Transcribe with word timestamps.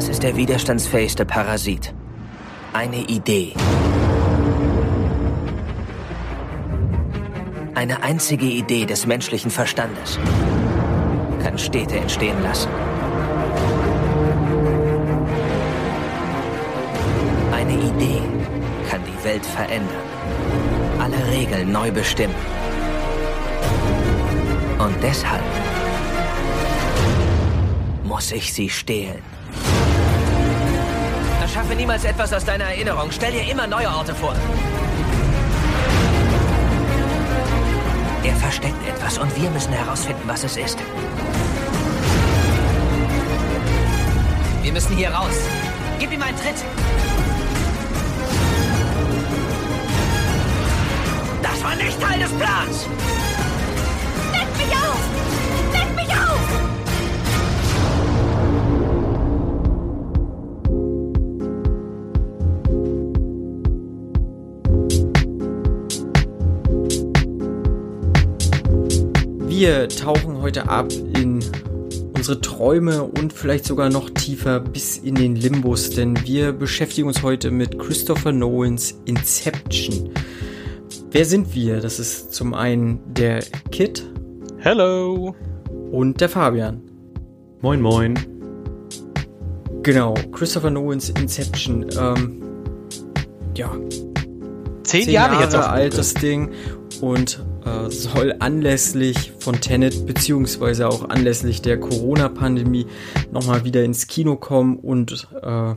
Was 0.00 0.08
ist 0.08 0.22
der 0.22 0.34
widerstandsfähigste 0.34 1.26
Parasit? 1.26 1.92
Eine 2.72 3.02
Idee. 3.02 3.52
Eine 7.74 8.02
einzige 8.02 8.46
Idee 8.46 8.86
des 8.86 9.04
menschlichen 9.04 9.50
Verstandes 9.50 10.18
kann 11.42 11.58
Städte 11.58 11.96
entstehen 11.96 12.42
lassen. 12.42 12.70
Eine 17.52 17.74
Idee 17.74 18.22
kann 18.88 19.02
die 19.04 19.22
Welt 19.22 19.44
verändern, 19.44 20.06
alle 20.98 21.30
Regeln 21.30 21.72
neu 21.72 21.90
bestimmen. 21.92 22.40
Und 24.78 24.96
deshalb 25.02 25.44
muss 28.02 28.32
ich 28.32 28.50
sie 28.50 28.70
stehlen. 28.70 29.39
Erschaffe 31.50 31.74
niemals 31.74 32.04
etwas 32.04 32.32
aus 32.32 32.44
deiner 32.44 32.66
Erinnerung. 32.66 33.10
Stell 33.10 33.32
dir 33.32 33.42
immer 33.50 33.66
neue 33.66 33.88
Orte 33.88 34.14
vor. 34.14 34.36
Er 38.22 38.36
versteckt 38.36 38.88
etwas 38.88 39.18
und 39.18 39.34
wir 39.36 39.50
müssen 39.50 39.72
herausfinden, 39.72 40.22
was 40.26 40.44
es 40.44 40.56
ist. 40.56 40.78
Wir 44.62 44.72
müssen 44.72 44.96
hier 44.96 45.10
raus. 45.10 45.34
Gib 45.98 46.12
ihm 46.12 46.22
einen 46.22 46.38
Tritt. 46.38 46.54
Das 51.42 51.64
war 51.64 51.74
nicht 51.74 52.00
Teil 52.00 52.20
des 52.20 52.30
Plans. 52.30 52.86
Wir 69.70 69.88
tauchen 69.88 70.42
heute 70.42 70.68
ab 70.68 70.88
in 71.16 71.38
unsere 72.16 72.40
Träume 72.40 73.04
und 73.04 73.32
vielleicht 73.32 73.64
sogar 73.64 73.88
noch 73.88 74.10
tiefer 74.10 74.58
bis 74.58 74.98
in 74.98 75.14
den 75.14 75.36
Limbus, 75.36 75.90
denn 75.90 76.26
wir 76.26 76.50
beschäftigen 76.50 77.06
uns 77.06 77.22
heute 77.22 77.52
mit 77.52 77.78
Christopher 77.78 78.32
Nolans 78.32 79.00
Inception. 79.04 80.10
Wer 81.12 81.24
sind 81.24 81.54
wir? 81.54 81.78
Das 81.78 82.00
ist 82.00 82.34
zum 82.34 82.52
einen 82.52 82.98
der 83.14 83.44
Kid. 83.70 84.02
Hello. 84.58 85.36
Und 85.92 86.20
der 86.20 86.28
Fabian. 86.28 86.82
Moin, 87.60 87.80
moin. 87.80 88.18
Genau, 89.84 90.14
Christopher 90.32 90.70
Nolans 90.70 91.10
Inception. 91.10 91.86
Ähm, 91.96 92.42
ja. 93.54 93.70
Zehn, 94.82 95.04
Zehn 95.04 95.10
Jahre, 95.10 95.34
Jahre 95.34 95.44
jetzt 95.44 95.54
alt 95.54 95.96
das 95.96 96.14
Ding 96.14 96.50
und 97.00 97.40
äh, 97.64 97.90
soll 97.90 98.34
anlässlich 98.38 99.32
von 99.38 99.60
Tenet 99.60 100.06
beziehungsweise 100.06 100.88
auch 100.88 101.08
anlässlich 101.08 101.62
der 101.62 101.78
Corona-Pandemie 101.78 102.86
nochmal 103.32 103.64
wieder 103.64 103.84
ins 103.84 104.06
Kino 104.06 104.36
kommen 104.36 104.76
und 104.76 105.28
äh, 105.42 105.74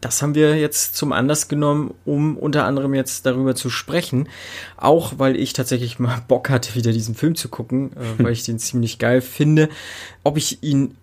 das 0.00 0.22
haben 0.22 0.34
wir 0.34 0.56
jetzt 0.56 0.96
zum 0.96 1.12
Anlass 1.12 1.48
genommen, 1.48 1.92
um 2.04 2.38
unter 2.38 2.64
anderem 2.64 2.94
jetzt 2.94 3.26
darüber 3.26 3.54
zu 3.54 3.68
sprechen. 3.68 4.28
Auch 4.76 5.14
weil 5.18 5.36
ich 5.36 5.52
tatsächlich 5.52 5.98
mal 5.98 6.22
Bock 6.28 6.48
hatte, 6.48 6.74
wieder 6.74 6.92
diesen 6.92 7.14
Film 7.14 7.34
zu 7.34 7.48
gucken, 7.48 7.92
äh, 7.92 8.22
weil 8.22 8.32
ich 8.32 8.44
den 8.44 8.58
ziemlich 8.58 8.98
geil 8.98 9.20
finde. 9.20 9.68
Ob 10.24 10.36
ich 10.36 10.62
ihn 10.62 10.96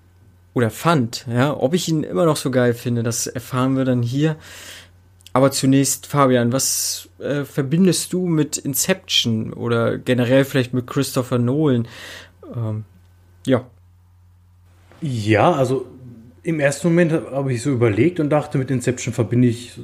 oder 0.54 0.72
fand, 0.72 1.28
ja, 1.32 1.56
ob 1.56 1.76
ich 1.76 1.88
ihn 1.88 2.02
immer 2.02 2.26
noch 2.26 2.38
so 2.38 2.50
geil 2.50 2.74
finde, 2.74 3.04
das 3.04 3.28
erfahren 3.28 3.78
wir 3.78 3.86
dann 3.86 4.02
hier. 4.02 4.38
Aber 5.38 5.52
zunächst, 5.52 6.08
Fabian, 6.08 6.52
was 6.52 7.10
äh, 7.20 7.44
verbindest 7.44 8.12
du 8.12 8.26
mit 8.26 8.58
Inception 8.58 9.54
oder 9.54 10.00
generell 10.00 10.46
vielleicht 10.46 10.74
mit 10.74 10.88
Christopher 10.88 11.38
Nolan? 11.38 11.88
Ähm, 12.56 12.86
ja. 13.46 13.68
Ja, 15.00 15.52
also 15.52 15.86
im 16.42 16.60
ersten 16.60 16.88
Moment 16.88 17.12
habe 17.12 17.54
ich 17.54 17.62
so 17.62 17.70
überlegt 17.70 18.20
und 18.20 18.32
dachte, 18.32 18.58
mit 18.58 18.72
Inception 18.72 19.14
verbinde 19.14 19.48
ich 19.48 19.80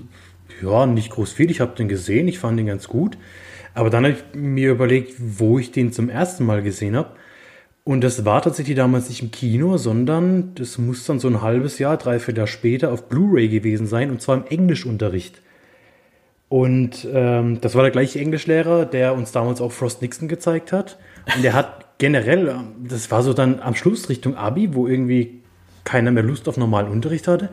ja 0.60 0.88
nicht 0.88 1.12
groß 1.12 1.34
viel. 1.34 1.52
Ich 1.52 1.62
habe 1.62 1.76
den 1.76 1.88
gesehen, 1.88 2.28
ich 2.28 2.40
fand 2.40 2.58
den 2.58 2.66
ganz 2.66 2.88
gut. 2.88 3.16
Aber 3.76 3.92
dann 3.92 4.06
habe 4.06 4.16
ich 4.16 4.24
mir 4.36 4.72
überlegt, 4.72 5.14
wo 5.20 5.60
ich 5.60 5.72
den 5.72 5.92
zum 5.92 6.10
ersten 6.10 6.48
Mal 6.48 6.64
gesehen 6.64 6.96
habe. 6.96 7.12
Und 7.86 8.02
das 8.02 8.24
war 8.24 8.42
tatsächlich 8.42 8.78
damals 8.78 9.10
nicht 9.10 9.22
im 9.22 9.32
Kino, 9.32 9.78
sondern 9.78 10.56
das 10.56 10.78
muss 10.78 11.06
dann 11.06 11.20
so 11.20 11.28
ein 11.28 11.42
halbes 11.42 11.80
Jahr, 11.80 11.98
dreiviertel 11.98 12.40
Jahr 12.40 12.48
später 12.48 12.92
auf 12.94 13.10
Blu-ray 13.10 13.50
gewesen 13.50 13.88
sein, 13.88 14.10
und 14.10 14.22
zwar 14.22 14.38
im 14.38 14.46
Englischunterricht. 14.46 15.42
Und 16.48 17.08
ähm, 17.12 17.60
das 17.62 17.76
war 17.76 17.82
der 17.82 17.92
gleiche 17.92 18.20
Englischlehrer, 18.20 18.86
der 18.86 19.16
uns 19.16 19.32
damals 19.32 19.60
auch 19.60 19.72
Frost 19.72 20.02
Nixon 20.02 20.28
gezeigt 20.28 20.72
hat. 20.72 20.98
Und 21.36 21.44
der 21.44 21.54
hat 21.54 21.98
generell, 21.98 22.56
das 22.88 23.12
war 23.12 23.24
so 23.24 23.34
dann 23.34 23.60
am 23.60 23.76
Schluss 23.76 24.08
Richtung 24.08 24.36
Abi, 24.36 24.74
wo 24.76 24.88
irgendwie 24.88 25.42
keiner 25.84 26.12
mehr 26.12 26.24
Lust 26.24 26.48
auf 26.48 26.56
normalen 26.56 26.90
Unterricht 26.90 27.28
hatte. 27.28 27.50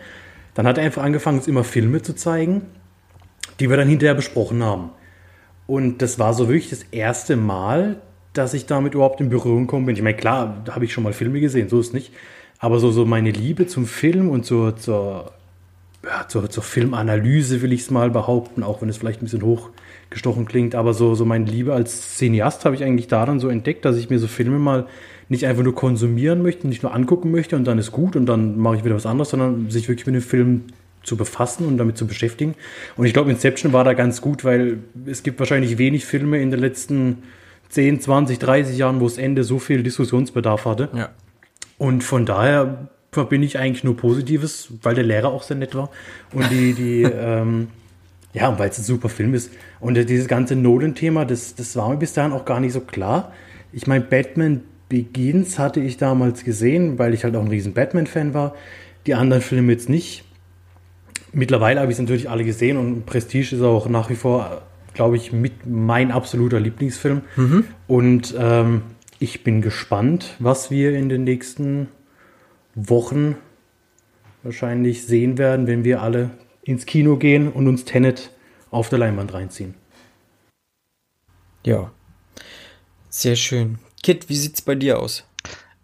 Dann 0.54 0.66
hat 0.66 0.78
er 0.78 0.84
einfach 0.84 1.02
angefangen, 1.02 1.38
uns 1.38 1.48
immer 1.48 1.64
Filme 1.64 2.02
zu 2.02 2.14
zeigen, 2.14 2.66
die 3.58 3.70
wir 3.70 3.76
dann 3.76 3.88
hinterher 3.88 4.14
besprochen 4.14 4.62
haben. 4.62 4.90
Und 5.66 6.02
das 6.02 6.18
war 6.18 6.34
so 6.34 6.48
wirklich 6.48 6.70
das 6.70 6.82
erste 6.90 7.36
Mal, 7.36 8.02
dass 8.32 8.54
ich 8.54 8.66
damit 8.66 8.94
überhaupt 8.94 9.20
in 9.20 9.28
Berührung 9.28 9.66
gekommen 9.66 9.86
bin. 9.86 9.96
Ich 9.96 10.02
meine, 10.02 10.16
klar, 10.16 10.62
da 10.64 10.74
habe 10.74 10.84
ich 10.84 10.92
schon 10.92 11.04
mal 11.04 11.12
Filme 11.12 11.40
gesehen, 11.40 11.68
so 11.68 11.80
ist 11.80 11.94
nicht. 11.94 12.12
Aber 12.58 12.78
so, 12.78 12.90
so 12.90 13.06
meine 13.06 13.30
Liebe 13.30 13.66
zum 13.66 13.86
Film 13.86 14.28
und 14.28 14.44
zur, 14.44 14.76
zur, 14.76 15.32
ja, 16.04 16.28
zur, 16.28 16.48
zur 16.50 16.62
Filmanalyse 16.62 17.62
will 17.62 17.72
ich 17.72 17.80
es 17.80 17.90
mal 17.90 18.10
behaupten, 18.10 18.62
auch 18.62 18.82
wenn 18.82 18.88
es 18.88 18.98
vielleicht 18.98 19.22
ein 19.22 19.24
bisschen 19.24 19.42
hochgestochen 19.42 20.44
klingt. 20.46 20.74
Aber 20.74 20.94
so, 20.94 21.14
so 21.14 21.24
meine 21.24 21.46
Liebe 21.46 21.74
als 21.74 22.16
Cineast 22.16 22.64
habe 22.64 22.74
ich 22.76 22.84
eigentlich 22.84 23.08
daran 23.08 23.40
so 23.40 23.48
entdeckt, 23.48 23.84
dass 23.84 23.96
ich 23.96 24.10
mir 24.10 24.18
so 24.18 24.28
Filme 24.28 24.58
mal 24.58 24.86
nicht 25.28 25.46
einfach 25.46 25.62
nur 25.62 25.74
konsumieren 25.74 26.42
möchte, 26.42 26.68
nicht 26.68 26.82
nur 26.82 26.94
angucken 26.94 27.30
möchte 27.30 27.56
und 27.56 27.64
dann 27.64 27.78
ist 27.78 27.92
gut 27.92 28.16
und 28.16 28.26
dann 28.26 28.58
mache 28.58 28.76
ich 28.76 28.84
wieder 28.84 28.96
was 28.96 29.06
anderes, 29.06 29.30
sondern 29.30 29.70
sich 29.70 29.88
wirklich 29.88 30.06
mit 30.06 30.16
dem 30.16 30.22
Film 30.22 30.64
zu 31.02 31.16
befassen 31.16 31.66
und 31.66 31.78
damit 31.78 31.96
zu 31.96 32.06
beschäftigen. 32.06 32.54
Und 32.96 33.06
ich 33.06 33.12
glaube, 33.12 33.30
Inception 33.30 33.72
war 33.72 33.84
da 33.84 33.94
ganz 33.94 34.20
gut, 34.20 34.44
weil 34.44 34.80
es 35.06 35.22
gibt 35.22 35.38
wahrscheinlich 35.38 35.78
wenig 35.78 36.04
Filme 36.04 36.42
in 36.42 36.50
den 36.50 36.60
letzten 36.60 37.22
10, 37.70 38.00
20, 38.00 38.38
30 38.38 38.76
Jahren, 38.76 39.00
wo 39.00 39.04
das 39.04 39.16
Ende 39.16 39.44
so 39.44 39.58
viel 39.58 39.82
Diskussionsbedarf 39.82 40.66
hatte. 40.66 40.90
Ja. 40.94 41.10
Und 41.78 42.04
von 42.04 42.26
daher 42.26 42.88
verbinde 43.12 43.46
ich 43.46 43.58
eigentlich 43.58 43.84
nur 43.84 43.96
Positives, 43.96 44.72
weil 44.82 44.94
der 44.94 45.04
Lehrer 45.04 45.28
auch 45.28 45.42
sehr 45.42 45.56
nett 45.56 45.74
war. 45.74 45.90
Und 46.34 46.50
die, 46.50 46.74
die, 46.74 47.02
ähm, 47.02 47.68
ja, 48.32 48.58
weil 48.58 48.70
es 48.70 48.78
ein 48.78 48.84
super 48.84 49.08
Film 49.08 49.34
ist. 49.34 49.50
Und 49.80 49.94
dieses 49.94 50.28
ganze 50.28 50.56
Nolan-Thema, 50.56 51.24
das, 51.24 51.54
das 51.54 51.74
war 51.76 51.88
mir 51.88 51.96
bis 51.96 52.12
dahin 52.12 52.32
auch 52.32 52.44
gar 52.44 52.60
nicht 52.60 52.72
so 52.72 52.80
klar. 52.80 53.32
Ich 53.72 53.86
meine, 53.86 54.04
Batman 54.04 54.62
Begins 54.88 55.58
hatte 55.60 55.78
ich 55.78 55.96
damals 55.96 56.44
gesehen, 56.44 56.98
weil 56.98 57.14
ich 57.14 57.22
halt 57.22 57.36
auch 57.36 57.42
ein 57.42 57.48
riesen 57.48 57.72
Batman-Fan 57.72 58.34
war. 58.34 58.54
Die 59.06 59.14
anderen 59.14 59.42
Filme 59.42 59.72
jetzt 59.72 59.88
nicht. 59.88 60.24
Mittlerweile 61.32 61.80
habe 61.80 61.92
ich 61.92 61.96
es 61.96 62.00
natürlich 62.00 62.28
alle 62.28 62.44
gesehen 62.44 62.76
und 62.76 63.06
Prestige 63.06 63.54
ist 63.54 63.62
auch 63.62 63.88
nach 63.88 64.10
wie 64.10 64.16
vor 64.16 64.62
glaube 64.94 65.16
ich, 65.16 65.32
mit 65.32 65.66
mein 65.66 66.10
absoluter 66.10 66.60
Lieblingsfilm. 66.60 67.22
Mhm. 67.36 67.64
Und 67.86 68.34
ähm, 68.38 68.82
ich 69.18 69.44
bin 69.44 69.62
gespannt, 69.62 70.36
was 70.38 70.70
wir 70.70 70.92
in 70.94 71.08
den 71.08 71.24
nächsten 71.24 71.88
Wochen 72.74 73.36
wahrscheinlich 74.42 75.06
sehen 75.06 75.38
werden, 75.38 75.66
wenn 75.66 75.84
wir 75.84 76.02
alle 76.02 76.30
ins 76.62 76.86
Kino 76.86 77.16
gehen 77.16 77.50
und 77.50 77.68
uns 77.68 77.84
Tenet 77.84 78.30
auf 78.70 78.88
der 78.88 78.98
Leinwand 78.98 79.34
reinziehen. 79.34 79.74
Ja, 81.64 81.92
sehr 83.10 83.36
schön. 83.36 83.78
Kit, 84.02 84.28
wie 84.28 84.36
sieht's 84.36 84.62
bei 84.62 84.74
dir 84.74 84.98
aus? 84.98 85.26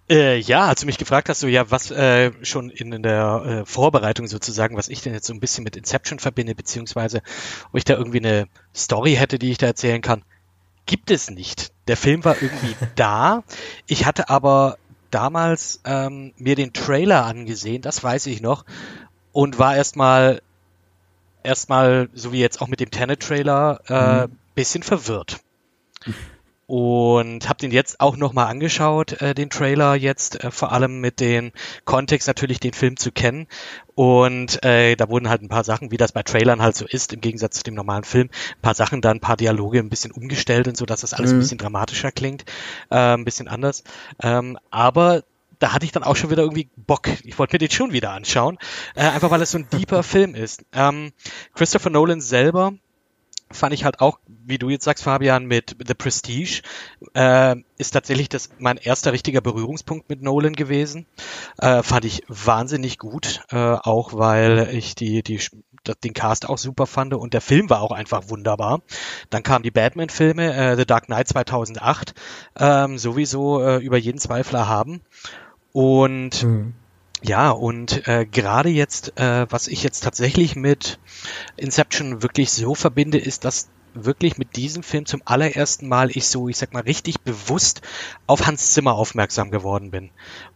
Äh, 0.08 0.38
ja, 0.38 0.66
als 0.66 0.80
du 0.80 0.86
mich 0.86 0.98
gefragt 0.98 1.28
hast, 1.28 1.40
so 1.40 1.48
ja, 1.48 1.70
was 1.70 1.90
äh, 1.90 2.32
schon 2.42 2.70
in, 2.70 2.92
in 2.92 3.02
der 3.02 3.42
äh, 3.44 3.66
Vorbereitung 3.66 4.28
sozusagen, 4.28 4.76
was 4.76 4.88
ich 4.88 5.02
denn 5.02 5.12
jetzt 5.12 5.26
so 5.26 5.34
ein 5.34 5.40
bisschen 5.40 5.64
mit 5.64 5.76
Inception 5.76 6.20
verbinde, 6.20 6.54
beziehungsweise 6.54 7.22
ob 7.68 7.76
ich 7.76 7.84
da 7.84 7.94
irgendwie 7.94 8.18
eine 8.18 8.46
Story 8.74 9.14
hätte, 9.14 9.38
die 9.38 9.50
ich 9.50 9.58
da 9.58 9.66
erzählen 9.66 10.02
kann, 10.02 10.22
gibt 10.86 11.10
es 11.10 11.28
nicht. 11.28 11.72
Der 11.88 11.96
Film 11.96 12.24
war 12.24 12.40
irgendwie 12.40 12.76
da. 12.94 13.42
Ich 13.86 14.06
hatte 14.06 14.28
aber 14.28 14.78
damals 15.10 15.80
ähm, 15.84 16.32
mir 16.36 16.54
den 16.54 16.72
Trailer 16.72 17.24
angesehen, 17.24 17.82
das 17.82 18.02
weiß 18.02 18.26
ich 18.26 18.40
noch, 18.40 18.64
und 19.32 19.58
war 19.58 19.76
erstmal 19.76 20.40
erstmal, 21.42 22.08
so 22.14 22.32
wie 22.32 22.40
jetzt 22.40 22.60
auch 22.60 22.68
mit 22.68 22.80
dem 22.80 22.90
Tenet-Trailer, 22.90 23.80
äh, 23.88 24.26
mhm. 24.26 24.38
bisschen 24.54 24.82
verwirrt 24.82 25.40
und 26.66 27.48
habe 27.48 27.58
den 27.58 27.70
jetzt 27.70 28.00
auch 28.00 28.16
nochmal 28.16 28.46
angeschaut, 28.46 29.20
äh, 29.22 29.34
den 29.34 29.50
Trailer 29.50 29.94
jetzt, 29.94 30.42
äh, 30.42 30.50
vor 30.50 30.72
allem 30.72 31.00
mit 31.00 31.20
dem 31.20 31.52
Kontext 31.84 32.26
natürlich 32.26 32.58
den 32.58 32.72
Film 32.72 32.96
zu 32.96 33.12
kennen. 33.12 33.46
Und 33.94 34.62
äh, 34.64 34.96
da 34.96 35.08
wurden 35.08 35.28
halt 35.28 35.42
ein 35.42 35.48
paar 35.48 35.64
Sachen, 35.64 35.90
wie 35.90 35.96
das 35.96 36.12
bei 36.12 36.22
Trailern 36.22 36.60
halt 36.60 36.76
so 36.76 36.84
ist, 36.84 37.12
im 37.12 37.20
Gegensatz 37.20 37.58
zu 37.58 37.62
dem 37.62 37.74
normalen 37.74 38.04
Film, 38.04 38.28
ein 38.56 38.62
paar 38.62 38.74
Sachen 38.74 39.00
dann, 39.00 39.18
ein 39.18 39.20
paar 39.20 39.36
Dialoge 39.36 39.78
ein 39.78 39.90
bisschen 39.90 40.10
umgestellt 40.10 40.66
und 40.66 40.76
so, 40.76 40.86
dass 40.86 41.02
das 41.02 41.14
alles 41.14 41.30
mhm. 41.30 41.36
ein 41.36 41.40
bisschen 41.40 41.58
dramatischer 41.58 42.10
klingt, 42.10 42.44
äh, 42.90 43.14
ein 43.14 43.24
bisschen 43.24 43.48
anders. 43.48 43.84
Ähm, 44.20 44.58
aber 44.70 45.22
da 45.58 45.72
hatte 45.72 45.86
ich 45.86 45.92
dann 45.92 46.02
auch 46.02 46.16
schon 46.16 46.30
wieder 46.30 46.42
irgendwie 46.42 46.68
Bock. 46.76 47.08
Ich 47.22 47.38
wollte 47.38 47.54
mir 47.54 47.58
den 47.58 47.70
schon 47.70 47.92
wieder 47.92 48.10
anschauen, 48.10 48.58
äh, 48.94 49.02
einfach 49.02 49.30
weil 49.30 49.40
es 49.40 49.52
so 49.52 49.58
ein 49.58 49.68
deeper 49.72 50.02
Film 50.02 50.34
ist. 50.34 50.64
Ähm, 50.72 51.12
Christopher 51.54 51.90
Nolan 51.90 52.20
selber 52.20 52.74
fand 53.50 53.72
ich 53.74 53.84
halt 53.84 54.00
auch, 54.00 54.18
wie 54.26 54.58
du 54.58 54.70
jetzt 54.70 54.84
sagst, 54.84 55.04
Fabian, 55.04 55.46
mit 55.46 55.76
The 55.86 55.94
Prestige, 55.94 56.62
äh, 57.14 57.56
ist 57.78 57.92
tatsächlich 57.92 58.28
das 58.28 58.50
mein 58.58 58.76
erster 58.76 59.12
richtiger 59.12 59.40
Berührungspunkt 59.40 60.08
mit 60.08 60.22
Nolan 60.22 60.54
gewesen. 60.54 61.06
Äh, 61.58 61.82
fand 61.82 62.04
ich 62.04 62.22
wahnsinnig 62.28 62.98
gut, 62.98 63.42
äh, 63.50 63.56
auch 63.56 64.14
weil 64.14 64.68
ich 64.72 64.94
die, 64.94 65.22
die, 65.22 65.40
den 66.02 66.14
Cast 66.14 66.48
auch 66.48 66.58
super 66.58 66.86
fand 66.86 67.14
und 67.14 67.34
der 67.34 67.40
Film 67.40 67.70
war 67.70 67.82
auch 67.82 67.92
einfach 67.92 68.28
wunderbar. 68.28 68.82
Dann 69.30 69.42
kamen 69.42 69.62
die 69.62 69.70
Batman-Filme, 69.70 70.54
äh, 70.54 70.76
The 70.76 70.86
Dark 70.86 71.06
Knight 71.06 71.28
2008, 71.28 72.14
ähm, 72.58 72.98
sowieso 72.98 73.62
äh, 73.62 73.76
über 73.76 73.96
jeden 73.96 74.18
Zweifler 74.18 74.68
haben. 74.68 75.02
Und 75.72 76.42
mhm. 76.42 76.74
Ja, 77.26 77.50
und 77.50 78.06
äh, 78.06 78.24
gerade 78.24 78.68
jetzt, 78.68 79.18
äh, 79.18 79.46
was 79.50 79.66
ich 79.66 79.82
jetzt 79.82 80.04
tatsächlich 80.04 80.54
mit 80.54 81.00
Inception 81.56 82.22
wirklich 82.22 82.52
so 82.52 82.76
verbinde, 82.76 83.18
ist, 83.18 83.44
dass 83.44 83.68
wirklich 84.04 84.38
mit 84.38 84.56
diesem 84.56 84.82
Film 84.82 85.06
zum 85.06 85.22
allerersten 85.24 85.88
Mal 85.88 86.10
ich 86.10 86.26
so, 86.26 86.48
ich 86.48 86.56
sag 86.56 86.72
mal, 86.72 86.82
richtig 86.82 87.20
bewusst 87.20 87.82
auf 88.26 88.46
Hans 88.46 88.72
Zimmer 88.72 88.94
aufmerksam 88.94 89.50
geworden 89.50 89.90
bin. 89.90 90.10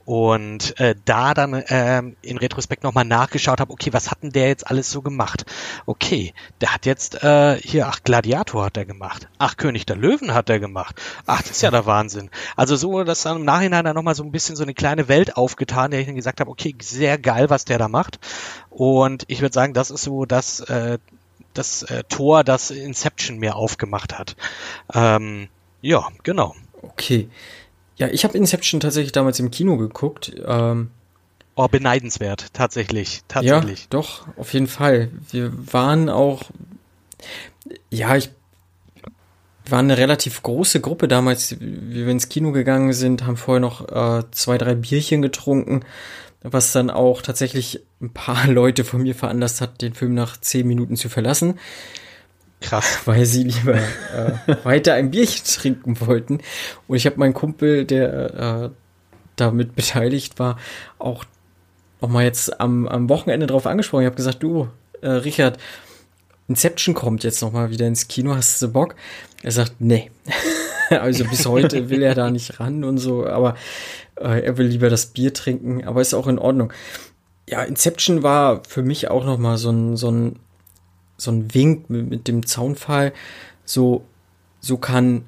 Und 0.04 0.78
äh, 0.80 0.96
da 1.04 1.34
dann 1.34 1.62
ähm, 1.68 2.16
in 2.22 2.38
Retrospekt 2.38 2.82
nochmal 2.82 3.04
nachgeschaut 3.04 3.60
habe, 3.60 3.72
okay, 3.72 3.92
was 3.92 4.10
hat 4.10 4.22
denn 4.22 4.32
der 4.32 4.48
jetzt 4.48 4.66
alles 4.66 4.90
so 4.90 5.02
gemacht? 5.02 5.44
Okay, 5.86 6.34
der 6.60 6.74
hat 6.74 6.84
jetzt 6.84 7.22
äh, 7.22 7.60
hier, 7.60 7.86
ach, 7.86 8.00
Gladiator 8.02 8.64
hat 8.64 8.76
er 8.76 8.86
gemacht. 8.86 9.28
Ach, 9.38 9.56
König 9.56 9.86
der 9.86 9.96
Löwen 9.96 10.34
hat 10.34 10.50
er 10.50 10.58
gemacht. 10.58 11.00
Ach, 11.26 11.40
das 11.42 11.52
ist 11.52 11.62
ja 11.62 11.70
der 11.70 11.86
Wahnsinn. 11.86 12.30
Also 12.56 12.74
so, 12.76 13.04
dass 13.04 13.22
dann 13.22 13.36
im 13.36 13.44
Nachhinein 13.44 13.84
dann 13.84 13.94
nochmal 13.94 14.14
so 14.16 14.24
ein 14.24 14.32
bisschen 14.32 14.56
so 14.56 14.64
eine 14.64 14.74
kleine 14.74 15.08
Welt 15.08 15.36
aufgetan, 15.36 15.92
der 15.92 16.00
ich 16.00 16.06
dann 16.06 16.16
gesagt 16.16 16.40
habe, 16.40 16.50
okay, 16.50 16.74
sehr 16.82 17.16
geil, 17.16 17.48
was 17.48 17.64
der 17.64 17.78
da 17.78 17.88
macht. 17.88 18.18
Und 18.68 19.24
ich 19.28 19.42
würde 19.42 19.54
sagen, 19.54 19.74
das 19.74 19.90
ist 19.90 20.02
so 20.02 20.24
das, 20.24 20.60
äh, 20.60 20.98
das 21.54 21.82
äh, 21.84 22.04
Tor, 22.08 22.44
das 22.44 22.70
Inception 22.70 23.38
mir 23.38 23.56
aufgemacht 23.56 24.18
hat. 24.18 24.36
Ähm, 24.92 25.48
ja, 25.82 26.08
genau. 26.22 26.54
Okay. 26.82 27.28
Ja, 27.96 28.08
ich 28.08 28.24
habe 28.24 28.36
Inception 28.36 28.80
tatsächlich 28.80 29.12
damals 29.12 29.40
im 29.40 29.50
Kino 29.50 29.76
geguckt. 29.76 30.32
Ähm, 30.46 30.90
oh, 31.54 31.68
beneidenswert, 31.68 32.52
tatsächlich, 32.52 33.22
tatsächlich. 33.28 33.80
Ja, 33.80 33.86
doch, 33.90 34.26
auf 34.36 34.52
jeden 34.52 34.68
Fall. 34.68 35.10
Wir 35.30 35.52
waren 35.72 36.08
auch, 36.08 36.44
ja, 37.90 38.16
ich 38.16 38.30
war 39.68 39.80
eine 39.80 39.98
relativ 39.98 40.42
große 40.42 40.80
Gruppe 40.80 41.08
damals, 41.08 41.60
wie 41.60 42.06
wir 42.06 42.08
ins 42.08 42.28
Kino 42.28 42.52
gegangen 42.52 42.92
sind, 42.92 43.26
haben 43.26 43.36
vorher 43.36 43.60
noch 43.60 43.88
äh, 43.88 44.24
zwei, 44.30 44.58
drei 44.58 44.74
Bierchen 44.74 45.22
getrunken, 45.22 45.84
was 46.42 46.72
dann 46.72 46.90
auch 46.90 47.22
tatsächlich 47.22 47.80
ein 48.00 48.12
paar 48.12 48.46
Leute 48.48 48.84
von 48.84 49.02
mir 49.02 49.14
veranlasst 49.14 49.60
hat, 49.60 49.82
den 49.82 49.94
Film 49.94 50.14
nach 50.14 50.36
zehn 50.40 50.66
Minuten 50.66 50.96
zu 50.96 51.08
verlassen. 51.08 51.58
Krass. 52.60 53.00
Weil 53.04 53.24
sie 53.26 53.44
lieber 53.44 53.76
äh, 53.76 54.56
weiter 54.64 54.94
ein 54.94 55.10
Bierchen 55.10 55.44
trinken 55.46 56.00
wollten. 56.00 56.40
Und 56.88 56.96
ich 56.96 57.06
habe 57.06 57.18
meinen 57.18 57.34
Kumpel, 57.34 57.84
der 57.84 58.34
äh, 58.34 58.70
damit 59.36 59.74
beteiligt 59.74 60.38
war, 60.38 60.58
auch 60.98 61.24
nochmal 62.00 62.24
jetzt 62.24 62.60
am, 62.60 62.86
am 62.88 63.08
Wochenende 63.08 63.46
drauf 63.46 63.66
angesprochen. 63.66 64.02
Ich 64.02 64.06
habe 64.06 64.16
gesagt, 64.16 64.42
du, 64.42 64.68
äh, 65.00 65.08
Richard, 65.08 65.58
Inception 66.48 66.94
kommt 66.94 67.22
jetzt 67.22 67.42
nochmal 67.42 67.70
wieder 67.70 67.86
ins 67.86 68.08
Kino, 68.08 68.34
hast 68.34 68.60
du 68.60 68.68
Bock? 68.68 68.96
Er 69.42 69.52
sagt, 69.52 69.74
nee. 69.78 70.10
also 70.90 71.24
bis 71.24 71.46
heute 71.46 71.88
will 71.88 72.02
er 72.02 72.14
da 72.14 72.30
nicht 72.30 72.58
ran 72.58 72.82
und 72.82 72.98
so, 72.98 73.26
aber 73.26 73.54
äh, 74.20 74.40
er 74.40 74.58
will 74.58 74.66
lieber 74.66 74.90
das 74.90 75.06
Bier 75.06 75.32
trinken, 75.34 75.84
aber 75.84 76.00
ist 76.00 76.14
auch 76.14 76.26
in 76.26 76.38
Ordnung. 76.38 76.72
Ja, 77.48 77.62
Inception 77.62 78.22
war 78.22 78.62
für 78.64 78.82
mich 78.82 79.08
auch 79.08 79.24
nochmal 79.24 79.58
so 79.58 79.70
ein, 79.70 79.96
so 79.96 80.10
ein, 80.10 80.38
so 81.16 81.30
ein 81.32 81.52
Wink 81.54 81.90
mit, 81.90 82.08
mit 82.08 82.28
dem 82.28 82.46
Zaunfall. 82.46 83.12
So, 83.64 84.04
so 84.60 84.76
kann 84.76 85.24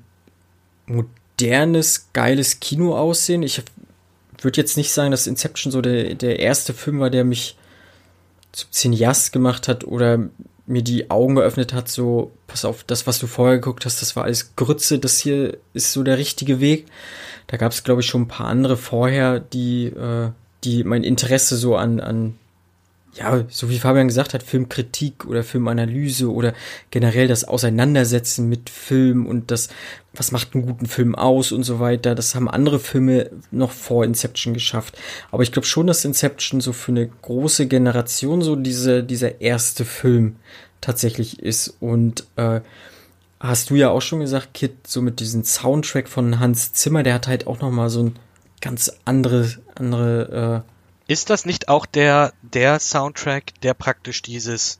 modernes, 0.86 2.08
geiles 2.12 2.60
Kino 2.60 2.96
aussehen. 2.96 3.42
Ich 3.42 3.62
würde 4.40 4.60
jetzt 4.60 4.76
nicht 4.76 4.92
sagen, 4.92 5.10
dass 5.10 5.26
Inception 5.26 5.72
so 5.72 5.80
der, 5.80 6.14
der 6.14 6.38
erste 6.38 6.74
Film 6.74 7.00
war, 7.00 7.10
der 7.10 7.24
mich 7.24 7.56
zum 8.52 8.70
Cineast 8.70 9.32
gemacht 9.32 9.66
hat 9.68 9.84
oder 9.84 10.28
mir 10.66 10.82
die 10.82 11.10
Augen 11.10 11.34
geöffnet 11.36 11.72
hat, 11.72 11.88
so, 11.88 12.32
pass 12.46 12.64
auf, 12.64 12.84
das, 12.84 13.06
was 13.06 13.18
du 13.18 13.26
vorher 13.26 13.56
geguckt 13.56 13.84
hast, 13.84 14.00
das 14.00 14.14
war 14.14 14.24
alles 14.24 14.54
Grütze, 14.54 14.98
das 14.98 15.18
hier 15.18 15.58
ist 15.74 15.92
so 15.92 16.02
der 16.02 16.18
richtige 16.18 16.60
Weg. 16.60 16.86
Da 17.46 17.56
gab 17.56 17.72
es, 17.72 17.84
glaube 17.84 18.00
ich, 18.00 18.06
schon 18.06 18.22
ein 18.22 18.28
paar 18.28 18.46
andere 18.46 18.76
vorher, 18.76 19.40
die, 19.40 19.86
äh, 19.86 20.30
die 20.64 20.84
mein 20.84 21.04
Interesse 21.04 21.56
so 21.56 21.76
an, 21.76 22.00
an, 22.00 22.34
ja, 23.14 23.44
so 23.48 23.68
wie 23.68 23.78
Fabian 23.78 24.08
gesagt 24.08 24.32
hat, 24.32 24.42
Filmkritik 24.42 25.26
oder 25.26 25.44
Filmanalyse 25.44 26.32
oder 26.32 26.54
generell 26.90 27.28
das 27.28 27.44
Auseinandersetzen 27.44 28.48
mit 28.48 28.70
Film 28.70 29.26
und 29.26 29.50
das, 29.50 29.68
was 30.14 30.32
macht 30.32 30.54
einen 30.54 30.64
guten 30.64 30.86
Film 30.86 31.14
aus 31.14 31.52
und 31.52 31.64
so 31.64 31.78
weiter. 31.78 32.14
Das 32.14 32.34
haben 32.34 32.48
andere 32.48 32.78
Filme 32.78 33.30
noch 33.50 33.70
vor 33.70 34.04
Inception 34.04 34.54
geschafft. 34.54 34.96
Aber 35.30 35.42
ich 35.42 35.52
glaube 35.52 35.66
schon, 35.66 35.86
dass 35.86 36.06
Inception 36.06 36.62
so 36.62 36.72
für 36.72 36.92
eine 36.92 37.06
große 37.06 37.66
Generation 37.66 38.40
so 38.40 38.56
diese, 38.56 39.04
dieser 39.04 39.42
erste 39.42 39.84
Film 39.84 40.36
tatsächlich 40.80 41.40
ist. 41.40 41.76
Und 41.80 42.26
äh, 42.36 42.60
hast 43.42 43.70
du 43.70 43.74
ja 43.74 43.90
auch 43.90 44.00
schon 44.00 44.20
gesagt, 44.20 44.54
Kit, 44.54 44.86
so 44.86 45.02
mit 45.02 45.20
diesem 45.20 45.44
Soundtrack 45.44 46.08
von 46.08 46.38
Hans 46.40 46.72
Zimmer, 46.72 47.02
der 47.02 47.14
hat 47.14 47.26
halt 47.26 47.46
auch 47.46 47.60
noch 47.60 47.70
mal 47.70 47.90
so 47.90 48.04
ein 48.04 48.18
ganz 48.60 48.92
andere, 49.04 49.50
andere. 49.74 50.64
Äh 51.08 51.12
ist 51.12 51.30
das 51.30 51.44
nicht 51.44 51.68
auch 51.68 51.84
der 51.84 52.32
der 52.42 52.78
Soundtrack, 52.78 53.60
der 53.62 53.74
praktisch 53.74 54.22
dieses 54.22 54.78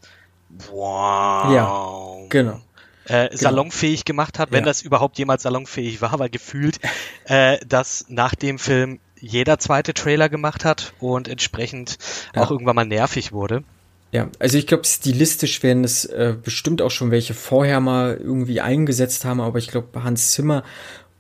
Wow. 0.71 1.53
Ja, 1.53 2.29
genau. 2.29 2.61
Äh, 3.07 3.29
genau. 3.29 3.41
salonfähig 3.41 4.05
gemacht 4.05 4.39
hat, 4.39 4.53
wenn 4.53 4.61
ja. 4.61 4.67
das 4.67 4.83
überhaupt 4.83 5.19
jemals 5.19 5.43
salonfähig 5.43 6.01
war, 6.01 6.19
weil 6.19 6.31
gefühlt 6.31 6.79
äh, 7.25 7.59
das 7.67 8.07
nach 8.09 8.35
dem 8.35 8.59
Film 8.59 9.01
jeder 9.19 9.59
zweite 9.59 9.95
Trailer 9.95 10.29
gemacht 10.29 10.65
hat 10.65 10.95
und 11.01 11.27
entsprechend 11.27 11.99
ja. 12.35 12.43
auch 12.43 12.51
irgendwann 12.51 12.77
mal 12.77 12.85
nervig 12.85 13.33
wurde. 13.33 13.65
Ja, 14.13 14.29
also 14.39 14.59
ich 14.59 14.67
glaube, 14.67 14.85
stilistisch 14.85 15.63
werden 15.63 15.85
es 15.85 16.05
äh, 16.05 16.37
bestimmt 16.41 16.83
auch 16.83 16.91
schon 16.91 17.11
welche 17.11 17.33
vorher 17.33 17.81
mal 17.81 18.19
irgendwie 18.23 18.61
eingesetzt 18.61 19.25
haben, 19.25 19.41
aber 19.41 19.59
ich 19.59 19.69
glaube, 19.69 20.05
Hans 20.05 20.33
Zimmer 20.33 20.65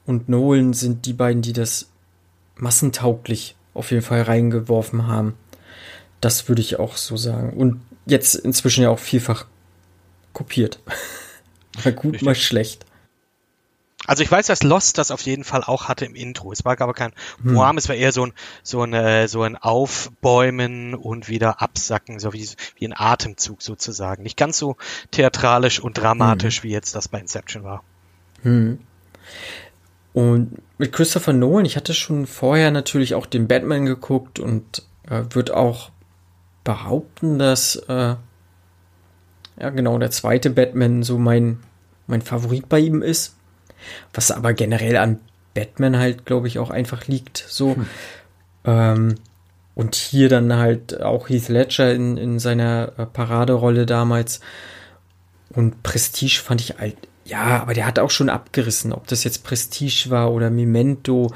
und 0.04 0.28
Nolan 0.28 0.74
sind 0.74 1.06
die 1.06 1.14
beiden, 1.14 1.40
die 1.40 1.54
das 1.54 1.88
massentauglich 2.54 3.56
auf 3.72 3.90
jeden 3.90 4.02
Fall 4.02 4.22
reingeworfen 4.22 5.06
haben. 5.06 5.34
Das 6.20 6.48
würde 6.48 6.60
ich 6.60 6.78
auch 6.78 6.98
so 6.98 7.16
sagen. 7.16 7.54
Und 7.54 7.80
jetzt 8.04 8.34
inzwischen 8.34 8.82
ja 8.82 8.90
auch 8.90 8.98
vielfach 8.98 9.46
kopiert. 10.34 10.78
mal 11.84 11.94
gut, 11.94 12.14
Richtig. 12.14 12.26
mal 12.26 12.34
schlecht. 12.34 12.84
Also 14.06 14.22
ich 14.22 14.30
weiß, 14.30 14.46
dass 14.46 14.62
Lost 14.62 14.98
das 14.98 15.10
auf 15.10 15.20
jeden 15.22 15.44
Fall 15.44 15.62
auch 15.62 15.88
hatte 15.88 16.04
im 16.04 16.14
Intro. 16.14 16.52
Es 16.52 16.64
war 16.64 16.80
aber 16.80 16.94
kein 16.94 17.12
hm. 17.42 17.54
Warm, 17.54 17.78
es 17.78 17.88
war 17.88 17.96
eher 17.96 18.12
so 18.12 18.26
ein, 18.26 18.32
so 18.62 18.82
ein, 18.82 18.92
äh, 18.94 19.28
so 19.28 19.42
ein 19.42 19.56
Aufbäumen 19.56 20.94
und 20.94 21.28
wieder 21.28 21.62
Absacken, 21.62 22.18
so 22.18 22.32
wie, 22.32 22.48
wie 22.76 22.86
ein 22.86 22.94
Atemzug 22.96 23.62
sozusagen. 23.62 24.22
Nicht 24.22 24.36
ganz 24.36 24.58
so 24.58 24.76
theatralisch 25.10 25.80
und 25.80 25.98
dramatisch, 25.98 26.58
hm. 26.58 26.64
wie 26.64 26.72
jetzt 26.72 26.94
das 26.94 27.08
bei 27.08 27.20
Inception 27.20 27.62
war. 27.62 27.84
Hm. 28.42 28.80
Und 30.12 30.60
mit 30.78 30.92
Christopher 30.92 31.32
Nolan, 31.32 31.64
ich 31.64 31.76
hatte 31.76 31.94
schon 31.94 32.26
vorher 32.26 32.70
natürlich 32.70 33.14
auch 33.14 33.26
den 33.26 33.48
Batman 33.48 33.86
geguckt 33.86 34.38
und 34.38 34.82
äh, 35.08 35.22
würde 35.30 35.56
auch 35.56 35.90
behaupten, 36.64 37.38
dass 37.38 37.76
äh, 37.76 38.16
ja 39.58 39.70
genau 39.70 39.98
der 39.98 40.10
zweite 40.10 40.50
Batman 40.50 41.02
so 41.02 41.18
mein 41.18 41.60
mein 42.06 42.22
Favorit 42.22 42.68
bei 42.68 42.80
ihm 42.80 43.00
ist. 43.00 43.36
Was 44.12 44.30
aber 44.30 44.52
generell 44.52 44.96
an 44.96 45.20
Batman 45.54 45.98
halt, 45.98 46.24
glaube 46.24 46.48
ich, 46.48 46.58
auch 46.58 46.70
einfach 46.70 47.06
liegt. 47.06 47.44
So. 47.48 47.76
Hm. 47.76 47.86
Ähm, 48.64 49.14
und 49.74 49.94
hier 49.94 50.28
dann 50.28 50.52
halt 50.54 51.00
auch 51.00 51.28
Heath 51.28 51.48
Ledger 51.48 51.92
in, 51.92 52.16
in 52.16 52.38
seiner 52.38 52.92
äh, 52.98 53.06
Paraderolle 53.06 53.86
damals. 53.86 54.40
Und 55.50 55.82
Prestige 55.82 56.40
fand 56.42 56.60
ich 56.60 56.78
halt, 56.78 56.96
ja, 57.24 57.60
aber 57.60 57.74
der 57.74 57.86
hat 57.86 57.98
auch 57.98 58.10
schon 58.10 58.28
abgerissen. 58.28 58.92
Ob 58.92 59.06
das 59.06 59.24
jetzt 59.24 59.44
Prestige 59.44 60.06
war 60.08 60.32
oder 60.32 60.50
Memento. 60.50 61.32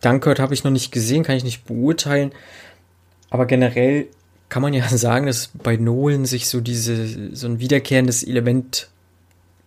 Dunkirk 0.00 0.38
habe 0.38 0.54
ich 0.54 0.64
noch 0.64 0.70
nicht 0.70 0.92
gesehen, 0.92 1.22
kann 1.22 1.36
ich 1.36 1.44
nicht 1.44 1.64
beurteilen. 1.64 2.32
Aber 3.30 3.46
generell 3.46 4.06
kann 4.48 4.62
man 4.62 4.72
ja 4.72 4.88
sagen, 4.96 5.26
dass 5.26 5.50
bei 5.52 5.76
Nolan 5.76 6.26
sich 6.26 6.48
so 6.48 6.60
diese, 6.60 7.34
so 7.34 7.46
ein 7.46 7.58
wiederkehrendes 7.58 8.22
Element 8.22 8.88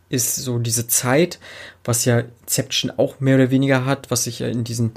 ist 0.09 0.35
so 0.37 0.57
diese 0.57 0.87
Zeit, 0.87 1.39
was 1.83 2.05
ja 2.05 2.23
Inception 2.41 2.91
auch 2.97 3.19
mehr 3.19 3.35
oder 3.35 3.51
weniger 3.51 3.85
hat, 3.85 4.11
was 4.11 4.25
sich 4.25 4.39
ja 4.39 4.47
in 4.47 4.63
diesen 4.63 4.91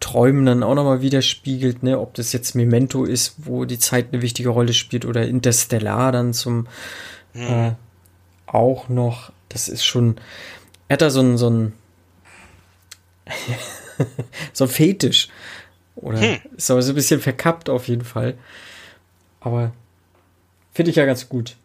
Träumen 0.00 0.44
dann 0.44 0.62
auch 0.62 0.74
nochmal 0.74 1.00
widerspiegelt, 1.00 1.82
ne, 1.82 1.98
ob 1.98 2.14
das 2.14 2.32
jetzt 2.32 2.54
Memento 2.54 3.04
ist, 3.04 3.34
wo 3.38 3.64
die 3.64 3.78
Zeit 3.78 4.08
eine 4.12 4.22
wichtige 4.22 4.50
Rolle 4.50 4.72
spielt, 4.72 5.04
oder 5.04 5.26
Interstellar 5.26 6.12
dann 6.12 6.34
zum 6.34 6.66
mhm. 7.32 7.42
äh, 7.42 7.72
auch 8.46 8.88
noch. 8.88 9.32
Das 9.48 9.68
ist 9.68 9.84
schon, 9.84 10.16
er 10.88 10.94
hat 10.94 11.02
da 11.02 11.10
so 11.10 11.20
ein, 11.20 11.38
so 11.38 11.48
ein, 11.48 11.72
so 14.52 14.64
ein 14.64 14.70
Fetisch. 14.70 15.28
Oder 15.96 16.20
hm. 16.20 16.36
ist 16.56 16.70
aber 16.70 16.82
so 16.82 16.92
ein 16.92 16.96
bisschen 16.96 17.20
verkappt 17.20 17.70
auf 17.70 17.86
jeden 17.88 18.04
Fall. 18.04 18.34
Aber 19.40 19.72
finde 20.72 20.90
ich 20.90 20.96
ja 20.96 21.06
ganz 21.06 21.28
gut. 21.28 21.56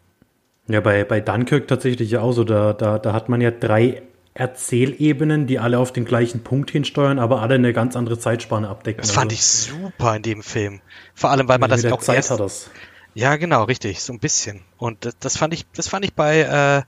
Ja, 0.68 0.82
bei, 0.82 1.04
bei 1.04 1.20
Dunkirk 1.20 1.68
tatsächlich 1.68 2.12
ja 2.12 2.22
auch 2.22 2.34
so. 2.34 2.44
Da, 2.44 2.74
da, 2.74 3.00
da 3.00 3.14
hat 3.14 3.28
man 3.28 3.42
ja 3.42 3.50
drei 3.50 4.04
Erzählebenen, 4.34 5.48
die 5.48 5.60
alle 5.60 5.80
auf 5.80 5.92
den 5.92 6.06
gleichen 6.06 6.44
Punkt 6.44 6.72
hinsteuern, 6.72 7.20
aber 7.20 7.42
alle 7.42 7.56
eine 7.56 7.74
ganz 7.74 7.96
andere 7.96 8.18
Zeitspanne 8.20 8.70
abdecken. 8.70 9.02
Das 9.02 9.12
fand 9.12 9.32
also. 9.32 9.36
ich 9.36 9.44
super 9.44 10.16
in 10.16 10.22
dem 10.22 10.44
Film. 10.44 10.82
Vor 11.14 11.32
allem, 11.32 11.48
weil 11.48 11.60
man 11.60 11.70
das 11.70 11.84
auch 11.86 12.00
Zeit 12.00 12.18
erst, 12.18 12.32
hat 12.32 12.40
das. 12.40 12.70
Ja, 13.16 13.36
genau, 13.38 13.64
richtig, 13.64 14.02
so 14.02 14.14
ein 14.14 14.20
bisschen. 14.20 14.62
Und 14.78 15.04
das, 15.04 15.18
das 15.20 15.38
fand 15.38 15.54
ich, 15.54 15.66
das 15.74 15.88
fand 15.88 16.06
ich 16.06 16.14
bei 16.14 16.42
äh, 16.42 16.84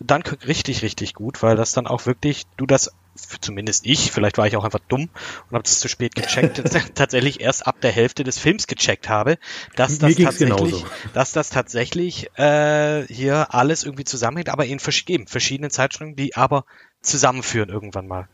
Dunkirk 0.00 0.48
richtig, 0.48 0.82
richtig 0.82 1.14
gut, 1.14 1.42
weil 1.42 1.54
das 1.54 1.72
dann 1.72 1.86
auch 1.86 2.06
wirklich, 2.06 2.44
du 2.56 2.66
das, 2.66 2.92
zumindest 3.40 3.84
ich, 3.84 4.10
vielleicht 4.10 4.38
war 4.38 4.46
ich 4.46 4.56
auch 4.56 4.64
einfach 4.64 4.80
dumm 4.88 5.02
und 5.02 5.52
habe 5.52 5.62
das 5.62 5.78
zu 5.78 5.88
spät 5.88 6.14
gecheckt, 6.14 6.62
tatsächlich 6.94 7.40
erst 7.40 7.66
ab 7.66 7.80
der 7.82 7.92
Hälfte 7.92 8.24
des 8.24 8.38
Films 8.38 8.66
gecheckt 8.66 9.08
habe, 9.10 9.38
dass 9.76 9.98
das 9.98 10.16
tatsächlich, 10.16 10.84
dass 11.12 11.32
das 11.32 11.50
tatsächlich 11.50 12.36
äh, 12.38 13.06
hier 13.06 13.54
alles 13.54 13.84
irgendwie 13.84 14.04
zusammenhängt, 14.04 14.48
aber 14.48 14.64
in 14.64 14.80
eben 15.06 15.26
verschiedenen 15.26 15.70
Zeitsträngen, 15.70 16.16
die 16.16 16.36
aber 16.36 16.64
zusammenführen 17.06 17.68
irgendwann 17.68 18.08
mal. 18.08 18.28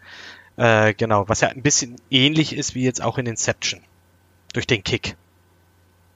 Äh, 0.57 0.95
genau, 0.95 1.29
was 1.29 1.41
ja 1.41 1.49
ein 1.49 1.63
bisschen 1.63 1.97
ähnlich 2.11 2.57
ist 2.57 2.75
wie 2.75 2.85
jetzt 2.85 3.03
auch 3.03 3.19
in 3.19 3.27
Inception. 3.27 3.81
Durch 4.53 4.67
den 4.67 4.85
Kick. 4.85 5.17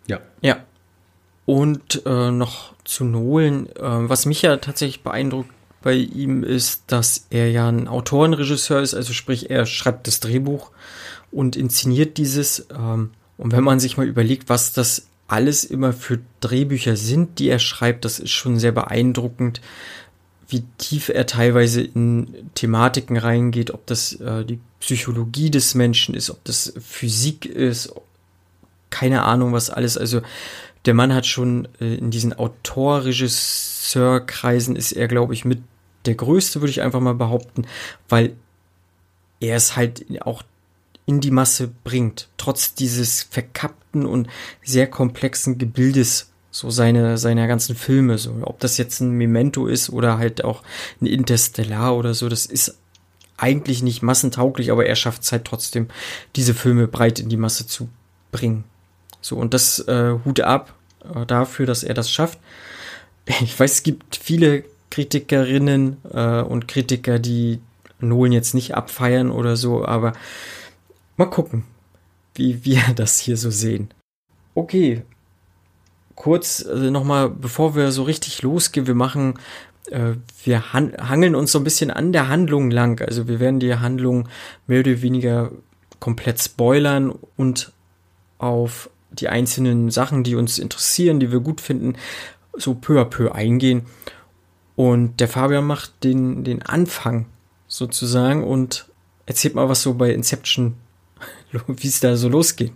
Ja. 0.07 0.21
Ja, 0.41 0.65
und 1.47 2.05
äh, 2.05 2.31
noch 2.33 2.75
zu 2.85 3.05
Nolan, 3.05 3.69
äh, 3.69 3.81
was 3.81 4.27
mich 4.27 4.43
ja 4.43 4.57
tatsächlich 4.57 5.03
beeindruckt 5.03 5.51
bei 5.81 5.95
ihm 5.95 6.43
ist, 6.43 6.83
dass 6.89 7.27
er 7.31 7.51
ja 7.51 7.69
ein 7.69 7.87
Autorenregisseur 7.87 8.83
ist, 8.83 8.95
also 8.95 9.13
sprich, 9.13 9.49
er 9.49 9.65
schreibt 9.65 10.09
das 10.09 10.19
Drehbuch 10.19 10.73
und 11.31 11.55
inszeniert 11.55 12.19
dieses. 12.19 12.67
Ähm, 12.77 13.13
und 13.39 13.53
wenn 13.53 13.63
man 13.63 13.79
sich 13.79 13.97
mal 13.97 14.09
überlegt, 14.09 14.49
was 14.49 14.73
das 14.73 15.07
alles 15.29 15.65
immer 15.65 15.93
für 15.93 16.19
Drehbücher 16.41 16.97
sind, 16.97 17.39
die 17.39 17.49
er 17.49 17.61
schreibt, 17.61 18.05
das 18.05 18.19
ist 18.19 18.31
schon 18.31 18.59
sehr 18.59 18.73
beeindruckend, 18.73 19.61
wie 20.49 20.63
tief 20.79 21.09
er 21.09 21.27
teilweise 21.27 21.83
in 21.83 22.49
Thematiken 22.55 23.17
reingeht, 23.17 23.73
ob 23.73 23.85
das 23.87 24.13
äh, 24.21 24.45
die 24.45 24.61
Psychologie 24.81 25.51
des 25.51 25.75
Menschen 25.75 26.15
ist, 26.15 26.31
ob 26.31 26.45
das 26.45 26.73
Physik 26.81 27.47
ist, 27.47 27.93
keine 28.91 29.23
Ahnung 29.23 29.53
was 29.53 29.71
alles. 29.71 29.99
Also 29.99 30.23
der 30.85 30.95
Mann 30.95 31.13
hat 31.13 31.27
schon 31.27 31.67
äh, 31.81 31.97
in 31.97 32.13
diesen 32.13 32.33
Autor-Regisseur-Kreisen 32.33 34.77
ist 34.77 34.93
er, 34.93 35.09
glaube 35.09 35.35
ich, 35.35 35.45
mit 35.45 35.59
der 36.07 36.15
größte, 36.15 36.61
würde 36.61 36.71
ich 36.71 36.83
einfach 36.83 37.01
mal 37.01 37.15
behaupten, 37.15 37.67
weil 38.09 38.37
er 39.41 39.57
es 39.57 39.75
halt 39.77 40.07
auch 40.23 40.45
in 41.05 41.21
die 41.21 41.33
Masse 41.33 41.73
bringt, 41.85 42.29
trotz 42.37 42.75
dieses 42.75 43.25
verkappten 43.25 44.07
und 44.07 44.29
sehr 44.63 44.87
komplexen 44.89 45.59
Gebildes, 45.59 46.31
so 46.57 46.71
seine, 46.71 47.19
seiner 47.19 47.47
ganzen 47.47 47.77
Filme, 47.77 48.17
so, 48.17 48.35
ob 48.41 48.61
das 48.61 48.79
jetzt 48.79 49.01
ein 49.01 49.11
Memento 49.11 49.67
ist 49.67 49.91
oder 49.91 50.17
halt 50.17 50.43
auch 50.43 50.63
ein 51.03 51.07
Interstellar 51.07 51.95
oder 51.95 52.15
so, 52.15 52.31
das 52.31 52.47
ist 52.47 52.79
eigentlich 53.37 53.83
nicht 53.83 54.03
massentauglich, 54.03 54.73
aber 54.73 54.87
er 54.87 54.97
schafft 54.97 55.23
es 55.23 55.33
halt 55.33 55.45
trotzdem, 55.45 55.89
diese 56.35 56.55
Filme 56.55 56.89
breit 56.89 57.19
in 57.19 57.29
die 57.29 57.37
Masse 57.37 57.67
zu 57.67 57.91
bringen. 58.33 58.65
So, 59.21 59.37
und 59.37 59.53
das 59.53 59.81
äh, 59.81 60.15
Hut 60.25 60.41
ab 60.41 60.73
äh, 61.15 61.27
dafür, 61.27 61.67
dass 61.67 61.83
er 61.83 61.95
das 61.95 62.11
schafft. 62.11 62.39
Ich 63.41 63.59
weiß, 63.59 63.73
es 63.73 63.83
gibt 63.83 64.15
viele 64.15 64.63
Kritikerinnen 64.91 65.97
äh, 66.13 66.43
und 66.43 66.69
Kritiker, 66.69 67.19
die 67.19 67.59
Nolan 67.99 68.31
jetzt 68.31 68.55
nicht 68.55 68.77
abfeiern 68.77 69.33
oder 69.33 69.57
so, 69.57 69.85
aber 69.85 70.13
mal 71.17 71.29
gucken, 71.29 71.65
wie 72.35 72.65
wir 72.65 72.83
das 72.95 73.19
hier 73.19 73.37
so 73.37 73.51
sehen. 73.51 73.91
Okay, 74.55 75.03
kurz 76.17 76.63
äh, 76.63 76.91
nochmal, 76.91 77.31
bevor 77.31 77.77
wir 77.77 77.93
so 77.93 78.03
richtig 78.03 78.43
losgehen, 78.43 78.89
wir 78.89 78.97
machen, 78.97 79.35
äh, 79.91 80.15
wir 80.43 80.73
han 80.73 80.93
hangeln 80.99 81.37
uns 81.37 81.53
so 81.53 81.59
ein 81.59 81.65
bisschen 81.65 81.93
an 81.93 82.13
der 82.13 82.29
Handlung 82.29 82.71
lang. 82.73 83.01
Also 83.01 83.29
wir 83.29 83.39
werden 83.39 83.61
die 83.61 83.75
Handlung 83.75 84.29
mehr 84.67 84.81
oder 84.81 85.03
weniger 85.03 85.53
komplett 86.01 86.43
spoilern 86.43 87.15
und 87.37 87.73
auf 88.39 88.91
die 89.11 89.29
einzelnen 89.29 89.91
Sachen, 89.91 90.25
die 90.25 90.35
uns 90.35 90.59
interessieren, 90.59 91.21
die 91.21 91.31
wir 91.31 91.41
gut 91.41 91.61
finden, 91.61 91.95
so 92.55 92.75
peu 92.75 93.01
à 93.01 93.05
peu 93.05 93.33
eingehen. 93.33 93.83
Und 94.75 95.21
der 95.21 95.29
Fabian 95.29 95.67
macht 95.67 96.05
den, 96.05 96.45
den 96.45 96.63
Anfang 96.63 97.27
sozusagen 97.67 98.45
und 98.45 98.87
erzählt 99.25 99.55
mal, 99.55 99.69
was 99.69 99.83
so 99.83 99.95
bei 99.95 100.11
Inception, 100.13 100.75
wie 101.67 101.89
es 101.89 102.01
da 102.01 102.17
so 102.17 102.29
losgeht. 102.29 102.73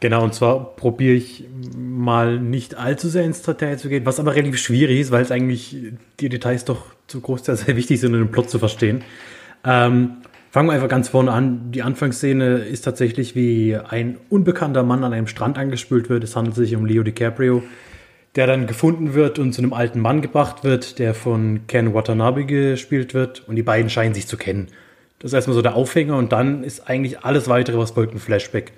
Genau, 0.00 0.22
und 0.24 0.34
zwar 0.34 0.76
probiere 0.76 1.14
ich 1.14 1.44
mal 1.76 2.38
nicht 2.38 2.76
allzu 2.76 3.08
sehr 3.08 3.24
ins 3.24 3.42
Detail 3.42 3.78
zu 3.78 3.88
gehen, 3.88 4.04
was 4.04 4.20
aber 4.20 4.34
relativ 4.34 4.58
schwierig 4.58 5.00
ist, 5.00 5.10
weil 5.10 5.22
es 5.22 5.30
eigentlich 5.30 5.76
die 6.20 6.28
Details 6.28 6.64
doch 6.66 6.84
zu 7.06 7.20
Großteil 7.20 7.56
sehr 7.56 7.76
wichtig 7.76 8.00
sind, 8.00 8.14
um 8.14 8.20
den 8.20 8.30
Plot 8.30 8.50
zu 8.50 8.58
verstehen. 8.58 9.02
Ähm, 9.64 10.18
Fangen 10.56 10.70
wir 10.70 10.72
einfach 10.72 10.88
ganz 10.88 11.10
vorne 11.10 11.32
an. 11.32 11.70
Die 11.70 11.82
Anfangsszene 11.82 12.60
ist 12.60 12.80
tatsächlich, 12.80 13.34
wie 13.34 13.76
ein 13.76 14.16
unbekannter 14.30 14.84
Mann 14.84 15.04
an 15.04 15.12
einem 15.12 15.26
Strand 15.26 15.58
angespült 15.58 16.08
wird. 16.08 16.24
Es 16.24 16.34
handelt 16.34 16.56
sich 16.56 16.74
um 16.74 16.86
Leo 16.86 17.02
DiCaprio, 17.02 17.62
der 18.36 18.46
dann 18.46 18.66
gefunden 18.66 19.12
wird 19.12 19.38
und 19.38 19.52
zu 19.52 19.60
einem 19.60 19.74
alten 19.74 20.00
Mann 20.00 20.22
gebracht 20.22 20.64
wird, 20.64 20.98
der 20.98 21.12
von 21.12 21.66
Ken 21.66 21.92
Watanabe 21.92 22.46
gespielt 22.46 23.12
wird. 23.12 23.46
Und 23.46 23.56
die 23.56 23.62
beiden 23.62 23.90
scheinen 23.90 24.14
sich 24.14 24.26
zu 24.26 24.38
kennen. 24.38 24.68
Das 25.18 25.32
ist 25.32 25.34
erstmal 25.34 25.56
so 25.56 25.60
der 25.60 25.76
Aufhänger 25.76 26.16
und 26.16 26.32
dann 26.32 26.64
ist 26.64 26.88
eigentlich 26.88 27.20
alles 27.20 27.48
weitere, 27.48 27.76
was 27.76 27.90
folgt, 27.90 28.14
ein 28.14 28.18
Flashback. 28.18 28.72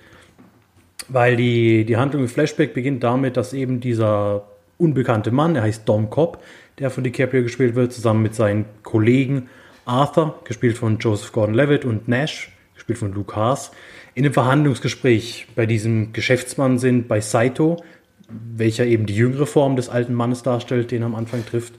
Weil 1.07 1.37
die, 1.37 1.85
die 1.85 1.97
Handlung 1.97 2.23
im 2.23 2.29
Flashback 2.29 2.75
beginnt 2.75 3.05
damit, 3.05 3.37
dass 3.37 3.53
eben 3.53 3.81
dieser 3.81 4.49
unbekannte 4.79 5.31
Mann, 5.31 5.55
der 5.55 5.63
heißt 5.63 5.89
Dom 5.89 6.11
Cobb, 6.11 6.43
der 6.79 6.91
von 6.91 7.05
DiCaprio 7.05 7.43
gespielt 7.43 7.75
wird, 7.75 7.93
zusammen 7.93 8.23
mit 8.23 8.35
seinen 8.35 8.65
Kollegen 8.83 9.49
Arthur, 9.85 10.39
gespielt 10.45 10.77
von 10.77 10.99
Joseph 10.99 11.33
Gordon-Levitt, 11.33 11.85
und 11.85 12.09
Nash, 12.09 12.53
gespielt 12.75 12.99
von 12.99 13.13
Luke 13.13 13.35
Haas, 13.35 13.73
in 14.15 14.25
einem 14.25 14.35
Verhandlungsgespräch 14.35 15.47
bei 15.55 15.67
diesem 15.67 16.13
Geschäftsmann 16.13 16.79
sind, 16.79 17.09
bei 17.09 17.21
Saito, 17.21 17.83
welcher 18.29 18.85
eben 18.85 19.07
die 19.07 19.17
jüngere 19.17 19.47
Form 19.47 19.77
des 19.77 19.89
alten 19.89 20.15
Mannes 20.15 20.43
darstellt, 20.43 20.91
den 20.91 21.03
er 21.03 21.07
am 21.07 21.15
Anfang 21.15 21.45
trifft. 21.47 21.75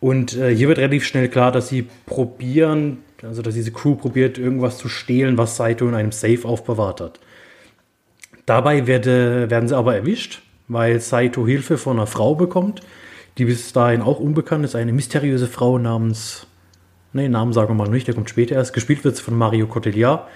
Und 0.00 0.36
äh, 0.36 0.54
hier 0.54 0.68
wird 0.68 0.78
relativ 0.78 1.04
schnell 1.04 1.28
klar, 1.28 1.52
dass 1.52 1.68
sie 1.68 1.86
probieren, 2.06 2.98
also 3.22 3.42
dass 3.42 3.54
diese 3.54 3.70
Crew 3.70 3.94
probiert, 3.94 4.38
irgendwas 4.38 4.78
zu 4.78 4.88
stehlen, 4.88 5.38
was 5.38 5.56
Saito 5.56 5.86
in 5.86 5.94
einem 5.94 6.12
Safe 6.12 6.40
aufbewahrt 6.44 7.00
hat. 7.00 7.20
Dabei 8.46 8.86
werde, 8.86 9.50
werden 9.50 9.68
sie 9.68 9.76
aber 9.76 9.94
erwischt, 9.94 10.42
weil 10.68 11.00
Saito 11.00 11.46
Hilfe 11.46 11.78
von 11.78 11.98
einer 11.98 12.06
Frau 12.06 12.34
bekommt, 12.34 12.80
die 13.38 13.44
bis 13.44 13.72
dahin 13.72 14.02
auch 14.02 14.20
unbekannt 14.20 14.64
ist, 14.64 14.74
eine 14.74 14.92
mysteriöse 14.92 15.46
Frau 15.46 15.78
namens 15.78 16.46
Ne, 17.14 17.28
Namen 17.28 17.52
sagen 17.52 17.68
wir 17.68 17.74
mal 17.74 17.90
nicht, 17.90 18.06
der 18.06 18.14
kommt 18.14 18.30
später 18.30 18.54
erst. 18.54 18.72
Gespielt 18.72 19.04
wird 19.04 19.18
von 19.18 19.36
Mario 19.36 19.66
Cotillard. 19.66 20.28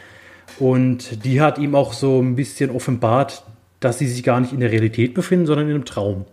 Und 0.58 1.24
die 1.24 1.40
hat 1.40 1.58
ihm 1.58 1.74
auch 1.74 1.92
so 1.92 2.20
ein 2.20 2.36
bisschen 2.36 2.70
offenbart, 2.70 3.44
dass 3.80 3.98
sie 3.98 4.06
sich 4.06 4.22
gar 4.22 4.40
nicht 4.40 4.52
in 4.52 4.60
der 4.60 4.70
Realität 4.70 5.14
befinden, 5.14 5.46
sondern 5.46 5.68
in 5.68 5.74
einem 5.74 5.84
Traum. 5.84 6.26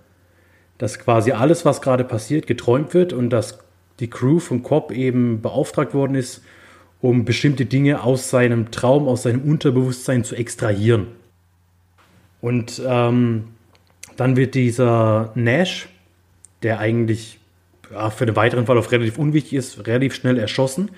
Dass 0.77 0.99
quasi 0.99 1.31
alles, 1.31 1.65
was 1.65 1.81
gerade 1.81 2.03
passiert, 2.03 2.45
geträumt 2.45 2.93
wird 2.93 3.13
und 3.13 3.29
dass 3.29 3.59
die 3.99 4.09
Crew 4.09 4.39
von 4.39 4.63
Cobb 4.63 4.91
eben 4.91 5.41
beauftragt 5.41 5.93
worden 5.93 6.15
ist, 6.15 6.43
um 7.01 7.25
bestimmte 7.25 7.65
Dinge 7.65 8.03
aus 8.03 8.29
seinem 8.29 8.71
Traum, 8.71 9.07
aus 9.07 9.23
seinem 9.23 9.41
Unterbewusstsein 9.43 10.23
zu 10.23 10.35
extrahieren. 10.35 11.07
Und 12.43 12.81
ähm, 12.85 13.45
dann 14.17 14.35
wird 14.35 14.53
dieser 14.53 15.31
Nash, 15.33 15.87
der 16.61 16.77
eigentlich 16.79 17.39
ja, 17.89 18.09
für 18.09 18.25
den 18.25 18.35
weiteren 18.35 18.65
Verlauf 18.65 18.91
relativ 18.91 19.17
unwichtig 19.17 19.53
ist, 19.53 19.87
relativ 19.87 20.13
schnell 20.13 20.37
erschossen 20.37 20.91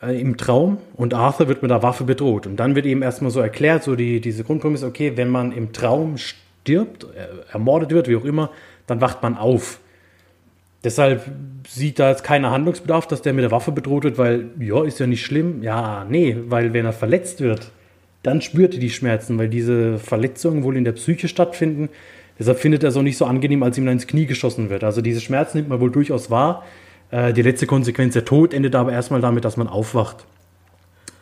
äh, 0.00 0.18
im 0.18 0.38
Traum 0.38 0.78
und 0.94 1.12
Arthur 1.12 1.48
wird 1.48 1.60
mit 1.60 1.70
der 1.70 1.82
Waffe 1.82 2.04
bedroht. 2.04 2.46
Und 2.46 2.56
dann 2.56 2.74
wird 2.74 2.86
eben 2.86 3.02
erstmal 3.02 3.30
so 3.30 3.40
erklärt, 3.40 3.82
so 3.82 3.96
die, 3.96 4.22
diese 4.22 4.44
Grundprämisse, 4.44 4.86
okay, 4.86 5.12
wenn 5.14 5.28
man 5.28 5.52
im 5.52 5.74
Traum 5.74 6.16
stirbt, 6.16 7.04
äh, 7.04 7.52
ermordet 7.52 7.90
wird, 7.90 8.08
wie 8.08 8.16
auch 8.16 8.24
immer, 8.24 8.48
dann 8.86 9.02
wacht 9.02 9.22
man 9.22 9.36
auf. 9.36 9.78
Deshalb 10.84 11.30
sieht 11.68 11.98
da 11.98 12.08
jetzt 12.08 12.24
keiner 12.24 12.50
Handlungsbedarf, 12.50 13.06
dass 13.06 13.20
der 13.20 13.34
mit 13.34 13.44
der 13.44 13.50
Waffe 13.50 13.72
bedroht 13.72 14.04
wird, 14.04 14.16
weil, 14.16 14.46
ja, 14.58 14.82
ist 14.84 15.00
ja 15.00 15.06
nicht 15.06 15.22
schlimm. 15.22 15.62
Ja, 15.62 16.06
nee, 16.08 16.34
weil 16.46 16.72
wenn 16.72 16.86
er 16.86 16.94
verletzt 16.94 17.42
wird, 17.42 17.70
dann 18.22 18.40
spürt 18.40 18.74
er 18.74 18.80
die 18.80 18.90
Schmerzen, 18.90 19.38
weil 19.38 19.48
diese 19.48 19.98
Verletzungen 19.98 20.62
wohl 20.62 20.76
in 20.76 20.84
der 20.84 20.92
Psyche 20.92 21.28
stattfinden 21.28 21.88
Deshalb 22.38 22.58
findet 22.58 22.82
er 22.82 22.88
es 22.88 22.96
auch 22.96 23.02
nicht 23.02 23.18
so 23.18 23.26
angenehm, 23.26 23.62
als 23.62 23.78
ihm 23.78 23.86
dann 23.86 23.94
ins 23.94 24.06
Knie 24.06 24.26
geschossen 24.26 24.70
wird. 24.70 24.84
Also 24.84 25.00
diese 25.00 25.20
Schmerzen 25.20 25.58
nimmt 25.58 25.68
man 25.68 25.80
wohl 25.80 25.90
durchaus 25.90 26.30
wahr. 26.30 26.64
Äh, 27.10 27.32
die 27.32 27.42
letzte 27.42 27.66
Konsequenz, 27.66 28.14
der 28.14 28.24
Tod, 28.24 28.54
endet 28.54 28.74
aber 28.74 28.92
erstmal 28.92 29.20
damit, 29.20 29.44
dass 29.44 29.56
man 29.56 29.68
aufwacht. 29.68 30.24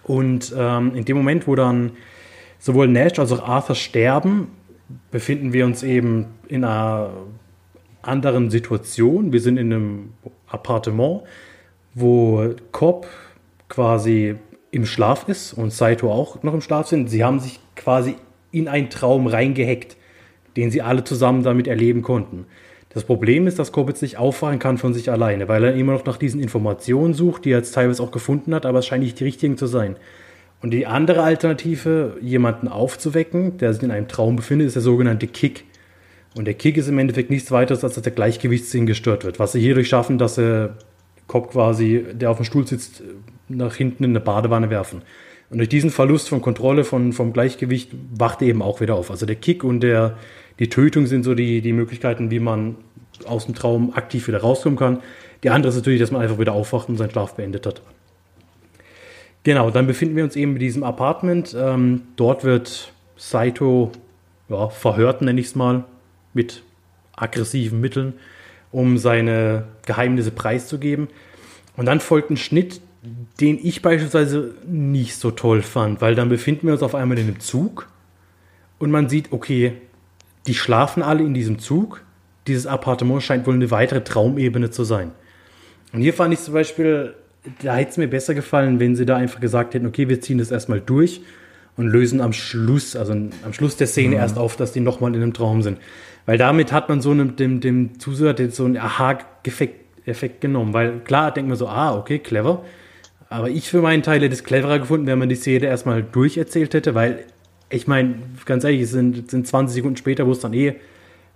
Und 0.05 0.55
ähm, 0.57 0.95
in 0.95 1.05
dem 1.05 1.17
Moment, 1.17 1.47
wo 1.47 1.55
dann 1.55 1.93
sowohl 2.59 2.89
Nash 2.89 3.19
als 3.19 3.33
auch 3.33 3.47
Arthur 3.47 3.75
sterben, 3.75 4.49
befinden 5.11 5.53
wir 5.53 5.67
uns 5.67 5.83
eben 5.83 6.27
in 6.49 6.65
einer 6.65 7.11
anderen 8.03 8.51
Situation. 8.51 9.33
Wir 9.33 9.41
sind 9.41 9.57
in 9.57 9.73
einem 9.73 10.15
Appartement, 10.49 11.23
wo 11.95 12.55
Cobb 12.73 13.07
quasi 13.69 14.37
im 14.71 14.87
Schlaf 14.87 15.29
ist 15.29 15.53
und 15.53 15.73
Saito 15.73 16.13
auch 16.13 16.43
noch 16.43 16.55
im 16.55 16.61
Schlaf 16.61 16.87
sind. 16.87 17.09
Sie 17.09 17.25
haben 17.25 17.41
sich 17.41 17.61
quasi 17.77 18.17
in 18.53 18.69
einen 18.69 18.91
Traum 18.91 19.27
reingehackt, 19.27 19.97
den 20.57 20.71
sie 20.71 20.83
alle 20.83 21.05
zusammen 21.05 21.43
damit 21.43 21.67
erleben 21.67 22.03
konnten. 22.03 22.47
Das 22.93 23.05
Problem 23.05 23.47
ist, 23.47 23.59
dass 23.59 23.71
Kobitz 23.71 24.03
nicht 24.03 24.19
aufwachen 24.19 24.59
kann 24.59 24.77
von 24.77 24.93
sich 24.93 25.11
alleine, 25.11 25.47
weil 25.47 25.63
er 25.63 25.75
immer 25.75 25.93
noch 25.93 26.05
nach 26.05 26.17
diesen 26.17 26.41
Informationen 26.41 27.15
sucht, 27.15 27.45
die 27.45 27.53
er 27.53 27.59
jetzt 27.59 27.73
teilweise 27.73 28.03
auch 28.03 28.11
gefunden 28.11 28.53
hat, 28.53 28.67
aber 28.67 28.81
es 28.81 28.87
scheint 28.87 29.05
nicht 29.05 29.21
die 29.21 29.25
richtigen 29.25 29.57
zu 29.57 29.67
sein. 29.67 29.97
Und 30.61 30.73
die 30.73 30.87
andere 30.87 31.23
Alternative, 31.23 32.17
jemanden 32.21 32.69
aufzuwecken, 32.69 33.59
der 33.59 33.73
sich 33.73 33.83
in 33.83 33.93
einem 33.93 34.09
Traum 34.09 34.37
befindet, 34.37 34.67
ist 34.67 34.75
der 34.75 34.83
sogenannte 34.83 35.29
Kick. 35.29 35.65
Und 36.37 36.45
der 36.45 36.55
Kick 36.55 36.77
ist 36.77 36.89
im 36.89 36.99
Endeffekt 36.99 37.31
nichts 37.31 37.51
weiteres, 37.51 37.83
als 37.83 37.95
dass 37.95 38.03
der 38.03 38.13
Gleichgewichtssinn 38.13 38.87
gestört 38.87 39.25
wird. 39.25 39.39
Was 39.39 39.53
sie 39.53 39.61
hierdurch 39.61 39.89
schaffen, 39.89 40.19
dass 40.19 40.37
er 40.37 40.77
Kopf 41.29 41.53
quasi, 41.53 42.05
der 42.13 42.31
auf 42.31 42.39
dem 42.39 42.45
Stuhl 42.45 42.67
sitzt, 42.67 43.03
nach 43.51 43.75
hinten 43.75 44.05
in 44.05 44.11
eine 44.11 44.21
Badewanne 44.21 44.71
werfen. 44.71 45.03
Und 45.51 45.59
durch 45.59 45.69
diesen 45.69 45.91
Verlust 45.91 46.29
von 46.29 46.41
Kontrolle, 46.41 46.85
von, 46.85 47.13
vom 47.13 47.33
Gleichgewicht, 47.33 47.91
wacht 48.17 48.41
er 48.41 48.49
eben 48.49 48.63
auch 48.63 48.81
wieder 48.81 48.95
auf. 48.95 49.11
Also 49.11 49.27
der 49.27 49.37
Kick 49.37 49.65
und 49.65 49.81
der, 49.81 50.17
die 50.59 50.69
Tötung 50.69 51.07
sind 51.07 51.25
so 51.25 51.35
die, 51.35 51.61
die 51.61 51.73
Möglichkeiten, 51.73 52.31
wie 52.31 52.39
man 52.39 52.77
aus 53.27 53.47
dem 53.47 53.55
Traum 53.55 53.93
aktiv 53.95 54.29
wieder 54.29 54.41
rauskommen 54.41 54.79
kann. 54.79 55.01
Die 55.43 55.51
andere 55.51 55.71
ist 55.71 55.77
natürlich, 55.77 56.01
dass 56.01 56.13
man 56.13 56.23
einfach 56.23 56.39
wieder 56.39 56.53
aufwacht 56.53 56.89
und 56.89 56.97
seinen 56.97 57.11
Schlaf 57.11 57.35
beendet 57.35 57.67
hat. 57.67 57.83
Genau, 59.43 59.71
dann 59.71 59.87
befinden 59.87 60.17
wir 60.17 60.25
uns 60.25 60.37
eben 60.37 60.53
in 60.53 60.59
diesem 60.59 60.83
Apartment. 60.85 61.57
Ähm, 61.59 62.03
dort 62.17 62.45
wird 62.45 62.93
Saito 63.17 63.91
ja, 64.49 64.69
verhört, 64.69 65.23
nenne 65.23 65.41
ich 65.41 65.49
es 65.49 65.55
mal, 65.55 65.85
mit 66.35 66.63
aggressiven 67.17 67.81
Mitteln, 67.81 68.15
um 68.71 68.99
seine 68.99 69.65
Geheimnisse 69.87 70.31
preiszugeben. 70.31 71.09
Und 71.77 71.87
dann 71.87 72.01
folgt 72.01 72.31
ein 72.31 72.37
Schnitt, 72.37 72.81
den 73.41 73.59
ich 73.63 73.83
beispielsweise 73.83 74.55
nicht 74.67 75.17
so 75.17 75.31
toll 75.31 75.63
fand, 75.63 76.01
weil 76.01 76.15
dann 76.15 76.29
befinden 76.29 76.67
wir 76.67 76.75
uns 76.75 76.83
auf 76.83 76.95
einmal 76.95 77.19
in 77.19 77.29
einem 77.29 77.41
Zug 77.41 77.89
und 78.79 78.91
man 78.91 79.09
sieht, 79.09 79.33
okay, 79.33 79.75
die 80.47 80.55
schlafen 80.55 81.03
alle 81.03 81.23
in 81.23 81.35
diesem 81.35 81.59
Zug. 81.59 82.03
Dieses 82.47 82.67
Appartement 82.67 83.23
scheint 83.23 83.47
wohl 83.47 83.55
eine 83.55 83.71
weitere 83.71 84.03
Traumebene 84.03 84.71
zu 84.71 84.85
sein. 84.85 85.13
Und 85.93 86.01
hier 86.01 86.15
fand 86.15 86.33
ich 86.35 86.41
zum 86.41 86.55
Beispiel, 86.55 87.15
da 87.63 87.75
hätte 87.75 87.91
es 87.91 87.97
mir 87.97 88.09
besser 88.09 88.35
gefallen, 88.35 88.81
wenn 88.81 88.97
sie 88.97 89.07
da 89.07 89.17
einfach 89.17 89.41
gesagt 89.41 89.75
hätten, 89.75 89.87
okay, 89.87 90.09
wir 90.09 90.21
ziehen 90.21 90.39
das 90.39 90.51
erstmal 90.51 90.81
durch 90.81 91.23
und 91.77 91.89
lösen 91.89 92.21
am 92.21 92.33
Schluss, 92.33 92.97
also 92.97 93.13
am 93.13 93.53
Schluss 93.53 93.77
der 93.77 93.87
Szene 93.87 94.17
mhm. 94.17 94.21
erst 94.21 94.39
auf, 94.39 94.57
dass 94.57 94.73
die 94.73 94.81
nochmal 94.81 95.15
in 95.15 95.23
einem 95.23 95.33
Traum 95.33 95.63
sind. 95.63 95.79
Weil 96.27 96.39
damit 96.39 96.73
hat 96.73 96.89
man 96.89 97.01
so 97.01 97.11
einem, 97.11 97.37
dem, 97.37 97.61
dem 97.61 97.99
Zuseher 97.99 98.35
so 98.51 98.65
einen 98.65 98.77
Aha-Effekt 98.77 100.41
genommen. 100.41 100.73
Weil 100.73 101.01
klar 101.01 101.33
denkt 101.33 101.49
man 101.49 101.59
so, 101.59 101.69
ah, 101.69 101.97
okay, 101.97 102.19
clever. 102.19 102.65
Aber 103.31 103.49
ich 103.49 103.71
für 103.71 103.81
meinen 103.81 104.03
Teil 104.03 104.21
hätte 104.21 104.35
es 104.35 104.45
cleverer 104.45 104.81
gefunden, 104.81 105.07
wenn 105.07 105.19
man 105.19 105.29
die 105.29 105.37
Szene 105.37 105.67
erstmal 105.67 106.03
durcherzählt 106.03 106.75
hätte, 106.75 106.95
weil 106.95 107.25
ich 107.71 107.87
meine, 107.87 108.17
ganz 108.45 108.65
ehrlich, 108.65 108.83
es 108.83 108.91
sind, 108.91 109.31
sind 109.31 109.47
20 109.47 109.77
Sekunden 109.77 109.97
später, 109.97 110.27
wo 110.27 110.33
es 110.33 110.41
dann 110.41 110.53
eh 110.53 110.75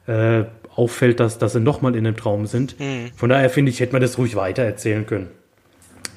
äh, 0.09 0.45
auffällt, 0.75 1.21
dass, 1.21 1.39
dass 1.39 1.53
sie 1.53 1.61
nochmal 1.61 1.95
in 1.95 2.05
einem 2.05 2.17
Traum 2.17 2.47
sind. 2.47 2.79
Mhm. 2.81 3.13
Von 3.15 3.31
daher 3.31 3.49
finde 3.49 3.71
ich, 3.71 3.79
hätte 3.79 3.93
man 3.93 4.03
das 4.03 4.19
ruhig 4.19 4.35
weiter 4.35 4.65
erzählen 4.65 5.07
können. 5.07 5.29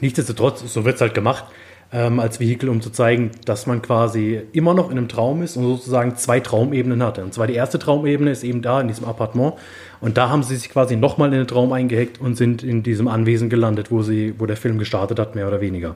Nichtsdestotrotz, 0.01 0.61
so 0.73 0.83
wird 0.83 0.95
es 0.95 1.01
halt 1.01 1.13
gemacht, 1.13 1.45
ähm, 1.91 2.19
als 2.19 2.39
Vehikel, 2.39 2.69
um 2.69 2.81
zu 2.81 2.89
zeigen, 2.89 3.31
dass 3.45 3.65
man 3.65 3.81
quasi 3.81 4.41
immer 4.51 4.73
noch 4.73 4.91
in 4.91 4.97
einem 4.97 5.07
Traum 5.07 5.41
ist 5.41 5.55
und 5.55 5.63
sozusagen 5.63 6.15
zwei 6.17 6.39
Traumebenen 6.39 7.01
hatte. 7.01 7.23
Und 7.23 7.33
zwar 7.33 7.47
die 7.47 7.53
erste 7.53 7.79
Traumebene 7.79 8.31
ist 8.31 8.43
eben 8.43 8.61
da 8.61 8.81
in 8.81 8.87
diesem 8.87 9.05
Appartement. 9.05 9.53
Und 10.01 10.17
da 10.17 10.29
haben 10.29 10.43
sie 10.43 10.55
sich 10.55 10.69
quasi 10.69 10.95
nochmal 10.95 11.31
in 11.31 11.39
den 11.39 11.47
Traum 11.47 11.71
eingehackt 11.71 12.19
und 12.19 12.35
sind 12.35 12.61
in 12.63 12.83
diesem 12.83 13.07
Anwesen 13.07 13.49
gelandet, 13.49 13.89
wo, 13.89 14.01
sie, 14.01 14.35
wo 14.37 14.45
der 14.45 14.57
Film 14.57 14.77
gestartet 14.77 15.17
hat, 15.17 15.35
mehr 15.35 15.47
oder 15.47 15.61
weniger. 15.61 15.95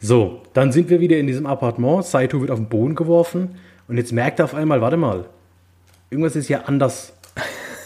So, 0.00 0.40
dann 0.54 0.72
sind 0.72 0.88
wir 0.88 1.00
wieder 1.00 1.18
in 1.18 1.26
diesem 1.26 1.44
Appartement. 1.44 2.04
Saito 2.04 2.40
wird 2.40 2.50
auf 2.50 2.58
den 2.58 2.68
Boden 2.68 2.94
geworfen 2.94 3.56
und 3.86 3.98
jetzt 3.98 4.12
merkt 4.12 4.38
er 4.38 4.46
auf 4.46 4.54
einmal, 4.54 4.80
warte 4.80 4.96
mal, 4.96 5.26
irgendwas 6.08 6.36
ist 6.36 6.46
hier 6.46 6.66
anders. 6.66 7.12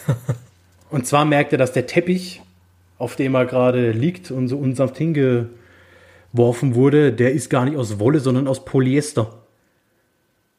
und 0.90 1.09
zwar 1.09 1.24
merkt 1.24 1.50
er, 1.50 1.59
dass 1.59 1.72
der 1.72 1.88
Teppich, 1.88 2.40
auf 2.98 3.16
dem 3.16 3.35
er 3.35 3.46
gerade 3.46 3.90
liegt 3.90 4.31
und 4.31 4.46
so 4.46 4.59
unsanft 4.59 4.96
hingeworfen 6.35 6.75
wurde, 6.75 7.12
der 7.12 7.33
ist 7.33 7.49
gar 7.49 7.64
nicht 7.64 7.77
aus 7.77 7.99
Wolle, 7.99 8.20
sondern 8.20 8.49
aus 8.49 8.64
Polyester. 8.64 9.42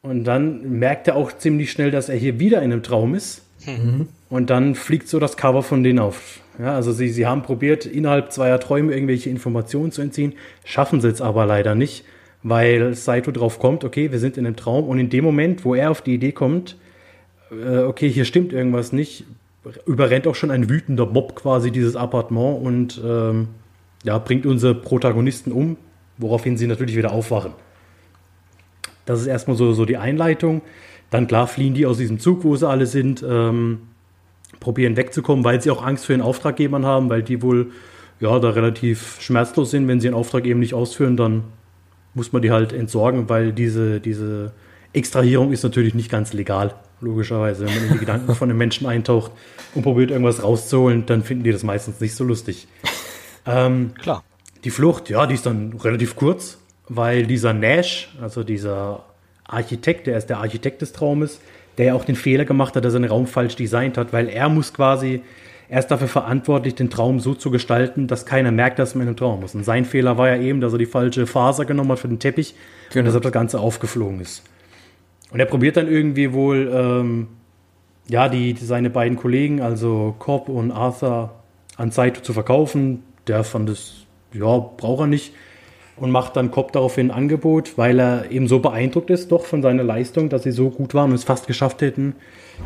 Und 0.02 0.24
dann 0.24 0.78
merkt 0.78 1.08
er 1.08 1.16
auch 1.16 1.32
ziemlich 1.36 1.70
schnell, 1.70 1.90
dass 1.90 2.08
er 2.08 2.16
hier 2.16 2.38
wieder 2.38 2.62
in 2.62 2.72
einem 2.72 2.82
Traum 2.82 3.14
ist. 3.14 3.42
Mhm. 3.66 4.08
Und 4.30 4.50
dann 4.50 4.74
fliegt 4.74 5.08
so 5.08 5.18
das 5.18 5.36
Cover 5.36 5.62
von 5.62 5.82
denen 5.82 5.98
auf. 5.98 6.40
Ja, 6.58 6.74
also 6.74 6.92
sie, 6.92 7.08
sie 7.08 7.26
haben 7.26 7.42
probiert, 7.42 7.84
innerhalb 7.84 8.32
zweier 8.32 8.58
Träume 8.60 8.92
irgendwelche 8.92 9.28
Informationen 9.28 9.92
zu 9.92 10.00
entziehen, 10.00 10.34
schaffen 10.64 11.00
sie 11.00 11.08
es 11.08 11.20
aber 11.20 11.44
leider 11.44 11.74
nicht, 11.74 12.04
weil 12.42 12.94
Saito 12.94 13.30
drauf 13.30 13.58
kommt, 13.58 13.84
okay, 13.84 14.10
wir 14.10 14.18
sind 14.18 14.38
in 14.38 14.46
einem 14.46 14.56
Traum 14.56 14.88
und 14.88 14.98
in 14.98 15.10
dem 15.10 15.24
Moment, 15.24 15.66
wo 15.66 15.74
er 15.74 15.90
auf 15.90 16.00
die 16.00 16.14
Idee 16.14 16.32
kommt, 16.32 16.76
äh, 17.50 17.80
okay, 17.80 18.08
hier 18.08 18.24
stimmt 18.24 18.54
irgendwas 18.54 18.92
nicht, 18.92 19.24
überrennt 19.84 20.26
auch 20.26 20.34
schon 20.34 20.50
ein 20.50 20.70
wütender 20.70 21.04
Mob 21.04 21.34
quasi 21.34 21.70
dieses 21.70 21.94
Appartement 21.94 22.62
und 22.64 23.02
ähm, 23.04 23.48
ja, 24.06 24.18
bringt 24.18 24.46
unsere 24.46 24.74
Protagonisten 24.74 25.52
um, 25.52 25.76
woraufhin 26.16 26.56
sie 26.56 26.66
natürlich 26.66 26.96
wieder 26.96 27.12
aufwachen. 27.12 27.52
Das 29.04 29.20
ist 29.20 29.26
erstmal 29.26 29.56
so, 29.56 29.72
so 29.72 29.84
die 29.84 29.96
Einleitung. 29.96 30.62
Dann 31.10 31.26
klar 31.26 31.46
fliehen 31.46 31.74
die 31.74 31.86
aus 31.86 31.98
diesem 31.98 32.18
Zug, 32.18 32.44
wo 32.44 32.56
sie 32.56 32.68
alle 32.68 32.86
sind. 32.86 33.24
Ähm, 33.28 33.80
probieren 34.60 34.96
wegzukommen, 34.96 35.44
weil 35.44 35.60
sie 35.60 35.70
auch 35.70 35.84
Angst 35.84 36.06
vor 36.06 36.14
den 36.14 36.22
Auftraggebern 36.22 36.86
haben, 36.86 37.10
weil 37.10 37.22
die 37.22 37.42
wohl 37.42 37.72
ja 38.20 38.38
da 38.38 38.50
relativ 38.50 39.20
schmerzlos 39.20 39.70
sind. 39.70 39.88
Wenn 39.88 40.00
sie 40.00 40.08
einen 40.08 40.16
Auftrag 40.16 40.46
eben 40.46 40.60
nicht 40.60 40.74
ausführen, 40.74 41.16
dann 41.16 41.44
muss 42.14 42.32
man 42.32 42.42
die 42.42 42.50
halt 42.50 42.72
entsorgen, 42.72 43.28
weil 43.28 43.52
diese, 43.52 44.00
diese 44.00 44.52
Extrahierung 44.92 45.52
ist 45.52 45.62
natürlich 45.62 45.94
nicht 45.94 46.10
ganz 46.10 46.32
legal, 46.32 46.74
logischerweise. 47.00 47.66
Wenn 47.66 47.74
man 47.74 47.84
in 47.84 47.92
die 47.94 47.98
Gedanken 47.98 48.34
von 48.36 48.48
den 48.48 48.56
Menschen 48.56 48.86
eintaucht 48.86 49.32
und 49.74 49.82
probiert 49.82 50.10
irgendwas 50.10 50.42
rauszuholen, 50.42 51.04
dann 51.06 51.22
finden 51.22 51.44
die 51.44 51.52
das 51.52 51.62
meistens 51.62 52.00
nicht 52.00 52.14
so 52.14 52.24
lustig. 52.24 52.66
Ähm, 53.46 53.92
Klar. 54.00 54.24
Die 54.64 54.70
Flucht, 54.70 55.10
ja, 55.10 55.26
die 55.26 55.34
ist 55.34 55.46
dann 55.46 55.74
relativ 55.74 56.16
kurz, 56.16 56.58
weil 56.88 57.26
dieser 57.26 57.52
Nash, 57.52 58.08
also 58.20 58.42
dieser 58.42 59.04
Architekt, 59.44 60.06
der 60.06 60.18
ist 60.18 60.26
der 60.26 60.38
Architekt 60.38 60.82
des 60.82 60.92
Traumes, 60.92 61.40
der 61.78 61.86
ja 61.86 61.94
auch 61.94 62.04
den 62.04 62.16
Fehler 62.16 62.44
gemacht 62.44 62.74
hat, 62.74 62.84
dass 62.84 62.94
er 62.94 63.00
den 63.00 63.10
Raum 63.10 63.26
falsch 63.26 63.56
designt 63.56 63.98
hat, 63.98 64.12
weil 64.12 64.28
er 64.28 64.48
muss 64.48 64.72
quasi, 64.72 65.22
er 65.68 65.80
ist 65.80 65.88
dafür 65.88 66.08
verantwortlich, 66.08 66.74
den 66.74 66.90
Traum 66.90 67.20
so 67.20 67.34
zu 67.34 67.50
gestalten, 67.50 68.06
dass 68.06 68.26
keiner 68.26 68.50
merkt, 68.50 68.78
dass 68.78 68.94
man 68.94 69.02
in 69.02 69.08
einem 69.08 69.16
Traum 69.16 69.44
ist. 69.44 69.54
Und 69.54 69.64
sein 69.64 69.84
Fehler 69.84 70.16
war 70.16 70.28
ja 70.28 70.40
eben, 70.40 70.60
dass 70.60 70.72
er 70.72 70.78
die 70.78 70.86
falsche 70.86 71.26
Faser 71.26 71.64
genommen 71.64 71.92
hat 71.92 71.98
für 71.98 72.08
den 72.08 72.18
Teppich 72.18 72.54
genau. 72.90 73.00
und 73.00 73.04
deshalb 73.06 73.22
das 73.24 73.32
Ganze 73.32 73.60
aufgeflogen 73.60 74.20
ist. 74.20 74.42
Und 75.30 75.40
er 75.40 75.46
probiert 75.46 75.76
dann 75.76 75.88
irgendwie 75.88 76.32
wohl, 76.32 76.70
ähm, 76.72 77.28
ja, 78.08 78.28
die, 78.28 78.54
die, 78.54 78.64
seine 78.64 78.90
beiden 78.90 79.16
Kollegen, 79.16 79.60
also 79.60 80.14
Cobb 80.18 80.48
und 80.48 80.70
Arthur, 80.70 81.34
an 81.76 81.90
Saito 81.90 82.20
zu 82.20 82.32
verkaufen. 82.32 83.02
Der 83.28 83.44
fand 83.44 83.68
es, 83.68 84.06
ja, 84.32 84.58
braucht 84.58 85.00
er 85.00 85.06
nicht 85.06 85.32
und 85.96 86.10
macht 86.10 86.36
dann 86.36 86.50
Cobb 86.50 86.72
daraufhin 86.72 87.10
ein 87.10 87.16
Angebot, 87.16 87.78
weil 87.78 87.98
er 87.98 88.30
eben 88.30 88.48
so 88.48 88.58
beeindruckt 88.60 89.10
ist 89.10 89.32
doch 89.32 89.44
von 89.44 89.62
seiner 89.62 89.82
Leistung, 89.82 90.28
dass 90.28 90.42
sie 90.42 90.52
so 90.52 90.70
gut 90.70 90.94
waren 90.94 91.10
und 91.10 91.16
es 91.16 91.24
fast 91.24 91.46
geschafft 91.46 91.80
hätten, 91.80 92.14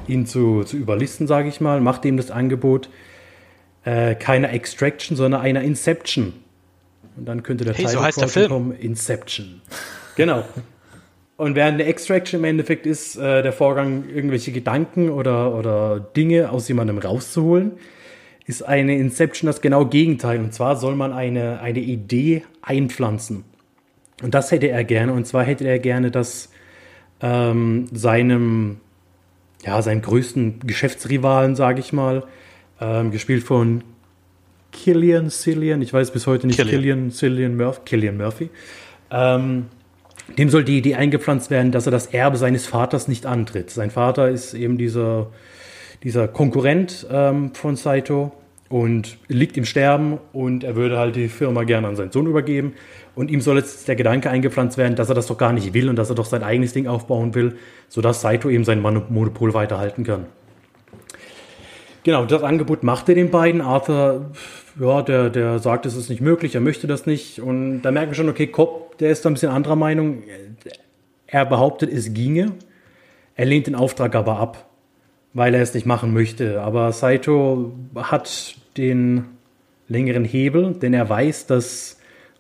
ihn 0.09 0.27
zu, 0.27 0.65
zu 0.65 0.77
überlisten, 0.77 1.27
sage 1.27 1.49
ich 1.49 1.61
mal, 1.61 1.81
macht 1.81 2.05
ihm 2.05 2.17
das 2.17 2.31
Angebot 2.31 2.91
äh, 3.85 4.15
keiner 4.15 4.53
Extraction, 4.53 5.17
sondern 5.17 5.41
einer 5.41 5.63
Inception. 5.63 6.33
Und 7.17 7.27
dann 7.27 7.43
könnte 7.43 7.65
der 7.65 7.75
hey, 7.75 7.85
Title 7.85 7.99
so 7.99 8.05
heißt 8.05 8.21
der 8.21 8.29
Film. 8.29 8.49
kommen, 8.49 8.73
Inception. 8.73 9.63
Genau. 10.17 10.45
Und 11.37 11.55
während 11.55 11.81
der 11.81 11.89
Extraction 11.89 12.41
im 12.41 12.45
Endeffekt 12.45 12.85
ist 12.85 13.17
äh, 13.17 13.43
der 13.43 13.53
Vorgang, 13.55 14.11
irgendwelche 14.13 14.53
Gedanken 14.53 15.09
oder, 15.09 15.55
oder 15.55 15.99
Dinge 15.99 16.51
aus 16.51 16.69
jemandem 16.69 16.99
rauszuholen, 16.99 17.73
ist 18.51 18.63
eine 18.63 18.97
Inception 18.97 19.47
das 19.47 19.61
genau 19.61 19.87
Gegenteil. 19.87 20.41
Und 20.41 20.53
zwar 20.53 20.77
soll 20.77 20.97
man 20.97 21.13
eine, 21.13 21.61
eine 21.61 21.79
Idee 21.79 22.43
einpflanzen. 22.63 23.45
Und 24.23 24.35
das 24.35 24.51
hätte 24.51 24.69
er 24.69 24.85
gerne. 24.85 25.13
Und 25.13 25.27
zwar 25.27 25.45
hätte 25.45 25.67
er 25.67 25.79
gerne, 25.79 26.11
dass 26.11 26.51
ähm, 27.23 27.87
seinem, 27.93 28.79
ja, 29.65 29.81
seinem 29.81 30.03
größten 30.03 30.61
Geschäftsrivalen, 30.67 31.55
sage 31.55 31.81
ich 31.81 31.93
mal, 31.93 32.25
ähm, 32.81 33.13
gespielt 33.13 33.45
von 33.45 33.85
Killian 34.73 35.31
Cillian, 35.31 35.81
ich 35.81 35.93
weiß 35.93 36.11
bis 36.11 36.27
heute 36.27 36.47
nicht, 36.47 36.57
Killian, 36.57 36.81
Killian 36.81 37.11
Cillian 37.11 37.57
Murphy, 37.57 37.81
Killian 37.85 38.17
Murphy 38.17 38.51
ähm, 39.11 39.67
dem 40.39 40.49
soll 40.49 40.65
die 40.65 40.79
Idee 40.79 40.95
eingepflanzt 40.95 41.51
werden, 41.51 41.73
dass 41.73 41.87
er 41.87 41.93
das 41.93 42.07
Erbe 42.07 42.37
seines 42.37 42.67
Vaters 42.67 43.09
nicht 43.09 43.27
antritt. 43.27 43.71
Sein 43.71 43.91
Vater 43.91 44.29
ist 44.29 44.55
eben 44.55 44.79
dieser, 44.79 45.29
dieser 46.05 46.29
Konkurrent 46.29 47.07
ähm, 47.11 47.53
von 47.55 47.77
Saito 47.77 48.33
und 48.71 49.19
liegt 49.27 49.59
im 49.59 49.65
Sterben 49.65 50.19
und 50.33 50.63
er 50.63 50.77
würde 50.77 50.97
halt 50.97 51.17
die 51.17 51.29
Firma 51.29 51.65
gerne 51.65 51.89
an 51.89 51.97
seinen 51.97 52.13
Sohn 52.13 52.27
übergeben. 52.27 52.75
Und 53.17 53.29
ihm 53.29 53.41
soll 53.41 53.59
jetzt 53.59 53.89
der 53.89 53.97
Gedanke 53.97 54.31
eingepflanzt 54.31 54.79
werden, 54.79 54.95
dass 54.95 55.09
er 55.09 55.17
das 55.17 55.27
doch 55.27 55.37
gar 55.37 55.53
nicht 55.53 55.75
will 55.75 55.89
und 55.89 55.97
dass 55.97 56.09
er 56.09 56.15
doch 56.15 56.25
sein 56.25 56.45
eigenes 56.45 56.73
Ding 56.73 56.87
aufbauen 56.87 57.35
will, 57.35 57.57
sodass 57.89 58.21
Saito 58.21 58.49
eben 58.49 58.65
sein 58.65 58.81
Monopol 58.81 59.55
weiterhalten 59.55 60.05
kann. 60.05 60.27
Genau, 62.05 62.25
das 62.25 62.45
Angebot 62.45 62.85
macht 62.85 63.09
er 63.09 63.17
den 63.17 63.31
beiden. 63.31 63.61
Arthur, 63.61 64.31
ja, 64.79 65.03
der, 65.03 65.31
der 65.31 65.59
sagt, 65.59 65.85
es 65.85 65.97
ist 65.97 66.09
nicht 66.09 66.23
möglich, 66.23 66.55
er 66.55 66.61
möchte 66.61 66.87
das 66.87 67.07
nicht. 67.07 67.41
Und 67.41 67.83
da 67.83 67.91
merken 67.91 68.13
wir 68.13 68.15
schon, 68.15 68.29
okay, 68.29 68.47
Cobb, 68.47 68.97
der 68.99 69.11
ist 69.11 69.25
da 69.25 69.31
ein 69.31 69.35
bisschen 69.35 69.51
anderer 69.51 69.77
Meinung. 69.77 70.23
Er 71.27 71.45
behauptet, 71.45 71.93
es 71.93 72.15
ginge. 72.15 72.53
Er 73.35 73.47
lehnt 73.47 73.67
den 73.67 73.75
Auftrag 73.75 74.15
aber 74.15 74.39
ab, 74.39 74.71
weil 75.35 75.55
er 75.55 75.61
es 75.61 75.75
nicht 75.75 75.87
machen 75.87 76.15
möchte. 76.15 76.63
Aber 76.63 76.93
Saito 76.93 77.73
hat 77.97 78.60
den 78.77 79.25
längeren 79.89 80.25
Hebel, 80.25 80.75
denn 80.75 80.95
er 80.95 81.09
weiß, 81.09 81.47
dass 81.47 81.99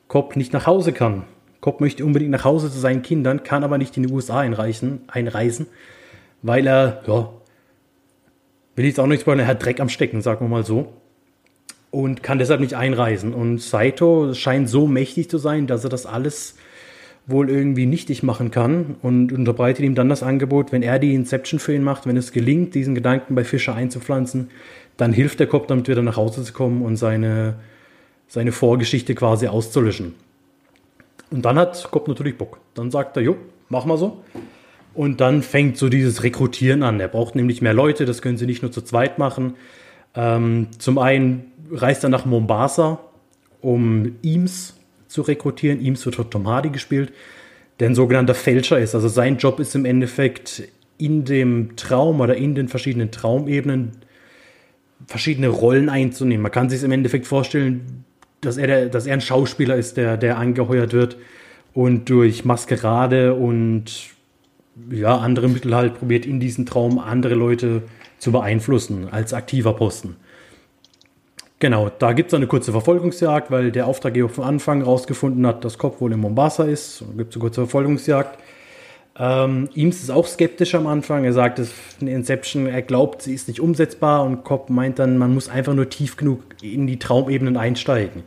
Cobb 0.08 0.36
nicht 0.36 0.52
nach 0.52 0.66
Hause 0.66 0.92
kann. 0.92 1.24
Cobb 1.60 1.80
möchte 1.80 2.04
unbedingt 2.04 2.30
nach 2.30 2.44
Hause 2.44 2.70
zu 2.70 2.78
seinen 2.78 3.02
Kindern, 3.02 3.42
kann 3.42 3.64
aber 3.64 3.78
nicht 3.78 3.96
in 3.96 4.04
die 4.04 4.12
USA 4.12 4.40
einreisen, 4.40 5.02
einreisen 5.08 5.66
weil 6.42 6.66
er, 6.66 7.02
ja, 7.06 7.30
will 8.76 8.84
ich 8.84 8.90
jetzt 8.90 9.00
auch 9.00 9.06
nicht 9.06 9.22
spoilern, 9.22 9.40
er 9.40 9.46
hat 9.46 9.64
Dreck 9.64 9.80
am 9.80 9.88
Stecken, 9.88 10.22
sagen 10.22 10.44
wir 10.44 10.48
mal 10.48 10.64
so. 10.64 10.92
Und 11.90 12.22
kann 12.22 12.38
deshalb 12.38 12.60
nicht 12.60 12.74
einreisen. 12.74 13.34
Und 13.34 13.60
Saito 13.60 14.32
scheint 14.32 14.68
so 14.70 14.86
mächtig 14.86 15.28
zu 15.28 15.38
sein, 15.38 15.66
dass 15.66 15.82
er 15.82 15.90
das 15.90 16.06
alles 16.06 16.54
wohl 17.26 17.50
irgendwie 17.50 17.86
nichtig 17.86 18.22
machen 18.22 18.50
kann 18.50 18.96
und 19.02 19.32
unterbreitet 19.32 19.84
ihm 19.84 19.94
dann 19.94 20.08
das 20.08 20.22
Angebot, 20.22 20.72
wenn 20.72 20.82
er 20.82 20.98
die 20.98 21.14
Inception 21.14 21.60
für 21.60 21.74
ihn 21.74 21.82
macht, 21.82 22.06
wenn 22.06 22.16
es 22.16 22.32
gelingt, 22.32 22.74
diesen 22.74 22.94
Gedanken 22.94 23.34
bei 23.34 23.44
Fischer 23.44 23.74
einzupflanzen, 23.74 24.50
dann 25.00 25.12
hilft 25.12 25.40
der 25.40 25.46
Kopf 25.46 25.66
damit 25.66 25.88
wieder 25.88 26.02
nach 26.02 26.16
Hause 26.16 26.44
zu 26.44 26.52
kommen 26.52 26.82
und 26.82 26.96
seine, 26.96 27.54
seine 28.28 28.52
Vorgeschichte 28.52 29.14
quasi 29.14 29.46
auszulöschen. 29.46 30.14
Und 31.30 31.44
dann 31.44 31.58
hat 31.58 31.90
Kopp 31.90 32.06
natürlich 32.06 32.36
Bock. 32.36 32.58
Dann 32.74 32.90
sagt 32.90 33.16
er, 33.16 33.22
jo, 33.22 33.36
mach 33.70 33.86
mal 33.86 33.96
so. 33.96 34.22
Und 34.92 35.20
dann 35.20 35.42
fängt 35.42 35.78
so 35.78 35.88
dieses 35.88 36.22
Rekrutieren 36.22 36.82
an. 36.82 37.00
Er 37.00 37.08
braucht 37.08 37.34
nämlich 37.34 37.62
mehr 37.62 37.72
Leute, 37.72 38.04
das 38.04 38.20
können 38.20 38.36
sie 38.36 38.44
nicht 38.44 38.62
nur 38.62 38.72
zu 38.72 38.82
zweit 38.82 39.18
machen. 39.18 39.54
Ähm, 40.14 40.68
zum 40.78 40.98
einen 40.98 41.52
reist 41.70 42.02
er 42.04 42.10
nach 42.10 42.26
Mombasa, 42.26 42.98
um 43.62 44.16
Eames 44.22 44.76
zu 45.06 45.22
rekrutieren. 45.22 45.80
Eames 45.80 46.04
wird 46.04 46.16
von 46.16 46.28
Tom 46.28 46.46
Hardy 46.46 46.70
gespielt, 46.70 47.12
der 47.78 47.88
ein 47.88 47.94
sogenannter 47.94 48.34
Fälscher 48.34 48.78
ist. 48.78 48.94
Also 48.94 49.08
sein 49.08 49.38
Job 49.38 49.60
ist 49.60 49.74
im 49.74 49.86
Endeffekt 49.86 50.64
in 50.98 51.24
dem 51.24 51.76
Traum 51.76 52.20
oder 52.20 52.36
in 52.36 52.54
den 52.54 52.68
verschiedenen 52.68 53.10
Traumebenen 53.10 53.92
verschiedene 55.06 55.48
Rollen 55.48 55.88
einzunehmen. 55.88 56.42
Man 56.42 56.52
kann 56.52 56.70
sich 56.70 56.82
im 56.82 56.92
Endeffekt 56.92 57.26
vorstellen, 57.26 58.04
dass 58.40 58.56
er, 58.56 58.66
der, 58.66 58.88
dass 58.88 59.06
er 59.06 59.14
ein 59.14 59.20
Schauspieler 59.20 59.76
ist, 59.76 59.96
der, 59.96 60.16
der 60.16 60.38
angeheuert 60.38 60.92
wird 60.92 61.16
und 61.74 62.08
durch 62.08 62.44
Maskerade 62.44 63.34
und 63.34 63.84
ja, 64.90 65.16
andere 65.18 65.48
Mittel 65.48 65.74
halt 65.74 65.98
probiert, 65.98 66.26
in 66.26 66.40
diesen 66.40 66.66
Traum 66.66 66.98
andere 66.98 67.34
Leute 67.34 67.82
zu 68.18 68.32
beeinflussen 68.32 69.08
als 69.10 69.34
aktiver 69.34 69.74
Posten. 69.74 70.16
Genau, 71.58 71.90
da 71.90 72.14
gibt 72.14 72.32
es 72.32 72.34
eine 72.34 72.46
kurze 72.46 72.72
Verfolgungsjagd, 72.72 73.50
weil 73.50 73.70
der 73.70 73.86
Auftraggeber 73.86 74.30
von 74.30 74.44
Anfang 74.44 74.80
rausgefunden 74.80 75.46
hat, 75.46 75.62
dass 75.62 75.76
Kopf 75.76 76.00
wohl 76.00 76.12
in 76.12 76.20
Mombasa 76.20 76.64
ist. 76.64 77.02
Da 77.02 77.18
gibt 77.18 77.30
es 77.30 77.36
eine 77.36 77.42
kurze 77.42 77.60
Verfolgungsjagd. 77.60 78.38
Ähm, 79.20 79.68
Eames 79.74 80.00
ist 80.02 80.10
auch 80.10 80.26
skeptisch 80.26 80.74
am 80.74 80.86
Anfang. 80.86 81.24
Er 81.24 81.34
sagt, 81.34 81.58
es 81.58 81.72
eine 82.00 82.10
Inception, 82.10 82.66
er 82.66 82.80
glaubt, 82.80 83.20
sie 83.20 83.34
ist 83.34 83.48
nicht 83.48 83.60
umsetzbar 83.60 84.24
und 84.24 84.44
Cobb 84.44 84.70
meint 84.70 84.98
dann, 84.98 85.18
man 85.18 85.34
muss 85.34 85.50
einfach 85.50 85.74
nur 85.74 85.90
tief 85.90 86.16
genug 86.16 86.42
in 86.62 86.86
die 86.86 86.98
Traumebenen 86.98 87.58
einsteigen. 87.58 88.22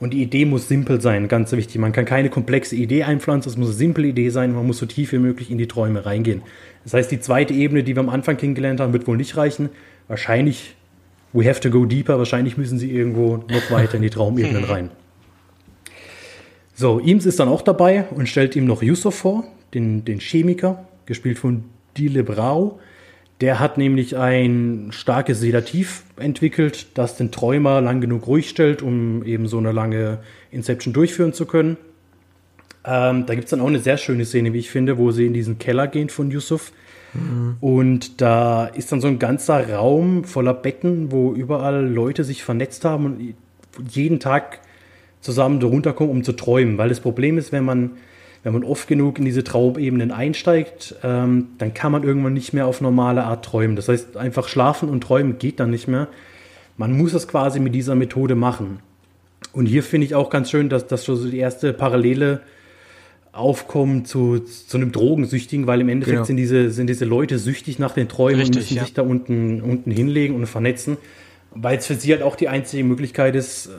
Und 0.00 0.12
die 0.12 0.20
Idee 0.20 0.44
muss 0.44 0.66
simpel 0.66 1.00
sein, 1.00 1.28
ganz 1.28 1.52
wichtig. 1.52 1.80
Man 1.80 1.92
kann 1.92 2.06
keine 2.06 2.28
komplexe 2.28 2.74
Idee 2.74 3.04
einpflanzen, 3.04 3.52
es 3.52 3.56
muss 3.56 3.68
eine 3.68 3.76
simple 3.76 4.08
Idee 4.08 4.30
sein, 4.30 4.52
man 4.52 4.66
muss 4.66 4.78
so 4.78 4.86
tief 4.86 5.12
wie 5.12 5.18
möglich 5.18 5.48
in 5.48 5.58
die 5.58 5.68
Träume 5.68 6.04
reingehen. 6.04 6.42
Das 6.82 6.94
heißt, 6.94 7.12
die 7.12 7.20
zweite 7.20 7.54
Ebene, 7.54 7.84
die 7.84 7.94
wir 7.94 8.00
am 8.00 8.08
Anfang 8.08 8.36
kennengelernt 8.36 8.80
haben, 8.80 8.92
wird 8.92 9.06
wohl 9.06 9.16
nicht 9.16 9.36
reichen. 9.36 9.68
Wahrscheinlich, 10.08 10.74
we 11.32 11.48
have 11.48 11.60
to 11.60 11.70
go 11.70 11.84
deeper, 11.84 12.18
wahrscheinlich 12.18 12.56
müssen 12.56 12.80
sie 12.80 12.90
irgendwo 12.90 13.36
noch 13.36 13.70
weiter 13.70 13.94
in 13.94 14.02
die 14.02 14.10
Traumebenen 14.10 14.64
rein. 14.68 14.90
So, 16.74 16.98
Eames 16.98 17.26
ist 17.26 17.38
dann 17.38 17.48
auch 17.48 17.62
dabei 17.62 18.06
und 18.10 18.28
stellt 18.28 18.56
ihm 18.56 18.64
noch 18.64 18.82
Yusuf 18.82 19.14
vor, 19.14 19.44
den, 19.74 20.04
den 20.04 20.20
Chemiker, 20.20 20.86
gespielt 21.06 21.38
von 21.38 21.64
Dile 21.96 22.24
Brau. 22.24 22.80
Der 23.40 23.58
hat 23.58 23.76
nämlich 23.76 24.16
ein 24.16 24.88
starkes 24.90 25.40
Sedativ 25.40 26.04
entwickelt, 26.16 26.86
das 26.94 27.16
den 27.16 27.32
Träumer 27.32 27.80
lang 27.80 28.00
genug 28.00 28.26
ruhig 28.26 28.48
stellt, 28.48 28.82
um 28.82 29.24
eben 29.24 29.48
so 29.48 29.58
eine 29.58 29.72
lange 29.72 30.18
Inception 30.50 30.94
durchführen 30.94 31.32
zu 31.32 31.46
können. 31.46 31.76
Ähm, 32.84 33.26
da 33.26 33.34
gibt 33.34 33.44
es 33.44 33.50
dann 33.50 33.60
auch 33.60 33.66
eine 33.66 33.80
sehr 33.80 33.96
schöne 33.96 34.24
Szene, 34.24 34.52
wie 34.52 34.58
ich 34.58 34.70
finde, 34.70 34.98
wo 34.98 35.10
sie 35.10 35.26
in 35.26 35.32
diesen 35.32 35.58
Keller 35.58 35.88
gehen 35.88 36.08
von 36.08 36.30
Yusuf. 36.30 36.72
Mhm. 37.14 37.56
Und 37.60 38.20
da 38.20 38.66
ist 38.66 38.92
dann 38.92 39.00
so 39.00 39.08
ein 39.08 39.18
ganzer 39.18 39.72
Raum 39.72 40.24
voller 40.24 40.54
Betten, 40.54 41.10
wo 41.12 41.32
überall 41.32 41.86
Leute 41.86 42.24
sich 42.24 42.44
vernetzt 42.44 42.84
haben 42.84 43.04
und 43.06 43.34
jeden 43.88 44.20
Tag 44.20 44.60
zusammen 45.20 45.60
darunter 45.60 45.92
kommen, 45.92 46.10
um 46.10 46.24
zu 46.24 46.32
träumen. 46.32 46.78
Weil 46.78 46.88
das 46.88 47.00
Problem 47.00 47.38
ist, 47.38 47.52
wenn 47.52 47.64
man 47.64 47.92
wenn 48.42 48.52
man 48.52 48.64
oft 48.64 48.88
genug 48.88 49.18
in 49.18 49.24
diese 49.24 49.44
Traumebenen 49.44 50.10
einsteigt, 50.10 50.96
ähm, 51.02 51.48
dann 51.58 51.74
kann 51.74 51.92
man 51.92 52.02
irgendwann 52.02 52.34
nicht 52.34 52.52
mehr 52.52 52.66
auf 52.66 52.80
normale 52.80 53.24
Art 53.24 53.44
träumen. 53.44 53.76
Das 53.76 53.88
heißt, 53.88 54.16
einfach 54.16 54.48
schlafen 54.48 54.88
und 54.88 55.02
träumen 55.02 55.38
geht 55.38 55.60
dann 55.60 55.70
nicht 55.70 55.86
mehr. 55.86 56.08
Man 56.76 56.96
muss 56.96 57.14
es 57.14 57.28
quasi 57.28 57.60
mit 57.60 57.74
dieser 57.74 57.94
Methode 57.94 58.34
machen. 58.34 58.80
Und 59.52 59.66
hier 59.66 59.82
finde 59.82 60.06
ich 60.06 60.14
auch 60.14 60.30
ganz 60.30 60.50
schön, 60.50 60.68
dass 60.68 60.86
das 60.86 61.04
schon 61.04 61.16
so 61.16 61.28
die 61.28 61.38
erste 61.38 61.72
Parallele 61.72 62.40
aufkommt 63.32 64.08
zu, 64.08 64.40
zu 64.40 64.76
einem 64.76 64.92
Drogensüchtigen, 64.92 65.66
weil 65.66 65.80
im 65.80 65.88
Endeffekt 65.88 66.16
genau. 66.16 66.24
sind, 66.24 66.36
diese, 66.36 66.70
sind 66.70 66.88
diese 66.88 67.04
Leute 67.04 67.38
süchtig 67.38 67.78
nach 67.78 67.94
den 67.94 68.08
Träumen 68.08 68.40
Richtig, 68.40 68.56
und 68.56 68.62
müssen 68.62 68.76
ja. 68.76 68.84
sich 68.84 68.94
da 68.94 69.02
unten, 69.02 69.62
unten 69.62 69.90
hinlegen 69.90 70.34
und 70.34 70.46
vernetzen, 70.46 70.98
weil 71.54 71.78
es 71.78 71.86
für 71.86 71.94
sie 71.94 72.12
halt 72.12 72.22
auch 72.22 72.36
die 72.36 72.48
einzige 72.48 72.84
Möglichkeit 72.84 73.34
ist, 73.34 73.70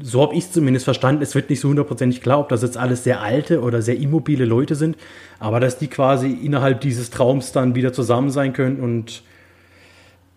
so 0.00 0.22
habe 0.22 0.34
ich 0.34 0.44
es 0.44 0.52
zumindest 0.52 0.84
verstanden. 0.84 1.22
Es 1.22 1.34
wird 1.34 1.50
nicht 1.50 1.60
so 1.60 1.68
hundertprozentig 1.68 2.20
klar, 2.20 2.38
ob 2.38 2.48
das 2.48 2.62
jetzt 2.62 2.76
alles 2.76 3.04
sehr 3.04 3.20
alte 3.20 3.60
oder 3.60 3.82
sehr 3.82 3.96
immobile 3.96 4.44
Leute 4.44 4.74
sind, 4.74 4.96
aber 5.40 5.60
dass 5.60 5.78
die 5.78 5.88
quasi 5.88 6.30
innerhalb 6.32 6.80
dieses 6.80 7.10
Traums 7.10 7.52
dann 7.52 7.74
wieder 7.74 7.92
zusammen 7.92 8.30
sein 8.30 8.52
können 8.52 8.80
und 8.80 9.22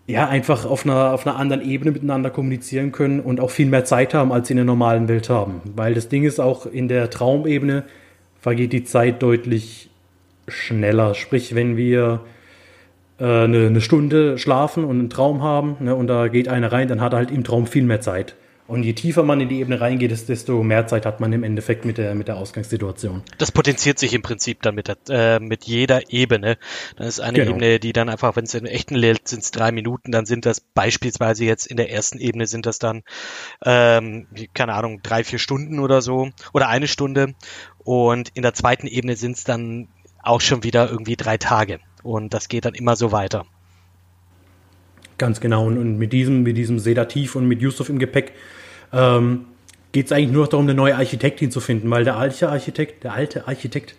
ja, 0.08 0.28
einfach 0.28 0.64
auf 0.64 0.84
einer, 0.84 1.12
auf 1.12 1.26
einer 1.26 1.36
anderen 1.36 1.62
Ebene 1.62 1.92
miteinander 1.92 2.30
kommunizieren 2.30 2.90
können 2.90 3.20
und 3.20 3.38
auch 3.38 3.50
viel 3.50 3.66
mehr 3.66 3.84
Zeit 3.84 4.14
haben, 4.14 4.32
als 4.32 4.48
sie 4.48 4.54
in 4.54 4.56
der 4.56 4.66
normalen 4.66 5.06
Welt 5.06 5.30
haben. 5.30 5.60
Weil 5.76 5.94
das 5.94 6.08
Ding 6.08 6.24
ist 6.24 6.40
auch 6.40 6.66
in 6.66 6.88
der 6.88 7.08
Traumebene 7.08 7.84
vergeht 8.40 8.72
die 8.72 8.82
Zeit 8.82 9.22
deutlich 9.22 9.90
schneller. 10.48 11.14
Sprich, 11.14 11.54
wenn 11.54 11.76
wir 11.76 12.20
äh, 13.20 13.24
eine, 13.24 13.66
eine, 13.66 13.80
Stunde 13.80 14.38
schlafen 14.38 14.84
und 14.84 14.98
einen 14.98 15.10
Traum 15.10 15.42
haben 15.42 15.76
ne, 15.78 15.94
und 15.94 16.08
da 16.08 16.26
geht 16.26 16.48
einer 16.48 16.72
rein, 16.72 16.88
dann 16.88 17.00
hat 17.00 17.12
er 17.14 17.18
halt 17.18 17.30
im 17.30 17.44
Traum 17.44 17.66
viel 17.68 17.84
mehr 17.84 18.00
Zeit. 18.00 18.34
Und 18.72 18.84
je 18.84 18.94
tiefer 18.94 19.22
man 19.22 19.38
in 19.38 19.50
die 19.50 19.60
Ebene 19.60 19.82
reingeht, 19.82 20.28
desto 20.30 20.62
mehr 20.62 20.86
Zeit 20.86 21.04
hat 21.04 21.20
man 21.20 21.30
im 21.34 21.44
Endeffekt 21.44 21.84
mit 21.84 21.98
der, 21.98 22.14
mit 22.14 22.28
der 22.28 22.38
Ausgangssituation. 22.38 23.22
Das 23.36 23.52
potenziert 23.52 23.98
sich 23.98 24.14
im 24.14 24.22
Prinzip 24.22 24.62
dann 24.62 24.74
mit, 24.74 24.88
der, 24.88 24.96
äh, 25.10 25.40
mit 25.40 25.64
jeder 25.64 26.10
Ebene. 26.10 26.56
Dann 26.96 27.06
ist 27.06 27.20
eine 27.20 27.36
genau. 27.36 27.50
Ebene, 27.50 27.80
die 27.80 27.92
dann 27.92 28.08
einfach, 28.08 28.34
wenn 28.34 28.44
es 28.44 28.54
in 28.54 28.64
echten 28.64 29.02
Welt 29.02 29.28
sind 29.28 29.42
es 29.42 29.50
drei 29.50 29.72
Minuten, 29.72 30.10
dann 30.10 30.24
sind 30.24 30.46
das 30.46 30.60
beispielsweise 30.60 31.44
jetzt 31.44 31.66
in 31.66 31.76
der 31.76 31.92
ersten 31.92 32.18
Ebene 32.18 32.46
sind 32.46 32.64
das 32.64 32.78
dann, 32.78 33.02
ähm, 33.62 34.26
keine 34.54 34.72
Ahnung, 34.72 35.00
drei, 35.02 35.22
vier 35.22 35.38
Stunden 35.38 35.78
oder 35.78 36.00
so 36.00 36.30
oder 36.54 36.70
eine 36.70 36.88
Stunde. 36.88 37.34
Und 37.84 38.30
in 38.32 38.40
der 38.40 38.54
zweiten 38.54 38.86
Ebene 38.86 39.16
sind 39.16 39.36
es 39.36 39.44
dann 39.44 39.88
auch 40.22 40.40
schon 40.40 40.64
wieder 40.64 40.88
irgendwie 40.88 41.16
drei 41.16 41.36
Tage. 41.36 41.78
Und 42.02 42.32
das 42.32 42.48
geht 42.48 42.64
dann 42.64 42.72
immer 42.72 42.96
so 42.96 43.12
weiter. 43.12 43.44
Ganz 45.18 45.40
genau. 45.40 45.66
Und, 45.66 45.98
mit 45.98 46.14
diesem, 46.14 46.42
mit 46.42 46.56
diesem 46.56 46.78
Sedativ 46.78 47.36
und 47.36 47.46
mit 47.46 47.60
Yusuf 47.60 47.90
im 47.90 47.98
Gepäck 47.98 48.32
ähm, 48.92 49.46
geht 49.92 50.06
es 50.06 50.12
eigentlich 50.12 50.32
nur 50.32 50.44
noch 50.44 50.50
darum, 50.50 50.66
eine 50.66 50.74
neue 50.74 50.96
Architektin 50.96 51.50
zu 51.50 51.60
finden, 51.60 51.90
weil 51.90 52.04
der 52.04 52.16
alte 52.16 52.48
Architekt, 52.48 53.04
der 53.04 53.12
alte 53.12 53.46
Architekt, 53.46 53.94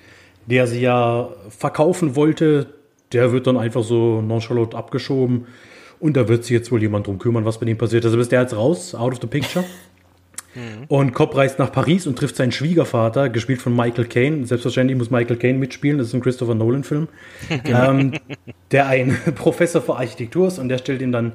der 0.47 0.67
sie 0.67 0.81
ja 0.81 1.29
verkaufen 1.49 2.15
wollte, 2.15 2.67
der 3.11 3.31
wird 3.31 3.47
dann 3.47 3.57
einfach 3.57 3.83
so 3.83 4.21
nonchalant 4.21 4.75
abgeschoben. 4.75 5.45
Und 5.99 6.17
da 6.17 6.27
wird 6.27 6.43
sich 6.43 6.51
jetzt 6.51 6.71
wohl 6.71 6.81
jemand 6.81 7.07
drum 7.07 7.19
kümmern, 7.19 7.45
was 7.45 7.59
bei 7.59 7.65
dem 7.65 7.77
passiert. 7.77 8.03
Also 8.03 8.19
ist 8.19 8.31
der 8.31 8.41
jetzt 8.41 8.55
raus, 8.55 8.93
out 8.93 9.13
of 9.13 9.19
the 9.21 9.27
picture. 9.27 9.63
Mhm. 10.55 10.85
Und 10.87 11.13
Cobb 11.13 11.35
reist 11.35 11.59
nach 11.59 11.71
Paris 11.71 12.05
und 12.05 12.17
trifft 12.17 12.35
seinen 12.35 12.51
Schwiegervater, 12.51 13.29
gespielt 13.29 13.61
von 13.61 13.75
Michael 13.75 14.05
Caine. 14.05 14.45
Selbstverständlich 14.45 14.97
muss 14.97 15.09
Michael 15.09 15.37
Caine 15.37 15.57
mitspielen, 15.57 15.97
das 15.97 16.07
ist 16.07 16.13
ein 16.13 16.21
Christopher 16.21 16.55
Nolan-Film. 16.55 17.07
ähm, 17.65 18.13
der 18.71 18.87
ein 18.87 19.17
Professor 19.35 19.81
für 19.81 19.95
Architektur 19.95 20.47
ist 20.47 20.59
und 20.59 20.69
der 20.69 20.77
stellt 20.77 21.01
ihm 21.01 21.11
dann 21.11 21.33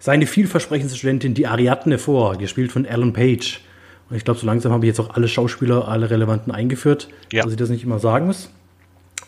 seine 0.00 0.26
vielversprechendste 0.26 0.98
Studentin, 0.98 1.34
die 1.34 1.46
Ariadne, 1.46 1.98
vor, 1.98 2.36
gespielt 2.36 2.72
von 2.72 2.86
Alan 2.86 3.12
Page. 3.12 3.60
Und 4.08 4.16
ich 4.16 4.24
glaube, 4.24 4.40
so 4.40 4.46
langsam 4.46 4.72
habe 4.72 4.84
ich 4.84 4.88
jetzt 4.88 4.98
auch 4.98 5.14
alle 5.14 5.28
Schauspieler, 5.28 5.86
alle 5.86 6.10
Relevanten 6.10 6.52
eingeführt, 6.52 7.08
ja. 7.32 7.44
dass 7.44 7.52
ich 7.52 7.58
das 7.58 7.68
nicht 7.68 7.84
immer 7.84 8.00
sagen 8.00 8.26
muss. 8.26 8.50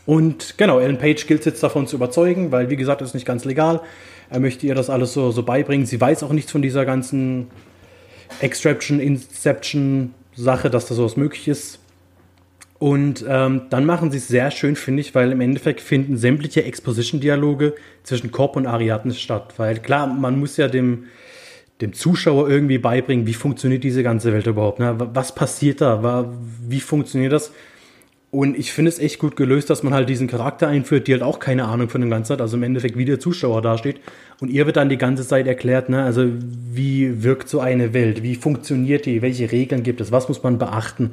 Und 0.07 0.59
genau, 0.59 0.79
Alan 0.79 0.99
Page 0.99 1.27
gilt 1.29 1.41
es 1.41 1.47
jetzt 1.47 1.63
davon 1.63 1.87
zu 1.87 1.95
überzeugen, 1.95 2.51
weil, 2.51 2.71
wie 2.71 2.77
gesagt, 2.77 3.01
das 3.01 3.11
ist 3.11 3.15
nicht 3.15 3.27
ganz 3.27 3.45
legal. 3.45 3.81
Er 4.31 4.41
möchte 4.41 4.67
ihr 4.67 4.75
das 4.75 4.91
alles 4.91 5.13
so, 5.13 5.31
so 5.31 5.45
beibringen. 5.45 5.87
Sie 5.87 6.01
weiß 6.01 6.25
auch 6.25 6.33
nichts 6.33 6.51
von 6.51 6.63
dieser 6.63 6.85
ganzen 6.85 7.49
Extraction, 8.41 8.99
Inception 8.99 10.15
Sache, 10.35 10.71
dass 10.71 10.87
da 10.87 10.95
sowas 10.95 11.17
möglich 11.17 11.47
ist. 11.47 11.79
Und 12.83 13.25
ähm, 13.29 13.67
dann 13.71 13.87
machen 13.87 14.11
sie 14.11 14.19
es 14.19 14.27
sehr 14.27 14.51
schön, 14.51 14.75
finde 14.75 15.03
ich, 15.03 15.15
weil 15.15 15.31
im 15.31 15.41
Endeffekt 15.41 15.81
finden 15.81 16.17
sämtliche 16.17 16.65
Exposition-Dialoge 16.65 17.75
zwischen 18.03 18.33
Cobb 18.33 18.57
und 18.57 18.67
Ariadne 18.67 19.15
statt. 19.15 19.55
Weil 19.57 19.79
klar, 19.79 20.09
man 20.09 20.41
muss 20.41 20.57
ja 20.57 20.67
dem, 20.67 21.05
dem 21.81 21.93
Zuschauer 21.93 22.51
irgendwie 22.51 22.79
beibringen, 22.79 23.25
wie 23.25 23.35
funktioniert 23.35 23.85
diese 23.85 24.03
ganze 24.03 24.33
Welt 24.33 24.49
überhaupt. 24.49 24.81
Ne? 24.81 24.97
Was 24.99 25.33
passiert 25.33 25.81
da? 25.81 26.29
Wie 26.67 26.81
funktioniert 26.81 27.33
das? 27.33 27.53
Und 28.33 28.59
ich 28.59 28.73
finde 28.73 28.89
es 28.89 28.99
echt 28.99 29.21
gut 29.21 29.37
gelöst, 29.37 29.71
dass 29.71 29.85
man 29.85 29.95
halt 29.95 30.09
diesen 30.09 30.27
Charakter 30.27 30.67
einführt, 30.67 31.07
die 31.07 31.13
halt 31.13 31.23
auch 31.23 31.39
keine 31.39 31.67
Ahnung 31.67 31.89
von 31.89 32.01
dem 32.01 32.11
Ganzen 32.11 32.33
hat, 32.33 32.41
also 32.41 32.57
im 32.57 32.65
Endeffekt 32.65 32.99
wie 32.99 33.05
der 33.05 33.21
Zuschauer 33.21 33.63
dasteht. 33.63 34.01
Und 34.41 34.51
ihr 34.51 34.67
wird 34.67 34.77
dann 34.77 34.89
die 34.89 34.99
ganze 34.99 35.25
Zeit 35.25 35.47
erklärt, 35.47 35.89
ne, 35.89 36.03
also 36.03 36.27
wie 36.73 37.23
wirkt 37.23 37.49
so 37.49 37.61
eine 37.61 37.95
Welt, 37.95 38.25
wie 38.25 38.35
funktioniert 38.35 39.07
die, 39.07 39.23
welche 39.23 39.53
Regeln 39.53 39.85
gibt 39.85 40.01
es, 40.01 40.11
was 40.11 40.27
muss 40.27 40.43
man 40.43 40.59
beachten. 40.59 41.13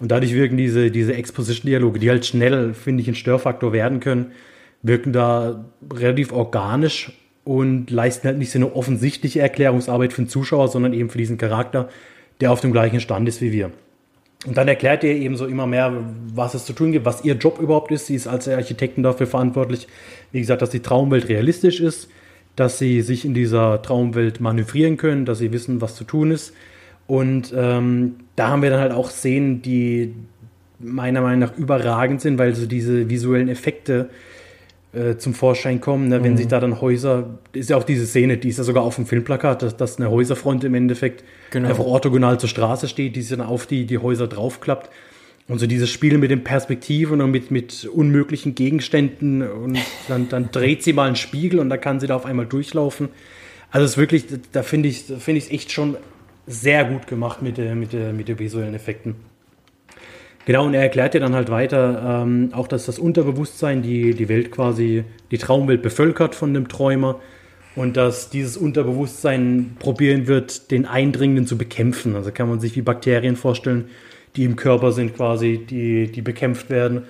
Und 0.00 0.10
dadurch 0.10 0.34
wirken 0.34 0.56
diese, 0.56 0.90
diese 0.90 1.14
Exposition-Dialoge, 1.14 1.98
die 1.98 2.08
halt 2.10 2.24
schnell, 2.24 2.74
finde 2.74 3.02
ich, 3.02 3.08
ein 3.08 3.14
Störfaktor 3.14 3.72
werden 3.72 4.00
können, 4.00 4.32
wirken 4.82 5.12
da 5.12 5.64
relativ 5.92 6.32
organisch 6.32 7.12
und 7.44 7.90
leisten 7.90 8.28
halt 8.28 8.38
nicht 8.38 8.50
so 8.50 8.58
eine 8.58 8.74
offensichtliche 8.74 9.40
Erklärungsarbeit 9.40 10.12
für 10.12 10.22
den 10.22 10.28
Zuschauer, 10.28 10.68
sondern 10.68 10.92
eben 10.92 11.10
für 11.10 11.18
diesen 11.18 11.38
Charakter, 11.38 11.88
der 12.40 12.52
auf 12.52 12.60
dem 12.60 12.72
gleichen 12.72 13.00
Stand 13.00 13.28
ist 13.28 13.40
wie 13.40 13.52
wir. 13.52 13.72
Und 14.46 14.56
dann 14.56 14.68
erklärt 14.68 15.02
ihr 15.02 15.16
eben 15.16 15.36
so 15.36 15.46
immer 15.46 15.66
mehr, 15.66 15.92
was 16.32 16.54
es 16.54 16.64
zu 16.64 16.72
tun 16.72 16.92
gibt, 16.92 17.04
was 17.04 17.24
ihr 17.24 17.34
Job 17.34 17.58
überhaupt 17.58 17.90
ist. 17.90 18.06
Sie 18.06 18.14
ist 18.14 18.28
als 18.28 18.46
Architektin 18.46 19.02
dafür 19.02 19.26
verantwortlich, 19.26 19.88
wie 20.30 20.38
gesagt, 20.38 20.62
dass 20.62 20.70
die 20.70 20.80
Traumwelt 20.80 21.28
realistisch 21.28 21.80
ist, 21.80 22.08
dass 22.54 22.78
sie 22.78 23.02
sich 23.02 23.24
in 23.24 23.34
dieser 23.34 23.82
Traumwelt 23.82 24.40
manövrieren 24.40 24.96
können, 24.96 25.24
dass 25.24 25.38
sie 25.38 25.50
wissen, 25.50 25.80
was 25.80 25.96
zu 25.96 26.04
tun 26.04 26.30
ist. 26.30 26.54
Und 27.08 27.52
ähm, 27.56 28.16
da 28.36 28.48
haben 28.48 28.62
wir 28.62 28.70
dann 28.70 28.80
halt 28.80 28.92
auch 28.92 29.10
Szenen, 29.10 29.62
die 29.62 30.14
meiner 30.78 31.22
Meinung 31.22 31.40
nach 31.40 31.56
überragend 31.56 32.20
sind, 32.20 32.38
weil 32.38 32.54
so 32.54 32.66
diese 32.66 33.10
visuellen 33.10 33.48
Effekte 33.48 34.10
äh, 34.92 35.16
zum 35.16 35.34
Vorschein 35.34 35.80
kommen. 35.80 36.08
Ne? 36.08 36.22
Wenn 36.22 36.32
mhm. 36.32 36.36
sich 36.36 36.48
da 36.48 36.60
dann 36.60 36.80
Häuser, 36.80 37.38
ist 37.52 37.70
ja 37.70 37.78
auch 37.78 37.84
diese 37.84 38.06
Szene, 38.06 38.36
die 38.36 38.50
ist 38.50 38.58
ja 38.58 38.64
sogar 38.64 38.84
auf 38.84 38.96
dem 38.96 39.06
Filmplakat, 39.06 39.62
dass, 39.62 39.76
dass 39.76 39.98
eine 39.98 40.10
Häuserfront 40.10 40.64
im 40.64 40.74
Endeffekt 40.74 41.24
genau. 41.50 41.70
einfach 41.70 41.84
orthogonal 41.84 42.38
zur 42.38 42.50
Straße 42.50 42.88
steht, 42.88 43.16
die 43.16 43.22
sich 43.22 43.36
dann 43.36 43.46
auf 43.46 43.66
die, 43.66 43.86
die 43.86 43.98
Häuser 43.98 44.26
draufklappt. 44.26 44.90
Und 45.48 45.58
so 45.58 45.66
dieses 45.66 45.88
Spiel 45.88 46.18
mit 46.18 46.30
den 46.30 46.44
Perspektiven 46.44 47.22
und 47.22 47.30
mit, 47.30 47.50
mit 47.50 47.86
unmöglichen 47.86 48.54
Gegenständen 48.54 49.40
und 49.40 49.78
dann, 50.06 50.28
dann 50.28 50.50
dreht 50.52 50.82
sie 50.82 50.92
mal 50.92 51.06
einen 51.06 51.16
Spiegel 51.16 51.58
und 51.60 51.70
da 51.70 51.78
kann 51.78 52.00
sie 52.00 52.06
da 52.06 52.16
auf 52.16 52.26
einmal 52.26 52.44
durchlaufen. 52.44 53.08
Also 53.70 53.86
es 53.86 53.92
ist 53.92 53.96
wirklich, 53.96 54.26
da 54.52 54.62
finde 54.62 54.90
ich 54.90 55.08
es 55.08 55.22
find 55.22 55.50
echt 55.50 55.72
schon 55.72 55.96
sehr 56.48 56.84
gut 56.84 57.06
gemacht 57.06 57.42
mit, 57.42 57.58
der, 57.58 57.74
mit, 57.74 57.92
der, 57.92 58.12
mit 58.12 58.28
den 58.28 58.38
visuellen 58.38 58.74
Effekten. 58.74 59.16
Genau, 60.46 60.64
und 60.64 60.72
er 60.72 60.80
erklärt 60.80 61.12
dir 61.12 61.20
dann 61.20 61.34
halt 61.34 61.50
weiter, 61.50 62.22
ähm, 62.22 62.50
auch 62.52 62.68
dass 62.68 62.86
das 62.86 62.98
Unterbewusstsein 62.98 63.82
die, 63.82 64.14
die 64.14 64.30
Welt 64.30 64.50
quasi, 64.50 65.04
die 65.30 65.36
Traumwelt 65.36 65.82
bevölkert 65.82 66.34
von 66.34 66.54
dem 66.54 66.68
Träumer 66.68 67.20
und 67.76 67.98
dass 67.98 68.30
dieses 68.30 68.56
Unterbewusstsein 68.56 69.76
probieren 69.78 70.26
wird, 70.26 70.70
den 70.70 70.86
Eindringenden 70.86 71.46
zu 71.46 71.58
bekämpfen. 71.58 72.16
Also 72.16 72.32
kann 72.32 72.48
man 72.48 72.60
sich 72.60 72.74
wie 72.76 72.82
Bakterien 72.82 73.36
vorstellen, 73.36 73.90
die 74.36 74.44
im 74.44 74.56
Körper 74.56 74.92
sind 74.92 75.14
quasi, 75.14 75.66
die, 75.68 76.10
die 76.10 76.22
bekämpft 76.22 76.70
werden. 76.70 77.02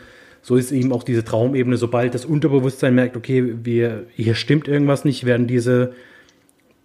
So 0.43 0.57
ist 0.57 0.73
eben 0.73 0.93
auch 0.93 1.05
diese 1.05 1.25
Traumebene. 1.25 1.77
Sobald 1.77 2.15
das 2.15 2.25
Unterbewusstsein 2.25 2.95
merkt, 2.95 3.17
okay, 3.17 3.55
wir, 3.63 4.07
hier 4.15 4.35
stimmt 4.35 4.67
irgendwas 4.67 5.05
nicht, 5.05 5.25
werden 5.25 5.47
diese 5.47 5.93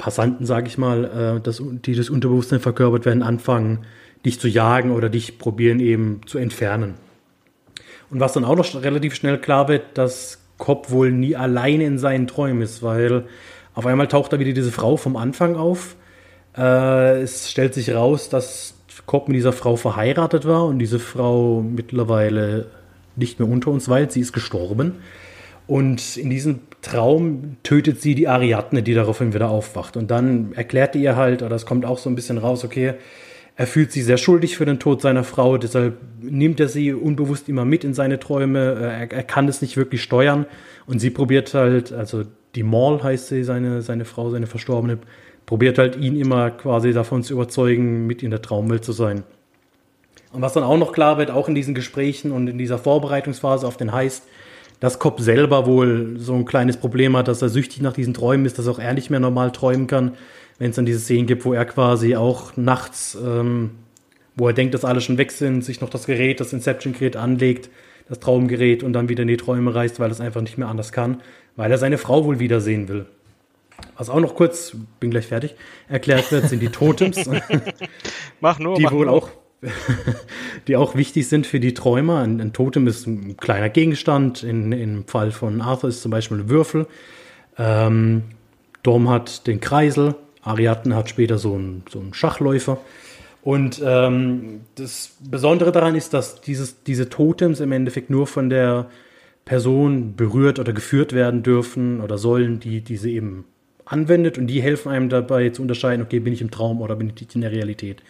Passanten, 0.04 0.46
sage 0.46 0.68
ich 0.68 0.78
mal, 0.78 1.38
äh, 1.38 1.42
das, 1.42 1.64
die 1.64 1.96
das 1.96 2.10
Unterbewusstsein 2.10 2.60
verkörpert 2.60 3.06
werden, 3.06 3.24
anfangen, 3.24 3.86
dich 4.26 4.38
zu 4.38 4.50
jagen 4.50 4.92
oder 4.92 5.08
dich 5.08 5.38
probieren 5.38 5.80
eben 5.80 6.20
zu 6.26 6.40
entfernen. 6.40 6.96
Und 8.12 8.20
was 8.20 8.34
dann 8.34 8.44
auch 8.44 8.58
noch 8.58 8.84
relativ 8.84 9.16
schnell 9.16 9.38
klar 9.38 9.70
wird, 9.70 9.98
dass 9.98 10.40
Cobb 10.58 10.92
wohl 10.92 11.10
nie 11.14 11.38
alleine 11.38 11.86
in 11.86 11.98
seinen 11.98 12.28
Träumen 12.28 12.62
ist, 12.62 12.84
weil 12.84 13.24
auf 13.76 13.86
einmal 13.86 14.10
taucht 14.10 14.34
da 14.34 14.40
wieder 14.40 14.52
diese 14.52 14.74
Frau 14.74 14.98
vom 14.98 15.16
Anfang 15.16 15.56
auf. 15.56 15.96
Äh, 16.58 17.22
es 17.22 17.50
stellt 17.50 17.74
sich 17.74 17.96
raus, 17.96 18.28
dass 18.28 18.74
Cobb 19.06 19.30
mit 19.30 19.38
dieser 19.38 19.54
Frau 19.54 19.78
verheiratet 19.78 20.46
war 20.46 20.66
und 20.66 20.80
diese 20.80 21.00
Frau 21.00 21.62
mittlerweile 21.62 22.68
nicht 23.16 23.40
mehr 23.40 23.48
unter 23.48 23.72
uns 23.72 23.88
weilt. 23.88 24.12
Sie 24.12 24.20
ist 24.20 24.34
gestorben. 24.34 24.96
Und 25.74 26.18
in 26.18 26.30
diesem 26.30 26.60
Traum 26.84 27.58
tötet 27.64 28.00
sie 28.00 28.14
die 28.14 28.28
Ariadne, 28.28 28.84
die 28.84 28.94
daraufhin 28.94 29.34
wieder 29.34 29.50
aufwacht. 29.50 29.98
Und 29.98 30.12
dann 30.12 30.54
erklärt 30.54 30.96
ihr 30.96 31.16
halt, 31.16 31.42
oder 31.42 31.56
es 31.56 31.66
kommt 31.66 31.84
auch 31.84 31.98
so 31.98 32.12
ein 32.12 32.16
bisschen 32.16 32.38
raus, 32.38 32.64
okay, 32.64 32.94
er 33.56 33.66
fühlt 33.66 33.92
sich 33.92 34.06
sehr 34.06 34.18
schuldig 34.18 34.56
für 34.56 34.66
den 34.66 34.78
Tod 34.78 35.02
seiner 35.02 35.24
Frau, 35.24 35.58
deshalb 35.58 35.98
nimmt 36.22 36.60
er 36.60 36.68
sie 36.68 36.94
unbewusst 36.94 37.50
immer 37.50 37.66
mit 37.66 37.84
in 37.84 37.96
seine 37.96 38.20
Träume. 38.20 38.60
Er, 38.60 39.12
er 39.12 39.24
kann 39.24 39.48
es 39.48 39.64
nicht 39.64 39.76
wirklich 39.76 40.04
steuern 40.04 40.46
und 40.86 41.00
sie 41.00 41.10
probiert 41.10 41.52
halt, 41.56 41.92
also 41.92 42.22
die 42.54 42.62
Maul 42.62 43.02
heißt 43.02 43.30
sie, 43.30 43.44
seine, 43.44 43.82
seine 43.82 44.06
Frau, 44.06 44.30
seine 44.30 44.46
Verstorbene, 44.46 45.00
probiert 45.48 45.80
halt 45.80 45.96
ihn 45.96 46.16
immer 46.16 46.52
quasi 46.52 46.94
davon 46.94 47.24
zu 47.24 47.34
überzeugen, 47.34 48.06
mit 48.06 48.22
in 48.22 48.30
der 48.30 48.44
Traumwelt 48.44 48.86
zu 48.86 48.92
sein. 48.92 49.24
Und 50.34 50.44
was 50.44 50.54
dann 50.54 50.64
auch 50.64 50.78
noch 50.78 50.94
klar 50.94 51.18
wird, 51.18 51.32
auch 51.32 51.48
in 51.48 51.56
diesen 51.56 51.74
Gesprächen 51.74 52.32
und 52.32 52.48
in 52.48 52.60
dieser 52.60 52.78
Vorbereitungsphase 52.78 53.66
auf 53.66 53.78
den 53.78 53.92
Heist, 53.92 54.28
dass 54.84 55.00
Cobb 55.00 55.22
selber 55.22 55.66
wohl 55.66 56.16
so 56.18 56.34
ein 56.34 56.44
kleines 56.44 56.76
Problem 56.76 57.16
hat, 57.16 57.30
dass 57.30 57.42
er 57.42 57.48
süchtig 57.48 57.82
nach 57.82 57.94
diesen 57.94 58.14
Träumen 58.14 58.46
ist, 58.46 58.60
dass 58.60 58.68
auch 58.68 58.80
er 58.80 58.94
nicht 58.94 59.10
mehr 59.10 59.22
normal 59.22 59.54
träumen 59.54 59.88
kann 59.88 60.12
wenn 60.60 60.70
es 60.70 60.76
dann 60.76 60.86
diese 60.86 61.00
Szenen 61.00 61.28
gibt, 61.28 61.46
wo 61.46 61.54
er 61.54 61.66
quasi 61.66 62.16
auch 62.16 62.56
nachts, 62.56 63.18
ähm, 63.22 63.72
wo 64.36 64.48
er 64.48 64.54
denkt, 64.54 64.74
dass 64.74 64.86
alle 64.86 65.02
schon 65.02 65.18
weg 65.18 65.32
sind, 65.32 65.64
sich 65.64 65.82
noch 65.82 65.90
das 65.90 66.06
Gerät, 66.06 66.40
das 66.40 66.54
Inception-Gerät 66.54 67.16
anlegt, 67.16 67.70
das 68.08 68.20
Traumgerät 68.20 68.84
und 68.84 68.94
dann 68.94 69.10
wieder 69.10 69.24
in 69.24 69.28
die 69.28 69.38
Träume 69.38 69.74
reist, 69.74 70.00
weil 70.00 70.12
es 70.12 70.22
einfach 70.22 70.42
nicht 70.42 70.58
mehr 70.58 70.68
anders 70.68 70.92
kann, 70.92 71.22
weil 71.56 71.72
er 71.72 71.78
seine 71.78 71.98
Frau 71.98 72.26
wohl 72.26 72.40
wiedersehen 72.40 72.88
will. 72.88 73.06
Was 73.98 74.10
auch 74.10 74.20
noch 74.20 74.36
kurz, 74.36 74.76
bin 75.00 75.12
gleich 75.12 75.28
fertig, 75.28 75.56
erklärt 75.90 76.32
wird, 76.32 76.48
sind 76.48 76.62
die 76.62 76.70
Totems. 76.70 77.30
mach 78.40 78.60
nur, 78.60 78.76
die 78.76 78.84
mach 78.84 78.92
wohl 78.92 79.08
nur. 79.08 79.16
auch 79.16 79.30
die 80.68 80.76
auch 80.76 80.96
wichtig 80.96 81.28
sind 81.28 81.48
für 81.48 81.60
die 81.60 81.74
Träumer. 81.74 82.20
Ein, 82.20 82.40
ein 82.42 82.54
Totem 82.54 82.88
ist 82.88 83.08
ein 83.08 83.38
kleiner 83.38 83.70
Gegenstand. 83.70 84.44
In, 84.44 84.72
Im 84.72 85.06
Fall 85.06 85.32
von 85.32 85.62
Arthur 85.62 85.90
ist 85.90 86.02
zum 86.02 86.12
Beispiel 86.12 86.40
ein 86.40 86.50
Würfel. 86.50 86.88
Ähm, 87.58 88.24
Dom 88.84 89.10
hat 89.10 89.48
den 89.48 89.60
Kreisel. 89.60 90.16
Ariadne 90.42 90.96
hat 90.96 91.10
später 91.10 91.38
so 91.38 91.56
einen, 91.56 91.84
so 91.90 92.00
einen 92.00 92.14
Schachläufer. 92.14 92.80
Und 93.42 93.82
ähm, 93.86 94.62
das 94.76 95.18
Besondere 95.20 95.72
daran 95.72 95.96
ist, 95.96 96.14
dass 96.14 96.42
dieses, 96.42 96.84
diese 96.84 97.10
Totems 97.10 97.60
im 97.60 97.72
Endeffekt 97.72 98.10
nur 98.10 98.28
von 98.28 98.50
der 98.50 98.88
Person 99.46 100.16
berührt 100.16 100.60
oder 100.60 100.72
geführt 100.72 101.12
werden 101.12 101.44
dürfen 101.44 102.00
oder 102.00 102.18
sollen, 102.18 102.60
die 102.62 102.82
diese 102.82 103.10
eben 103.10 103.46
anwendet 103.86 104.38
und 104.38 104.48
die 104.48 104.62
helfen 104.62 104.90
einem 104.90 105.10
dabei 105.10 105.50
zu 105.50 105.62
unterscheiden, 105.62 106.04
okay, 106.06 106.20
bin 106.20 106.32
ich 106.32 106.42
im 106.42 106.52
Traum 106.52 106.82
oder 106.82 106.96
bin 106.96 107.12
ich 107.14 107.36
in 107.36 107.42
der 107.42 107.52
Realität. 107.52 108.02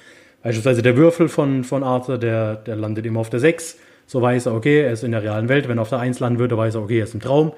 Beispielsweise 0.44 0.82
der 0.82 0.98
Würfel 0.98 1.30
von, 1.30 1.64
von 1.64 1.84
Arthur, 1.84 2.18
der, 2.18 2.56
der 2.56 2.76
landet 2.76 3.06
immer 3.06 3.22
auf 3.22 3.30
der 3.30 3.40
6. 3.40 3.80
So 4.06 4.22
weiß 4.22 4.48
er, 4.48 4.54
okay, 4.54 4.82
er 4.82 4.92
ist 4.92 5.04
in 5.04 5.12
der 5.12 5.24
realen 5.24 5.50
Welt. 5.50 5.68
Wenn 5.70 5.80
er 5.80 5.84
auf 5.84 5.90
der 5.90 6.00
1 6.00 6.20
landen 6.20 6.38
würde, 6.38 6.58
weiß 6.58 6.76
er, 6.76 6.82
okay, 6.82 7.00
er 7.00 7.06
ist 7.06 7.14
im 7.14 7.22
Traum. 7.22 7.54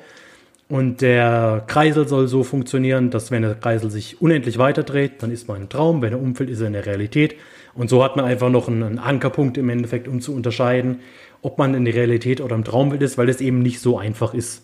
Und 0.68 1.02
der 1.02 1.64
Kreisel 1.68 2.08
soll 2.08 2.28
so 2.28 2.44
funktionieren, 2.44 3.10
dass 3.10 3.32
wenn 3.32 3.42
der 3.42 3.56
Kreisel 3.56 3.92
sich 3.92 4.22
unendlich 4.22 4.58
weiterdreht, 4.58 5.22
dann 5.22 5.32
ist 5.32 5.48
man 5.48 5.62
im 5.62 5.70
Traum. 5.70 6.02
Wenn 6.02 6.14
er 6.14 6.22
umfällt, 6.22 6.50
ist 6.50 6.62
er 6.62 6.68
in 6.68 6.74
der 6.74 6.86
Realität. 6.86 7.36
Und 7.74 7.90
so 7.90 8.04
hat 8.04 8.16
man 8.16 8.26
einfach 8.26 8.50
noch 8.50 8.68
einen 8.68 9.00
Ankerpunkt 9.00 9.58
im 9.58 9.70
Endeffekt, 9.70 10.08
um 10.08 10.22
zu 10.22 10.34
unterscheiden, 10.34 11.02
ob 11.42 11.58
man 11.58 11.74
in 11.74 11.86
der 11.86 11.94
Realität 11.94 12.40
oder 12.40 12.56
im 12.56 12.64
Traumwelt 12.64 13.02
ist, 13.02 13.18
weil 13.18 13.30
es 13.30 13.42
eben 13.42 13.60
nicht 13.60 13.80
so 13.80 13.98
einfach 13.98 14.34
ist. 14.34 14.64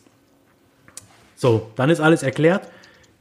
So, 1.35 1.71
dann 1.75 1.89
ist 1.89 1.99
alles 1.99 2.23
erklärt. 2.23 2.67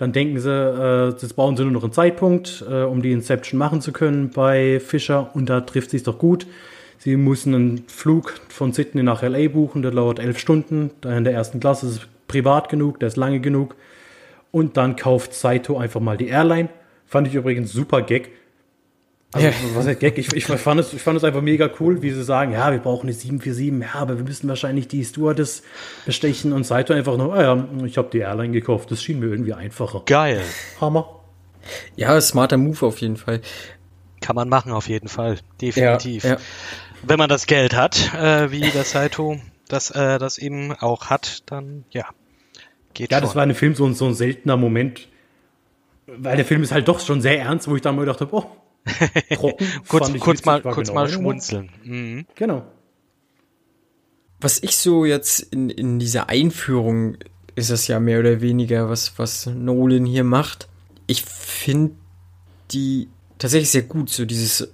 Dann 0.01 0.13
denken 0.13 0.41
sie, 0.41 0.51
äh, 0.51 1.11
jetzt 1.11 1.37
brauchen 1.37 1.59
sie 1.59 1.63
nur 1.63 1.73
noch 1.73 1.83
einen 1.83 1.93
Zeitpunkt, 1.93 2.65
äh, 2.67 2.85
um 2.85 3.03
die 3.03 3.13
Inception 3.13 3.59
machen 3.59 3.83
zu 3.83 3.93
können 3.93 4.31
bei 4.31 4.81
Fischer. 4.81 5.29
Und 5.35 5.51
da 5.51 5.61
trifft 5.61 5.91
sich 5.91 6.05
doch 6.05 6.17
gut. 6.17 6.47
Sie 6.97 7.17
müssen 7.17 7.55
einen 7.55 7.85
Flug 7.87 8.41
von 8.49 8.73
Sydney 8.73 9.03
nach 9.03 9.23
LA 9.23 9.49
buchen, 9.49 9.83
der 9.83 9.91
dauert 9.91 10.19
elf 10.19 10.39
Stunden. 10.39 10.91
Da 11.03 11.15
in 11.15 11.25
der 11.25 11.35
ersten 11.35 11.61
Klasse 11.61 11.85
ist 11.85 11.93
es 11.93 12.01
privat 12.29 12.71
genug, 12.71 12.99
der 12.99 13.09
ist 13.09 13.19
lange 13.19 13.41
genug. 13.41 13.77
Und 14.51 14.79
dann 14.79 14.97
kauft 14.97 15.35
Saito 15.35 15.77
einfach 15.77 16.01
mal 16.01 16.17
die 16.17 16.29
Airline. 16.29 16.71
Fand 17.05 17.27
ich 17.29 17.35
übrigens 17.35 17.71
super 17.71 18.01
Gag. 18.01 18.31
Also, 19.33 19.47
ja. 19.47 19.53
was 19.75 19.87
heißt 19.87 20.01
Gag? 20.01 20.19
Ich, 20.19 20.33
ich, 20.33 20.45
fand 20.45 20.81
es, 20.81 20.93
ich 20.93 21.03
fand 21.03 21.17
es 21.17 21.25
einfach 21.25 21.41
mega 21.41 21.71
cool, 21.79 22.03
wie 22.03 22.11
sie 22.11 22.25
sagen, 22.25 22.53
ja, 22.53 22.73
wir 22.73 22.79
brauchen 22.79 23.07
eine 23.07 23.13
747, 23.13 23.81
ja, 23.81 24.01
aber 24.01 24.17
wir 24.17 24.25
müssen 24.25 24.49
wahrscheinlich 24.49 24.89
die 24.89 25.05
Stewardess 25.05 25.63
bestechen 26.05 26.53
und 26.53 26.65
Saito 26.65 26.93
einfach 26.93 27.17
noch, 27.17 27.33
ah 27.33 27.43
ja, 27.43 27.69
ich 27.85 27.97
habe 27.97 28.09
die 28.13 28.19
Airline 28.19 28.53
gekauft. 28.53 28.91
Das 28.91 29.03
schien 29.03 29.21
mir 29.21 29.27
irgendwie 29.27 29.55
einfacher. 29.55 30.03
Geil. 30.07 30.43
Hammer. 30.81 31.21
Ja, 31.95 32.21
smarter 32.21 32.57
Move 32.57 32.87
auf 32.87 33.01
jeden 33.01 33.17
Fall. 33.17 33.41
Kann 34.21 34.35
man 34.35 34.49
machen, 34.49 34.73
auf 34.73 34.89
jeden 34.89 35.09
Fall. 35.09 35.39
Definitiv. 35.61 36.25
Ja, 36.25 36.31
ja. 36.31 36.37
Wenn 37.03 37.19
man 37.19 37.29
das 37.29 37.47
Geld 37.47 37.75
hat, 37.75 38.13
äh, 38.15 38.51
wie 38.51 38.61
der 38.61 38.85
Saito 38.85 39.41
das, 39.69 39.91
äh, 39.91 40.19
das 40.19 40.39
eben 40.39 40.73
auch 40.73 41.07
hat, 41.07 41.43
dann 41.47 41.85
ja, 41.91 42.07
Geht 42.95 43.13
ja, 43.13 43.19
schon. 43.19 43.27
das 43.27 43.37
war 43.37 43.43
in 43.45 43.51
dem 43.51 43.57
Film 43.57 43.75
so, 43.75 43.91
so 43.93 44.07
ein 44.07 44.15
seltener 44.15 44.57
Moment, 44.57 45.09
weil 46.07 46.37
der 46.37 46.45
Film 46.45 46.63
ist 46.63 46.73
halt 46.73 46.89
doch 46.89 47.01
schon 47.01 47.21
sehr 47.21 47.41
ernst, 47.41 47.69
wo 47.69 47.77
ich 47.77 47.83
dann 47.83 47.95
mal 47.95 48.03
gedacht 48.03 48.21
habe, 48.21 48.35
oh, 48.35 48.47
trocken. 49.35 49.67
kurz 49.89 50.13
kurz 50.19 50.45
mal, 50.45 50.63
kurz 50.63 50.89
genau 50.89 51.01
mal 51.01 51.09
schmunzeln. 51.09 51.71
Mhm. 51.85 52.27
Genau. 52.35 52.65
was 54.41 54.63
ich 54.63 54.77
so 54.77 55.05
jetzt 55.05 55.41
in, 55.41 55.71
in 55.71 55.99
dieser 55.99 56.29
Einführung 56.29 57.17
ist 57.57 57.71
es 57.71 57.87
ja 57.89 58.01
mehr 58.01 58.21
oder 58.21 58.41
weniger, 58.41 58.89
was, 58.89 59.19
was 59.19 59.47
Nolan 59.47 60.07
hier 60.07 60.25
macht. 60.25 60.69
Ich 61.07 61.25
finde 61.25 61.95
die 62.71 63.09
tatsächlich 63.39 63.71
sehr 63.71 63.83
gut, 63.83 64.11
so 64.11 64.25
dieses 64.25 64.69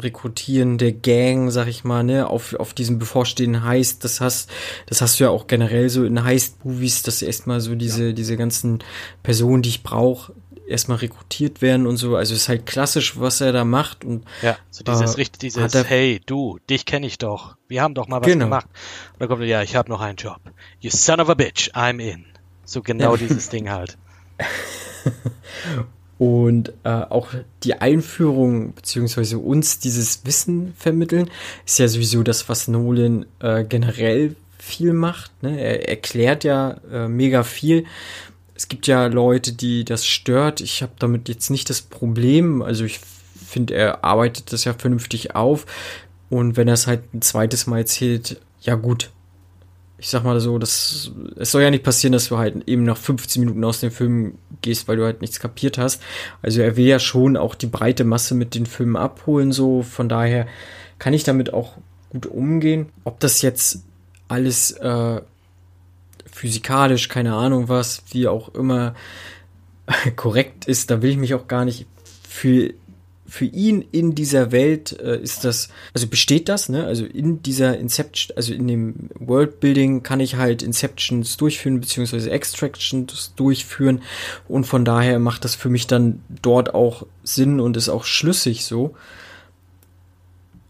Rekrutieren 0.00 0.78
der 0.78 0.92
Gang, 0.92 1.50
sag 1.50 1.66
ich 1.66 1.82
mal, 1.82 2.04
ne, 2.04 2.28
auf, 2.28 2.54
auf 2.54 2.72
diesen 2.72 2.98
bevorstehenden 3.00 3.64
Heist, 3.64 4.04
das 4.04 4.20
hast, 4.20 4.48
das 4.86 5.00
hast 5.00 5.18
du 5.18 5.24
ja 5.24 5.30
auch 5.30 5.48
generell 5.48 5.88
so 5.88 6.04
in 6.04 6.22
Heist-Movies, 6.22 7.02
dass 7.02 7.22
erstmal 7.22 7.60
so 7.60 7.74
diese, 7.74 8.08
ja. 8.08 8.12
diese 8.12 8.36
ganzen 8.36 8.78
Personen, 9.24 9.62
die 9.62 9.70
ich 9.70 9.82
brauche, 9.82 10.32
erstmal 10.68 10.98
rekrutiert 10.98 11.62
werden 11.62 11.86
und 11.86 11.96
so. 11.96 12.16
Also 12.16 12.34
es 12.34 12.42
ist 12.42 12.48
halt 12.48 12.66
klassisch, 12.66 13.18
was 13.18 13.40
er 13.40 13.52
da 13.52 13.64
macht. 13.64 14.04
Und, 14.04 14.24
ja, 14.42 14.56
so 14.70 14.84
dieses, 14.84 15.14
äh, 15.14 15.16
richtig, 15.16 15.40
dieses, 15.40 15.74
er, 15.74 15.84
hey, 15.84 16.20
du, 16.24 16.58
dich 16.68 16.84
kenne 16.84 17.06
ich 17.06 17.18
doch. 17.18 17.56
Wir 17.68 17.82
haben 17.82 17.94
doch 17.94 18.08
mal 18.08 18.20
was 18.20 18.26
genau. 18.26 18.46
gemacht. 18.46 18.66
Und 19.14 19.20
dann 19.20 19.28
kommt 19.28 19.42
er, 19.42 19.48
ja, 19.48 19.62
ich 19.62 19.76
habe 19.76 19.88
noch 19.88 20.00
einen 20.00 20.16
Job. 20.16 20.40
You 20.80 20.90
son 20.90 21.20
of 21.20 21.28
a 21.28 21.34
bitch, 21.34 21.70
I'm 21.74 22.00
in. 22.00 22.24
So 22.64 22.82
genau 22.82 23.12
ja. 23.12 23.26
dieses 23.26 23.48
Ding 23.48 23.70
halt. 23.70 23.96
Und 26.18 26.72
äh, 26.82 26.88
auch 26.88 27.28
die 27.62 27.74
Einführung 27.74 28.74
beziehungsweise 28.74 29.38
uns 29.38 29.78
dieses 29.78 30.26
Wissen 30.26 30.74
vermitteln, 30.76 31.30
ist 31.64 31.78
ja 31.78 31.86
sowieso 31.86 32.24
das, 32.24 32.48
was 32.48 32.66
Nolan 32.66 33.24
äh, 33.38 33.62
generell 33.64 34.34
viel 34.58 34.92
macht. 34.92 35.30
Ne? 35.42 35.58
Er 35.58 35.88
erklärt 35.88 36.44
ja 36.44 36.76
äh, 36.92 37.08
mega 37.08 37.44
viel. 37.44 37.84
Es 38.58 38.66
gibt 38.66 38.88
ja 38.88 39.06
Leute, 39.06 39.52
die 39.52 39.84
das 39.84 40.04
stört. 40.04 40.60
Ich 40.60 40.82
habe 40.82 40.90
damit 40.98 41.28
jetzt 41.28 41.48
nicht 41.48 41.70
das 41.70 41.80
Problem. 41.80 42.60
Also 42.60 42.84
ich 42.84 42.98
finde, 42.98 43.74
er 43.74 44.02
arbeitet 44.02 44.52
das 44.52 44.64
ja 44.64 44.74
vernünftig 44.74 45.36
auf. 45.36 45.64
Und 46.28 46.56
wenn 46.56 46.66
er 46.66 46.74
es 46.74 46.88
halt 46.88 47.14
ein 47.14 47.22
zweites 47.22 47.68
Mal 47.68 47.78
erzählt, 47.78 48.40
ja 48.60 48.74
gut, 48.74 49.12
ich 49.96 50.08
sag 50.08 50.24
mal 50.24 50.40
so, 50.40 50.58
das, 50.58 51.12
es 51.36 51.52
soll 51.52 51.62
ja 51.62 51.70
nicht 51.70 51.84
passieren, 51.84 52.12
dass 52.12 52.30
du 52.30 52.38
halt 52.38 52.68
eben 52.68 52.82
nach 52.82 52.96
15 52.96 53.38
Minuten 53.38 53.62
aus 53.62 53.78
dem 53.78 53.92
Film 53.92 54.38
gehst, 54.60 54.88
weil 54.88 54.96
du 54.96 55.04
halt 55.04 55.20
nichts 55.20 55.38
kapiert 55.38 55.78
hast. 55.78 56.02
Also 56.42 56.60
er 56.60 56.76
will 56.76 56.86
ja 56.86 56.98
schon 56.98 57.36
auch 57.36 57.54
die 57.54 57.66
breite 57.66 58.02
Masse 58.02 58.34
mit 58.34 58.56
den 58.56 58.66
Filmen 58.66 58.96
abholen, 58.96 59.52
so. 59.52 59.84
Von 59.84 60.08
daher 60.08 60.48
kann 60.98 61.14
ich 61.14 61.22
damit 61.22 61.54
auch 61.54 61.74
gut 62.10 62.26
umgehen. 62.26 62.88
Ob 63.04 63.20
das 63.20 63.40
jetzt 63.40 63.84
alles 64.26 64.72
äh, 64.72 65.20
physikalisch, 66.38 67.08
keine 67.08 67.34
Ahnung 67.34 67.68
was, 67.68 68.02
wie 68.10 68.28
auch 68.28 68.54
immer 68.54 68.94
korrekt 70.16 70.66
ist, 70.66 70.90
da 70.90 71.02
will 71.02 71.10
ich 71.10 71.16
mich 71.16 71.34
auch 71.34 71.48
gar 71.48 71.64
nicht 71.64 71.86
für 72.28 72.72
für 73.30 73.44
ihn 73.44 73.84
in 73.92 74.14
dieser 74.14 74.52
Welt 74.52 74.98
äh, 75.00 75.20
ist 75.20 75.44
das, 75.44 75.68
also 75.92 76.06
besteht 76.06 76.48
das, 76.48 76.70
ne? 76.70 76.86
Also 76.86 77.04
in 77.04 77.42
dieser 77.42 77.76
Inception, 77.76 78.34
also 78.38 78.54
in 78.54 78.66
dem 78.66 79.10
Worldbuilding 79.18 80.02
kann 80.02 80.20
ich 80.20 80.36
halt 80.36 80.62
Inceptions 80.62 81.36
durchführen, 81.36 81.78
beziehungsweise 81.78 82.30
Extractions 82.30 83.34
durchführen. 83.36 84.00
Und 84.48 84.64
von 84.64 84.86
daher 84.86 85.18
macht 85.18 85.44
das 85.44 85.54
für 85.54 85.68
mich 85.68 85.86
dann 85.86 86.22
dort 86.40 86.72
auch 86.72 87.04
Sinn 87.22 87.60
und 87.60 87.76
ist 87.76 87.90
auch 87.90 88.04
schlüssig 88.04 88.64
so. 88.64 88.96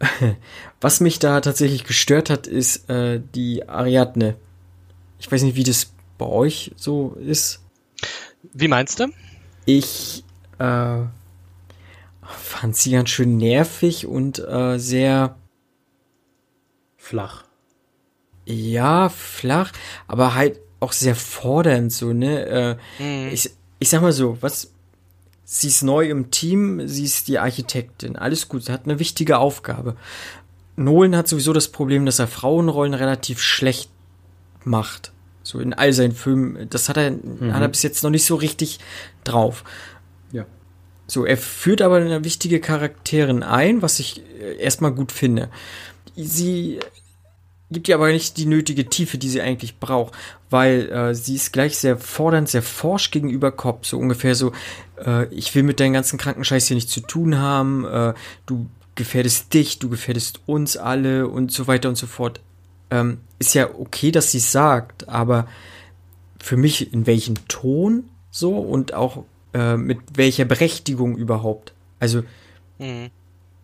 Was 0.81 0.99
mich 0.99 1.21
da 1.21 1.41
tatsächlich 1.41 1.85
gestört 1.85 2.29
hat, 2.29 2.49
ist 2.49 2.91
äh, 2.91 3.21
die 3.37 3.69
Ariadne. 3.69 4.35
Ich 5.19 5.31
weiß 5.31 5.43
nicht, 5.43 5.57
wie 5.57 5.65
das 5.65 5.93
bei 6.17 6.27
euch 6.27 6.73
so 6.77 7.17
ist. 7.21 7.61
Wie 8.53 8.69
meinst 8.69 9.01
du? 9.01 9.07
Ich 9.67 10.25
äh, 10.59 11.01
fand 12.23 12.77
sie 12.77 12.93
ganz 12.93 13.11
schön 13.11 13.37
nervig 13.37 14.07
und 14.07 14.39
äh, 14.39 14.79
sehr 14.79 15.37
flach. 16.97 17.45
Ja, 18.47 19.09
flach, 19.09 19.73
aber 20.07 20.35
halt 20.35 20.61
auch 20.81 20.93
sehr 20.93 21.15
fordernd 21.15 21.93
so, 21.93 22.13
ne? 22.13 22.79
Äh, 22.99 23.03
mhm. 23.03 23.33
ich, 23.33 23.51
ich 23.79 23.89
sag 23.89 24.01
mal 24.01 24.13
so, 24.13 24.39
was 24.41 24.73
sie 25.45 25.69
ist 25.69 25.83
neu 25.83 26.09
im 26.09 26.31
Team, 26.31 26.87
sie 26.87 27.05
ist 27.05 27.29
die 27.29 27.39
Architektin, 27.39 28.17
alles 28.17 28.49
gut, 28.49 28.65
sie 28.65 28.73
hat 28.73 28.85
eine 28.85 28.99
wichtige 28.99 29.39
Aufgabe. 29.39 29.97
Nolan 30.77 31.17
hat 31.17 31.27
sowieso 31.27 31.53
das 31.53 31.69
Problem, 31.69 32.07
dass 32.07 32.21
er 32.21 32.29
Frauenrollen 32.29 32.95
relativ 32.95 33.41
schlecht 33.41 33.91
macht. 34.65 35.13
So 35.43 35.61
in 35.61 35.73
all 35.73 35.93
seinen 35.93 36.13
Filmen. 36.13 36.69
Das 36.71 36.89
hat 36.89 36.97
er, 36.97 37.11
mhm. 37.11 37.55
hat 37.55 37.63
er 37.63 37.69
bis 37.69 37.83
jetzt 37.83 38.03
noch 38.03 38.11
nicht 38.11 38.25
so 38.25 38.35
richtig 38.35 38.79
drauf. 39.25 39.65
So, 41.11 41.25
er 41.25 41.39
führt 41.39 41.81
aber 41.81 41.97
eine 41.97 42.23
wichtige 42.23 42.61
Charakterin 42.61 43.43
ein, 43.43 43.81
was 43.81 43.99
ich 43.99 44.23
äh, 44.41 44.59
erstmal 44.59 44.93
gut 44.93 45.11
finde. 45.11 45.49
Sie 46.15 46.81
gibt 47.71 47.89
ihr 47.89 47.95
aber 47.95 48.13
nicht 48.13 48.37
die 48.37 48.45
nötige 48.45 48.91
Tiefe, 48.91 49.17
die 49.17 49.31
sie 49.31 49.41
eigentlich 49.41 49.79
braucht, 49.79 50.13
weil 50.51 50.91
äh, 50.91 51.15
sie 51.15 51.37
ist 51.37 51.53
gleich 51.53 51.79
sehr 51.79 51.97
fordernd, 51.97 52.51
sehr 52.51 52.63
forsch 52.63 53.11
gegenüber 53.11 53.53
Cobb, 53.53 53.87
so 53.87 53.99
ungefähr 53.99 54.35
so, 54.35 54.53
äh, 55.03 55.27
ich 55.33 55.55
will 55.55 55.63
mit 55.63 55.81
deinem 55.81 55.95
ganzen 55.95 56.19
Krankenscheiß 56.19 56.67
hier 56.67 56.75
nichts 56.75 56.93
zu 56.93 57.01
tun 57.01 57.39
haben, 57.39 57.87
äh, 57.87 58.13
du 58.45 58.69
gefährdest 58.95 59.55
dich, 59.55 59.79
du 59.79 59.89
gefährdest 59.89 60.41
uns 60.45 60.77
alle 60.77 61.29
und 61.29 61.53
so 61.53 61.67
weiter 61.67 61.89
und 61.89 61.97
so 61.97 62.07
fort. 62.07 62.41
Ähm, 62.91 63.21
ist 63.39 63.55
ja 63.55 63.69
okay, 63.75 64.11
dass 64.11 64.33
sie 64.33 64.39
es 64.39 64.53
sagt, 64.53 65.09
aber 65.09 65.47
für 66.41 66.57
mich 66.57 66.93
in 66.93 67.07
welchem 67.07 67.37
Ton 67.49 68.09
so 68.31 68.59
und 68.59 68.95
auch 68.95 69.25
äh, 69.55 69.77
mit 69.77 69.99
welcher 70.15 70.45
Berechtigung 70.45 71.17
überhaupt. 71.17 71.73
Also 72.01 72.23
mhm. 72.79 73.11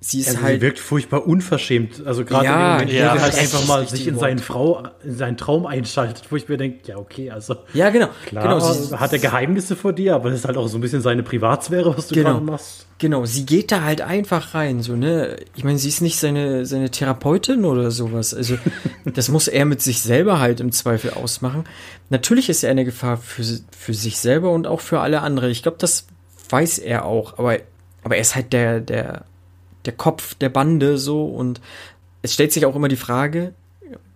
Sie 0.04 0.20
ist 0.20 0.28
also 0.28 0.42
halt. 0.42 0.60
Sie 0.60 0.60
wirkt 0.60 0.78
furchtbar 0.78 1.26
unverschämt. 1.26 2.06
Also 2.06 2.24
gerade 2.24 2.44
ja, 2.44 2.78
in 2.78 2.88
dem 2.88 2.88
Moment, 2.88 2.92
ja, 2.92 3.14
wo 3.14 3.16
sie 3.16 3.22
halt 3.22 3.38
einfach 3.38 3.66
mal 3.66 3.88
sich 3.88 4.06
in 4.06 4.18
seinen 4.18 4.38
Frau, 4.38 4.82
in 5.02 5.16
seinen 5.16 5.36
Traum 5.38 5.64
einschaltet, 5.66 6.24
wo 6.30 6.36
ich 6.36 6.46
mir 6.46 6.58
denke, 6.58 6.80
ja, 6.86 6.98
okay, 6.98 7.30
also. 7.30 7.56
Ja, 7.72 7.88
genau. 7.88 8.08
Klar, 8.26 8.44
genau, 8.44 8.60
sie, 8.60 8.94
hat 8.94 9.12
er 9.14 9.18
Geheimnisse 9.18 9.76
vor 9.76 9.94
dir, 9.94 10.14
aber 10.14 10.28
das 10.28 10.40
ist 10.40 10.44
halt 10.44 10.58
auch 10.58 10.68
so 10.68 10.76
ein 10.76 10.82
bisschen 10.82 11.00
seine 11.00 11.22
Privatsphäre, 11.22 11.96
was 11.96 12.08
du 12.08 12.16
genau, 12.16 12.34
gerade 12.34 12.44
machst. 12.44 12.86
Genau, 12.98 13.24
sie 13.24 13.46
geht 13.46 13.72
da 13.72 13.82
halt 13.82 14.02
einfach 14.02 14.54
rein, 14.54 14.82
so, 14.82 14.94
ne? 14.94 15.36
Ich 15.56 15.64
meine, 15.64 15.78
sie 15.78 15.88
ist 15.88 16.02
nicht 16.02 16.18
seine, 16.18 16.66
seine 16.66 16.90
Therapeutin 16.90 17.64
oder 17.64 17.90
sowas. 17.90 18.34
Also, 18.34 18.58
das 19.06 19.30
muss 19.30 19.48
er 19.48 19.64
mit 19.64 19.80
sich 19.80 20.02
selber 20.02 20.38
halt 20.38 20.60
im 20.60 20.70
Zweifel 20.70 21.10
ausmachen. 21.10 21.64
Natürlich 22.10 22.50
ist 22.50 22.62
er 22.62 22.70
eine 22.70 22.84
Gefahr 22.84 23.16
für, 23.16 23.42
für 23.76 23.94
sich 23.94 24.18
selber 24.18 24.50
und 24.52 24.66
auch 24.66 24.80
für 24.80 25.00
alle 25.00 25.22
andere. 25.22 25.48
Ich 25.48 25.62
glaube, 25.62 25.78
das 25.80 26.06
weiß 26.50 26.78
er 26.78 27.06
auch, 27.06 27.38
aber, 27.38 27.56
aber 28.02 28.16
er 28.16 28.20
ist 28.20 28.36
halt 28.36 28.52
der, 28.52 28.80
der, 28.80 29.24
der 29.84 29.92
Kopf 29.92 30.34
der 30.34 30.48
Bande 30.48 30.98
so 30.98 31.26
und 31.26 31.60
es 32.22 32.34
stellt 32.34 32.52
sich 32.52 32.66
auch 32.66 32.76
immer 32.76 32.88
die 32.88 32.96
Frage, 32.96 33.54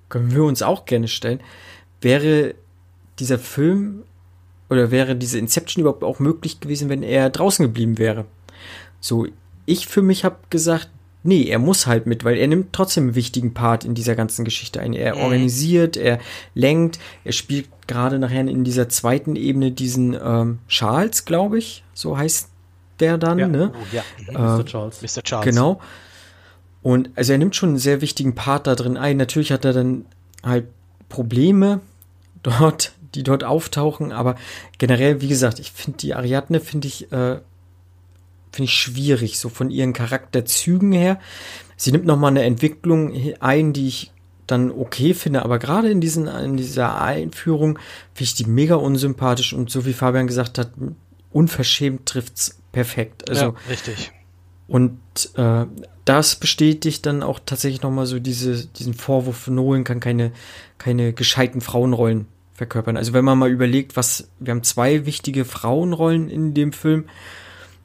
können 0.08 0.34
wir 0.34 0.44
uns 0.44 0.62
auch 0.62 0.84
gerne 0.86 1.08
stellen, 1.08 1.40
wäre 2.00 2.54
dieser 3.18 3.38
Film 3.38 4.04
oder 4.70 4.90
wäre 4.90 5.16
diese 5.16 5.38
Inception 5.38 5.82
überhaupt 5.82 6.04
auch 6.04 6.18
möglich 6.18 6.60
gewesen, 6.60 6.88
wenn 6.88 7.02
er 7.02 7.30
draußen 7.30 7.64
geblieben 7.64 7.98
wäre? 7.98 8.26
So, 9.00 9.26
ich 9.66 9.86
für 9.86 10.02
mich 10.02 10.24
habe 10.24 10.36
gesagt, 10.50 10.88
nee, 11.22 11.44
er 11.44 11.58
muss 11.58 11.86
halt 11.86 12.06
mit, 12.06 12.24
weil 12.24 12.36
er 12.36 12.46
nimmt 12.46 12.72
trotzdem 12.72 13.04
einen 13.04 13.14
wichtigen 13.14 13.54
Part 13.54 13.84
in 13.84 13.94
dieser 13.94 14.14
ganzen 14.14 14.44
Geschichte 14.44 14.80
ein. 14.80 14.94
Er 14.94 15.16
mhm. 15.16 15.22
organisiert, 15.22 15.96
er 15.96 16.18
lenkt, 16.54 16.98
er 17.24 17.32
spielt 17.32 17.68
gerade 17.86 18.18
nachher 18.18 18.40
in 18.40 18.64
dieser 18.64 18.88
zweiten 18.88 19.36
Ebene 19.36 19.72
diesen 19.72 20.16
ähm, 20.22 20.58
Charles, 20.68 21.24
glaube 21.24 21.58
ich, 21.58 21.84
so 21.94 22.16
heißt 22.16 22.50
der 23.00 23.18
dann, 23.18 23.38
ja. 23.38 23.48
ne? 23.48 23.72
Oh, 23.74 23.86
ja. 23.92 24.02
Mhm. 24.30 24.58
Mr. 24.58 24.64
Charles. 24.64 25.02
Mr. 25.02 25.22
Charles. 25.22 25.44
Genau. 25.44 25.80
Und 26.82 27.10
also 27.16 27.32
er 27.32 27.38
nimmt 27.38 27.56
schon 27.56 27.70
einen 27.70 27.78
sehr 27.78 28.00
wichtigen 28.00 28.34
Part 28.34 28.66
da 28.66 28.74
drin 28.74 28.96
ein. 28.96 29.16
Natürlich 29.16 29.52
hat 29.52 29.64
er 29.64 29.72
dann 29.72 30.06
halt 30.44 30.66
Probleme 31.08 31.80
dort, 32.42 32.92
die 33.14 33.22
dort 33.22 33.44
auftauchen, 33.44 34.12
aber 34.12 34.36
generell, 34.78 35.20
wie 35.20 35.28
gesagt, 35.28 35.58
ich 35.58 35.72
finde 35.72 35.98
die 35.98 36.14
Ariadne 36.14 36.60
finde 36.60 36.88
ich 36.88 37.10
äh, 37.10 37.40
finde 38.52 38.64
ich 38.64 38.74
schwierig, 38.74 39.38
so 39.38 39.48
von 39.48 39.70
ihren 39.70 39.92
Charakterzügen 39.92 40.92
her. 40.92 41.18
Sie 41.76 41.92
nimmt 41.92 42.06
nochmal 42.06 42.30
eine 42.30 42.42
Entwicklung 42.42 43.12
ein, 43.40 43.72
die 43.72 43.88
ich 43.88 44.12
dann 44.46 44.70
okay 44.70 45.14
finde, 45.14 45.44
aber 45.44 45.58
gerade 45.58 45.90
in, 45.90 46.00
diesen, 46.00 46.26
in 46.26 46.56
dieser 46.56 47.00
Einführung 47.00 47.78
finde 48.14 48.24
ich 48.24 48.34
die 48.34 48.46
mega 48.46 48.76
unsympathisch 48.76 49.52
und 49.52 49.70
so 49.70 49.84
wie 49.84 49.92
Fabian 49.92 50.26
gesagt 50.26 50.58
hat, 50.58 50.70
unverschämt 51.30 52.06
trifft's 52.06 52.57
perfekt. 52.72 53.28
Also, 53.28 53.44
ja, 53.44 53.54
richtig. 53.68 54.12
Und 54.68 55.00
äh, 55.36 55.64
das 56.04 56.36
bestätigt 56.36 57.06
dann 57.06 57.22
auch 57.22 57.40
tatsächlich 57.44 57.82
nochmal 57.82 58.06
so 58.06 58.18
diese, 58.18 58.66
diesen 58.66 58.94
Vorwurf, 58.94 59.48
Nolan 59.48 59.84
kann 59.84 60.00
keine, 60.00 60.32
keine 60.76 61.12
gescheiten 61.12 61.60
Frauenrollen 61.60 62.26
verkörpern. 62.52 62.96
Also 62.96 63.14
wenn 63.14 63.24
man 63.24 63.38
mal 63.38 63.50
überlegt, 63.50 63.96
was, 63.96 64.28
wir 64.38 64.50
haben 64.50 64.62
zwei 64.62 65.06
wichtige 65.06 65.44
Frauenrollen 65.44 66.28
in 66.28 66.52
dem 66.52 66.72
Film 66.72 67.06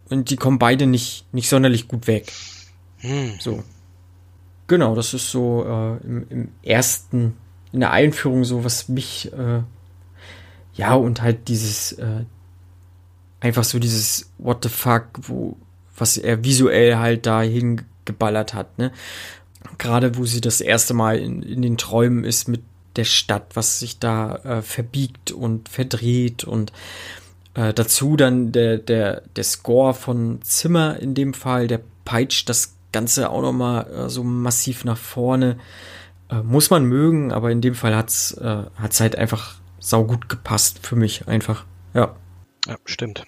und 0.10 0.30
die 0.30 0.36
kommen 0.36 0.60
beide 0.60 0.86
nicht, 0.86 1.26
nicht 1.34 1.48
sonderlich 1.48 1.88
gut 1.88 2.08
weg. 2.08 2.32
Hm. 2.98 3.34
So. 3.40 3.64
Genau, 4.68 4.96
das 4.96 5.14
ist 5.14 5.30
so 5.30 5.64
äh, 5.66 6.06
im, 6.06 6.26
im, 6.30 6.50
ersten, 6.64 7.38
in 7.72 7.82
der 7.82 7.92
Einführung 7.92 8.44
so, 8.44 8.64
was 8.64 8.90
mich, 8.90 9.32
äh, 9.34 9.62
ja, 10.74 10.96
und 10.96 11.22
halt 11.22 11.48
dieses, 11.48 11.94
äh, 11.94 12.26
einfach 13.44 13.64
so 13.64 13.78
dieses 13.78 14.32
What 14.38 14.64
the 14.64 14.70
fuck, 14.70 15.06
wo, 15.22 15.58
was 15.98 16.18
er 16.18 16.44
visuell 16.44 16.98
halt 16.98 17.26
da 17.26 17.42
hingeballert 17.42 18.54
hat, 18.54 18.80
ne? 18.80 18.92
Gerade 19.78 20.18
wo 20.18 20.26
sie 20.26 20.42
das 20.42 20.62
erste 20.62 20.94
Mal 20.94 21.20
in, 21.20 21.42
in 21.42 21.62
den 21.62 21.78
Träumen 21.78 22.24
ist 22.24 22.48
mit 22.48 22.62
der 22.96 23.06
Stadt, 23.06 23.56
was 23.56 23.80
sich 23.80 24.00
da 24.00 24.36
äh, 24.36 24.62
verbiegt 24.62 25.32
und 25.32 25.70
verdreht 25.70 26.44
und 26.44 26.72
äh, 27.54 27.74
dazu 27.74 28.16
dann 28.16 28.52
der, 28.52 28.78
der, 28.78 29.22
der 29.36 29.44
Score 29.44 29.94
von 29.94 30.42
Zimmer 30.42 31.00
in 31.00 31.14
dem 31.14 31.34
Fall, 31.34 31.68
der 31.68 31.82
peitscht 32.06 32.50
das 32.50 32.76
Ganze 32.92 33.30
auch 33.30 33.42
nochmal 33.42 33.88
äh, 33.92 34.10
so 34.10 34.24
massiv 34.24 34.86
nach 34.86 34.98
vorne. 34.98 35.58
Äh, 36.30 36.44
muss 36.44 36.70
man 36.70 36.86
mögen, 36.86 37.32
aber 37.32 37.52
in 37.52 37.62
dem 37.62 37.76
Fall 37.76 37.96
hat's, 37.96 38.34
äh, 38.34 38.64
hat's 38.76 39.00
halt 39.00 39.18
einfach 39.18 39.56
saugut 39.80 40.30
gepasst 40.30 40.80
für 40.86 40.96
mich 40.96 41.28
einfach. 41.28 41.66
Ja. 41.94 42.16
Ja, 42.68 42.78
stimmt. 42.86 43.24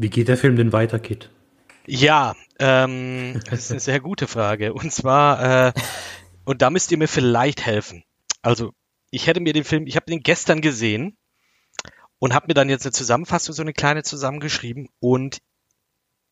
Wie 0.00 0.08
geht 0.08 0.28
der 0.28 0.38
Film 0.38 0.56
denn 0.56 0.72
weiter, 0.72 0.98
Kit? 0.98 1.28
Ja, 1.86 2.34
ähm, 2.58 3.38
das 3.50 3.64
ist 3.64 3.70
eine 3.70 3.80
sehr 3.80 4.00
gute 4.00 4.26
Frage. 4.26 4.72
Und 4.72 4.90
zwar, 4.94 5.66
äh, 5.66 5.72
und 6.44 6.62
da 6.62 6.70
müsst 6.70 6.90
ihr 6.90 6.96
mir 6.96 7.06
vielleicht 7.06 7.66
helfen. 7.66 8.02
Also, 8.40 8.72
ich 9.10 9.26
hätte 9.26 9.40
mir 9.40 9.52
den 9.52 9.64
Film, 9.64 9.86
ich 9.86 9.96
habe 9.96 10.06
den 10.06 10.22
gestern 10.22 10.62
gesehen 10.62 11.18
und 12.18 12.32
habe 12.32 12.46
mir 12.48 12.54
dann 12.54 12.70
jetzt 12.70 12.86
eine 12.86 12.92
Zusammenfassung, 12.92 13.54
so 13.54 13.60
eine 13.60 13.74
kleine 13.74 14.02
zusammengeschrieben 14.02 14.88
und 15.00 15.42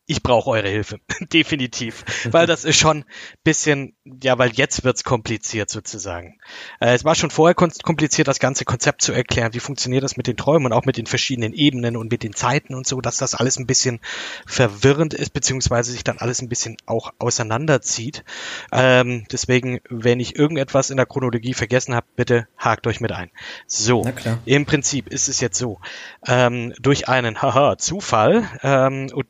ich 0.09 0.23
brauche 0.23 0.51
eure 0.51 0.69
Hilfe, 0.69 1.01
definitiv, 1.21 2.03
weil 2.31 2.47
das 2.47 2.65
ist 2.65 2.79
schon 2.79 3.05
bisschen, 3.45 3.95
ja, 4.23 4.39
weil 4.39 4.51
jetzt 4.53 4.83
wird's 4.83 5.05
kompliziert 5.05 5.69
sozusagen. 5.69 6.41
Äh, 6.81 6.95
es 6.95 7.05
war 7.05 7.15
schon 7.15 7.31
vorher 7.31 7.55
kompliziert, 7.55 8.27
das 8.27 8.39
ganze 8.39 8.65
Konzept 8.65 9.03
zu 9.03 9.13
erklären, 9.13 9.53
wie 9.53 9.61
funktioniert 9.61 10.03
das 10.03 10.17
mit 10.17 10.27
den 10.27 10.39
Träumen 10.39 10.67
und 10.67 10.73
auch 10.73 10.87
mit 10.87 10.97
den 10.97 11.05
verschiedenen 11.05 11.53
Ebenen 11.53 11.95
und 11.95 12.11
mit 12.11 12.23
den 12.23 12.33
Zeiten 12.33 12.75
und 12.75 12.87
so, 12.87 13.03
dass 13.03 13.19
das 13.19 13.35
alles 13.35 13.59
ein 13.59 13.67
bisschen 13.67 14.01
verwirrend 14.47 15.13
ist, 15.13 15.35
beziehungsweise 15.35 15.93
sich 15.93 16.05
dann 16.05 16.17
alles 16.17 16.41
ein 16.41 16.49
bisschen 16.49 16.79
auch 16.87 17.13
auseinanderzieht. 17.19 18.25
Ähm, 18.73 19.27
deswegen, 19.31 19.81
wenn 19.91 20.21
ich 20.21 20.37
irgendetwas 20.37 20.89
in 20.89 20.97
der 20.97 21.07
Chronologie 21.07 21.53
vergessen 21.53 21.95
habe, 21.95 22.07
bitte 22.17 22.49
hakt 22.57 22.87
euch 22.87 23.01
mit 23.01 23.13
ein. 23.13 23.31
So, 23.67 24.11
im 24.47 24.65
Prinzip 24.65 25.09
ist 25.09 25.29
es 25.29 25.41
jetzt 25.41 25.59
so, 25.59 25.81
ähm, 26.27 26.73
durch 26.81 27.11
einen 27.11 27.43
Haha 27.43 27.77
Zufall 27.77 28.49
ähm, 28.63 29.11
und 29.13 29.27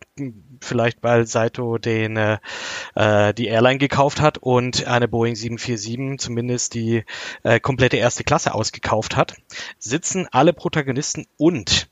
vielleicht 0.60 1.02
weil 1.02 1.26
Saito 1.26 1.78
den 1.78 2.16
äh, 2.16 2.38
äh, 2.94 3.34
die 3.34 3.46
Airline 3.46 3.78
gekauft 3.78 4.20
hat 4.20 4.38
und 4.38 4.86
eine 4.86 5.08
Boeing 5.08 5.34
747 5.34 6.18
zumindest 6.18 6.74
die 6.74 7.04
äh, 7.42 7.60
komplette 7.60 7.96
erste 7.96 8.24
Klasse 8.24 8.54
ausgekauft 8.54 9.16
hat, 9.16 9.36
sitzen 9.78 10.26
alle 10.30 10.52
Protagonisten 10.52 11.26
und 11.36 11.88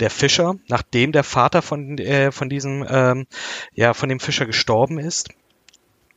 der 0.00 0.10
Fischer, 0.10 0.56
nachdem 0.68 1.12
der 1.12 1.24
Vater 1.24 1.62
von 1.62 1.98
äh, 1.98 2.32
von 2.32 2.48
diesem 2.48 2.84
ähm, 2.88 3.26
ja 3.74 3.94
von 3.94 4.08
dem 4.08 4.20
Fischer 4.20 4.46
gestorben 4.46 4.98
ist, 4.98 5.30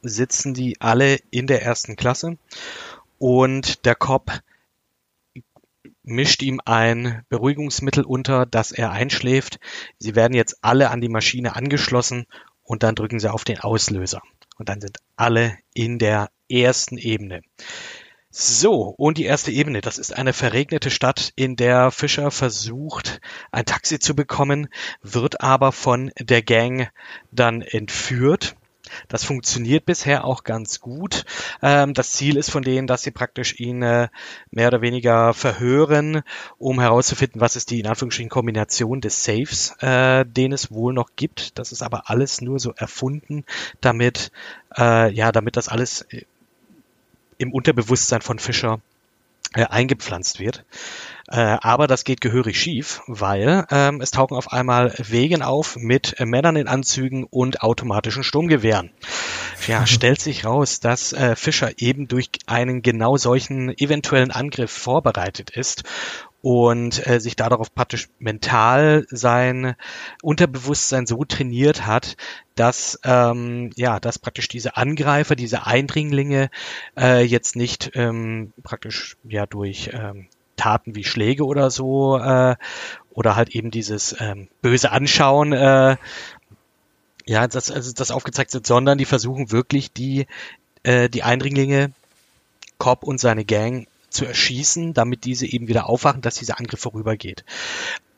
sitzen 0.02 0.54
die 0.54 0.80
alle 0.82 1.20
in 1.32 1.48
der 1.48 1.64
ersten 1.64 1.96
Klasse 1.96 2.38
und 3.18 3.86
der 3.86 3.96
Cop 3.96 4.32
mischt 6.06 6.42
ihm 6.42 6.62
ein 6.64 7.24
Beruhigungsmittel 7.30 8.04
unter, 8.04 8.46
dass 8.46 8.72
er 8.72 8.92
einschläft. 8.92 9.60
Sie 9.98 10.16
werden 10.16 10.34
jetzt 10.34 10.58
alle 10.62 10.90
an 10.92 11.02
die 11.02 11.10
Maschine 11.10 11.56
angeschlossen 11.56 12.26
und 12.64 12.84
dann 12.84 12.96
drücken 12.96 13.20
sie 13.20 13.32
auf 13.32 13.44
den 13.44 13.60
Auslöser. 13.60 14.22
Und 14.58 14.70
dann 14.70 14.82
sind 14.82 14.98
alle 15.16 15.58
in 15.74 16.00
der 16.00 16.30
ersten 16.50 16.98
Ebene. 16.98 17.42
So, 18.30 18.94
und 18.98 19.18
die 19.18 19.24
erste 19.24 19.52
Ebene, 19.52 19.80
das 19.80 19.98
ist 19.98 20.14
eine 20.14 20.34
verregnete 20.34 20.92
Stadt, 20.92 21.32
in 21.38 21.56
der 21.56 21.90
Fischer 21.90 22.32
versucht, 22.32 23.22
ein 23.52 23.66
Taxi 23.66 23.98
zu 23.98 24.14
bekommen, 24.14 24.68
wird 25.02 25.40
aber 25.40 25.72
von 25.72 26.12
der 26.20 26.42
Gang 26.42 26.90
dann 27.32 27.62
entführt 27.62 28.58
das 29.08 29.24
funktioniert 29.24 29.86
bisher 29.86 30.26
auch 30.26 30.44
ganz 30.44 30.80
gut. 30.80 31.26
Ähm, 31.62 31.94
das 31.94 32.12
Ziel 32.12 32.38
ist 32.38 32.52
von 32.52 32.64
denen, 32.64 32.88
dass 32.88 33.04
sie 33.04 33.12
praktisch 33.12 33.60
ihn 33.60 33.82
äh, 33.82 34.10
mehr 34.52 34.68
oder 34.68 34.82
weniger 34.82 35.34
verhören, 35.34 36.24
um 36.58 36.80
herauszufinden, 36.80 37.42
was 37.42 37.56
ist 37.56 37.72
die 37.72 37.80
in 37.80 37.88
Anführungsstrichen 37.88 38.30
Kombination 38.30 39.02
des 39.02 39.24
Saves, 39.24 39.76
äh, 39.82 40.26
den 40.26 40.52
es 40.52 40.72
wohl 40.72 40.94
noch 40.94 41.12
gibt. 41.16 41.58
Das 41.58 41.72
ist 41.72 41.82
aber 41.82 42.10
alles 42.10 42.42
nur 42.42 42.60
so 42.60 42.74
erfunden, 42.74 43.46
damit 43.82 44.32
äh, 44.78 45.12
ja, 45.12 45.32
damit 45.32 45.58
das 45.58 45.68
alles 45.68 46.02
äh, 46.10 46.24
im 47.38 47.54
Unterbewusstsein 47.54 48.22
von 48.22 48.40
Fischer 48.40 48.80
äh, 49.54 49.66
eingepflanzt 49.66 50.40
wird. 50.40 50.66
Äh, 51.28 51.58
aber 51.62 51.88
das 51.88 52.04
geht 52.04 52.22
gehörig 52.22 52.60
schief, 52.60 53.02
weil 53.08 53.66
ähm, 53.72 54.00
es 54.00 54.12
tauchen 54.12 54.38
auf 54.38 54.52
einmal 54.54 54.94
Wegen 54.98 55.42
auf 55.42 55.76
mit 55.76 56.20
äh, 56.20 56.26
Männern 56.26 56.56
in 56.56 56.68
Anzügen 56.68 57.24
und 57.24 57.62
automatischen 57.62 58.24
Sturmgewehren. 58.24 58.92
Ja, 59.68 59.88
stellt 59.88 60.22
sich 60.22 60.46
raus, 60.46 60.80
dass 60.80 61.14
äh, 61.14 61.36
Fischer 61.36 61.72
eben 61.78 62.08
durch 62.08 62.30
einen 62.46 62.84
genau 62.84 63.18
solchen 63.18 63.76
eventuellen 63.78 64.32
Angriff 64.32 64.72
vorbereitet 64.72 65.50
ist 65.50 65.84
und 66.46 67.08
äh, 67.08 67.20
sich 67.20 67.36
darauf 67.36 67.74
praktisch 67.74 68.08
mental 68.20 69.08
sein 69.10 69.76
Unterbewusstsein 70.22 71.08
so 71.08 71.26
trainiert 71.26 71.88
hat, 71.88 72.18
dass 72.54 73.00
ähm, 73.04 73.72
ja, 73.76 74.00
dass 74.00 74.20
praktisch 74.20 74.48
diese 74.48 74.78
Angreifer, 74.78 75.36
diese 75.36 75.66
Eindringlinge 75.66 76.52
äh, 76.96 77.24
jetzt 77.24 77.56
nicht 77.56 77.94
ähm, 77.96 78.54
praktisch 78.62 79.18
ja 79.24 79.48
durch 79.48 79.90
ähm, 79.92 80.28
Taten 80.56 80.96
wie 80.96 81.04
Schläge 81.04 81.46
oder 81.46 81.70
so 81.72 82.18
äh, 82.18 82.56
oder 83.12 83.36
halt 83.36 83.50
eben 83.50 83.72
dieses 83.72 84.16
ähm, 84.20 84.48
böse 84.62 84.92
Anschauen 84.92 85.54
äh, 85.54 85.98
ja, 87.26 87.48
das, 87.48 87.72
also 87.72 87.92
das 87.92 88.12
aufgezeigt 88.12 88.54
wird, 88.54 88.68
sondern 88.68 88.98
die 88.98 89.06
versuchen 89.06 89.52
wirklich 89.52 89.92
die, 89.92 90.28
äh, 90.84 91.10
die 91.10 91.24
Eindringlinge, 91.24 91.92
Cobb 92.78 93.04
und 93.04 93.20
seine 93.20 93.46
Gang 93.46 93.88
zu 94.10 94.26
erschießen, 94.26 94.94
damit 94.94 95.26
diese 95.26 95.46
eben 95.46 95.68
wieder 95.68 95.90
aufwachen, 95.90 96.22
dass 96.22 96.36
dieser 96.36 96.60
Angriff 96.60 96.82
vorübergeht. 96.82 97.44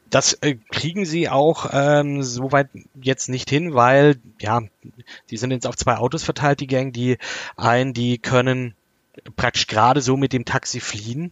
Das 0.09 0.33
äh, 0.33 0.55
kriegen 0.71 1.05
sie 1.05 1.29
auch 1.29 1.69
ähm, 1.73 2.23
soweit 2.23 2.69
jetzt 3.01 3.29
nicht 3.29 3.49
hin, 3.49 3.73
weil 3.73 4.17
ja, 4.39 4.61
die 5.29 5.38
sind 5.38 5.51
jetzt 5.51 5.67
auf 5.67 5.75
zwei 5.75 5.97
Autos 5.97 6.23
verteilt, 6.23 6.59
die 6.59 6.67
Gang. 6.67 6.93
Die 6.93 7.17
einen, 7.55 7.93
die 7.93 8.17
können 8.17 8.73
praktisch 9.35 9.67
gerade 9.67 10.01
so 10.01 10.15
mit 10.15 10.33
dem 10.33 10.45
Taxi 10.45 10.79
fliehen 10.79 11.31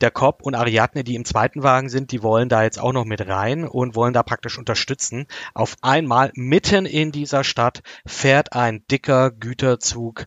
der 0.00 0.10
Cop 0.10 0.42
und 0.42 0.54
Ariadne, 0.54 1.04
die 1.04 1.14
im 1.14 1.24
zweiten 1.24 1.62
Wagen 1.62 1.88
sind, 1.88 2.12
die 2.12 2.22
wollen 2.22 2.48
da 2.48 2.62
jetzt 2.62 2.78
auch 2.78 2.92
noch 2.92 3.04
mit 3.04 3.26
rein 3.26 3.66
und 3.66 3.94
wollen 3.94 4.12
da 4.12 4.22
praktisch 4.22 4.58
unterstützen. 4.58 5.26
Auf 5.54 5.76
einmal 5.82 6.32
mitten 6.34 6.86
in 6.86 7.12
dieser 7.12 7.44
Stadt 7.44 7.82
fährt 8.06 8.52
ein 8.52 8.84
dicker 8.90 9.30
Güterzug 9.30 10.26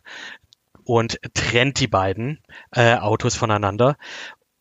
und 0.84 1.18
trennt 1.34 1.80
die 1.80 1.88
beiden 1.88 2.40
äh, 2.72 2.96
Autos 2.96 3.36
voneinander. 3.36 3.96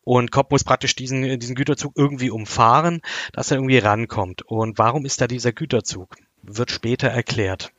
Und 0.03 0.31
Cop 0.31 0.51
muss 0.51 0.63
praktisch 0.63 0.95
diesen, 0.95 1.39
diesen 1.39 1.55
Güterzug 1.55 1.93
irgendwie 1.95 2.29
umfahren, 2.29 3.01
dass 3.31 3.51
er 3.51 3.57
irgendwie 3.57 3.77
rankommt. 3.77 4.41
Und 4.41 4.77
warum 4.77 5.05
ist 5.05 5.21
da 5.21 5.27
dieser 5.27 5.53
Güterzug? 5.53 6.17
Wird 6.41 6.71
später 6.71 7.07
erklärt. 7.07 7.71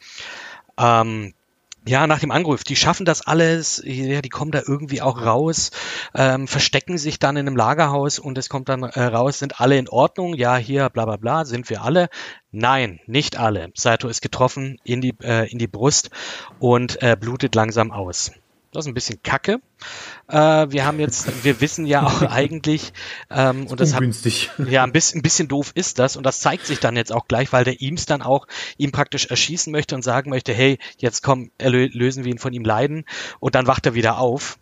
Ähm, 0.79 1.35
ja, 1.87 2.07
nach 2.07 2.21
dem 2.21 2.31
Angriff, 2.31 2.65
die 2.65 2.77
schaffen 2.77 3.05
das 3.05 3.23
alles, 3.23 3.83
ja, 3.85 4.23
die 4.23 4.29
kommen 4.29 4.51
da 4.51 4.63
irgendwie 4.67 5.03
auch 5.03 5.21
raus, 5.21 5.71
ähm, 6.15 6.49
verstecken 6.49 6.99
sich 6.99 7.19
dann 7.19 7.37
in 7.37 7.47
einem 7.47 7.57
Lagerhaus 7.57 8.19
und 8.19 8.39
es 8.39 8.49
kommt 8.49 8.69
dann 8.69 8.83
äh, 8.83 9.03
raus, 9.03 9.39
sind 9.39 9.61
alle 9.61 9.79
in 9.79 9.89
Ordnung, 9.89 10.35
ja, 10.35 10.57
hier, 10.57 10.89
bla 10.89 11.05
bla 11.05 11.17
bla, 11.17 11.45
sind 11.45 11.69
wir 11.71 11.83
alle. 11.83 12.09
Nein, 12.51 13.01
nicht 13.07 13.37
alle. 13.39 13.71
Saito 13.75 14.09
ist 14.09 14.23
getroffen 14.23 14.79
in 14.85 15.01
die, 15.01 15.15
äh, 15.23 15.51
in 15.51 15.59
die 15.59 15.67
Brust 15.67 16.11
und 16.59 17.03
äh, 17.03 17.17
blutet 17.19 17.55
langsam 17.55 17.91
aus. 17.91 18.33
Das 18.75 18.85
ist 18.85 18.89
ein 18.89 18.95
bisschen 18.95 19.23
kacke. 19.23 19.61
Äh, 20.29 20.37
wir 20.37 20.85
haben 20.85 20.99
jetzt, 20.99 21.45
wir 21.45 21.61
wissen 21.61 21.87
ja 21.87 22.05
auch 22.05 22.23
eigentlich, 22.31 22.93
ähm, 23.31 23.67
und 23.69 23.81
das 23.81 23.95
hat, 23.95 24.03
ja, 24.69 24.83
ein 24.83 24.93
bisschen, 24.93 25.21
ein 25.21 25.23
bisschen 25.23 25.49
doof 25.49 25.73
ist 25.75 25.99
das 25.99 26.17
und 26.17 26.25
das 26.25 26.41
zeigt 26.41 26.67
sich 26.67 26.81
dann 26.81 26.97
jetzt 26.97 27.13
auch 27.13 27.29
gleich, 27.29 27.53
weil 27.53 27.65
der 27.65 27.81
Eames 27.81 28.07
dann 28.07 28.21
auch 28.21 28.47
ihm 28.77 28.91
praktisch 28.91 29.27
erschießen 29.27 29.71
möchte 29.71 29.95
und 29.95 30.03
sagen 30.03 30.31
möchte, 30.31 30.53
hey, 30.53 30.79
jetzt 30.99 31.23
komm, 31.23 31.51
lösen 31.61 32.25
wir 32.25 32.33
ihn 32.33 32.39
von 32.39 32.53
ihm 32.53 32.65
leiden 32.65 33.05
und 33.39 33.55
dann 33.55 33.67
wacht 33.67 33.87
er 33.87 33.95
wieder 33.95 34.19
auf 34.19 34.59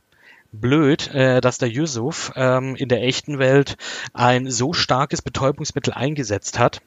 blöd, 0.52 1.08
äh, 1.14 1.40
dass 1.40 1.58
der 1.58 1.70
Yusuf 1.70 2.32
ähm, 2.36 2.76
in 2.76 2.88
der 2.88 3.02
echten 3.02 3.38
Welt 3.38 3.76
ein 4.12 4.50
so 4.50 4.72
starkes 4.74 5.22
Betäubungsmittel 5.22 5.94
eingesetzt 5.94 6.58
hat, 6.58 6.82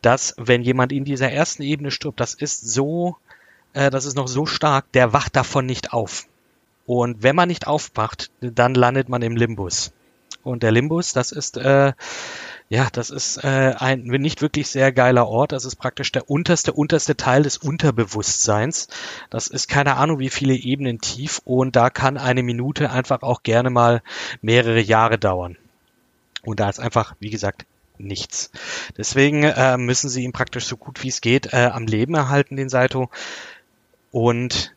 dass 0.00 0.34
wenn 0.38 0.62
jemand 0.62 0.92
in 0.92 1.04
dieser 1.04 1.30
ersten 1.30 1.62
Ebene 1.62 1.90
stirbt, 1.90 2.20
das 2.20 2.34
ist 2.34 2.70
so, 2.70 3.16
äh, 3.72 3.90
das 3.90 4.04
ist 4.04 4.16
noch 4.16 4.28
so 4.28 4.46
stark, 4.46 4.90
der 4.92 5.12
wacht 5.12 5.36
davon 5.36 5.66
nicht 5.66 5.92
auf. 5.92 6.26
Und 6.92 7.22
wenn 7.22 7.34
man 7.34 7.48
nicht 7.48 7.66
aufwacht, 7.66 8.30
dann 8.42 8.74
landet 8.74 9.08
man 9.08 9.22
im 9.22 9.34
Limbus. 9.34 9.92
Und 10.42 10.62
der 10.62 10.72
Limbus, 10.72 11.14
das 11.14 11.32
ist 11.32 11.56
äh, 11.56 11.94
ja, 12.68 12.88
das 12.92 13.08
ist 13.08 13.42
äh, 13.42 13.74
ein 13.78 14.02
nicht 14.02 14.42
wirklich 14.42 14.68
sehr 14.68 14.92
geiler 14.92 15.26
Ort. 15.26 15.52
Das 15.52 15.64
ist 15.64 15.76
praktisch 15.76 16.12
der 16.12 16.28
unterste, 16.28 16.74
unterste 16.74 17.16
Teil 17.16 17.44
des 17.44 17.56
Unterbewusstseins. 17.56 18.88
Das 19.30 19.46
ist 19.46 19.68
keine 19.68 19.96
Ahnung, 19.96 20.18
wie 20.18 20.28
viele 20.28 20.52
Ebenen 20.52 21.00
tief 21.00 21.40
und 21.46 21.76
da 21.76 21.88
kann 21.88 22.18
eine 22.18 22.42
Minute 22.42 22.90
einfach 22.90 23.22
auch 23.22 23.42
gerne 23.42 23.70
mal 23.70 24.02
mehrere 24.42 24.80
Jahre 24.80 25.18
dauern. 25.18 25.56
Und 26.44 26.60
da 26.60 26.68
ist 26.68 26.78
einfach, 26.78 27.14
wie 27.20 27.30
gesagt, 27.30 27.64
nichts. 27.96 28.50
Deswegen 28.98 29.44
äh, 29.44 29.78
müssen 29.78 30.10
sie 30.10 30.24
ihn 30.24 30.32
praktisch 30.32 30.66
so 30.66 30.76
gut 30.76 31.02
wie 31.02 31.08
es 31.08 31.22
geht 31.22 31.54
äh, 31.54 31.70
am 31.72 31.86
Leben 31.86 32.14
erhalten, 32.14 32.56
den 32.56 32.68
Saito. 32.68 33.08
Und 34.10 34.74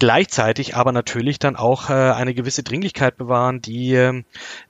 gleichzeitig 0.00 0.74
aber 0.74 0.90
natürlich 0.90 1.38
dann 1.38 1.54
auch 1.54 1.90
äh, 1.90 1.92
eine 1.92 2.34
gewisse 2.34 2.64
Dringlichkeit 2.64 3.16
bewahren, 3.18 3.60
die 3.60 3.94
äh, 3.94 4.24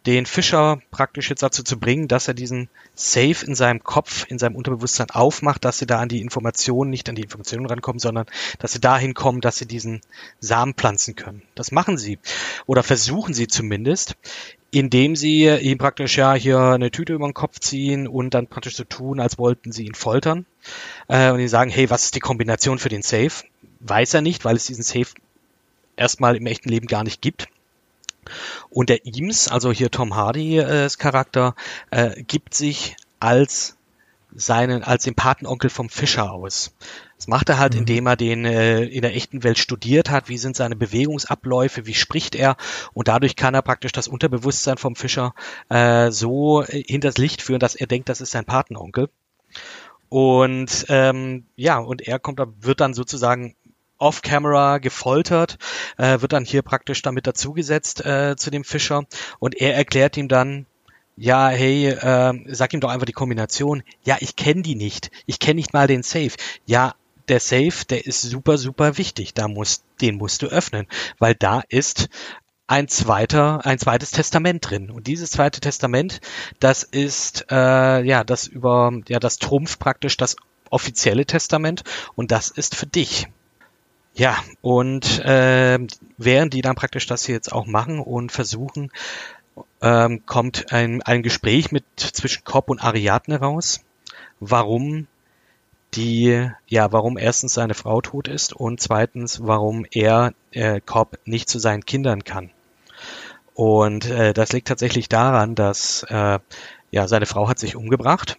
den 0.04 0.26
Fischer 0.26 0.82
praktisch 0.90 1.30
jetzt 1.30 1.42
dazu 1.42 1.62
zu 1.62 1.78
bringen, 1.78 2.08
dass 2.08 2.28
er 2.28 2.34
diesen 2.34 2.68
Safe 2.94 3.46
in 3.46 3.54
seinem 3.54 3.82
Kopf, 3.82 4.26
in 4.28 4.38
seinem 4.38 4.56
Unterbewusstsein 4.56 5.10
aufmacht, 5.10 5.64
dass 5.64 5.78
sie 5.78 5.86
da 5.86 6.00
an 6.00 6.08
die 6.08 6.20
Informationen, 6.20 6.90
nicht 6.90 7.08
an 7.08 7.14
die 7.14 7.22
Informationen 7.22 7.66
rankommen, 7.66 8.00
sondern 8.00 8.26
dass 8.58 8.72
sie 8.72 8.80
dahin 8.80 9.14
kommen, 9.14 9.40
dass 9.40 9.56
sie 9.56 9.66
diesen 9.66 10.00
Samen 10.40 10.74
pflanzen 10.74 11.14
können. 11.14 11.42
Das 11.54 11.70
machen 11.70 11.96
sie 11.96 12.18
oder 12.66 12.82
versuchen 12.82 13.32
sie 13.32 13.46
zumindest, 13.46 14.16
indem 14.72 15.14
sie 15.14 15.46
ihm 15.46 15.78
praktisch 15.78 16.16
ja 16.16 16.34
hier 16.34 16.58
eine 16.58 16.90
Tüte 16.90 17.12
über 17.12 17.28
den 17.28 17.34
Kopf 17.34 17.60
ziehen 17.60 18.08
und 18.08 18.34
dann 18.34 18.48
praktisch 18.48 18.76
so 18.76 18.84
tun, 18.84 19.20
als 19.20 19.38
wollten 19.38 19.70
sie 19.70 19.86
ihn 19.86 19.94
foltern 19.94 20.44
äh, 21.08 21.30
und 21.30 21.38
die 21.38 21.48
sagen, 21.48 21.70
hey, 21.70 21.88
was 21.88 22.04
ist 22.04 22.16
die 22.16 22.20
Kombination 22.20 22.78
für 22.78 22.88
den 22.88 23.02
Safe? 23.02 23.44
Weiß 23.80 24.14
er 24.14 24.22
nicht, 24.22 24.44
weil 24.44 24.56
es 24.56 24.66
diesen 24.66 24.84
Safe 24.84 25.10
erstmal 25.96 26.36
im 26.36 26.46
echten 26.46 26.68
Leben 26.68 26.86
gar 26.86 27.04
nicht 27.04 27.20
gibt. 27.20 27.48
Und 28.68 28.88
der 28.88 29.06
Eames, 29.06 29.48
also 29.48 29.72
hier 29.72 29.90
Tom 29.90 30.14
Hardys 30.14 30.98
Charakter, 30.98 31.54
äh, 31.90 32.22
gibt 32.22 32.54
sich 32.54 32.96
als 33.18 33.76
seinen, 34.34 34.84
als 34.84 35.04
den 35.04 35.14
Patenonkel 35.14 35.70
vom 35.70 35.88
Fischer 35.88 36.32
aus. 36.32 36.74
Das 37.16 37.28
macht 37.28 37.48
er 37.48 37.58
halt, 37.58 37.74
mhm. 37.74 37.80
indem 37.80 38.06
er 38.06 38.16
den 38.16 38.44
äh, 38.44 38.84
in 38.84 39.02
der 39.02 39.14
echten 39.14 39.42
Welt 39.42 39.58
studiert 39.58 40.10
hat, 40.10 40.28
wie 40.28 40.38
sind 40.38 40.56
seine 40.56 40.76
Bewegungsabläufe, 40.76 41.86
wie 41.86 41.94
spricht 41.94 42.34
er 42.34 42.56
und 42.92 43.08
dadurch 43.08 43.36
kann 43.36 43.54
er 43.54 43.62
praktisch 43.62 43.92
das 43.92 44.08
Unterbewusstsein 44.08 44.78
vom 44.78 44.96
Fischer 44.96 45.34
äh, 45.68 46.10
so 46.10 46.62
hinters 46.64 47.18
Licht 47.18 47.42
führen, 47.42 47.60
dass 47.60 47.74
er 47.74 47.86
denkt, 47.86 48.08
das 48.08 48.20
ist 48.20 48.30
sein 48.30 48.44
Patenonkel. 48.44 49.10
Und 50.08 50.86
ähm, 50.88 51.46
ja, 51.56 51.78
und 51.78 52.02
er 52.02 52.18
kommt, 52.18 52.40
wird 52.60 52.80
dann 52.80 52.94
sozusagen 52.94 53.54
off-camera 54.00 54.78
gefoltert, 54.78 55.58
äh, 55.96 56.20
wird 56.20 56.32
dann 56.32 56.44
hier 56.44 56.62
praktisch 56.62 57.02
damit 57.02 57.26
dazugesetzt 57.26 58.04
äh, 58.04 58.36
zu 58.36 58.50
dem 58.50 58.64
Fischer 58.64 59.04
und 59.38 59.60
er 59.60 59.74
erklärt 59.74 60.16
ihm 60.16 60.28
dann, 60.28 60.66
ja, 61.16 61.48
hey, 61.48 61.88
äh, 61.88 62.32
sag 62.46 62.72
ihm 62.72 62.80
doch 62.80 62.88
einfach 62.88 63.06
die 63.06 63.12
Kombination. 63.12 63.82
Ja, 64.04 64.16
ich 64.20 64.36
kenne 64.36 64.62
die 64.62 64.74
nicht. 64.74 65.10
Ich 65.26 65.38
kenne 65.38 65.56
nicht 65.56 65.74
mal 65.74 65.86
den 65.86 66.02
Safe. 66.02 66.32
Ja, 66.64 66.94
der 67.28 67.40
Safe, 67.40 67.84
der 67.88 68.06
ist 68.06 68.22
super, 68.22 68.56
super 68.56 68.96
wichtig. 68.96 69.34
Da 69.34 69.46
muss, 69.46 69.84
den 70.00 70.16
musst 70.16 70.40
du 70.42 70.46
öffnen, 70.46 70.86
weil 71.18 71.34
da 71.34 71.62
ist 71.68 72.08
ein 72.66 72.88
zweiter, 72.88 73.66
ein 73.66 73.78
zweites 73.78 74.12
Testament 74.12 74.70
drin. 74.70 74.90
Und 74.90 75.08
dieses 75.08 75.30
zweite 75.30 75.60
Testament, 75.60 76.20
das 76.58 76.84
ist 76.84 77.46
äh, 77.50 78.02
ja 78.02 78.24
das 78.24 78.46
über, 78.46 78.92
ja 79.08 79.18
das 79.18 79.38
trumpft 79.38 79.78
praktisch 79.78 80.16
das 80.16 80.36
offizielle 80.70 81.26
Testament 81.26 81.82
und 82.14 82.30
das 82.30 82.48
ist 82.50 82.76
für 82.76 82.86
dich. 82.86 83.28
Ja, 84.14 84.36
und 84.60 85.20
äh, 85.20 85.78
während 86.18 86.52
die 86.52 86.62
dann 86.62 86.74
praktisch 86.74 87.06
das 87.06 87.24
hier 87.24 87.34
jetzt 87.34 87.52
auch 87.52 87.66
machen 87.66 88.00
und 88.00 88.32
versuchen, 88.32 88.90
ähm, 89.80 90.24
kommt 90.26 90.72
ein, 90.72 91.02
ein 91.02 91.22
Gespräch 91.22 91.72
mit 91.72 91.84
zwischen 91.96 92.44
Cobb 92.44 92.70
und 92.70 92.82
Ariadne 92.82 93.40
raus, 93.40 93.80
warum 94.40 95.06
die, 95.94 96.48
ja, 96.66 96.92
warum 96.92 97.18
erstens 97.18 97.54
seine 97.54 97.74
Frau 97.74 98.00
tot 98.00 98.28
ist 98.28 98.52
und 98.52 98.80
zweitens, 98.80 99.40
warum 99.42 99.86
er 99.90 100.34
äh, 100.52 100.80
Cobb 100.80 101.18
nicht 101.24 101.48
zu 101.48 101.58
seinen 101.58 101.84
Kindern 101.84 102.24
kann. 102.24 102.50
Und 103.54 104.06
äh, 104.06 104.32
das 104.32 104.52
liegt 104.52 104.68
tatsächlich 104.68 105.08
daran, 105.08 105.54
dass 105.54 106.04
äh, 106.08 106.38
ja 106.90 107.08
seine 107.08 107.26
Frau 107.26 107.48
hat 107.48 107.58
sich 107.58 107.76
umgebracht 107.76 108.38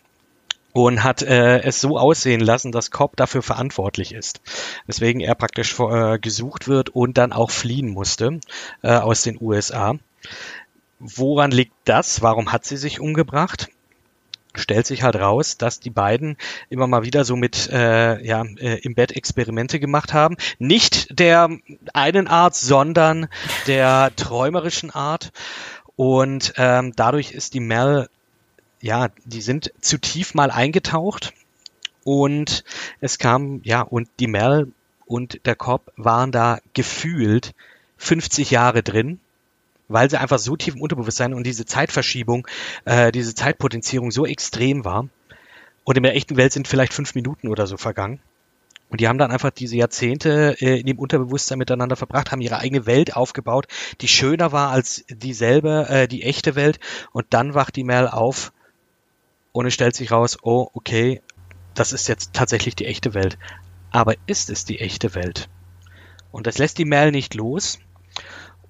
und 0.74 1.04
hat 1.04 1.22
äh, 1.22 1.62
es 1.62 1.82
so 1.82 1.98
aussehen 1.98 2.42
lassen, 2.42 2.72
dass 2.72 2.92
Cobb 2.92 3.16
dafür 3.16 3.42
verantwortlich 3.42 4.14
ist. 4.14 4.42
Weswegen 4.88 5.22
er 5.22 5.36
praktisch 5.36 5.80
äh, 5.80 6.20
gesucht 6.20 6.68
wird 6.68 6.90
und 6.90 7.18
dann 7.18 7.34
auch 7.34 7.52
fliehen 7.52 7.90
musste 7.90 8.40
äh, 8.82 8.94
aus 8.94 9.24
den 9.24 9.38
USA. 9.42 9.96
Woran 11.00 11.52
liegt 11.52 11.74
das? 11.86 12.22
Warum 12.22 12.52
hat 12.52 12.66
sie 12.66 12.78
sich 12.78 13.00
umgebracht? 13.00 13.70
stellt 14.54 14.86
sich 14.86 15.04
halt 15.04 15.16
raus, 15.16 15.58
dass 15.58 15.80
die 15.80 15.90
beiden 15.90 16.38
immer 16.70 16.88
mal 16.88 17.04
wieder 17.04 17.24
so 17.24 17.36
mit 17.36 17.70
äh, 17.72 18.22
ja, 18.22 18.44
äh, 18.58 18.80
im 18.82 18.96
Bett 18.96 19.14
Experimente 19.14 19.80
gemacht 19.80 20.14
haben. 20.14 20.36
Nicht 20.60 21.20
der 21.20 21.50
einen 21.94 22.28
Art, 22.28 22.56
sondern 22.56 23.28
der 23.68 24.12
träumerischen 24.16 24.92
Art. 24.92 25.32
Und 25.96 26.54
ähm, 26.58 26.94
dadurch 26.96 27.32
ist 27.32 27.54
die 27.54 27.60
Mel 27.60 28.10
ja, 28.82 29.10
die 29.26 29.42
sind 29.42 29.72
zu 29.80 29.98
tief 29.98 30.34
mal 30.34 30.52
eingetaucht 30.52 31.34
und 32.04 32.64
es 33.00 33.18
kam, 33.18 33.62
ja, 33.64 33.82
und 33.82 34.10
die 34.20 34.28
Mel 34.28 34.72
und 35.06 35.46
der 35.46 35.56
Cobb 35.56 35.92
waren 35.98 36.32
da 36.32 36.60
gefühlt 36.74 37.54
50 37.98 38.50
Jahre 38.52 38.82
drin, 38.82 39.20
weil 39.88 40.10
sie 40.10 40.20
einfach 40.20 40.40
so 40.40 40.56
tief 40.56 40.76
im 40.76 40.82
Unterbewusstsein 40.82 41.34
und 41.34 41.46
diese 41.46 41.66
Zeitverschiebung, 41.66 42.48
äh, 42.86 43.12
diese 43.12 43.36
Zeitpotenzierung 43.36 44.12
so 44.12 44.26
extrem 44.26 44.84
war. 44.86 45.08
Und 45.84 45.98
in 45.98 46.04
der 46.04 46.16
echten 46.16 46.38
Welt 46.38 46.54
sind 46.54 46.68
vielleicht 46.68 46.94
fünf 46.94 47.16
Minuten 47.16 47.48
oder 47.48 47.68
so 47.68 47.78
vergangen. 47.78 48.20
Und 48.90 49.00
die 49.00 49.08
haben 49.08 49.18
dann 49.18 49.32
einfach 49.32 49.52
diese 49.52 49.78
Jahrzehnte 49.78 50.58
äh, 50.60 50.80
in 50.80 50.86
dem 50.86 51.00
Unterbewusstsein 51.00 51.58
miteinander 51.58 51.96
verbracht, 51.96 52.32
haben 52.32 52.42
ihre 52.42 52.60
eigene 52.60 52.86
Welt 52.86 53.16
aufgebaut, 53.16 53.68
die 54.02 54.08
schöner 54.08 54.52
war 54.52 54.72
als 54.72 55.06
dieselbe, 55.10 55.88
äh, 55.90 56.08
die 56.08 56.24
echte 56.24 56.56
Welt. 56.56 56.80
Und 57.12 57.28
dann 57.30 57.54
wacht 57.54 57.76
die 57.76 57.84
Mel 57.84 58.08
auf 58.08 58.52
und 59.52 59.66
es 59.66 59.74
stellt 59.74 59.96
sich 59.96 60.12
raus, 60.12 60.38
oh, 60.42 60.70
okay, 60.74 61.22
das 61.74 61.94
ist 61.94 62.08
jetzt 62.08 62.34
tatsächlich 62.34 62.76
die 62.76 62.86
echte 62.86 63.14
Welt. 63.14 63.38
Aber 63.92 64.16
ist 64.26 64.50
es 64.50 64.66
die 64.66 64.80
echte 64.80 65.16
Welt? 65.16 65.50
Und 66.32 66.48
das 66.48 66.58
lässt 66.58 66.78
die 66.78 66.86
Mel 66.86 67.12
nicht 67.12 67.34
los. 67.34 67.80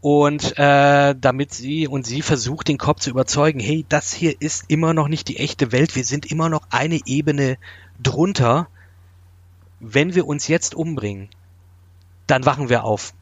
Und 0.01 0.57
äh, 0.57 1.15
damit 1.15 1.53
sie 1.53 1.87
und 1.87 2.07
sie 2.07 2.23
versucht, 2.23 2.67
den 2.67 2.79
Kopf 2.79 3.01
zu 3.01 3.11
überzeugen, 3.11 3.59
hey, 3.59 3.85
das 3.87 4.11
hier 4.11 4.35
ist 4.39 4.65
immer 4.67 4.95
noch 4.95 5.07
nicht 5.07 5.27
die 5.27 5.37
echte 5.37 5.71
Welt, 5.71 5.95
wir 5.95 6.03
sind 6.03 6.25
immer 6.25 6.49
noch 6.49 6.63
eine 6.71 6.99
Ebene 7.05 7.57
drunter. 8.01 8.67
Wenn 9.79 10.15
wir 10.15 10.25
uns 10.25 10.47
jetzt 10.47 10.73
umbringen, 10.73 11.29
dann 12.25 12.45
wachen 12.45 12.69
wir 12.69 12.83
auf. 12.83 13.13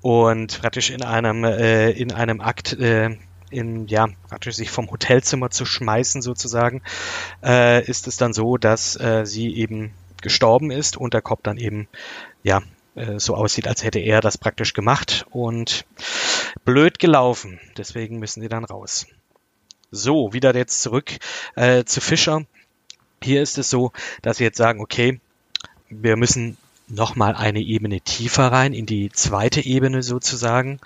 Und 0.00 0.60
praktisch 0.60 0.90
in 0.90 1.02
einem, 1.02 1.42
äh, 1.42 1.90
in 1.90 2.12
einem 2.12 2.40
Akt 2.40 2.74
äh, 2.74 3.16
in, 3.50 3.86
ja, 3.88 4.08
praktisch 4.28 4.56
sich 4.56 4.70
vom 4.70 4.90
Hotelzimmer 4.90 5.50
zu 5.50 5.64
schmeißen 5.64 6.22
sozusagen, 6.22 6.82
äh, 7.42 7.84
ist 7.84 8.06
es 8.06 8.16
dann 8.16 8.32
so, 8.32 8.56
dass 8.56 8.98
äh, 9.00 9.24
sie 9.24 9.54
eben 9.56 9.92
gestorben 10.22 10.70
ist 10.70 10.96
und 10.96 11.14
der 11.14 11.22
Kopf 11.22 11.40
dann 11.42 11.58
eben, 11.58 11.88
ja, 12.42 12.62
äh, 12.94 13.18
so 13.18 13.34
aussieht, 13.34 13.68
als 13.68 13.84
hätte 13.84 14.00
er 14.00 14.20
das 14.20 14.38
praktisch 14.38 14.74
gemacht 14.74 15.26
und 15.30 15.84
blöd 16.64 16.98
gelaufen. 16.98 17.60
Deswegen 17.76 18.18
müssen 18.18 18.40
sie 18.40 18.48
dann 18.48 18.64
raus. 18.64 19.06
So, 19.90 20.32
wieder 20.32 20.54
jetzt 20.54 20.82
zurück 20.82 21.12
äh, 21.54 21.84
zu 21.84 22.00
Fischer. 22.00 22.42
Hier 23.22 23.42
ist 23.42 23.58
es 23.58 23.70
so, 23.70 23.92
dass 24.22 24.36
sie 24.36 24.44
jetzt 24.44 24.58
sagen, 24.58 24.80
okay, 24.80 25.20
wir 25.88 26.16
müssen 26.16 26.58
nochmal 26.88 27.34
eine 27.34 27.60
Ebene 27.60 28.00
tiefer 28.00 28.50
rein, 28.50 28.72
in 28.72 28.86
die 28.86 29.10
zweite 29.10 29.64
Ebene 29.64 30.02
sozusagen. 30.02 30.80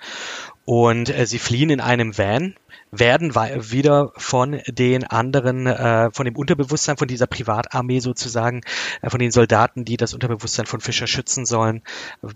Und 0.65 1.09
äh, 1.09 1.25
sie 1.25 1.39
fliehen 1.39 1.69
in 1.69 1.81
einem 1.81 2.17
Van, 2.17 2.55
werden 2.91 3.33
wieder 3.35 4.11
von 4.17 4.61
den 4.67 5.03
anderen, 5.03 5.67
äh, 5.67 6.11
von 6.11 6.25
dem 6.25 6.35
Unterbewusstsein 6.35 6.97
von 6.97 7.07
dieser 7.07 7.27
Privatarmee 7.27 7.99
sozusagen, 7.99 8.61
äh, 9.01 9.09
von 9.09 9.19
den 9.19 9.31
Soldaten, 9.31 9.83
die 9.83 9.97
das 9.97 10.13
Unterbewusstsein 10.13 10.65
von 10.65 10.79
Fischer 10.79 11.07
schützen 11.07 11.45
sollen, 11.45 11.81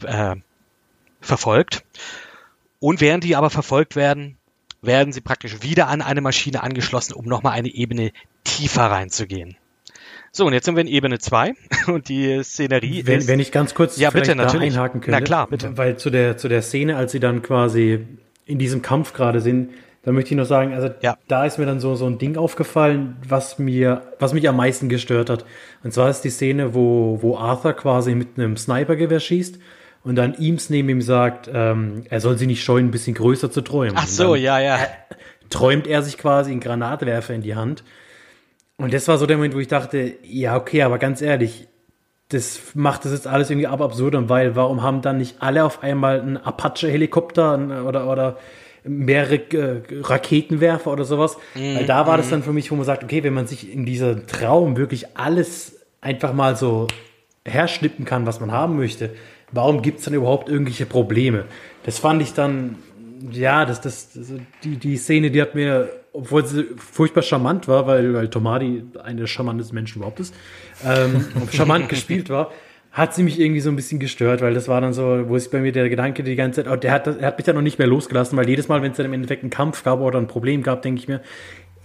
äh, 0.03 0.35
verfolgt. 1.21 1.83
Und 2.79 3.01
während 3.01 3.23
die 3.23 3.35
aber 3.35 3.49
verfolgt 3.49 3.95
werden, 3.95 4.37
werden 4.81 5.13
sie 5.13 5.21
praktisch 5.21 5.61
wieder 5.61 5.87
an 5.87 6.01
eine 6.01 6.21
Maschine 6.21 6.63
angeschlossen, 6.63 7.13
um 7.13 7.25
nochmal 7.25 7.53
eine 7.53 7.69
Ebene 7.69 8.11
tiefer 8.43 8.85
reinzugehen. 8.85 9.57
So, 10.37 10.45
und 10.45 10.53
jetzt 10.53 10.65
sind 10.65 10.75
wir 10.75 10.81
in 10.81 10.87
Ebene 10.87 11.17
2 11.17 11.55
und 11.87 12.09
die 12.09 12.43
Szenerie 12.43 13.07
wenn, 13.07 13.17
ist... 13.17 13.27
Wenn 13.27 13.39
ich 13.39 13.51
ganz 13.51 13.73
kurz 13.73 13.97
ja, 13.97 14.11
bitte, 14.11 14.35
natürlich. 14.35 14.71
einhaken 14.71 15.01
könnte. 15.01 15.19
Na 15.19 15.25
klar, 15.25 15.47
bitte. 15.47 15.75
Weil 15.79 15.97
zu 15.97 16.11
der, 16.11 16.37
zu 16.37 16.47
der 16.47 16.61
Szene, 16.61 16.95
als 16.95 17.11
sie 17.11 17.19
dann 17.19 17.41
quasi 17.41 18.05
in 18.45 18.59
diesem 18.59 18.83
Kampf 18.83 19.13
gerade 19.13 19.41
sind, 19.41 19.71
da 20.03 20.11
möchte 20.11 20.35
ich 20.35 20.37
noch 20.37 20.45
sagen, 20.45 20.73
also 20.73 20.91
ja. 21.01 21.17
da 21.27 21.45
ist 21.45 21.57
mir 21.57 21.65
dann 21.65 21.79
so, 21.79 21.95
so 21.95 22.05
ein 22.05 22.19
Ding 22.19 22.37
aufgefallen, 22.37 23.17
was 23.27 23.57
mir, 23.57 24.13
was 24.19 24.33
mich 24.33 24.47
am 24.47 24.57
meisten 24.57 24.89
gestört 24.89 25.31
hat. 25.31 25.43
Und 25.83 25.91
zwar 25.91 26.07
ist 26.11 26.21
die 26.21 26.29
Szene, 26.29 26.75
wo, 26.75 27.17
wo 27.23 27.35
Arthur 27.35 27.73
quasi 27.73 28.13
mit 28.13 28.37
einem 28.37 28.57
Snipergewehr 28.57 29.19
schießt 29.19 29.57
und 30.03 30.17
dann 30.17 30.35
Eames 30.39 30.69
neben 30.69 30.87
ihm 30.89 31.01
sagt, 31.01 31.49
ähm, 31.51 32.03
er 32.11 32.21
soll 32.21 32.37
sie 32.37 32.45
nicht 32.45 32.63
scheuen, 32.63 32.89
ein 32.89 32.91
bisschen 32.91 33.15
größer 33.15 33.49
zu 33.49 33.61
träumen. 33.61 33.95
Ach 33.97 34.05
so, 34.05 34.35
ja, 34.35 34.59
ja. 34.59 34.77
Träumt 35.49 35.87
er 35.87 36.03
sich 36.03 36.19
quasi 36.19 36.51
einen 36.51 36.59
Granatwerfer 36.59 37.33
in 37.33 37.41
die 37.41 37.55
Hand. 37.55 37.83
Und 38.77 38.93
das 38.93 39.07
war 39.07 39.17
so 39.17 39.25
der 39.25 39.37
Moment, 39.37 39.55
wo 39.55 39.59
ich 39.59 39.67
dachte, 39.67 40.15
ja, 40.23 40.55
okay, 40.55 40.83
aber 40.83 40.99
ganz 40.99 41.21
ehrlich, 41.21 41.67
das 42.29 42.75
macht 42.75 43.05
das 43.05 43.13
jetzt 43.13 43.27
alles 43.27 43.49
irgendwie 43.49 43.67
ab 43.67 43.81
absurdum, 43.81 44.29
weil 44.29 44.55
warum 44.55 44.83
haben 44.83 45.01
dann 45.01 45.17
nicht 45.17 45.41
alle 45.41 45.63
auf 45.63 45.81
einmal 45.81 46.21
einen 46.21 46.37
Apache-Helikopter 46.37 47.85
oder, 47.85 48.11
oder 48.11 48.37
mehrere 48.83 49.35
äh, 49.35 49.81
Raketenwerfer 50.01 50.91
oder 50.91 51.05
sowas? 51.05 51.37
Mhm. 51.55 51.77
Weil 51.77 51.85
da 51.85 52.05
war 52.05 52.17
das 52.17 52.27
mhm. 52.27 52.31
dann 52.31 52.43
für 52.43 52.53
mich, 52.53 52.69
wo 52.69 52.75
man 52.75 52.85
sagt, 52.85 53.03
okay, 53.03 53.23
wenn 53.23 53.33
man 53.33 53.47
sich 53.47 53.73
in 53.73 53.85
diesem 53.85 54.27
Traum 54.27 54.77
wirklich 54.77 55.17
alles 55.17 55.79
einfach 56.01 56.33
mal 56.33 56.55
so 56.55 56.87
herschnippen 57.45 58.05
kann, 58.05 58.25
was 58.25 58.39
man 58.39 58.51
haben 58.51 58.75
möchte, 58.75 59.11
warum 59.51 59.81
gibt 59.81 59.99
es 59.99 60.05
dann 60.05 60.13
überhaupt 60.13 60.49
irgendwelche 60.49 60.85
Probleme? 60.85 61.45
Das 61.83 61.97
fand 61.97 62.21
ich 62.21 62.33
dann, 62.33 62.75
ja, 63.31 63.65
das, 63.65 63.81
das, 63.81 64.11
das, 64.13 64.33
die, 64.63 64.75
die 64.75 64.97
Szene, 64.97 65.31
die 65.31 65.41
hat 65.41 65.55
mir, 65.55 65.89
obwohl 66.17 66.45
sie 66.45 66.65
furchtbar 66.77 67.21
charmant 67.21 67.67
war, 67.67 67.85
weil, 67.85 68.13
weil 68.13 68.27
Tomadi 68.29 68.83
eine 69.03 69.19
der 69.19 69.27
charmantesten 69.27 69.75
Menschen 69.75 69.99
überhaupt 69.99 70.19
ist, 70.19 70.33
ähm, 70.83 71.25
charmant 71.51 71.89
gespielt 71.89 72.29
war, 72.29 72.51
hat 72.91 73.13
sie 73.13 73.21
mich 73.21 73.39
irgendwie 73.39 73.61
so 73.61 73.69
ein 73.69 73.75
bisschen 73.75 73.99
gestört, 73.99 74.41
weil 74.41 74.55
das 74.55 74.67
war 74.67 74.81
dann 74.81 74.93
so, 74.93 75.29
wo 75.29 75.37
sich 75.37 75.51
bei 75.51 75.59
mir 75.59 75.71
der 75.71 75.89
Gedanke 75.89 76.23
die 76.23 76.35
ganze 76.35 76.63
Zeit, 76.63 76.73
oh, 76.73 76.75
der 76.75 76.91
hat, 76.91 77.05
das, 77.05 77.17
er 77.17 77.27
hat 77.27 77.37
mich 77.37 77.45
dann 77.45 77.55
noch 77.55 77.61
nicht 77.61 77.77
mehr 77.77 77.87
losgelassen, 77.87 78.35
weil 78.37 78.49
jedes 78.49 78.67
Mal, 78.67 78.81
wenn 78.81 78.91
es 78.91 78.97
dann 78.97 79.05
im 79.05 79.13
Endeffekt 79.13 79.43
einen 79.43 79.51
Kampf 79.51 79.83
gab 79.83 79.99
oder 79.99 80.17
ein 80.17 80.27
Problem 80.27 80.63
gab, 80.63 80.81
denke 80.81 80.99
ich 80.99 81.07
mir, 81.07 81.21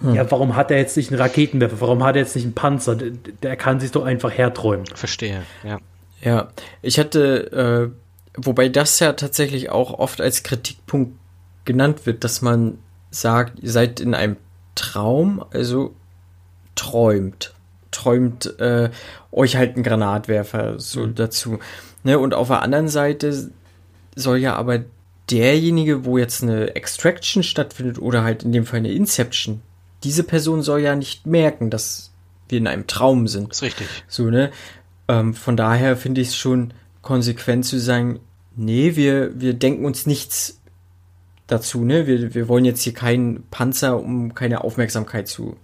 hm. 0.00 0.14
ja, 0.14 0.30
warum 0.30 0.56
hat 0.56 0.70
er 0.70 0.78
jetzt 0.78 0.96
nicht 0.96 1.10
einen 1.10 1.20
Raketenwerfer? 1.20 1.80
Warum 1.80 2.02
hat 2.02 2.16
er 2.16 2.22
jetzt 2.22 2.34
nicht 2.34 2.44
einen 2.44 2.54
Panzer? 2.54 2.96
Der, 2.96 3.10
der 3.42 3.56
kann 3.56 3.80
sich 3.80 3.90
doch 3.90 4.04
einfach 4.04 4.30
herträumen. 4.30 4.86
Verstehe, 4.86 5.42
ja. 5.62 5.78
Ja, 6.22 6.48
ich 6.80 6.98
hatte, 6.98 7.92
äh, 7.92 8.40
wobei 8.42 8.68
das 8.68 8.98
ja 9.00 9.12
tatsächlich 9.12 9.70
auch 9.70 9.98
oft 9.98 10.20
als 10.20 10.44
Kritikpunkt 10.44 11.18
genannt 11.64 12.06
wird, 12.06 12.24
dass 12.24 12.40
man 12.40 12.78
sagt, 13.12 13.60
ihr 13.60 13.70
seid 13.70 14.00
in 14.00 14.14
einem 14.14 14.36
Traum, 14.74 15.44
also 15.52 15.94
träumt. 16.74 17.54
Träumt 17.90 18.58
äh, 18.58 18.90
euch 19.30 19.56
halt 19.56 19.76
ein 19.76 19.82
Granatwerfer 19.82 20.80
so 20.80 21.06
mhm. 21.06 21.14
dazu. 21.14 21.58
Ne? 22.02 22.18
Und 22.18 22.34
auf 22.34 22.48
der 22.48 22.62
anderen 22.62 22.88
Seite 22.88 23.50
soll 24.16 24.38
ja 24.38 24.54
aber 24.56 24.80
derjenige, 25.30 26.04
wo 26.04 26.18
jetzt 26.18 26.42
eine 26.42 26.74
Extraction 26.74 27.42
stattfindet 27.42 27.98
oder 27.98 28.24
halt 28.24 28.42
in 28.42 28.52
dem 28.52 28.66
Fall 28.66 28.78
eine 28.78 28.92
Inception, 28.92 29.62
diese 30.04 30.24
Person 30.24 30.62
soll 30.62 30.80
ja 30.80 30.96
nicht 30.96 31.26
merken, 31.26 31.70
dass 31.70 32.10
wir 32.48 32.58
in 32.58 32.66
einem 32.66 32.86
Traum 32.86 33.28
sind. 33.28 33.50
Das 33.50 33.58
ist 33.58 33.62
richtig. 33.62 33.86
So, 34.08 34.24
ne? 34.24 34.50
Ähm, 35.08 35.34
von 35.34 35.56
daher 35.56 35.96
finde 35.96 36.20
ich 36.20 36.28
es 36.28 36.36
schon 36.36 36.74
konsequent 37.02 37.64
zu 37.64 37.78
sagen, 37.78 38.20
nee, 38.56 38.96
wir, 38.96 39.40
wir 39.40 39.54
denken 39.54 39.84
uns 39.84 40.06
nichts 40.06 40.60
dazu, 41.52 41.84
ne? 41.84 42.06
Wir, 42.06 42.34
wir 42.34 42.48
wollen 42.48 42.64
jetzt 42.64 42.82
hier 42.82 42.94
keinen 42.94 43.44
Panzer, 43.50 44.00
um 44.00 44.34
keine 44.34 44.64
Aufmerksamkeit 44.64 45.28
zu 45.28 45.56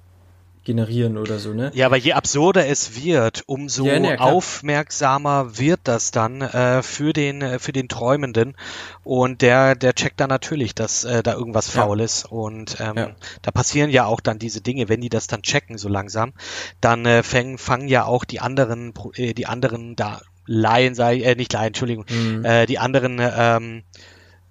generieren 0.68 1.16
oder 1.16 1.38
so, 1.38 1.54
ne? 1.54 1.70
Ja, 1.72 1.86
aber 1.86 1.96
je 1.96 2.12
absurder 2.12 2.66
es 2.66 3.02
wird, 3.02 3.42
umso 3.46 3.86
ja, 3.86 3.98
ne, 3.98 4.20
aufmerksamer 4.20 5.56
wird 5.56 5.80
das 5.84 6.10
dann 6.10 6.42
äh, 6.42 6.82
für 6.82 7.14
den 7.14 7.40
äh, 7.40 7.58
für 7.58 7.72
den 7.72 7.88
Träumenden 7.88 8.54
und 9.02 9.40
der 9.40 9.74
der 9.74 9.94
checkt 9.94 10.20
dann 10.20 10.28
natürlich, 10.28 10.74
dass 10.74 11.04
äh, 11.04 11.22
da 11.22 11.32
irgendwas 11.32 11.70
faul 11.70 12.00
ja. 12.00 12.04
ist 12.04 12.26
und 12.26 12.76
ähm, 12.80 12.96
ja. 12.98 13.10
da 13.40 13.50
passieren 13.50 13.88
ja 13.88 14.04
auch 14.04 14.20
dann 14.20 14.38
diese 14.38 14.60
Dinge, 14.60 14.90
wenn 14.90 15.00
die 15.00 15.08
das 15.08 15.26
dann 15.26 15.40
checken 15.40 15.78
so 15.78 15.88
langsam, 15.88 16.34
dann 16.82 17.06
äh, 17.06 17.22
fangen 17.22 17.56
fangen 17.56 17.88
ja 17.88 18.04
auch 18.04 18.26
die 18.26 18.40
anderen 18.40 18.92
äh, 19.14 19.32
die 19.32 19.46
anderen 19.46 19.96
da 19.96 20.20
Laien 20.44 20.94
sei 20.94 21.20
äh, 21.20 21.34
nicht 21.34 21.54
Laien, 21.54 21.68
Entschuldigung, 21.68 22.04
mhm. 22.10 22.44
äh, 22.44 22.66
die 22.66 22.78
anderen 22.78 23.18
ähm, 23.22 23.84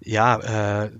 ja, 0.08 0.84
äh, 0.84 0.90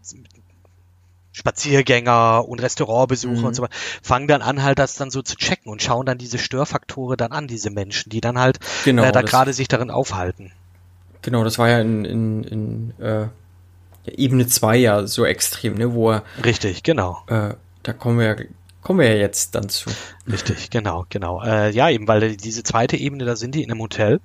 Spaziergänger 1.32 2.46
und 2.46 2.61
Restaurantbesucher 2.61 3.40
mhm. 3.40 3.44
und 3.44 3.54
so 3.54 3.62
weiter, 3.62 3.74
fangen 4.02 4.28
dann 4.28 4.42
an, 4.42 4.62
halt 4.62 4.78
das 4.78 4.96
dann 4.96 5.11
so 5.11 5.22
zu 5.22 5.36
checken 5.36 5.70
und 5.70 5.82
schauen 5.82 6.04
dann 6.04 6.18
diese 6.18 6.38
Störfaktoren 6.38 7.16
dann 7.16 7.32
an, 7.32 7.46
diese 7.46 7.70
Menschen, 7.70 8.11
die 8.11 8.20
dann 8.20 8.38
halt 8.38 8.59
genau, 8.84 9.04
äh, 9.04 9.12
da 9.12 9.22
gerade 9.22 9.52
sich 9.52 9.68
darin 9.68 9.90
aufhalten. 9.90 10.52
Genau, 11.22 11.44
das 11.44 11.59
war 11.59 11.68
ja 11.68 11.80
in, 11.80 12.04
in, 12.04 12.44
in 12.44 13.00
äh, 13.00 13.28
Ebene 14.06 14.46
2 14.46 14.76
ja 14.76 15.06
so 15.06 15.24
extrem, 15.24 15.74
ne, 15.74 15.94
wo 15.94 16.12
er. 16.12 16.22
Richtig, 16.44 16.82
genau. 16.82 17.22
Äh, 17.28 17.54
da 17.82 17.92
kommen 17.92 18.18
wir 18.18 18.36
kommen 18.82 19.00
wir 19.00 19.09
ja 19.09 19.16
jetzt 19.16 19.54
dann 19.54 19.68
zu. 19.68 19.90
Richtig, 20.30 20.70
genau, 20.70 21.06
genau. 21.09 21.42
Äh, 21.42 21.70
ja, 21.70 21.90
eben, 21.90 22.09
weil 22.09 22.36
diese 22.36 22.62
zweite 22.62 22.96
Ebene, 22.96 23.24
da 23.24 23.36
sind 23.36 23.54
die 23.54 23.62
in 23.62 23.70
einem 23.70 23.80
Hotel 23.80 24.20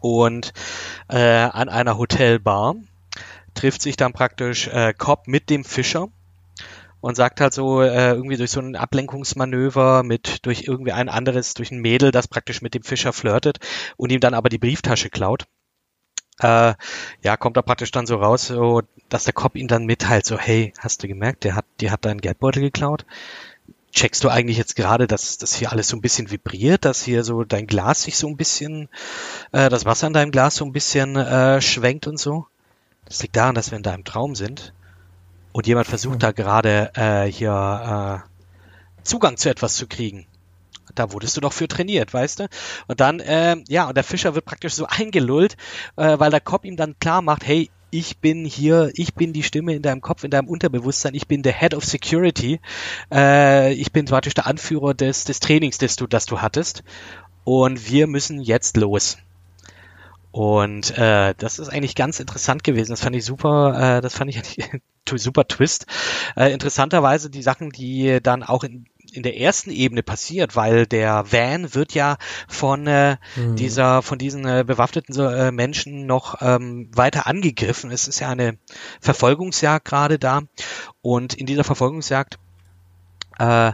und 0.00 0.52
äh, 1.08 1.18
an 1.18 1.68
einer 1.68 1.98
Hotelbar 1.98 2.76
trifft 3.58 3.82
sich 3.82 3.96
dann 3.96 4.12
praktisch 4.12 4.68
äh, 4.68 4.94
Cobb 4.96 5.26
mit 5.26 5.50
dem 5.50 5.64
Fischer 5.64 6.08
und 7.00 7.16
sagt 7.16 7.40
halt 7.40 7.52
so 7.52 7.82
äh, 7.82 8.10
irgendwie 8.12 8.36
durch 8.36 8.52
so 8.52 8.60
ein 8.60 8.76
Ablenkungsmanöver 8.76 10.04
mit 10.04 10.46
durch 10.46 10.64
irgendwie 10.68 10.92
ein 10.92 11.08
anderes, 11.08 11.54
durch 11.54 11.72
ein 11.72 11.80
Mädel, 11.80 12.12
das 12.12 12.28
praktisch 12.28 12.62
mit 12.62 12.74
dem 12.74 12.84
Fischer 12.84 13.12
flirtet 13.12 13.58
und 13.96 14.12
ihm 14.12 14.20
dann 14.20 14.34
aber 14.34 14.48
die 14.48 14.58
Brieftasche 14.58 15.10
klaut. 15.10 15.46
Äh, 16.38 16.74
ja, 17.22 17.36
kommt 17.36 17.56
da 17.56 17.62
praktisch 17.62 17.90
dann 17.90 18.06
so 18.06 18.16
raus, 18.16 18.46
so, 18.46 18.82
dass 19.08 19.24
der 19.24 19.32
Cop 19.32 19.56
ihn 19.56 19.66
dann 19.66 19.86
mitteilt, 19.86 20.24
so, 20.24 20.38
hey, 20.38 20.72
hast 20.78 21.02
du 21.02 21.08
gemerkt, 21.08 21.42
der 21.42 21.56
hat, 21.56 21.64
die 21.80 21.90
hat 21.90 22.04
deinen 22.04 22.20
Geldbeutel 22.20 22.62
geklaut? 22.62 23.06
Checkst 23.90 24.22
du 24.22 24.28
eigentlich 24.28 24.56
jetzt 24.56 24.76
gerade, 24.76 25.08
dass 25.08 25.38
das 25.38 25.56
hier 25.56 25.72
alles 25.72 25.88
so 25.88 25.96
ein 25.96 26.00
bisschen 26.00 26.30
vibriert, 26.30 26.84
dass 26.84 27.02
hier 27.02 27.24
so 27.24 27.42
dein 27.42 27.66
Glas 27.66 28.02
sich 28.02 28.16
so 28.16 28.28
ein 28.28 28.36
bisschen, 28.36 28.88
äh, 29.50 29.68
das 29.68 29.84
Wasser 29.84 30.06
in 30.06 30.12
deinem 30.12 30.30
Glas 30.30 30.54
so 30.54 30.64
ein 30.64 30.72
bisschen 30.72 31.16
äh, 31.16 31.60
schwenkt 31.60 32.06
und 32.06 32.20
so? 32.20 32.46
Das 33.08 33.22
liegt 33.22 33.36
daran, 33.36 33.54
dass 33.54 33.70
wir 33.70 33.76
in 33.78 33.82
deinem 33.82 34.04
Traum 34.04 34.34
sind 34.34 34.74
und 35.52 35.66
jemand 35.66 35.86
versucht 35.86 36.22
da 36.22 36.30
gerade 36.32 36.92
äh, 36.94 37.24
hier 37.24 38.22
äh, 38.24 39.02
Zugang 39.02 39.38
zu 39.38 39.48
etwas 39.48 39.74
zu 39.74 39.86
kriegen. 39.86 40.26
Da 40.94 41.12
wurdest 41.12 41.36
du 41.36 41.40
doch 41.40 41.52
für 41.52 41.68
trainiert, 41.68 42.12
weißt 42.12 42.40
du? 42.40 42.48
Und 42.86 43.00
dann, 43.00 43.20
äh, 43.20 43.56
ja, 43.68 43.88
und 43.88 43.96
der 43.96 44.04
Fischer 44.04 44.34
wird 44.34 44.44
praktisch 44.44 44.74
so 44.74 44.86
eingelullt, 44.88 45.56
äh, 45.96 46.18
weil 46.18 46.30
der 46.30 46.40
Kopf 46.40 46.64
ihm 46.64 46.76
dann 46.76 46.98
klar 46.98 47.22
macht, 47.22 47.46
hey, 47.46 47.70
ich 47.90 48.18
bin 48.18 48.44
hier, 48.44 48.90
ich 48.94 49.14
bin 49.14 49.32
die 49.32 49.42
Stimme 49.42 49.74
in 49.74 49.80
deinem 49.80 50.02
Kopf, 50.02 50.22
in 50.22 50.30
deinem 50.30 50.46
Unterbewusstsein, 50.46 51.14
ich 51.14 51.26
bin 51.26 51.42
der 51.42 51.54
Head 51.54 51.72
of 51.72 51.86
Security, 51.86 52.60
äh, 53.10 53.72
ich 53.72 53.92
bin 53.92 54.04
praktisch 54.04 54.34
der 54.34 54.46
Anführer 54.46 54.92
des, 54.92 55.24
des 55.24 55.40
Trainings, 55.40 55.78
das 55.78 55.96
du, 55.96 56.06
das 56.06 56.26
du 56.26 56.42
hattest. 56.42 56.84
Und 57.44 57.88
wir 57.88 58.06
müssen 58.06 58.42
jetzt 58.42 58.76
los. 58.76 59.16
Und 60.30 60.96
äh, 60.98 61.34
das 61.38 61.58
ist 61.58 61.68
eigentlich 61.68 61.94
ganz 61.94 62.20
interessant 62.20 62.62
gewesen. 62.62 62.92
Das 62.92 63.00
fand 63.00 63.16
ich 63.16 63.24
super, 63.24 63.96
äh, 63.98 64.00
das 64.00 64.14
fand 64.14 64.30
ich 64.30 64.40
super 65.16 65.48
Twist. 65.48 65.86
Äh, 66.36 66.52
interessanterweise 66.52 67.30
die 67.30 67.42
Sachen, 67.42 67.70
die 67.70 68.20
dann 68.22 68.42
auch 68.42 68.62
in, 68.62 68.86
in 69.12 69.22
der 69.22 69.38
ersten 69.38 69.70
Ebene 69.70 70.02
passiert, 70.02 70.54
weil 70.54 70.86
der 70.86 71.32
Van 71.32 71.74
wird 71.74 71.94
ja 71.94 72.18
von 72.46 72.86
äh, 72.86 73.16
mhm. 73.36 73.56
dieser, 73.56 74.02
von 74.02 74.18
diesen 74.18 74.44
äh, 74.44 74.64
bewaffneten 74.66 75.18
äh, 75.18 75.50
Menschen 75.50 76.04
noch 76.06 76.42
ähm, 76.42 76.90
weiter 76.94 77.26
angegriffen. 77.26 77.90
Es 77.90 78.06
ist 78.06 78.20
ja 78.20 78.28
eine 78.28 78.58
Verfolgungsjagd 79.00 79.86
gerade 79.86 80.18
da 80.18 80.42
und 81.00 81.34
in 81.34 81.46
dieser 81.46 81.64
Verfolgungsjagd 81.64 82.38
äh, 83.38 83.72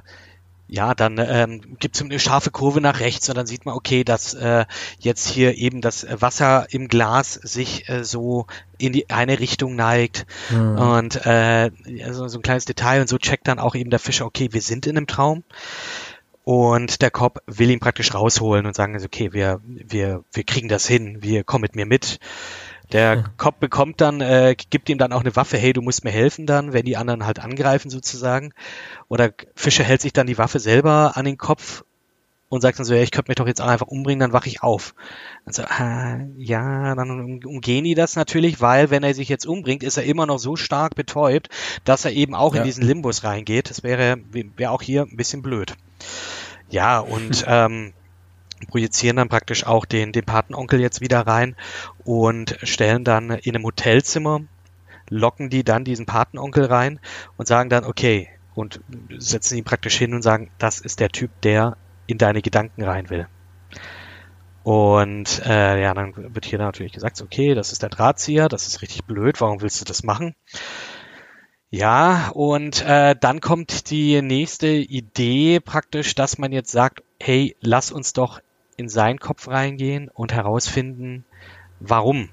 ja, 0.75 0.95
dann 0.95 1.18
ähm, 1.18 1.77
gibt 1.79 1.95
es 1.95 2.03
eine 2.03 2.18
scharfe 2.18 2.51
Kurve 2.51 2.81
nach 2.81 2.99
rechts 2.99 3.29
und 3.29 3.37
dann 3.37 3.47
sieht 3.47 3.64
man, 3.64 3.77
okay, 3.77 4.03
dass 4.03 4.35
äh, 4.35 4.64
jetzt 4.99 5.29
hier 5.29 5.57
eben 5.57 5.81
das 5.81 6.05
Wasser 6.11 6.66
im 6.70 6.89
Glas 6.89 7.35
sich 7.35 7.89
äh, 7.89 8.03
so 8.03 8.47
in 8.77 8.93
die 8.93 9.09
eine 9.09 9.39
Richtung 9.39 9.77
neigt. 9.77 10.27
Mhm. 10.51 10.79
und 10.79 11.27
äh, 11.27 11.70
also 12.03 12.27
so 12.27 12.39
ein 12.39 12.43
kleines 12.43 12.64
Detail 12.64 13.01
und 13.01 13.09
so 13.09 13.18
checkt 13.18 13.47
dann 13.47 13.61
auch 13.61 13.77
eben 13.77 13.91
der 13.91 14.01
Fischer, 14.01 14.27
okay, 14.27 14.49
wir 14.51 14.62
sind 14.62 14.87
in 14.87 14.97
einem 14.97 15.07
Traum. 15.07 15.45
Und 16.43 17.01
der 17.01 17.11
Cop 17.11 17.43
will 17.47 17.70
ihn 17.70 17.81
praktisch 17.81 18.12
rausholen 18.12 18.66
und 18.66 18.75
sagen, 18.77 18.93
also, 18.93 19.07
okay, 19.07 19.33
wir 19.33 19.61
wir 19.64 20.25
wir 20.31 20.45
kriegen 20.45 20.68
das 20.68 20.87
hin, 20.87 21.22
wir 21.22 21.43
kommen 21.43 21.62
mit 21.62 21.75
mir 21.75 21.87
mit 21.87 22.18
der. 22.93 23.24
Cop 23.37 23.61
bekommt 23.61 24.01
dann, 24.01 24.20
äh, 24.20 24.55
gibt 24.70 24.89
ihm 24.89 24.99
dann 24.99 25.12
auch 25.12 25.20
eine 25.20 25.35
Waffe, 25.37 25.57
hey, 25.57 25.72
du 25.72 25.82
musst 25.82 26.05
mir 26.05 26.11
helfen 26.11 26.47
dann, 26.47 26.72
wenn 26.72 26.85
die 26.85 26.97
anderen 26.97 27.26
halt 27.26 27.39
angreifen 27.39 27.91
sozusagen. 27.91 28.53
Oder 29.09 29.32
Fischer 29.55 29.85
hält 29.85 30.03
sich 30.03 30.12
dann 30.12 30.26
die 30.26 30.39
Waffe 30.39 30.61
selber 30.61 31.16
an 31.16 31.24
den 31.24 31.39
Kopf 31.39 31.85
und 32.49 32.61
sagt 32.61 32.78
dann 32.78 32.87
so, 32.87 32.95
ja, 32.95 33.03
ich 33.03 33.11
könnte 33.11 33.30
mich 33.30 33.37
doch 33.37 33.47
jetzt 33.47 33.61
einfach 33.61 33.89
umbringen, 33.89 34.20
dann 34.20 34.32
wache 34.32 34.49
ich 34.49 34.62
auf. 34.62 34.95
Also, 35.45 35.62
äh, 35.62 36.24
ja, 36.37 36.95
dann 36.95 37.43
umgehen 37.45 37.85
die 37.85 37.95
das 37.95 38.16
natürlich, 38.16 38.61
weil 38.61 38.91
wenn 38.91 39.03
er 39.03 39.14
sich 39.14 39.28
jetzt 39.28 39.47
umbringt, 39.47 39.82
ist 39.82 39.97
er 39.97 40.05
immer 40.05 40.26
noch 40.26 40.39
so 40.39 40.55
stark 40.55 40.95
betäubt, 40.95 41.49
dass 41.85 42.05
er 42.05 42.12
eben 42.12 42.35
auch 42.35 42.55
ja. 42.55 42.61
in 42.61 42.66
diesen 42.66 42.85
Limbus 42.85 43.24
reingeht. 43.24 43.70
Das 43.70 43.82
wäre, 43.82 44.18
wäre 44.57 44.70
auch 44.70 44.82
hier 44.82 45.03
ein 45.03 45.16
bisschen 45.16 45.43
blöd. 45.43 45.74
Ja, 46.70 47.01
und 47.01 47.45
ähm, 47.49 47.93
projizieren 48.67 49.17
dann 49.17 49.29
praktisch 49.29 49.67
auch 49.67 49.85
den, 49.85 50.12
den 50.12 50.25
Patenonkel 50.25 50.81
jetzt 50.81 51.01
wieder 51.01 51.27
rein 51.27 51.57
und 52.05 52.59
stellen 52.62 53.05
dann 53.05 53.31
in 53.31 53.55
einem 53.55 53.65
Hotelzimmer, 53.65 54.43
locken 55.09 55.51
die 55.51 55.65
dann 55.65 55.85
diesen 55.85 56.07
Patenonkel 56.07 56.65
rein 56.67 57.01
und 57.37 57.47
sagen 57.47 57.71
dann, 57.71 57.85
okay, 57.85 58.29
und 58.55 58.81
setzen 59.19 59.59
ihn 59.59 59.65
praktisch 59.65 59.97
hin 59.97 60.15
und 60.15 60.23
sagen, 60.23 60.51
das 60.59 60.81
ist 60.81 61.01
der 61.01 61.09
Typ, 61.09 61.31
der 61.43 61.77
in 62.07 62.19
deine 62.19 62.43
Gedanken 62.43 62.83
rein 62.83 63.11
will. 63.11 63.27
Und 64.62 65.43
äh, 65.45 65.83
ja, 65.83 65.93
dann 65.93 66.35
wird 66.35 66.47
hier 66.47 66.59
natürlich 66.59 66.93
gesagt, 66.93 67.21
okay, 67.21 67.55
das 67.55 67.73
ist 67.73 67.83
der 67.83 67.91
Drahtzieher, 67.91 68.49
das 68.49 68.67
ist 68.67 68.81
richtig 68.81 69.05
blöd, 69.05 69.41
warum 69.41 69.61
willst 69.61 69.81
du 69.81 69.85
das 69.85 70.05
machen? 70.05 70.35
Ja, 71.69 72.29
und 72.29 72.83
äh, 72.87 73.17
dann 73.21 73.41
kommt 73.41 73.91
die 73.91 74.23
nächste 74.23 74.69
Idee 74.69 75.61
praktisch, 75.61 76.15
dass 76.15 76.39
man 76.39 76.53
jetzt 76.53 76.71
sagt, 76.71 77.03
hey, 77.21 77.57
lass 77.61 77.91
uns 77.91 78.12
doch 78.12 78.41
in 78.77 78.89
seinen 78.89 79.18
Kopf 79.18 79.49
reingehen 79.49 80.09
und 80.09 80.33
herausfinden, 80.33 81.25
warum 81.81 82.29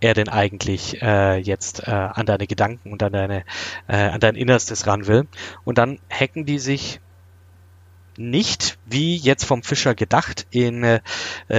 er 0.00 0.14
denn 0.14 0.28
eigentlich 0.28 1.00
äh, 1.02 1.36
jetzt 1.36 1.86
äh, 1.86 1.90
an 1.90 2.26
deine 2.26 2.46
Gedanken 2.46 2.92
und 2.92 3.02
an 3.02 3.12
deine 3.12 3.44
äh, 3.86 3.96
an 3.96 4.20
dein 4.20 4.34
Innerstes 4.34 4.86
ran 4.86 5.06
will. 5.06 5.26
Und 5.64 5.78
dann 5.78 5.98
hacken 6.10 6.46
die 6.46 6.58
sich 6.58 7.00
nicht, 8.16 8.78
wie 8.86 9.16
jetzt 9.16 9.44
vom 9.44 9.62
Fischer 9.62 9.94
gedacht, 9.94 10.46
in 10.50 10.82
äh, 10.82 11.00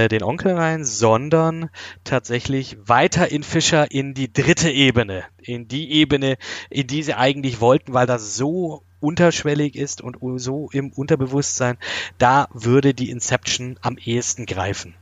den 0.08 0.22
Onkel 0.22 0.54
rein, 0.54 0.84
sondern 0.84 1.70
tatsächlich 2.04 2.76
weiter 2.84 3.30
in 3.30 3.42
Fischer 3.42 3.90
in 3.90 4.14
die 4.14 4.32
dritte 4.32 4.70
Ebene, 4.70 5.24
in 5.38 5.66
die 5.66 5.90
Ebene, 5.92 6.36
in 6.70 6.86
die 6.86 7.02
sie 7.02 7.14
eigentlich 7.14 7.60
wollten, 7.60 7.94
weil 7.94 8.06
das 8.06 8.36
so 8.36 8.84
unterschwellig 9.02 9.76
ist 9.76 10.00
und 10.00 10.16
so 10.40 10.68
im 10.72 10.90
Unterbewusstsein, 10.92 11.78
da 12.18 12.48
würde 12.52 12.94
die 12.94 13.10
Inception 13.10 13.78
am 13.82 13.98
ehesten 13.98 14.46
greifen. 14.46 14.94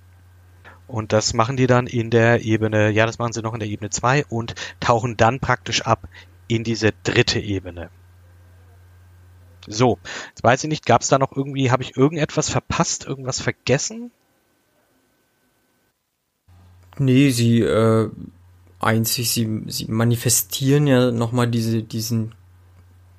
Und 0.87 1.13
das 1.13 1.35
machen 1.35 1.57
die 1.57 1.69
dann 1.69 1.87
in 1.87 2.11
der 2.11 2.43
Ebene, 2.43 2.91
ja, 2.91 3.07
das 3.07 3.19
machen 3.19 3.33
sie 3.33 3.43
noch 3.43 3.55
in 3.55 3.61
der 3.61 3.69
Ebene 3.69 3.91
2 3.91 4.25
und 4.27 4.55
tauchen 4.81 5.17
dann 5.17 5.39
praktisch 5.39 5.83
ab 5.83 6.09
in 6.49 6.65
diese 6.65 6.93
dritte 7.05 7.39
Ebene. 7.39 7.91
So, 9.69 9.99
jetzt 10.31 10.43
weiß 10.43 10.65
ich 10.65 10.71
nicht, 10.71 10.87
gab 10.87 11.03
es 11.03 11.09
da 11.09 11.19
noch 11.19 11.37
irgendwie, 11.37 11.71
habe 11.71 11.83
ich 11.83 11.97
irgendetwas 11.97 12.51
verpasst, 12.51 13.07
irgendwas 13.07 13.41
vergessen? 13.41 14.11
Nee, 16.99 17.31
sie, 17.31 17.61
äh, 17.61 18.11
einzig, 18.81 19.31
sie, 19.31 19.63
sie 19.67 19.87
manifestieren 19.87 20.87
ja 20.87 21.13
nochmal 21.13 21.49
diese, 21.49 21.83
diesen 21.83 22.35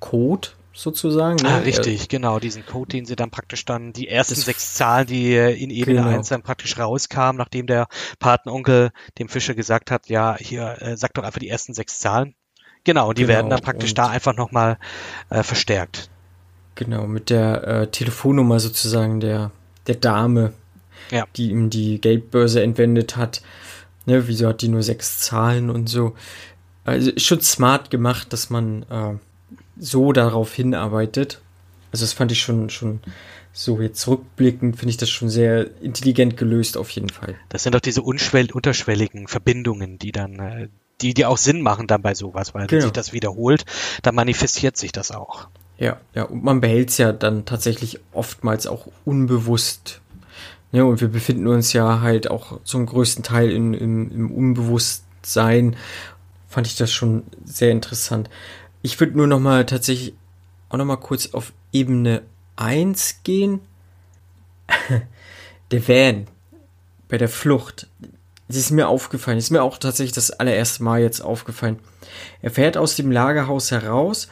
Code 0.00 0.48
sozusagen. 0.72 1.44
Ah, 1.46 1.58
ne? 1.58 1.64
richtig, 1.66 2.08
genau, 2.08 2.38
diesen 2.38 2.64
Code, 2.66 2.88
den 2.90 3.04
sie 3.06 3.16
dann 3.16 3.30
praktisch 3.30 3.64
dann, 3.64 3.92
die 3.92 4.08
ersten 4.08 4.34
sechs 4.34 4.74
Zahlen, 4.74 5.06
die 5.06 5.34
äh, 5.34 5.52
in 5.54 5.70
Ebene 5.70 5.98
Genau. 6.02 6.08
1 6.16 6.28
dann 6.28 6.42
praktisch 6.42 6.78
rauskamen, 6.78 7.36
nachdem 7.38 7.66
der 7.66 7.88
Patenonkel 8.18 8.90
dem 9.18 9.28
Fischer 9.28 9.54
gesagt 9.54 9.90
hat, 9.90 10.08
ja, 10.08 10.36
hier, 10.38 10.76
äh, 10.80 10.96
sag 10.96 11.14
doch 11.14 11.24
einfach 11.24 11.40
die 11.40 11.48
ersten 11.48 11.74
sechs 11.74 11.98
Zahlen. 11.98 12.34
Genau, 12.84 13.10
und 13.10 13.18
die 13.18 13.22
Genau, 13.22 13.34
werden 13.34 13.50
dann 13.50 13.60
praktisch 13.60 13.94
da 13.94 14.08
einfach 14.08 14.34
nochmal 14.36 14.78
äh, 15.30 15.42
verstärkt. 15.42 16.08
Genau, 16.74 17.06
mit 17.06 17.30
der 17.30 17.64
äh, 17.64 17.86
Telefonnummer 17.88 18.58
sozusagen 18.58 19.20
der, 19.20 19.50
der 19.86 19.96
Dame, 19.96 20.52
Ja. 21.10 21.26
die 21.36 21.50
ihm 21.50 21.70
die 21.70 22.00
Geldbörse 22.00 22.62
entwendet 22.62 23.16
hat. 23.16 23.42
Ne, 24.06 24.26
wieso 24.26 24.48
hat 24.48 24.62
die 24.62 24.68
nur 24.68 24.82
sechs 24.82 25.20
Zahlen 25.20 25.70
und 25.70 25.88
so. 25.88 26.14
Also 26.84 27.12
ist 27.12 27.24
schon 27.24 27.40
smart 27.40 27.90
gemacht, 27.90 28.32
dass 28.32 28.50
man 28.50 28.82
äh, 28.90 29.14
so 29.82 30.12
darauf 30.12 30.54
hinarbeitet. 30.54 31.40
Also 31.90 32.04
das 32.04 32.12
fand 32.12 32.32
ich 32.32 32.40
schon, 32.40 32.70
schon 32.70 33.00
so 33.52 33.80
jetzt 33.80 34.06
rückblickend, 34.06 34.76
finde 34.76 34.90
ich 34.90 34.96
das 34.96 35.10
schon 35.10 35.28
sehr 35.28 35.66
intelligent 35.82 36.36
gelöst 36.36 36.76
auf 36.76 36.88
jeden 36.90 37.10
Fall. 37.10 37.34
Das 37.48 37.64
sind 37.64 37.74
doch 37.74 37.80
diese 37.80 38.00
unterschwelligen 38.02 39.28
Verbindungen, 39.28 39.98
die 39.98 40.12
dann, 40.12 40.38
äh, 40.38 40.68
die, 41.00 41.14
die 41.14 41.26
auch 41.26 41.36
Sinn 41.36 41.60
machen 41.60 41.86
dann 41.88 42.00
bei 42.00 42.14
sowas, 42.14 42.54
weil 42.54 42.62
wenn 42.62 42.68
Genau. 42.68 42.82
sich 42.84 42.92
das 42.92 43.12
wiederholt, 43.12 43.64
dann 44.02 44.14
manifestiert 44.14 44.76
sich 44.76 44.92
das 44.92 45.10
auch. 45.10 45.48
Ja, 45.78 46.00
ja, 46.14 46.22
und 46.22 46.44
man 46.44 46.60
behält 46.60 46.90
es 46.90 46.98
ja 46.98 47.12
dann 47.12 47.44
tatsächlich 47.44 47.98
oftmals 48.12 48.66
auch 48.68 48.86
unbewusst. 49.04 50.00
Ja, 50.70 50.84
und 50.84 51.00
wir 51.00 51.08
befinden 51.08 51.48
uns 51.48 51.72
ja 51.72 52.00
halt 52.00 52.30
auch 52.30 52.60
zum 52.62 52.86
größten 52.86 53.24
Teil 53.24 53.50
in, 53.50 53.74
im, 53.74 54.10
im 54.12 54.30
Unbewusstsein. 54.30 55.76
Fand 56.48 56.66
ich 56.66 56.76
das 56.76 56.92
schon 56.92 57.24
sehr 57.44 57.70
interessant. 57.72 58.30
Ich 58.82 58.98
würde 59.00 59.16
nur 59.16 59.26
noch 59.26 59.40
mal 59.40 59.64
tatsächlich 59.66 60.14
auch 60.68 60.76
noch 60.76 60.84
mal 60.84 60.96
kurz 60.96 61.32
auf 61.34 61.52
Ebene 61.72 62.22
1 62.56 63.20
gehen. 63.22 63.60
Der 65.70 65.88
Van 65.88 66.26
bei 67.08 67.18
der 67.18 67.28
Flucht. 67.28 67.88
Das 68.48 68.56
ist 68.56 68.70
mir 68.70 68.88
aufgefallen. 68.88 69.36
Das 69.38 69.44
ist 69.44 69.50
mir 69.50 69.62
auch 69.62 69.78
tatsächlich 69.78 70.12
das 70.12 70.30
allererste 70.30 70.82
Mal 70.82 71.00
jetzt 71.02 71.20
aufgefallen. 71.20 71.78
Er 72.40 72.50
fährt 72.50 72.76
aus 72.76 72.96
dem 72.96 73.10
Lagerhaus 73.10 73.70
heraus 73.70 74.28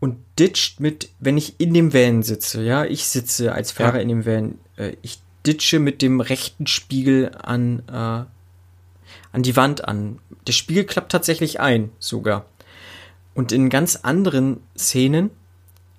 und 0.00 0.16
ditcht 0.38 0.80
mit, 0.80 1.10
wenn 1.20 1.36
ich 1.38 1.58
in 1.60 1.72
dem 1.72 1.92
Van 1.94 2.22
sitze, 2.22 2.62
ja, 2.62 2.84
ich 2.84 3.06
sitze 3.06 3.52
als 3.52 3.70
Fahrer 3.72 3.96
Ja. 3.96 4.00
in 4.02 4.08
dem 4.08 4.26
Van, 4.26 4.58
äh, 4.76 4.96
ich 5.02 5.20
ditsche 5.46 5.78
mit 5.78 6.02
dem 6.02 6.20
rechten 6.20 6.66
Spiegel 6.66 7.32
an, 7.42 7.82
äh, 7.88 7.92
an 9.32 9.42
die 9.42 9.56
Wand 9.56 9.86
an. 9.86 10.18
Der 10.46 10.52
Spiegel 10.52 10.84
klappt 10.84 11.12
tatsächlich 11.12 11.60
ein, 11.60 11.90
sogar. 11.98 12.44
Und 13.34 13.52
in 13.52 13.68
ganz 13.68 13.96
anderen 13.96 14.60
Szenen 14.76 15.30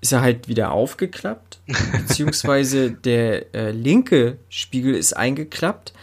ist 0.01 0.11
er 0.13 0.21
halt 0.21 0.47
wieder 0.47 0.71
aufgeklappt, 0.71 1.59
beziehungsweise 1.91 2.91
der 2.91 3.53
äh, 3.53 3.71
linke 3.71 4.37
Spiegel 4.49 4.95
ist 4.95 5.13
eingeklappt. 5.13 5.93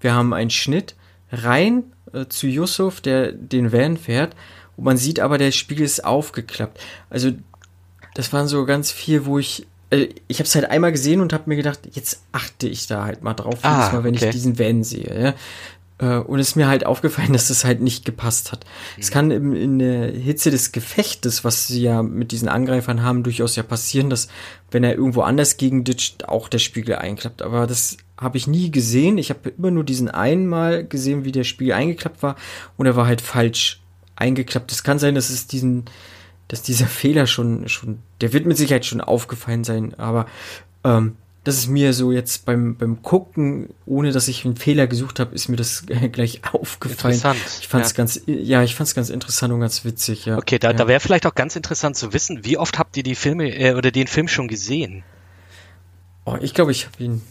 Wir 0.00 0.14
haben 0.14 0.32
einen 0.32 0.50
Schnitt 0.50 0.94
rein 1.30 1.84
äh, 2.12 2.26
zu 2.26 2.46
Yusuf, 2.46 3.00
der 3.00 3.32
den 3.32 3.72
Van 3.72 3.96
fährt, 3.96 4.34
und 4.76 4.84
man 4.84 4.96
sieht 4.96 5.20
aber, 5.20 5.36
der 5.36 5.52
Spiegel 5.52 5.84
ist 5.84 6.04
aufgeklappt. 6.04 6.80
Also 7.10 7.32
das 8.14 8.32
waren 8.32 8.48
so 8.48 8.64
ganz 8.64 8.90
viel, 8.90 9.26
wo 9.26 9.38
ich 9.38 9.66
äh, 9.90 10.08
ich 10.26 10.38
habe 10.38 10.46
es 10.46 10.54
halt 10.54 10.70
einmal 10.70 10.92
gesehen 10.92 11.20
und 11.20 11.32
habe 11.32 11.44
mir 11.46 11.56
gedacht, 11.56 11.80
jetzt 11.92 12.22
achte 12.32 12.66
ich 12.66 12.86
da 12.86 13.04
halt 13.04 13.22
mal 13.22 13.34
drauf, 13.34 13.58
Ah, 13.62 13.90
Mal, 13.92 14.04
wenn 14.04 14.16
okay. 14.16 14.26
ich 14.26 14.30
diesen 14.30 14.58
Van 14.58 14.82
sehe. 14.82 15.22
Ja? 15.22 15.34
Äh, 16.00 16.16
Und 16.16 16.38
es 16.38 16.48
ist 16.48 16.56
mir 16.56 16.68
halt 16.68 16.86
aufgefallen, 16.86 17.32
dass 17.34 17.48
das 17.48 17.64
halt 17.64 17.80
nicht 17.80 18.04
gepasst 18.04 18.52
hat. 18.52 18.64
Es 18.98 19.10
kann 19.10 19.30
im, 19.30 19.54
in 19.54 19.78
der 19.78 20.10
Hitze 20.10 20.50
des 20.50 20.72
Gefechtes, 20.72 21.44
was 21.44 21.66
sie 21.68 21.82
ja 21.82 22.02
mit 22.02 22.32
diesen 22.32 22.48
Angreifern 22.48 23.02
haben, 23.02 23.22
durchaus 23.22 23.56
ja 23.56 23.62
passieren, 23.62 24.10
dass 24.10 24.28
wenn 24.70 24.84
er 24.84 24.94
irgendwo 24.94 25.22
anders 25.22 25.56
gegen 25.56 25.84
ditcht, 25.84 26.28
auch 26.28 26.48
der 26.48 26.58
Spiegel 26.58 26.96
einklappt. 26.96 27.42
Aber 27.42 27.66
das 27.66 27.98
habe 28.16 28.38
ich 28.38 28.46
nie 28.46 28.70
gesehen. 28.70 29.18
Ich 29.18 29.30
habe 29.30 29.50
immer 29.50 29.70
nur 29.70 29.84
diesen 29.84 30.08
einmal 30.08 30.84
gesehen, 30.84 31.24
wie 31.24 31.32
der 31.32 31.44
Spiegel 31.44 31.74
eingeklappt 31.74 32.22
war 32.22 32.36
und 32.76 32.86
er 32.86 32.96
war 32.96 33.06
halt 33.06 33.20
falsch 33.20 33.80
eingeklappt. 34.16 34.72
Es 34.72 34.82
kann 34.82 34.98
sein, 34.98 35.14
dass 35.14 35.30
es 35.30 35.46
diesen, 35.46 35.84
dass 36.48 36.62
dieser 36.62 36.86
Fehler 37.00 37.26
schon, 37.26 37.68
schon, 37.68 37.98
der 38.20 38.32
wird 38.32 38.46
mit 38.46 38.56
Sicherheit 38.56 38.86
schon 38.86 39.00
aufgefallen 39.00 39.64
sein, 39.64 39.94
aber 39.98 40.26
ähm, 40.84 41.16
das 41.44 41.56
ist 41.56 41.68
mir 41.68 41.94
so 41.94 42.12
jetzt 42.12 42.44
beim, 42.44 42.76
beim 42.76 43.02
Gucken, 43.02 43.70
ohne 43.86 44.12
dass 44.12 44.28
ich 44.28 44.44
einen 44.44 44.56
Fehler 44.56 44.86
gesucht 44.86 45.20
habe, 45.20 45.34
ist 45.34 45.48
mir 45.48 45.56
das 45.56 45.84
gleich 46.12 46.42
aufgefallen. 46.52 47.14
Interessant, 47.14 47.40
Ich 47.60 47.68
fand 47.68 47.84
es 47.86 47.92
ja. 47.92 47.96
ganz, 47.96 48.20
ja, 48.26 48.62
ich 48.62 48.74
fand 48.74 48.88
es 48.88 48.94
ganz 48.94 49.08
interessant 49.08 49.52
und 49.54 49.60
ganz 49.60 49.84
witzig, 49.84 50.26
ja. 50.26 50.36
Okay, 50.36 50.58
da, 50.58 50.68
ja. 50.68 50.72
da 50.74 50.86
wäre 50.86 51.00
vielleicht 51.00 51.26
auch 51.26 51.34
ganz 51.34 51.56
interessant 51.56 51.96
zu 51.96 52.12
wissen, 52.12 52.44
wie 52.44 52.58
oft 52.58 52.78
habt 52.78 52.96
ihr 52.96 53.02
die 53.02 53.14
Filme 53.14 53.54
äh, 53.56 53.74
oder 53.74 53.90
den 53.90 54.06
Film 54.06 54.28
schon 54.28 54.48
gesehen? 54.48 55.02
Oh, 56.26 56.36
ich 56.40 56.52
glaube, 56.52 56.72
ich 56.72 56.86
habe 56.86 57.02
ihn 57.02 57.22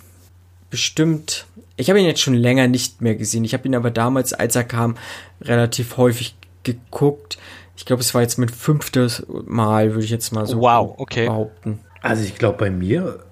bestimmt. 0.71 1.45
Ich 1.77 1.89
habe 1.89 1.99
ihn 1.99 2.05
jetzt 2.05 2.21
schon 2.21 2.33
länger 2.33 2.67
nicht 2.67 3.01
mehr 3.01 3.15
gesehen. 3.15 3.43
Ich 3.45 3.53
habe 3.53 3.67
ihn 3.67 3.75
aber 3.75 3.91
damals, 3.91 4.33
als 4.33 4.55
er 4.55 4.63
kam, 4.63 4.97
relativ 5.41 5.97
häufig 5.97 6.35
geguckt. 6.63 7.37
Ich 7.77 7.85
glaube, 7.85 8.01
es 8.01 8.13
war 8.13 8.21
jetzt 8.21 8.37
mein 8.37 8.49
fünftes 8.49 9.25
Mal, 9.45 9.91
würde 9.91 10.03
ich 10.03 10.11
jetzt 10.11 10.31
mal 10.31 10.45
so 10.45 10.59
Wow, 10.59 10.95
okay. 10.97 11.27
behaupten. 11.27 11.79
Also 12.01 12.23
ich 12.23 12.35
glaube 12.35 12.57
bei 12.57 12.69
mir 12.69 13.23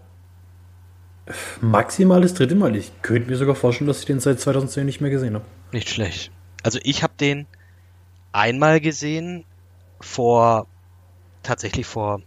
maximal 1.61 2.21
das 2.21 2.33
dritte 2.33 2.55
Mal. 2.55 2.75
Ich 2.75 2.91
könnte 3.01 3.29
mir 3.29 3.37
sogar 3.37 3.55
vorstellen, 3.55 3.87
dass 3.87 3.99
ich 3.99 4.05
den 4.05 4.19
seit 4.19 4.39
2010 4.39 4.85
nicht 4.85 5.01
mehr 5.01 5.09
gesehen 5.09 5.35
habe. 5.35 5.45
Nicht 5.71 5.89
schlecht. 5.89 6.31
Also 6.63 6.79
ich 6.83 7.03
habe 7.03 7.13
den 7.19 7.47
einmal 8.31 8.79
gesehen 8.79 9.45
vor 9.99 10.67
tatsächlich 11.43 11.85
vor 11.85 12.21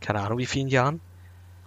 keine 0.00 0.20
Ahnung 0.20 0.38
wie 0.38 0.46
vielen 0.46 0.68
Jahren. 0.68 1.00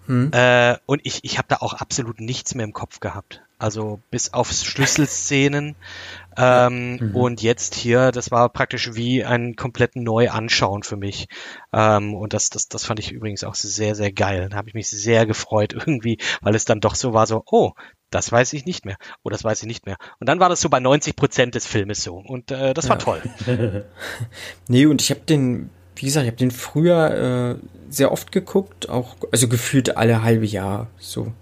Hm. 0.05 0.31
Äh, 0.33 0.77
und 0.85 1.01
ich, 1.03 1.23
ich 1.23 1.37
habe 1.37 1.47
da 1.49 1.57
auch 1.57 1.73
absolut 1.73 2.19
nichts 2.19 2.55
mehr 2.55 2.65
im 2.65 2.73
Kopf 2.73 2.99
gehabt. 2.99 3.41
Also 3.59 3.99
bis 4.09 4.33
auf 4.33 4.51
Schlüsselszenen. 4.51 5.75
Ähm, 6.37 7.11
Und 7.13 7.41
jetzt 7.41 7.75
hier, 7.75 8.11
das 8.11 8.31
war 8.31 8.47
praktisch 8.49 8.95
wie 8.95 9.25
ein 9.25 9.55
komplett 9.55 9.95
neu 9.97 10.29
anschauen 10.29 10.83
für 10.83 10.95
mich. 10.95 11.27
Ähm, 11.73 12.13
und 12.15 12.33
das, 12.33 12.49
das, 12.49 12.69
das 12.69 12.85
fand 12.85 12.99
ich 12.99 13.11
übrigens 13.11 13.43
auch 13.43 13.55
sehr, 13.55 13.93
sehr 13.93 14.11
geil. 14.13 14.47
Da 14.49 14.57
habe 14.57 14.69
ich 14.69 14.73
mich 14.73 14.89
sehr 14.89 15.25
gefreut 15.25 15.73
irgendwie, 15.73 16.17
weil 16.41 16.55
es 16.55 16.63
dann 16.65 16.79
doch 16.79 16.95
so 16.95 17.13
war, 17.13 17.27
so, 17.27 17.43
oh, 17.45 17.73
das 18.09 18.31
weiß 18.31 18.53
ich 18.53 18.65
nicht 18.65 18.85
mehr. 18.85 18.95
Oh, 19.23 19.29
das 19.29 19.43
weiß 19.43 19.61
ich 19.61 19.67
nicht 19.67 19.85
mehr. 19.85 19.97
Und 20.19 20.29
dann 20.29 20.39
war 20.39 20.49
das 20.49 20.61
so 20.61 20.69
bei 20.69 20.79
90 20.79 21.15
Prozent 21.15 21.55
des 21.55 21.67
Filmes 21.67 22.01
so. 22.03 22.15
Und 22.15 22.51
äh, 22.51 22.73
das 22.73 22.87
war 22.89 22.97
Ja. 22.97 23.03
toll. 23.03 23.21
Nee, 24.67 24.85
und 24.85 25.01
ich 25.01 25.09
habe 25.09 25.21
den, 25.21 25.69
wie 25.95 26.05
gesagt, 26.05 26.23
ich 26.23 26.29
habe 26.31 26.37
den 26.37 26.51
früher 26.51 27.57
äh, 27.59 27.65
sehr 27.89 28.11
oft 28.11 28.31
geguckt, 28.31 28.87
auch, 28.89 29.15
also 29.31 29.47
gefühlt 29.47 29.97
alle 29.97 30.23
halbe 30.23 30.45
Jahr 30.45 30.87
so. 30.99 31.33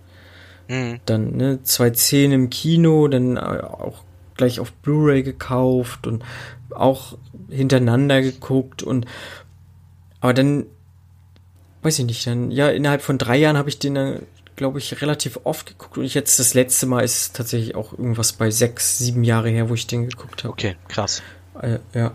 Mhm. 0.67 0.99
Dann 1.05 1.37
ne, 1.37 1.63
zwei 1.63 1.93
Szenen 1.93 2.33
im 2.33 2.49
Kino, 2.49 3.07
dann 3.07 3.37
äh, 3.37 3.39
auch 3.39 4.03
gleich 4.35 4.59
auf 4.59 4.71
Blu-ray 4.71 5.23
gekauft 5.23 6.07
und 6.07 6.23
auch 6.69 7.17
hintereinander 7.49 8.21
geguckt 8.21 8.83
und 8.83 9.05
aber 10.19 10.33
dann 10.33 10.65
weiß 11.81 11.99
ich 11.99 12.05
nicht, 12.05 12.27
dann 12.27 12.51
ja 12.51 12.69
innerhalb 12.69 13.01
von 13.01 13.17
drei 13.17 13.37
Jahren 13.37 13.57
habe 13.57 13.69
ich 13.69 13.79
den 13.79 13.95
dann 13.95 14.21
glaube 14.55 14.79
ich 14.79 15.01
relativ 15.01 15.39
oft 15.43 15.67
geguckt 15.67 15.97
und 15.97 16.03
ich 16.03 16.13
jetzt 16.13 16.39
das 16.39 16.53
letzte 16.53 16.85
Mal 16.87 17.01
ist 17.01 17.35
tatsächlich 17.35 17.75
auch 17.75 17.93
irgendwas 17.93 18.33
bei 18.33 18.51
sechs, 18.51 18.97
sieben 18.97 19.23
Jahre 19.23 19.49
her, 19.49 19.69
wo 19.69 19.75
ich 19.75 19.87
den 19.87 20.09
geguckt 20.09 20.43
habe. 20.43 20.53
Okay, 20.53 20.75
krass. 20.87 21.21
Äh, 21.61 21.79
ja. 21.93 22.11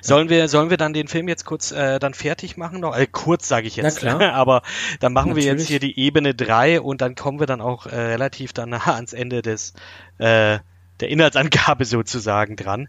Sollen 0.00 0.28
wir, 0.28 0.48
sollen 0.48 0.70
wir 0.70 0.76
dann 0.76 0.92
den 0.92 1.08
Film 1.08 1.28
jetzt 1.28 1.44
kurz 1.44 1.70
äh, 1.70 1.98
dann 1.98 2.14
fertig 2.14 2.56
machen 2.56 2.80
noch? 2.80 2.96
Äh, 2.96 3.06
kurz 3.06 3.48
sage 3.48 3.66
ich 3.66 3.76
jetzt. 3.76 4.04
Aber 4.04 4.62
dann 5.00 5.12
machen 5.12 5.36
wir 5.36 5.42
jetzt 5.42 5.60
Natürlich. 5.62 5.68
hier 5.68 5.80
die 5.80 5.98
Ebene 6.00 6.34
3 6.34 6.80
und 6.80 7.00
dann 7.00 7.14
kommen 7.14 7.38
wir 7.38 7.46
dann 7.46 7.60
auch 7.60 7.86
äh, 7.86 7.96
relativ 7.96 8.52
dann 8.52 8.70
nah 8.70 8.94
ans 8.94 9.12
Ende 9.12 9.42
des 9.42 9.74
äh, 10.18 10.58
der 11.00 11.08
Inhaltsangabe 11.08 11.84
sozusagen 11.86 12.56
dran. 12.56 12.88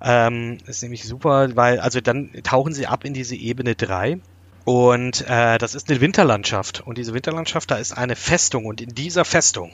Ähm, 0.00 0.58
ist 0.66 0.82
nämlich 0.82 1.04
super, 1.04 1.56
weil 1.56 1.80
also 1.80 2.00
dann 2.00 2.30
tauchen 2.42 2.72
sie 2.72 2.86
ab 2.86 3.04
in 3.04 3.14
diese 3.14 3.34
Ebene 3.34 3.74
3 3.74 4.20
Und 4.64 5.24
äh, 5.28 5.58
das 5.58 5.74
ist 5.74 5.88
eine 5.88 6.00
Winterlandschaft. 6.00 6.82
Und 6.84 6.98
diese 6.98 7.14
Winterlandschaft, 7.14 7.70
da 7.70 7.76
ist 7.76 7.96
eine 7.96 8.16
Festung. 8.16 8.66
Und 8.66 8.80
in 8.80 8.94
dieser 8.94 9.24
Festung 9.24 9.72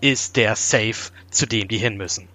ist 0.00 0.36
der 0.36 0.56
Safe, 0.56 1.12
zu 1.30 1.46
dem 1.46 1.68
die 1.68 1.78
hin 1.78 1.96
müssen. 1.96 2.28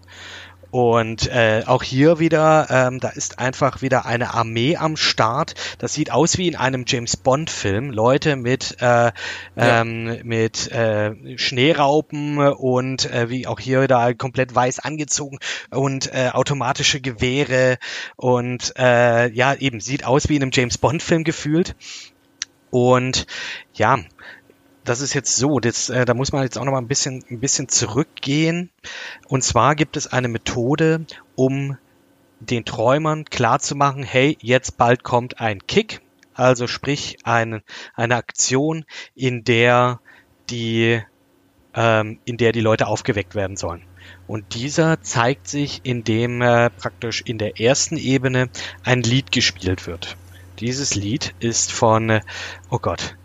Und 0.71 1.27
äh, 1.27 1.63
auch 1.65 1.83
hier 1.83 2.19
wieder, 2.19 2.67
ähm, 2.69 2.99
da 2.99 3.09
ist 3.09 3.39
einfach 3.39 3.81
wieder 3.81 4.05
eine 4.05 4.33
Armee 4.33 4.75
am 4.77 4.97
Start. 4.97 5.55
Das 5.79 5.93
sieht 5.93 6.11
aus 6.11 6.37
wie 6.37 6.47
in 6.47 6.55
einem 6.55 6.83
James 6.87 7.17
Bond-Film. 7.17 7.91
Leute 7.91 8.35
mit 8.35 8.77
äh, 8.79 8.85
ja. 8.85 9.11
ähm, 9.55 10.19
mit 10.23 10.71
äh, 10.71 11.37
Schneeraupen 11.37 12.37
und 12.37 13.09
äh, 13.11 13.29
wie 13.29 13.47
auch 13.47 13.59
hier 13.59 13.81
wieder 13.81 14.13
komplett 14.13 14.53
weiß 14.53 14.79
angezogen 14.79 15.39
und 15.71 16.13
äh, 16.13 16.29
automatische 16.33 17.01
Gewehre 17.01 17.77
und 18.15 18.73
äh, 18.77 19.29
ja 19.31 19.53
eben 19.53 19.79
sieht 19.79 20.05
aus 20.05 20.29
wie 20.29 20.35
in 20.35 20.41
einem 20.41 20.51
James 20.53 20.77
Bond-Film 20.77 21.23
gefühlt. 21.23 21.75
Und 22.69 23.27
ja, 23.73 23.97
das 24.87 25.01
ist 25.01 25.13
jetzt 25.13 25.35
so, 25.35 25.59
das, 25.59 25.89
äh, 25.89 26.05
da 26.05 26.13
muss 26.13 26.31
man 26.31 26.43
jetzt 26.43 26.57
auch 26.57 26.63
noch 26.63 26.71
mal 26.71 26.77
ein 26.77 26.87
bisschen, 26.87 27.23
ein 27.29 27.39
bisschen 27.39 27.67
zurückgehen. 27.67 28.69
Und 29.27 29.43
zwar 29.43 29.75
gibt 29.75 29.97
es 29.97 30.07
eine 30.07 30.29
Methode, 30.29 31.05
um 31.35 31.77
den 32.39 32.63
Träumern 32.63 33.25
klarzumachen, 33.25 34.03
hey, 34.03 34.37
jetzt 34.41 34.77
bald 34.77 35.03
kommt 35.03 35.41
ein 35.41 35.65
Kick, 35.67 36.01
also 36.33 36.67
sprich 36.67 37.17
ein, 37.23 37.63
eine 37.95 38.15
Aktion, 38.15 38.85
in 39.13 39.43
der 39.43 39.99
die, 40.49 41.01
ähm, 41.73 42.19
in 42.23 42.37
der 42.37 42.53
die 42.53 42.61
Leute 42.61 42.87
aufgeweckt 42.87 43.35
werden 43.35 43.57
sollen. 43.57 43.83
Und 44.25 44.53
dieser 44.53 45.01
zeigt 45.01 45.49
sich, 45.49 45.81
indem 45.83 46.41
äh, 46.41 46.69
praktisch 46.69 47.21
in 47.25 47.37
der 47.37 47.59
ersten 47.59 47.97
Ebene 47.97 48.49
ein 48.83 49.03
Lied 49.03 49.33
gespielt 49.33 49.85
wird. 49.85 50.15
Dieses 50.59 50.95
Lied 50.95 51.35
ist 51.39 51.73
von, 51.73 52.09
äh, 52.09 52.21
oh 52.69 52.79
Gott, 52.79 53.17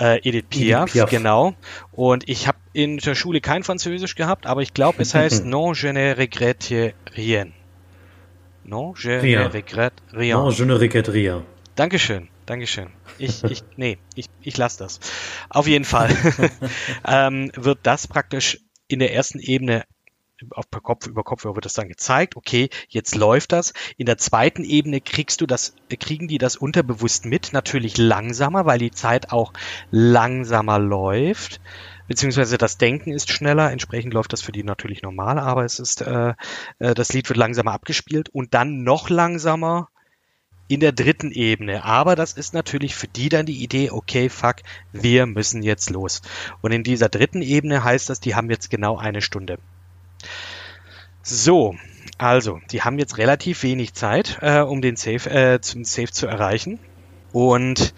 äh, 0.00 0.18
Edith 0.28 0.46
Piaf, 0.48 0.82
Edith 0.82 0.92
Piaf, 0.92 1.10
genau. 1.10 1.54
Und 1.92 2.28
ich 2.28 2.46
habe 2.46 2.58
in 2.72 2.98
der 2.98 3.14
Schule 3.14 3.40
kein 3.40 3.62
Französisch 3.62 4.14
gehabt, 4.14 4.46
aber 4.46 4.62
ich 4.62 4.74
glaube, 4.74 5.02
es 5.02 5.14
heißt 5.14 5.44
Non, 5.44 5.74
je 5.74 5.92
ne 5.92 6.16
regrette 6.16 6.94
rien. 7.16 7.52
Non, 8.64 8.94
je 8.96 9.20
rien. 9.20 9.42
ne 9.44 9.52
regrette 9.52 10.02
rien. 10.12 10.38
Non, 10.38 10.50
je 10.50 10.64
ne 10.64 10.74
regrette 10.74 11.12
rien. 11.12 11.44
Dankeschön, 11.74 12.28
Dankeschön. 12.46 12.88
Ich, 13.18 13.42
ich, 13.44 13.62
nee, 13.76 13.98
ich, 14.14 14.26
ich 14.42 14.56
lasse 14.56 14.78
das. 14.78 15.00
Auf 15.48 15.66
jeden 15.66 15.84
Fall 15.84 16.10
ähm, 17.06 17.50
wird 17.54 17.80
das 17.82 18.06
praktisch 18.06 18.60
in 18.88 18.98
der 18.98 19.14
ersten 19.14 19.38
Ebene 19.38 19.84
auf 20.50 20.70
per 20.70 20.80
Kopf 20.80 21.06
über 21.06 21.24
Kopfhörer 21.24 21.56
wird 21.56 21.64
das 21.64 21.74
dann 21.74 21.88
gezeigt, 21.88 22.36
okay, 22.36 22.70
jetzt 22.88 23.14
läuft 23.14 23.52
das. 23.52 23.72
In 23.96 24.06
der 24.06 24.18
zweiten 24.18 24.64
Ebene 24.64 25.00
kriegst 25.00 25.40
du 25.40 25.46
das, 25.46 25.74
kriegen 26.00 26.28
die 26.28 26.38
das 26.38 26.56
unterbewusst 26.56 27.24
mit, 27.24 27.52
natürlich 27.52 27.98
langsamer, 27.98 28.66
weil 28.66 28.78
die 28.78 28.90
Zeit 28.90 29.32
auch 29.32 29.52
langsamer 29.90 30.78
läuft, 30.78 31.60
beziehungsweise 32.06 32.58
das 32.58 32.78
Denken 32.78 33.12
ist 33.12 33.30
schneller, 33.30 33.70
entsprechend 33.70 34.14
läuft 34.14 34.32
das 34.32 34.42
für 34.42 34.52
die 34.52 34.64
natürlich 34.64 35.02
normal, 35.02 35.38
aber 35.38 35.64
es 35.64 35.78
ist, 35.78 36.02
äh, 36.02 36.34
äh, 36.78 36.94
das 36.94 37.12
Lied 37.12 37.28
wird 37.28 37.36
langsamer 37.36 37.72
abgespielt 37.72 38.28
und 38.28 38.54
dann 38.54 38.82
noch 38.82 39.10
langsamer 39.10 39.88
in 40.68 40.80
der 40.80 40.92
dritten 40.92 41.32
Ebene. 41.32 41.84
Aber 41.84 42.14
das 42.14 42.34
ist 42.34 42.54
natürlich 42.54 42.94
für 42.94 43.08
die 43.08 43.30
dann 43.30 43.46
die 43.46 43.62
Idee, 43.62 43.90
okay, 43.90 44.28
fuck, 44.28 44.56
wir 44.92 45.26
müssen 45.26 45.62
jetzt 45.62 45.90
los. 45.90 46.20
Und 46.60 46.72
in 46.72 46.84
dieser 46.84 47.08
dritten 47.08 47.42
Ebene 47.42 47.82
heißt 47.82 48.10
das, 48.10 48.20
die 48.20 48.34
haben 48.34 48.50
jetzt 48.50 48.70
genau 48.70 48.98
eine 48.98 49.22
Stunde. 49.22 49.58
So, 51.22 51.76
also, 52.16 52.60
die 52.70 52.82
haben 52.82 52.98
jetzt 52.98 53.18
relativ 53.18 53.62
wenig 53.62 53.94
Zeit, 53.94 54.38
äh, 54.40 54.60
um 54.60 54.82
den 54.82 54.96
Safe, 54.96 55.30
äh, 55.30 55.60
zum 55.60 55.84
Safe 55.84 56.10
zu 56.10 56.26
erreichen. 56.26 56.78
Und 57.32 57.94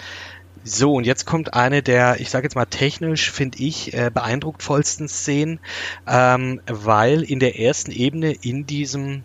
so, 0.63 0.93
und 0.93 1.07
jetzt 1.07 1.25
kommt 1.25 1.55
eine 1.55 1.83
der, 1.83 2.21
ich 2.21 2.29
sage 2.29 2.45
jetzt 2.45 2.55
mal 2.55 2.67
technisch, 2.67 3.31
finde 3.31 3.59
ich, 3.59 3.95
äh, 3.95 4.11
beeindruckvollsten 4.13 5.09
Szenen, 5.09 5.59
ähm, 6.07 6.61
weil 6.67 7.23
in 7.23 7.39
der 7.41 7.59
ersten 7.59 7.93
Ebene 7.93 8.33
in 8.33 8.67
diesem, 8.67 9.25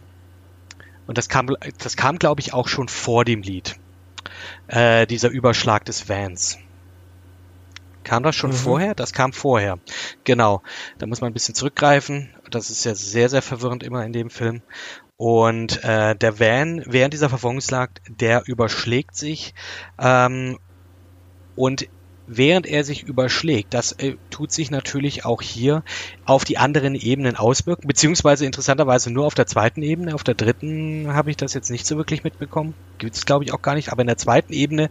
und 1.07 1.17
das 1.17 1.27
kam, 1.27 1.49
das 1.77 1.97
kam, 1.97 2.17
glaube 2.17 2.39
ich, 2.39 2.53
auch 2.53 2.69
schon 2.69 2.87
vor 2.87 3.25
dem 3.25 3.41
Lied, 3.41 3.75
äh, 4.67 5.05
dieser 5.07 5.29
Überschlag 5.29 5.83
des 5.83 6.07
Vans. 6.07 6.57
Kam 8.05 8.23
das 8.23 8.35
schon 8.35 8.51
mhm. 8.51 8.55
vorher? 8.55 8.95
Das 8.95 9.11
kam 9.11 9.33
vorher. 9.33 9.79
Genau. 10.23 10.61
Da 10.99 11.07
muss 11.07 11.21
man 11.21 11.31
ein 11.31 11.33
bisschen 11.33 11.55
zurückgreifen. 11.55 12.29
Das 12.55 12.69
ist 12.69 12.85
ja 12.85 12.95
sehr, 12.95 13.29
sehr 13.29 13.41
verwirrend 13.41 13.83
immer 13.83 14.05
in 14.05 14.13
dem 14.13 14.29
Film. 14.29 14.61
Und 15.17 15.83
äh, 15.83 16.15
der 16.15 16.39
Van 16.39 16.83
während 16.85 17.13
dieser 17.13 17.29
Verfolgungsjagd, 17.29 18.01
der 18.09 18.43
überschlägt 18.47 19.15
sich 19.15 19.53
ähm, 19.99 20.57
und 21.55 21.87
während 22.27 22.65
er 22.65 22.83
sich 22.83 23.03
überschlägt, 23.03 23.73
das 23.73 23.91
äh, 23.93 24.15
tut 24.29 24.51
sich 24.51 24.71
natürlich 24.71 25.25
auch 25.25 25.41
hier 25.41 25.83
auf 26.25 26.43
die 26.43 26.57
anderen 26.57 26.95
Ebenen 26.95 27.35
auswirken, 27.35 27.87
beziehungsweise 27.87 28.45
interessanterweise 28.45 29.11
nur 29.11 29.25
auf 29.25 29.35
der 29.35 29.47
zweiten 29.47 29.81
Ebene. 29.81 30.15
Auf 30.15 30.23
der 30.23 30.35
dritten 30.35 31.13
habe 31.13 31.29
ich 31.29 31.37
das 31.37 31.53
jetzt 31.53 31.69
nicht 31.69 31.85
so 31.85 31.97
wirklich 31.97 32.23
mitbekommen. 32.23 32.73
Gibt 32.97 33.15
es, 33.15 33.25
glaube 33.25 33.43
ich, 33.43 33.53
auch 33.53 33.61
gar 33.61 33.75
nicht. 33.75 33.91
Aber 33.91 34.01
in 34.01 34.07
der 34.07 34.17
zweiten 34.17 34.53
Ebene 34.53 34.89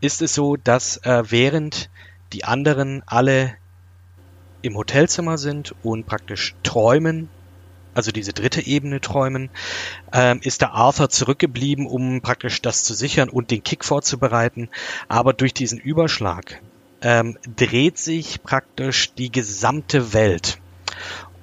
ist 0.00 0.22
es 0.22 0.34
so, 0.34 0.56
dass 0.56 0.98
äh, 0.98 1.24
während 1.28 1.90
die 2.32 2.44
anderen 2.44 3.02
alle 3.06 3.54
im 4.66 4.76
Hotelzimmer 4.76 5.38
sind 5.38 5.74
und 5.82 6.06
praktisch 6.06 6.54
träumen, 6.62 7.28
also 7.94 8.12
diese 8.12 8.32
dritte 8.32 8.66
Ebene 8.66 9.00
träumen, 9.00 9.48
ähm, 10.12 10.40
ist 10.42 10.60
der 10.60 10.72
Arthur 10.72 11.08
zurückgeblieben, 11.08 11.86
um 11.86 12.20
praktisch 12.20 12.60
das 12.60 12.84
zu 12.84 12.92
sichern 12.94 13.30
und 13.30 13.50
den 13.50 13.62
Kick 13.62 13.84
vorzubereiten. 13.84 14.68
Aber 15.08 15.32
durch 15.32 15.54
diesen 15.54 15.78
Überschlag 15.78 16.60
ähm, 17.00 17.38
dreht 17.56 17.98
sich 17.98 18.42
praktisch 18.42 19.14
die 19.14 19.32
gesamte 19.32 20.12
Welt. 20.12 20.58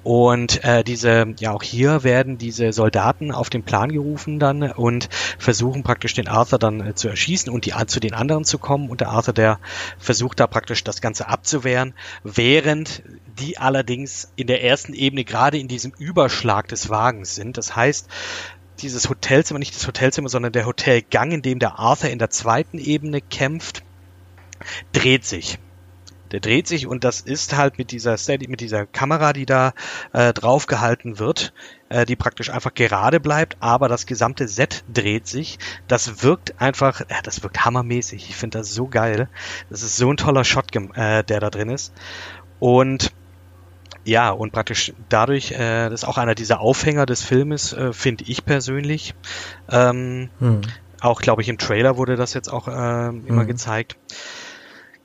Und 0.04 0.62
äh, 0.64 0.84
diese, 0.84 1.34
ja 1.40 1.52
auch 1.52 1.62
hier 1.62 2.04
werden 2.04 2.36
diese 2.36 2.74
Soldaten 2.74 3.32
auf 3.32 3.48
den 3.48 3.62
Plan 3.62 3.90
gerufen 3.90 4.38
dann 4.38 4.62
und 4.70 5.08
versuchen 5.38 5.82
praktisch 5.82 6.12
den 6.12 6.28
Arthur 6.28 6.58
dann 6.58 6.86
äh, 6.86 6.94
zu 6.94 7.08
erschießen 7.08 7.50
und 7.50 7.64
die 7.64 7.72
zu 7.86 8.00
den 8.00 8.12
anderen 8.12 8.44
zu 8.44 8.58
kommen. 8.58 8.90
Und 8.90 9.00
der 9.00 9.08
Arthur, 9.08 9.32
der 9.32 9.58
versucht 9.98 10.40
da 10.40 10.46
praktisch 10.46 10.84
das 10.84 11.00
Ganze 11.00 11.28
abzuwehren, 11.28 11.94
während 12.22 13.02
die 13.38 13.56
allerdings 13.56 14.30
in 14.36 14.46
der 14.46 14.62
ersten 14.62 14.92
Ebene 14.92 15.24
gerade 15.24 15.58
in 15.58 15.68
diesem 15.68 15.92
Überschlag 15.98 16.68
des 16.68 16.90
Wagens 16.90 17.34
sind. 17.34 17.56
Das 17.56 17.74
heißt, 17.74 18.06
dieses 18.80 19.08
Hotelzimmer, 19.08 19.58
nicht 19.58 19.74
das 19.74 19.86
Hotelzimmer, 19.86 20.28
sondern 20.28 20.52
der 20.52 20.66
Hotelgang, 20.66 21.32
in 21.32 21.40
dem 21.40 21.58
der 21.58 21.78
Arthur 21.78 22.10
in 22.10 22.18
der 22.18 22.28
zweiten 22.28 22.78
Ebene 22.78 23.22
kämpft, 23.22 23.82
dreht 24.92 25.24
sich. 25.24 25.58
Der 26.34 26.40
dreht 26.40 26.66
sich 26.66 26.88
und 26.88 27.04
das 27.04 27.20
ist 27.20 27.56
halt 27.56 27.78
mit 27.78 27.92
dieser 27.92 28.16
Steady, 28.16 28.48
mit 28.48 28.60
dieser 28.60 28.86
Kamera, 28.86 29.32
die 29.32 29.46
da 29.46 29.72
äh, 30.12 30.32
drauf 30.32 30.66
gehalten 30.66 31.20
wird, 31.20 31.54
äh, 31.90 32.04
die 32.04 32.16
praktisch 32.16 32.50
einfach 32.50 32.74
gerade 32.74 33.20
bleibt, 33.20 33.56
aber 33.60 33.86
das 33.86 34.04
gesamte 34.04 34.48
Set 34.48 34.82
dreht 34.92 35.28
sich. 35.28 35.60
Das 35.86 36.24
wirkt 36.24 36.60
einfach, 36.60 37.02
ja, 37.08 37.22
das 37.22 37.44
wirkt 37.44 37.64
hammermäßig. 37.64 38.30
Ich 38.30 38.34
finde 38.34 38.58
das 38.58 38.74
so 38.74 38.88
geil. 38.88 39.28
Das 39.70 39.84
ist 39.84 39.96
so 39.96 40.10
ein 40.10 40.16
toller 40.16 40.42
Shot, 40.42 40.74
äh, 40.74 41.22
der 41.22 41.38
da 41.38 41.50
drin 41.50 41.68
ist. 41.68 41.92
Und 42.58 43.12
ja, 44.02 44.32
und 44.32 44.50
praktisch 44.50 44.92
dadurch, 45.08 45.52
äh, 45.52 45.88
das 45.88 46.02
ist 46.02 46.04
auch 46.04 46.18
einer 46.18 46.34
dieser 46.34 46.58
Aufhänger 46.58 47.06
des 47.06 47.22
Filmes, 47.22 47.72
äh, 47.74 47.92
finde 47.92 48.24
ich 48.26 48.44
persönlich. 48.44 49.14
Ähm, 49.70 50.30
hm. 50.40 50.62
Auch, 51.00 51.20
glaube 51.20 51.42
ich, 51.42 51.48
im 51.48 51.58
Trailer 51.58 51.96
wurde 51.96 52.16
das 52.16 52.34
jetzt 52.34 52.48
auch 52.48 52.66
äh, 52.66 52.70
immer 52.70 53.42
hm. 53.42 53.46
gezeigt 53.46 53.96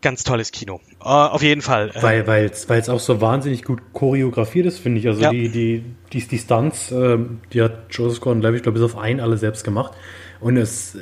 ganz 0.01 0.23
tolles 0.23 0.51
Kino. 0.51 0.79
Uh, 1.01 1.07
auf 1.07 1.41
jeden 1.41 1.61
Fall. 1.61 1.91
Äh, 1.93 2.03
weil 2.03 2.27
weil 2.27 2.79
es 2.79 2.89
auch 2.89 2.99
so 2.99 3.21
wahnsinnig 3.21 3.63
gut 3.63 3.79
choreografiert 3.93 4.65
ist, 4.65 4.79
finde 4.79 4.99
ich. 4.99 5.07
Also 5.07 5.21
ja. 5.21 5.31
die, 5.31 5.49
die, 5.49 5.83
die, 6.13 6.27
die 6.27 6.37
Stunts, 6.37 6.91
äh, 6.91 7.17
die 7.53 7.61
hat 7.61 7.87
Joseph 7.91 8.21
Gordon-Levitt, 8.21 8.57
ich 8.57 8.63
glaube, 8.63 8.79
bis 8.79 8.85
auf 8.85 8.97
einen 8.97 9.19
alle 9.19 9.37
selbst 9.37 9.63
gemacht. 9.63 9.93
Und 10.41 10.55
es, 10.55 10.95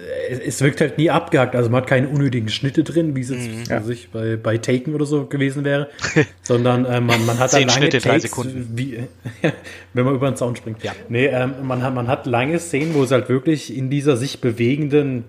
es 0.46 0.62
wirkt 0.62 0.82
halt 0.82 0.98
nie 0.98 1.12
abgehakt. 1.12 1.56
Also 1.56 1.70
man 1.70 1.82
hat 1.82 1.88
keine 1.88 2.08
unnötigen 2.08 2.50
Schnitte 2.50 2.84
drin, 2.84 3.16
wie 3.16 3.22
es 3.22 3.30
jetzt 3.30 3.48
mhm. 3.48 3.64
ja. 3.70 3.82
sich 3.84 4.10
bei, 4.10 4.36
bei 4.36 4.58
Taken 4.58 4.96
oder 4.96 5.06
so 5.06 5.28
gewesen 5.28 5.64
wäre. 5.64 5.90
sondern 6.42 6.86
äh, 6.86 7.00
man, 7.00 7.24
man 7.26 7.38
hat 7.38 7.52
Zehn 7.52 7.68
lange 7.68 7.74
Schnitte, 7.74 8.00
Takes, 8.00 8.04
drei 8.04 8.20
Sekunden. 8.20 8.72
Wie, 8.74 9.04
wenn 9.94 10.06
man 10.06 10.16
über 10.16 10.32
den 10.32 10.38
Zaun 10.38 10.56
springt. 10.56 10.84
Ja. 10.84 10.94
Nee, 11.08 11.28
ähm, 11.28 11.54
man, 11.64 11.84
hat, 11.84 11.94
man 11.94 12.08
hat 12.08 12.26
lange 12.26 12.58
Szenen, 12.58 12.96
wo 12.96 13.04
es 13.04 13.12
halt 13.12 13.30
wirklich 13.30 13.76
in 13.76 13.92
dieser 13.92 14.18
sich 14.18 14.42
bewegenden 14.42 15.26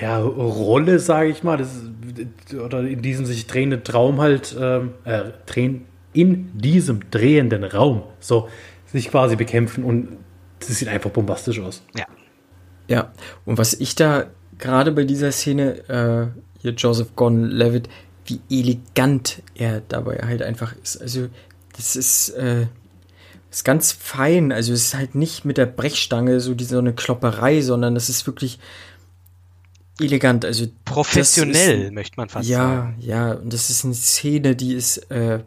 ja, 0.00 0.20
Rolle, 0.20 0.98
sage 0.98 1.30
ich 1.30 1.42
mal, 1.42 1.58
das, 1.58 1.70
oder 2.54 2.80
in 2.80 3.02
diesem 3.02 3.26
sich 3.26 3.46
drehenden 3.46 3.84
Traum 3.84 4.20
halt, 4.20 4.56
ähm, 4.58 4.92
äh, 5.04 5.24
drehen, 5.46 5.84
in 6.12 6.56
diesem 6.58 7.10
drehenden 7.10 7.64
Raum, 7.64 8.02
so, 8.20 8.48
sich 8.86 9.10
quasi 9.10 9.36
bekämpfen 9.36 9.84
und 9.84 10.18
das 10.60 10.78
sieht 10.78 10.88
einfach 10.88 11.10
bombastisch 11.10 11.60
aus. 11.60 11.82
Ja. 11.96 12.04
Ja, 12.88 13.12
und 13.44 13.58
was 13.58 13.74
ich 13.74 13.94
da 13.94 14.26
gerade 14.58 14.92
bei 14.92 15.04
dieser 15.04 15.32
Szene, 15.32 15.88
äh, 15.88 16.40
hier 16.60 16.72
Joseph 16.72 17.16
Gordon-Levitt, 17.16 17.88
wie 18.26 18.40
elegant 18.50 19.42
er 19.54 19.80
dabei 19.80 20.18
halt 20.24 20.42
einfach 20.42 20.74
ist. 20.82 21.00
Also, 21.00 21.28
das 21.76 21.96
ist, 21.96 22.30
äh, 22.30 22.66
ist 23.50 23.64
ganz 23.64 23.92
fein. 23.92 24.52
Also, 24.52 24.72
es 24.72 24.84
ist 24.84 24.94
halt 24.94 25.14
nicht 25.14 25.44
mit 25.44 25.58
der 25.58 25.66
Brechstange 25.66 26.40
so 26.40 26.54
diese 26.54 26.74
so 26.74 26.78
eine 26.78 26.92
Klopperei, 26.92 27.60
sondern 27.62 27.94
das 27.94 28.08
ist 28.08 28.26
wirklich 28.26 28.58
elegant, 30.00 30.44
also 30.44 30.66
professionell, 30.84 31.82
ist, 31.84 31.92
möchte 31.92 32.16
man 32.16 32.28
fast 32.28 32.48
ja, 32.48 32.58
sagen. 32.58 32.96
Ja, 33.00 33.28
ja, 33.28 33.34
und 33.34 33.52
das 33.52 33.70
ist 33.70 33.84
eine 33.84 33.94
Szene, 33.94 34.56
die 34.56 34.74
ist, 34.74 34.98
äh, 35.10 35.40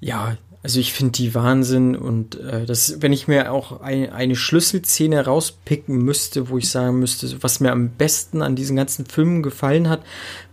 ja, 0.00 0.36
also 0.62 0.80
ich 0.80 0.92
finde 0.92 1.12
die 1.12 1.34
Wahnsinn 1.34 1.94
und 1.94 2.40
äh, 2.40 2.66
das, 2.66 3.00
wenn 3.00 3.12
ich 3.12 3.28
mir 3.28 3.52
auch 3.52 3.80
ein, 3.80 4.10
eine 4.10 4.34
Schlüsselszene 4.34 5.24
rauspicken 5.24 5.96
müsste, 5.96 6.48
wo 6.48 6.58
ich 6.58 6.68
sagen 6.68 6.98
müsste, 6.98 7.42
was 7.42 7.60
mir 7.60 7.70
am 7.70 7.90
besten 7.90 8.42
an 8.42 8.56
diesen 8.56 8.76
ganzen 8.76 9.06
Filmen 9.06 9.42
gefallen 9.44 9.88
hat, 9.88 10.02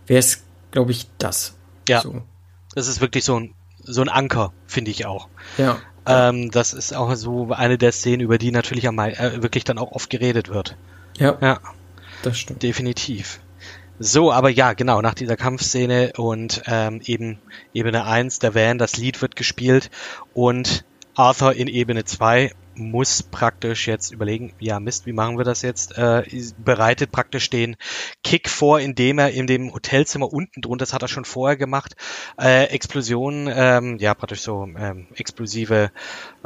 wäre 0.06 0.20
es, 0.20 0.44
glaube 0.70 0.92
ich, 0.92 1.08
das. 1.18 1.56
Ja. 1.88 2.00
So. 2.00 2.22
Das 2.74 2.86
ist 2.86 3.00
wirklich 3.00 3.24
so 3.24 3.40
ein, 3.40 3.54
so 3.82 4.02
ein 4.02 4.08
Anker, 4.08 4.52
finde 4.66 4.92
ich 4.92 5.04
auch. 5.04 5.28
Ja. 5.58 5.78
Ähm, 6.06 6.50
das 6.50 6.74
ist 6.74 6.94
auch 6.94 7.14
so 7.16 7.50
eine 7.52 7.76
der 7.78 7.92
Szenen, 7.92 8.20
über 8.20 8.38
die 8.38 8.52
natürlich 8.52 8.86
am, 8.86 8.98
äh, 8.98 9.42
wirklich 9.42 9.64
dann 9.64 9.78
auch 9.78 9.92
oft 9.92 10.10
geredet 10.10 10.48
wird. 10.48 10.76
Ja. 11.18 11.38
Ja. 11.40 11.60
Das 12.24 12.38
stimmt. 12.38 12.62
Definitiv. 12.62 13.40
So, 13.98 14.32
aber 14.32 14.48
ja, 14.48 14.72
genau, 14.72 15.02
nach 15.02 15.14
dieser 15.14 15.36
Kampfszene 15.36 16.14
und 16.16 16.62
ähm, 16.66 17.00
eben 17.04 17.38
Ebene 17.74 18.06
1, 18.06 18.38
der 18.38 18.54
Van, 18.54 18.78
das 18.78 18.96
Lied 18.96 19.20
wird 19.22 19.36
gespielt 19.36 19.90
und 20.32 20.84
Arthur 21.14 21.54
in 21.54 21.68
Ebene 21.68 22.04
2 22.04 22.52
muss 22.74 23.22
praktisch 23.22 23.86
jetzt 23.86 24.10
überlegen, 24.10 24.52
ja 24.58 24.80
Mist, 24.80 25.06
wie 25.06 25.12
machen 25.12 25.36
wir 25.36 25.44
das 25.44 25.62
jetzt? 25.62 25.96
Äh, 25.98 26.24
bereitet 26.58 27.12
praktisch 27.12 27.50
den 27.50 27.76
Kick 28.24 28.48
vor, 28.48 28.80
indem 28.80 29.18
er 29.18 29.30
in 29.30 29.46
dem 29.46 29.72
Hotelzimmer 29.72 30.32
unten 30.32 30.62
drunter, 30.62 30.82
das 30.82 30.92
hat 30.94 31.02
er 31.02 31.08
schon 31.08 31.26
vorher 31.26 31.56
gemacht, 31.56 31.94
äh, 32.40 32.64
Explosionen, 32.64 33.52
ähm, 33.54 33.98
ja 33.98 34.14
praktisch 34.14 34.40
so 34.40 34.64
ähm, 34.64 35.06
explosive 35.14 35.92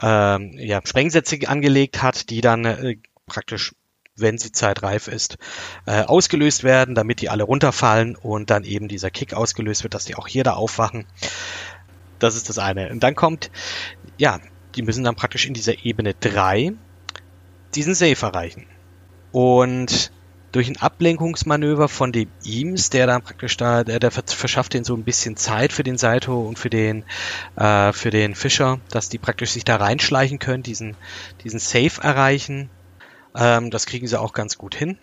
ähm, 0.02 0.52
ja, 0.58 0.80
Sprengsätze 0.84 1.38
angelegt 1.46 2.02
hat, 2.02 2.28
die 2.28 2.40
dann 2.40 2.64
äh, 2.64 2.96
praktisch 3.26 3.74
wenn 4.20 4.38
sie 4.38 4.52
zeitreif 4.52 5.08
ist, 5.08 5.38
äh, 5.86 6.02
ausgelöst 6.02 6.64
werden, 6.64 6.94
damit 6.94 7.20
die 7.20 7.28
alle 7.28 7.44
runterfallen 7.44 8.16
und 8.16 8.50
dann 8.50 8.64
eben 8.64 8.88
dieser 8.88 9.10
Kick 9.10 9.34
ausgelöst 9.34 9.82
wird, 9.82 9.94
dass 9.94 10.04
die 10.04 10.14
auch 10.14 10.28
hier 10.28 10.44
da 10.44 10.54
aufwachen. 10.54 11.06
Das 12.18 12.36
ist 12.36 12.48
das 12.48 12.58
eine. 12.58 12.90
Und 12.90 13.02
dann 13.02 13.14
kommt, 13.14 13.50
ja, 14.16 14.40
die 14.74 14.82
müssen 14.82 15.04
dann 15.04 15.16
praktisch 15.16 15.46
in 15.46 15.54
dieser 15.54 15.84
Ebene 15.84 16.14
3 16.14 16.72
diesen 17.74 17.94
Safe 17.94 18.26
erreichen. 18.26 18.66
Und 19.32 20.10
durch 20.52 20.68
ein 20.68 20.78
Ablenkungsmanöver 20.78 21.88
von 21.88 22.10
dem 22.12 22.28
Eames, 22.44 22.90
der 22.90 23.06
dann 23.06 23.22
praktisch 23.22 23.56
da, 23.56 23.84
der, 23.84 24.00
der 24.00 24.10
verschafft 24.10 24.74
den 24.74 24.84
so 24.84 24.94
ein 24.94 25.04
bisschen 25.04 25.36
Zeit 25.36 25.72
für 25.72 25.82
den 25.82 25.98
Saito 25.98 26.40
und 26.40 26.58
für 26.58 26.70
den, 26.70 27.04
äh, 27.56 27.92
für 27.92 28.10
den 28.10 28.34
Fischer, 28.34 28.80
dass 28.90 29.08
die 29.08 29.18
praktisch 29.18 29.50
sich 29.50 29.64
da 29.64 29.76
reinschleichen 29.76 30.38
können, 30.38 30.62
diesen, 30.62 30.96
diesen 31.44 31.58
Safe 31.58 32.02
erreichen 32.02 32.70
ähm, 33.38 33.70
das 33.70 33.86
kriegen 33.86 34.06
sie 34.06 34.20
auch 34.20 34.32
ganz 34.32 34.58
gut 34.58 34.74
hin. 34.74 34.98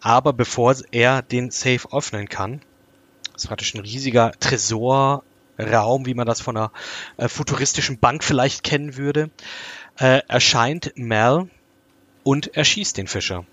Aber 0.00 0.32
bevor 0.32 0.74
er 0.90 1.22
den 1.22 1.50
Safe 1.50 1.88
öffnen 1.92 2.28
kann, 2.28 2.62
das 3.32 3.44
ist 3.44 3.48
praktisch 3.48 3.74
ein 3.74 3.80
riesiger 3.80 4.32
Tresorraum, 4.40 5.22
wie 6.06 6.14
man 6.14 6.26
das 6.26 6.40
von 6.40 6.56
einer 6.56 6.72
äh, 7.18 7.28
futuristischen 7.28 7.98
Bank 7.98 8.24
vielleicht 8.24 8.62
kennen 8.64 8.96
würde, 8.96 9.30
äh, 9.98 10.22
erscheint 10.28 10.92
Mel 10.96 11.50
und 12.24 12.56
erschießt 12.56 12.96
den 12.96 13.06
Fischer. 13.06 13.44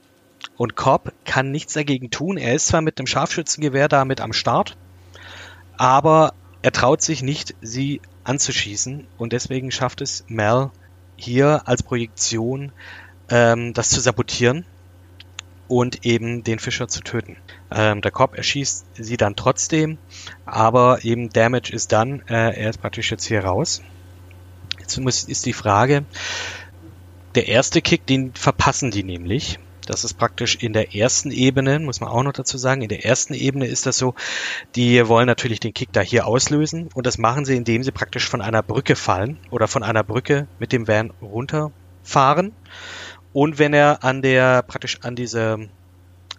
Und 0.57 0.75
Cobb 0.75 1.13
kann 1.25 1.51
nichts 1.51 1.73
dagegen 1.73 2.09
tun. 2.09 2.37
Er 2.37 2.53
ist 2.53 2.67
zwar 2.67 2.81
mit 2.81 2.99
einem 2.99 3.07
Scharfschützengewehr 3.07 3.87
da 3.87 4.05
mit 4.05 4.21
am 4.21 4.33
Start, 4.33 4.77
aber 5.77 6.33
er 6.61 6.71
traut 6.71 7.01
sich 7.01 7.21
nicht, 7.21 7.55
sie 7.61 8.01
anzuschießen. 8.23 9.07
Und 9.17 9.33
deswegen 9.33 9.71
schafft 9.71 10.01
es 10.01 10.23
Mel 10.27 10.71
hier 11.17 11.67
als 11.67 11.83
Projektion 11.83 12.71
ähm, 13.29 13.73
das 13.73 13.89
zu 13.89 13.99
sabotieren 13.99 14.65
und 15.67 16.05
eben 16.05 16.43
den 16.43 16.59
Fischer 16.59 16.87
zu 16.87 17.01
töten. 17.01 17.37
Ähm, 17.71 18.01
der 18.01 18.11
Cop 18.11 18.37
erschießt 18.37 18.85
sie 18.95 19.17
dann 19.17 19.35
trotzdem, 19.35 19.97
aber 20.45 21.03
eben 21.03 21.29
Damage 21.29 21.73
ist 21.73 21.91
dann, 21.91 22.21
äh, 22.27 22.55
er 22.55 22.69
ist 22.69 22.81
praktisch 22.81 23.11
jetzt 23.11 23.25
hier 23.25 23.43
raus. 23.43 23.81
Jetzt 24.79 24.97
muss, 24.99 25.23
ist 25.23 25.45
die 25.45 25.53
Frage, 25.53 26.05
der 27.33 27.47
erste 27.47 27.81
Kick, 27.81 28.05
den 28.05 28.33
verpassen 28.33 28.91
die 28.91 29.03
nämlich. 29.03 29.59
Das 29.85 30.03
ist 30.03 30.15
praktisch 30.15 30.55
in 30.55 30.73
der 30.73 30.95
ersten 30.95 31.31
Ebene, 31.31 31.79
muss 31.79 31.99
man 31.99 32.09
auch 32.09 32.23
noch 32.23 32.33
dazu 32.33 32.57
sagen. 32.57 32.81
In 32.81 32.89
der 32.89 33.05
ersten 33.05 33.33
Ebene 33.33 33.67
ist 33.67 33.85
das 33.85 33.97
so, 33.97 34.15
die 34.75 35.07
wollen 35.07 35.27
natürlich 35.27 35.59
den 35.59 35.73
Kick 35.73 35.89
da 35.91 36.01
hier 36.01 36.25
auslösen 36.25 36.89
und 36.93 37.05
das 37.05 37.17
machen 37.17 37.45
sie, 37.45 37.55
indem 37.55 37.83
sie 37.83 37.91
praktisch 37.91 38.27
von 38.27 38.41
einer 38.41 38.63
Brücke 38.63 38.95
fallen 38.95 39.37
oder 39.51 39.67
von 39.67 39.83
einer 39.83 40.03
Brücke 40.03 40.47
mit 40.59 40.71
dem 40.71 40.87
Van 40.87 41.11
runterfahren. 41.21 42.51
Und 43.35 43.59
wenn 43.59 43.73
er 43.73 44.05
an 44.05 44.21
der, 44.21 44.61
praktisch 44.61 44.99
an 45.01 45.17
diese 45.17 45.67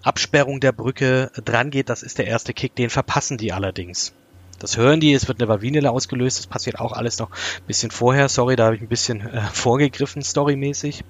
Absperrung 0.03 0.61
der 0.61 0.73
Brücke 0.73 1.31
dran 1.45 1.71
geht, 1.71 1.91
das 1.91 2.03
ist 2.03 2.17
der 2.17 2.27
erste 2.27 2.55
Kick, 2.55 2.75
den 2.75 2.89
verpassen 2.89 3.37
die 3.37 3.53
allerdings. 3.53 4.15
Das 4.61 4.79
hören 4.79 4.99
die, 4.99 5.13
es 5.13 5.29
wird 5.29 5.39
eine 5.39 5.47
Vavinele 5.47 5.91
ausgelöst, 5.91 6.39
das 6.39 6.47
passiert 6.47 6.81
auch 6.81 6.93
alles 6.93 7.19
noch 7.19 7.33
ein 7.33 7.67
bisschen 7.67 7.91
vorher. 7.91 8.31
Sorry, 8.31 8.57
da 8.57 8.65
habe 8.65 8.77
ich 8.77 8.81
ein 8.81 8.89
bisschen 8.89 9.21
äh, 9.21 9.43
vorgegriffen, 9.53 10.23
storymäßig. 10.23 11.05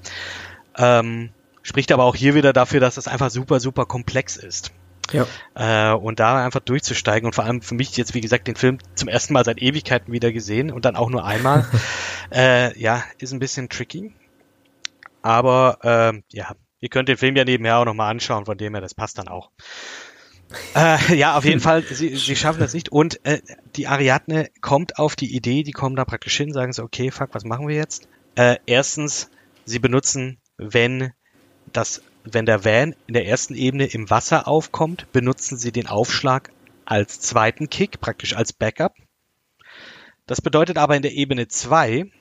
Ähm, 0.77 1.31
spricht 1.63 1.93
aber 1.93 2.03
auch 2.03 2.17
hier 2.17 2.35
wieder 2.35 2.53
dafür, 2.53 2.81
dass 2.81 2.97
das 2.97 3.07
einfach 3.07 3.31
super, 3.31 3.61
super 3.61 3.87
komplex 3.87 4.37
ist. 4.37 4.73
Ja. 5.13 5.25
Äh, 5.55 5.95
und 5.95 6.19
da 6.19 6.45
einfach 6.45 6.59
durchzusteigen 6.59 7.27
und 7.27 7.37
vor 7.37 7.45
allem 7.45 7.63
für 7.63 7.77
mich 7.77 7.97
jetzt, 7.97 8.13
wie 8.13 8.21
gesagt, 8.21 8.49
den 8.49 8.57
Film 8.57 8.79
zum 8.97 9.09
ersten 9.09 9.35
Mal 9.35 9.45
seit 9.45 9.63
Ewigkeiten 9.63 10.13
wieder 10.13 10.33
gesehen 10.33 10.73
und 10.73 10.85
dann 10.85 10.97
auch 10.97 11.11
nur 11.11 11.25
einmal, 11.25 11.65
äh, 12.35 12.77
ja, 12.77 13.05
ist 13.19 13.33
ein 13.33 13.39
bisschen 13.39 13.69
tricky. 13.69 14.13
Aber 15.27 15.81
ähm, 15.83 16.23
ja, 16.31 16.55
ihr 16.79 16.89
könnt 16.89 17.09
den 17.09 17.17
Film 17.17 17.35
ja 17.35 17.45
nebenher 17.45 17.79
auch 17.79 17.85
nochmal 17.85 18.13
anschauen, 18.13 18.45
von 18.47 18.57
dem 18.57 18.75
her, 18.75 18.81
das 18.81 18.95
passt 18.95 19.19
dann 19.19 19.27
auch. 19.27 19.51
äh, 20.77 21.17
ja, 21.17 21.37
auf 21.37 21.45
jeden 21.45 21.59
Fall, 21.59 21.83
sie, 21.83 22.15
sie 22.15 22.37
schaffen 22.37 22.61
das 22.61 22.75
nicht. 22.75 22.91
Und 22.91 23.27
äh, 23.27 23.41
die 23.75 23.89
Ariadne 23.89 24.49
kommt 24.61 25.01
auf 25.01 25.17
die 25.17 25.35
Idee, 25.35 25.65
die 25.65 25.73
kommen 25.73 25.97
da 25.97 26.05
praktisch 26.05 26.37
hin, 26.37 26.53
sagen 26.53 26.73
so, 26.73 26.85
okay, 26.85 27.11
fuck, 27.11 27.31
was 27.33 27.43
machen 27.43 27.67
wir 27.67 27.75
jetzt? 27.75 28.09
Äh, 28.37 28.59
erstens, 28.67 29.29
sie 29.65 29.81
benutzen, 29.81 30.39
wenn 30.59 31.13
das, 31.73 32.03
wenn 32.23 32.47
der 32.47 32.65
Van 32.65 32.95
in 33.09 33.15
der 33.15 33.27
ersten 33.27 33.57
Ebene 33.57 33.87
im 33.87 34.09
Wasser 34.09 34.47
aufkommt, 34.47 35.11
benutzen 35.11 35.59
sie 35.59 35.73
den 35.73 35.89
Aufschlag 35.89 36.53
als 36.85 37.19
zweiten 37.21 37.69
Kick, 37.69 38.01
praktisch 38.01 38.37
als 38.37 38.53
Backup. 38.53 38.95
Das 40.27 40.41
bedeutet 40.41 40.79
aber 40.79 40.95
in 40.95 41.03
der 41.03 41.15
Ebene 41.15 41.49
2, 41.49 42.13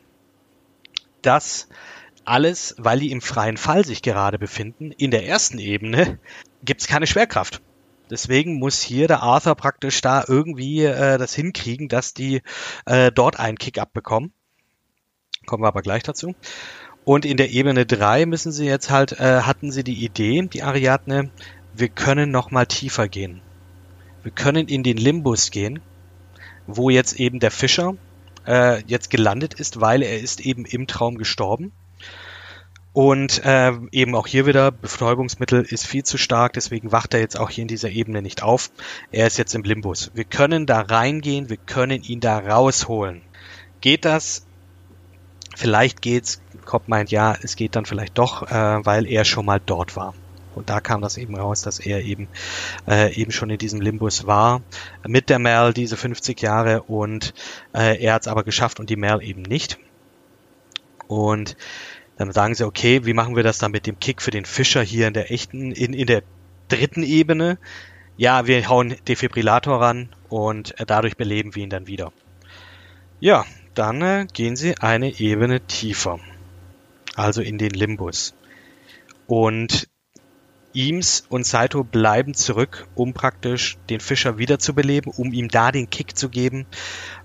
dass 1.22 1.70
alles, 2.26 2.76
weil 2.78 3.00
die 3.00 3.12
im 3.12 3.22
freien 3.22 3.58
Fall 3.58 3.86
sich 3.86 4.02
gerade 4.02 4.40
befinden. 4.40 4.92
In 4.92 5.12
der 5.12 5.26
ersten 5.26 5.60
Ebene 5.60 6.20
gibt's 6.64 6.88
keine 6.88 7.08
Schwerkraft. 7.08 7.62
Deswegen 8.10 8.60
muss 8.60 8.82
hier 8.82 9.08
der 9.08 9.24
Arthur 9.24 9.56
praktisch 9.56 10.02
da 10.02 10.24
irgendwie 10.28 10.84
äh, 10.84 11.18
das 11.18 11.34
hinkriegen, 11.34 11.88
dass 11.88 12.14
die 12.14 12.42
äh, 12.86 13.12
dort 13.12 13.40
einen 13.40 13.58
Kick-up 13.58 13.94
bekommen. 13.94 14.32
Kommen 15.46 15.64
wir 15.64 15.68
aber 15.68 15.82
gleich 15.82 16.04
dazu. 16.04 16.36
Und 17.04 17.26
in 17.26 17.38
der 17.38 17.52
Ebene 17.52 17.86
3 17.86 18.26
müssen 18.26 18.52
sie 18.52 18.66
jetzt 18.66 18.90
halt, 18.90 19.20
äh, 19.20 19.42
hatten 19.42 19.72
sie 19.72 19.84
die 19.84 20.04
Idee, 20.04 20.48
die 20.52 20.64
Ariadne, 20.64 21.30
wir 21.74 21.90
können 21.90 22.32
noch 22.32 22.52
mal 22.52 22.66
tiefer 22.66 23.08
gehen. 23.08 23.42
Wir 24.24 24.32
können 24.32 24.68
in 24.68 24.82
den 24.82 24.98
Limbus 24.98 25.52
gehen, 25.52 25.82
wo 26.66 26.90
jetzt 26.90 27.20
eben 27.20 27.40
der 27.40 27.52
Fischer 27.52 27.96
äh, 28.48 28.84
jetzt 28.88 29.10
gelandet 29.10 29.54
ist, 29.56 29.82
weil 29.82 30.02
er 30.02 30.20
ist 30.20 30.40
eben 30.40 30.66
im 30.66 30.88
Traum 30.88 31.18
gestorben. 31.18 31.72
Und 32.96 33.44
äh, 33.44 33.74
eben 33.92 34.16
auch 34.16 34.26
hier 34.26 34.46
wieder, 34.46 34.72
Betäubungsmittel 34.72 35.64
ist 35.64 35.86
viel 35.86 36.06
zu 36.06 36.18
stark, 36.18 36.54
deswegen 36.54 36.94
wacht 36.94 37.14
er 37.14 37.20
jetzt 37.20 37.38
auch 37.38 37.50
hier 37.50 37.64
in 37.64 37.68
dieser 37.68 37.90
Ebene 37.90 38.22
nicht 38.22 38.42
auf. 38.42 38.72
Er 39.12 39.28
ist 39.28 39.38
jetzt 39.38 39.54
im 39.54 39.64
Limbus. 39.64 40.12
Wir 40.14 40.24
können 40.24 40.66
da 40.66 40.80
reingehen, 40.80 41.50
wir 41.50 41.58
können 41.58 42.02
ihn 42.04 42.22
da 42.22 42.40
rausholen. 42.40 43.22
Geht 43.82 44.06
das? 44.06 44.46
Vielleicht 45.58 46.02
geht's. 46.02 46.42
Cobb 46.64 46.88
meint 46.88 47.12
ja, 47.12 47.36
es 47.42 47.58
geht 47.58 47.76
dann 47.76 47.86
vielleicht 47.86 48.18
doch, 48.18 48.50
äh, 48.50 48.86
weil 48.86 49.08
er 49.08 49.26
schon 49.26 49.46
mal 49.46 49.60
dort 49.60 49.98
war. 49.98 50.14
Und 50.56 50.70
da 50.70 50.80
kam 50.80 51.02
das 51.02 51.18
eben 51.18 51.36
raus, 51.36 51.62
dass 51.64 51.80
er 51.80 52.02
eben 52.02 52.30
äh, 52.88 53.14
eben 53.14 53.34
schon 53.34 53.50
in 53.50 53.58
diesem 53.58 53.82
Limbus 53.82 54.26
war 54.26 54.62
mit 55.06 55.30
der 55.30 55.40
Mel 55.40 55.74
diese 55.74 55.98
50 55.98 56.42
Jahre 56.42 56.84
und 56.84 57.34
äh, 57.74 58.02
er 58.02 58.14
hat 58.14 58.22
es 58.22 58.30
aber 58.30 58.46
geschafft 58.46 58.80
und 58.80 58.90
die 58.90 58.96
Mel 58.96 59.22
eben 59.22 59.42
nicht. 59.42 59.80
Und 61.08 61.58
dann 62.18 62.32
sagen 62.32 62.56
sie, 62.56 62.66
okay, 62.66 63.06
wie 63.06 63.14
machen 63.14 63.36
wir 63.36 63.44
das 63.44 63.58
dann 63.58 63.72
mit 63.72 63.88
dem 63.88 64.00
Kick 64.00 64.22
für 64.22 64.32
den 64.32 64.46
Fischer 64.46 64.82
hier 64.82 65.08
in 65.08 65.14
der 65.14 65.32
echten, 65.32 65.72
in, 65.72 65.94
in 65.94 66.08
der 66.08 66.24
dritten 66.68 67.04
Ebene? 67.04 67.58
Ja, 68.18 68.48
wir 68.48 68.70
hauen 68.70 68.96
Defibrillator 69.08 69.82
ran 69.82 70.10
und 70.30 70.80
äh, 70.80 70.86
dadurch 70.86 71.18
beleben 71.18 71.56
wir 71.56 71.64
ihn 71.64 71.70
dann 71.70 71.88
wieder. 71.88 72.14
Ja, 73.20 73.46
dann 73.74 74.02
äh, 74.02 74.28
gehen 74.32 74.56
sie 74.56 74.78
eine 74.78 75.20
Ebene 75.20 75.62
tiefer. 75.62 76.20
Also 77.16 77.42
in 77.42 77.58
den 77.58 77.72
Limbus. 77.72 78.34
Und 79.28 79.90
Eames 80.74 81.26
und 81.30 81.46
Saito 81.46 81.84
bleiben 81.84 82.34
zurück, 82.34 82.88
um 82.96 83.14
praktisch 83.14 83.78
den 83.90 84.02
Fischer 84.02 84.38
wiederzubeleben, 84.38 85.12
um 85.16 85.32
ihm 85.32 85.48
da 85.48 85.72
den 85.72 85.90
Kick 85.90 86.18
zu 86.18 86.30
geben 86.30 86.66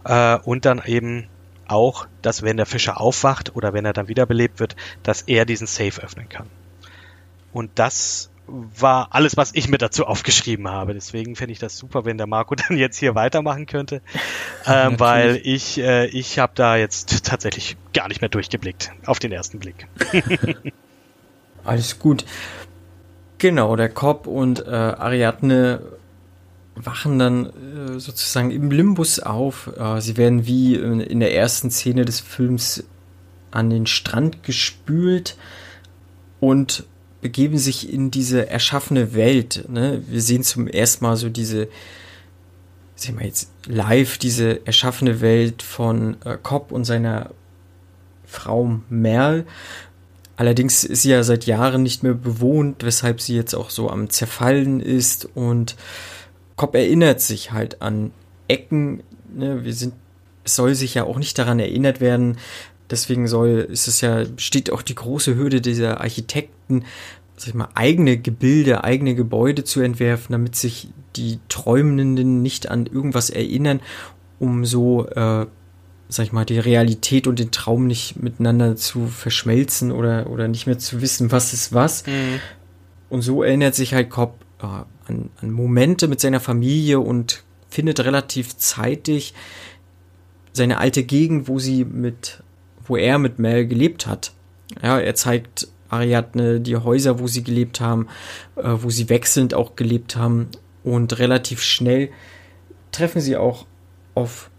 äh, 0.05 0.39
und 0.39 0.65
dann 0.65 0.83
eben 0.87 1.29
auch, 1.71 2.07
dass 2.23 2.43
wenn 2.43 2.57
der 2.57 2.67
Fischer 2.67 3.01
aufwacht 3.01 3.55
oder 3.57 3.73
wenn 3.73 3.85
er 3.85 3.93
dann 3.93 4.09
wiederbelebt 4.09 4.61
wird, 4.61 4.77
dass 5.03 5.23
er 5.23 5.45
diesen 5.45 5.67
Safe 5.67 6.03
öffnen 6.03 6.29
kann. 6.29 6.47
Und 7.53 7.71
das 7.77 8.31
war 8.51 9.09
alles, 9.11 9.37
was 9.37 9.55
ich 9.55 9.69
mir 9.69 9.79
dazu 9.79 10.07
aufgeschrieben 10.07 10.69
habe. 10.69 10.95
Deswegen 10.95 11.37
fände 11.37 11.53
ich 11.53 11.59
das 11.59 11.77
super, 11.77 12.05
wenn 12.05 12.19
der 12.19 12.27
Marco 12.27 12.55
dann 12.69 12.77
jetzt 12.77 12.99
hier 12.99 13.15
weitermachen 13.15 13.67
könnte, 13.67 14.03
ähm, 14.67 14.99
weil 14.99 15.41
ich 15.43 15.79
äh, 15.79 16.07
ich 16.07 16.39
habe 16.39 16.53
da 16.55 16.77
jetzt 16.77 17.25
tatsächlich 17.25 17.77
gar 17.95 18.09
nicht 18.09 18.21
mehr 18.21 18.31
durchgeblickt 18.31 18.93
auf 19.07 19.19
den 19.19 19.33
ersten 19.33 19.59
Blick. 19.59 19.87
Alles 21.65 21.99
gut. 21.99 22.25
Genau, 23.39 23.77
der 23.77 23.89
Cobb 23.89 24.27
und 24.27 24.67
äh, 24.67 24.71
Ariadne 24.71 25.81
wachen 26.87 27.19
dann 27.19 27.47
äh, 27.47 27.99
sozusagen 27.99 28.51
im 28.51 28.71
Limbus 28.71 29.21
auf. 29.21 29.71
Äh, 29.79 30.01
sie 30.01 30.17
werden 30.17 30.47
wie 30.47 30.75
in, 30.75 31.21
der 31.21 31.35
ersten 31.35 31.71
Szene 31.71 32.05
des 32.05 32.21
Films 32.21 32.85
an 33.51 33.71
den 33.71 33.87
Strand 33.87 34.43
gespült 34.43 35.37
und 36.41 36.85
begeben 37.21 37.59
sich 37.59 37.93
in 37.93 38.11
diese 38.11 38.49
erschaffene 38.49 39.15
Welt. 39.15 39.67
Ne? 39.69 40.03
Wir 40.09 40.23
sehen 40.23 40.43
zum 40.43 40.67
ersten 40.67 41.05
Mal 41.05 41.17
so 41.17 41.29
diese, 41.29 41.69
sehen 42.95 43.19
wir 43.19 43.27
jetzt 43.27 43.51
live, 43.67 44.19
diese 44.19 44.67
erschaffene 44.67 45.21
Welt 45.21 45.63
von 45.63 46.17
äh, 46.25 46.39
Cobb 46.43 46.73
und 46.73 46.85
seiner 46.85 47.31
Frau 48.25 48.81
Merle. 48.89 49.45
Allerdings 50.37 50.85
ist 50.85 51.03
sie 51.03 51.11
ja 51.11 51.23
seit 51.23 51.45
Jahren 51.45 51.83
nicht 51.83 52.03
mehr 52.03 52.15
bewohnt, 52.15 52.83
weshalb 52.83 53.21
sie 53.21 53.37
jetzt 53.37 53.55
auch 53.55 53.69
so 53.69 53.91
am 53.91 54.09
Zerfallen 54.09 54.81
ist 54.81 55.29
und 55.35 55.77
Cobb 56.61 56.75
erinnert 56.75 57.21
sich 57.21 57.53
halt 57.53 57.81
an 57.81 58.11
Ecken. 58.47 59.03
Ne? 59.35 59.65
Wir 59.65 59.73
sind, 59.73 59.95
es 60.45 60.57
soll 60.57 60.75
sich 60.75 60.95
ja 60.95 61.05
auch 61.05 61.19
nicht 61.19 61.39
daran 61.39 61.59
erinnert 61.59 62.01
werden, 62.01 62.37
Deswegen 62.91 63.29
soll, 63.29 63.69
ist 63.71 63.87
es 63.87 64.01
ja, 64.01 64.25
besteht 64.25 64.73
auch 64.73 64.83
die 64.83 64.97
große 64.97 65.37
Hürde 65.37 65.61
dieser 65.61 66.01
Architekten, 66.01 66.85
sag 67.37 67.49
ich 67.49 67.55
mal, 67.55 67.69
eigene 67.75 68.19
Gebilde, 68.19 68.83
eigene 68.83 69.15
Gebäude 69.15 69.63
zu 69.63 69.81
entwerfen, 69.81 70.33
damit 70.33 70.57
sich 70.57 70.89
die 71.15 71.39
Träumenden 71.49 72.43
nicht 72.43 72.69
an 72.69 72.87
irgendwas 72.87 73.31
erinnern, 73.31 73.81
um 74.41 74.65
so, 74.65 75.07
äh, 75.07 75.47
sag 76.09 76.25
ich 76.25 76.33
mal, 76.33 76.45
die 76.45 76.59
Realität 76.59 77.29
und 77.29 77.39
den 77.39 77.53
Traum 77.53 77.87
nicht 77.87 78.21
miteinander 78.21 78.75
zu 78.75 79.07
verschmelzen 79.07 79.93
oder, 79.93 80.29
oder 80.29 80.49
nicht 80.49 80.67
mehr 80.67 80.79
zu 80.79 81.01
wissen, 81.01 81.31
was 81.31 81.53
ist 81.53 81.73
was. 81.73 82.05
Mhm. 82.07 82.41
Und 83.09 83.23
so 83.23 83.45
erinnert 83.45 83.77
sich 83.77 83.95
halt 83.95 84.11
Cobb 84.11 84.35
äh, 84.61 84.67
an, 85.11 85.31
an 85.41 85.51
Momente 85.51 86.09
mit 86.09 86.21
seiner 86.21 86.41
Familie 86.41 87.01
und 87.01 87.43
findet 87.69 88.01
relativ 88.01 88.57
zeitig 88.57 89.35
seine 90.53 90.79
alte 90.79 91.05
Gegend, 91.05 91.49
wo 91.49 91.59
sie 91.59 91.85
mit 91.85 92.43
wo 92.91 92.97
er 92.97 93.19
mit 93.19 93.39
Mel 93.39 93.69
gelebt 93.69 94.09
hat. 94.09 94.33
Ja, 94.83 94.99
er 94.99 95.15
zeigt 95.15 95.69
Ariadne 95.89 96.61
die 96.61 96.77
Häuser, 96.77 97.21
wo 97.21 97.29
sie 97.29 97.45
gelebt 97.45 97.81
haben, 97.81 98.09
äh, 98.57 98.73
wo 98.75 98.91
sie 98.91 99.09
wechselnd 99.09 99.55
auch 99.55 99.77
gelebt 99.77 100.17
haben. 100.17 100.49
Und 100.83 101.19
relativ 101.21 101.63
schnell 101.63 102.11
treffen 102.91 103.21
sie 103.21 103.37
auch 103.37 103.67
auf 104.15 104.51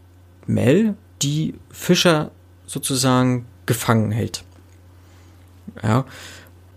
Mel, 0.47 0.95
die 1.21 1.55
Fischer 1.69 2.31
sozusagen 2.65 3.45
gefangen 3.65 4.11
hält. 4.11 4.45
Ja. 5.83 6.05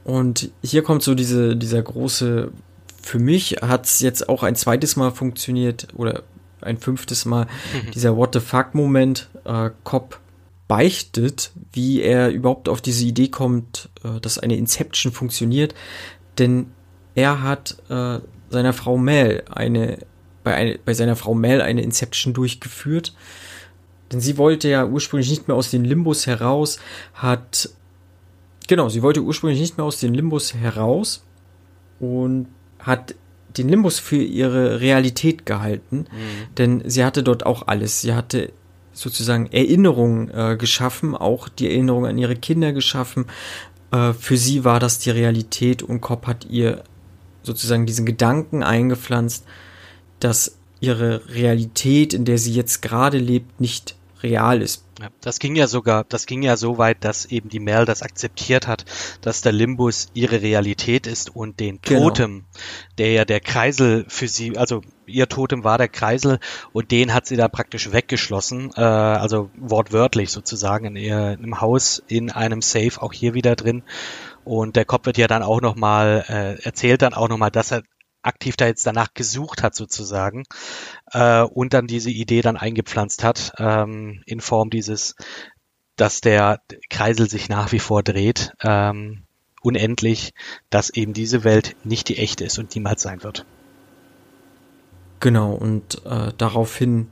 Und 0.02 0.50
hier 0.62 0.82
kommt 0.82 1.02
so 1.02 1.14
diese, 1.14 1.56
dieser 1.56 1.82
große, 1.82 2.50
für 3.05 3.18
mich 3.18 3.57
hat 3.62 3.86
es 3.86 4.00
jetzt 4.00 4.28
auch 4.28 4.42
ein 4.42 4.57
zweites 4.57 4.96
Mal 4.96 5.11
funktioniert 5.11 5.88
oder 5.94 6.22
ein 6.61 6.78
fünftes 6.78 7.24
Mal, 7.24 7.46
mhm. 7.46 7.90
dieser 7.92 8.16
What 8.16 8.34
the 8.34 8.40
fuck 8.40 8.74
Moment, 8.74 9.28
äh, 9.44 9.70
Cop 9.84 10.18
beichtet, 10.66 11.50
wie 11.72 12.00
er 12.00 12.30
überhaupt 12.30 12.68
auf 12.68 12.80
diese 12.80 13.05
Idee 13.05 13.28
kommt, 13.28 13.90
äh, 14.02 14.20
dass 14.20 14.38
eine 14.38 14.57
Inception 14.57 15.12
funktioniert. 15.12 15.74
Denn 16.38 16.72
er 17.14 17.42
hat 17.42 17.76
äh, 17.90 18.18
seiner 18.48 18.72
Frau 18.72 18.96
Mel 18.96 19.44
eine 19.50 19.98
bei, 20.44 20.55
eine, 20.55 20.78
bei 20.78 20.94
seiner 20.94 21.16
Frau 21.16 21.34
Mel 21.34 21.61
eine 21.61 21.82
Inception 21.82 22.34
durchgeführt. 22.34 23.14
Denn 24.12 24.20
sie 24.20 24.38
wollte 24.38 24.68
ja 24.68 24.86
ursprünglich 24.86 25.30
nicht 25.30 25.48
mehr 25.48 25.57
aus 25.57 25.70
den 25.70 25.84
Limbus 25.84 26.26
heraus, 26.26 26.78
hat 27.14 27.70
genau, 28.68 28.88
sie 28.88 29.02
wollte 29.02 29.22
ursprünglich 29.22 29.61
nicht 29.61 29.78
mehr 29.78 29.86
aus 29.86 29.98
den 29.98 30.14
Limbus 30.14 30.55
heraus 30.55 31.24
und 31.98 32.48
hat 32.85 33.14
den 33.57 33.68
Limbus 33.68 33.99
für 33.99 34.16
ihre 34.16 34.80
Realität 34.80 35.47
gehalten, 35.47 36.07
mhm. 36.11 36.55
denn 36.57 36.82
sie 36.87 37.05
hatte 37.05 37.22
dort 37.22 37.47
auch 37.47 37.66
alles. 37.66 38.01
Sie 38.01 38.14
hatte 38.14 38.53
sozusagen 38.93 39.47
Erinnerungen 39.53 40.30
äh, 40.30 40.57
geschaffen, 40.57 41.16
auch 41.16 41.49
die 41.49 41.68
Erinnerung 41.68 42.07
an 42.07 42.18
ihre 42.18 42.37
Kinder 42.37 42.72
geschaffen. 42.72 43.26
Äh, 43.91 44.12
für 44.12 44.37
sie 44.37 44.64
war 44.64 44.80
das 44.80 44.99
die 44.99 45.11
Realität 45.11 45.82
und 45.82 46.01
Kopp 46.01 46.26
hat 46.26 46.47
ihr 46.47 46.85
sozusagen 47.43 47.87
diesen 47.87 48.07
Gedanken 48.07 48.62
eingepflanzt, 48.62 49.45
dass 50.20 50.57
ihre 50.80 51.22
Realität, 51.28 52.14
in 52.14 52.24
der 52.24 52.39
sie 52.39 52.53
jetzt 52.53 52.82
gerade 52.82 53.18
lebt, 53.18 53.61
nicht 53.61 53.97
real 54.22 54.62
ist. 54.62 54.84
Ja, 55.01 55.09
das 55.20 55.38
ging 55.38 55.57
ja 55.57 55.66
sogar, 55.66 56.05
das 56.05 56.26
ging 56.26 56.42
ja 56.42 56.57
so 56.57 56.78
weit, 56.78 57.05
dass 57.05 57.26
eben 57.26 57.49
die 57.49 57.59
Mel 57.59 57.84
das 57.84 58.03
akzeptiert 58.03 58.68
hat, 58.68 58.84
dass 59.22 59.40
der 59.40 59.53
Limbus 59.53 60.09
ihre 60.14 60.40
Realität 60.40 61.07
ist 61.07 61.34
und 61.34 61.59
den 61.59 61.80
genau. 61.82 62.09
Totem, 62.09 62.30
genau. 62.30 62.45
der 62.99 63.12
ja 63.12 63.24
der 63.24 63.40
Kreisel 63.40 64.05
für 64.09 64.28
sie, 64.28 64.57
also 64.57 64.82
ihr 65.07 65.28
Totem 65.28 65.64
war 65.64 65.78
der 65.78 65.88
Kreisel 65.88 66.38
und 66.72 66.90
den 66.90 67.12
hat 67.12 67.26
sie 67.26 67.36
da 67.36 67.49
praktisch 67.49 67.92
weggeschlossen, 67.92 68.70
äh, 68.76 68.80
also 68.80 69.51
wortwörtlich 69.57 70.30
sozusagen 70.30 70.86
in 70.86 70.97
ihr 70.97 71.38
im 71.42 71.61
Haus 71.61 72.03
in 72.07 72.30
einem 72.30 72.62
Safe 72.62 73.03
auch 73.03 73.12
hier 73.12 73.34
wieder 73.34 73.57
drin. 73.57 73.82
Und 74.45 74.76
der 74.76 74.84
Kopf 74.84 75.07
wird 75.07 75.16
ja 75.16 75.26
dann 75.26 75.42
auch 75.42 75.62
nochmal, 75.62 76.24
äh, 76.28 76.62
erzählt 76.62 77.01
dann 77.01 77.14
auch 77.14 77.28
nochmal, 77.28 77.51
dass 77.51 77.72
er 77.72 77.82
aktiv 78.24 78.56
da 78.56 78.66
jetzt 78.66 78.86
danach 78.86 79.14
gesucht 79.14 79.62
hat 79.62 79.74
sozusagen 79.74 80.44
äh, 81.12 81.42
und 81.42 81.74
dann 81.74 81.86
diese 81.86 82.10
Idee 82.10 82.42
dann 82.42 82.56
eingepflanzt 82.56 83.22
hat 83.22 83.52
ähm, 83.58 84.22
in 84.26 84.40
Form 84.40 84.70
dieses, 84.70 85.14
dass 85.96 86.20
der 86.20 86.60
Kreisel 86.90 87.28
sich 87.28 87.48
nach 87.48 87.72
wie 87.72 87.78
vor 87.78 88.02
dreht, 88.02 88.52
ähm, 88.62 89.24
unendlich, 89.62 90.34
dass 90.70 90.90
eben 90.90 91.12
diese 91.12 91.44
Welt 91.44 91.76
nicht 91.84 92.08
die 92.08 92.18
echte 92.18 92.44
ist 92.44 92.58
und 92.58 92.74
niemals 92.74 93.02
sein 93.02 93.22
wird. 93.22 93.46
Genau, 95.20 95.52
und 95.52 96.04
äh, 96.04 96.32
daraufhin 96.36 97.08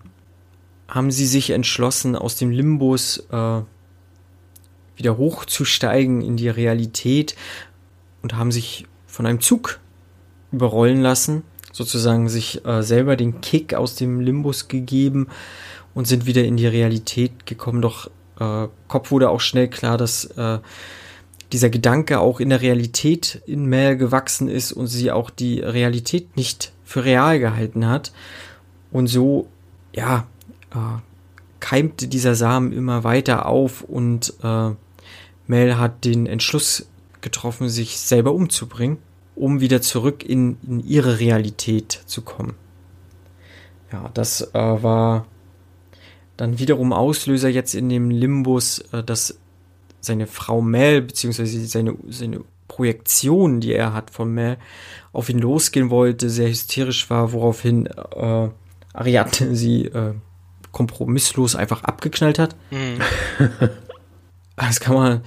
haben 0.88 1.10
sie 1.10 1.26
sich 1.26 1.50
entschlossen, 1.50 2.14
aus 2.16 2.36
dem 2.36 2.50
Limbus 2.50 3.18
äh, 3.30 3.62
wieder 4.96 5.16
hochzusteigen 5.16 6.20
in 6.20 6.36
die 6.36 6.50
Realität 6.50 7.36
und 8.20 8.34
haben 8.34 8.52
sich 8.52 8.86
von 9.06 9.24
einem 9.24 9.40
Zug 9.40 9.80
überrollen 10.52 11.00
lassen, 11.00 11.42
sozusagen 11.72 12.28
sich 12.28 12.64
äh, 12.64 12.82
selber 12.82 13.16
den 13.16 13.40
Kick 13.40 13.74
aus 13.74 13.96
dem 13.96 14.20
Limbus 14.20 14.68
gegeben 14.68 15.28
und 15.94 16.06
sind 16.06 16.26
wieder 16.26 16.44
in 16.44 16.56
die 16.56 16.66
Realität 16.66 17.46
gekommen. 17.46 17.82
Doch 17.82 18.08
äh, 18.38 18.68
Kopf 18.88 19.10
wurde 19.10 19.30
auch 19.30 19.40
schnell 19.40 19.68
klar, 19.68 19.96
dass 19.96 20.26
äh, 20.26 20.58
dieser 21.52 21.70
Gedanke 21.70 22.20
auch 22.20 22.40
in 22.40 22.50
der 22.50 22.62
Realität 22.62 23.42
in 23.46 23.66
Mel 23.66 23.96
gewachsen 23.96 24.48
ist 24.48 24.72
und 24.72 24.86
sie 24.86 25.10
auch 25.10 25.30
die 25.30 25.60
Realität 25.60 26.36
nicht 26.36 26.72
für 26.84 27.04
real 27.04 27.38
gehalten 27.38 27.86
hat. 27.86 28.12
Und 28.90 29.06
so, 29.06 29.48
ja, 29.94 30.26
äh, 30.72 31.00
keimte 31.60 32.08
dieser 32.08 32.34
Samen 32.34 32.72
immer 32.72 33.04
weiter 33.04 33.46
auf 33.46 33.82
und 33.82 34.34
äh, 34.42 34.70
Mel 35.46 35.78
hat 35.78 36.04
den 36.04 36.26
Entschluss 36.26 36.86
getroffen, 37.20 37.68
sich 37.68 37.98
selber 37.98 38.32
umzubringen 38.32 38.98
um 39.34 39.60
wieder 39.60 39.80
zurück 39.80 40.24
in, 40.24 40.56
in 40.66 40.80
ihre 40.80 41.18
Realität 41.18 41.92
zu 42.06 42.22
kommen. 42.22 42.54
Ja, 43.92 44.10
das 44.14 44.54
äh, 44.54 44.58
war 44.82 45.26
dann 46.36 46.58
wiederum 46.58 46.92
Auslöser 46.92 47.48
jetzt 47.48 47.74
in 47.74 47.88
dem 47.88 48.10
Limbus, 48.10 48.80
äh, 48.92 49.02
dass 49.02 49.38
seine 50.00 50.26
Frau 50.26 50.60
Mel, 50.60 51.02
beziehungsweise 51.02 51.64
seine, 51.66 51.96
seine 52.08 52.40
Projektion, 52.68 53.60
die 53.60 53.74
er 53.74 53.92
hat 53.92 54.10
von 54.10 54.32
Mel, 54.32 54.56
auf 55.12 55.28
ihn 55.28 55.38
losgehen 55.38 55.90
wollte, 55.90 56.30
sehr 56.30 56.48
hysterisch 56.48 57.08
war, 57.10 57.32
woraufhin 57.32 57.86
äh, 57.86 58.48
Ariadne 58.94 59.54
sie 59.54 59.84
äh, 59.86 60.14
kompromisslos 60.72 61.54
einfach 61.54 61.84
abgeknallt 61.84 62.38
hat. 62.38 62.56
Mhm. 62.70 63.00
Das 64.54 64.80
kann 64.80 64.94
man 64.94 65.24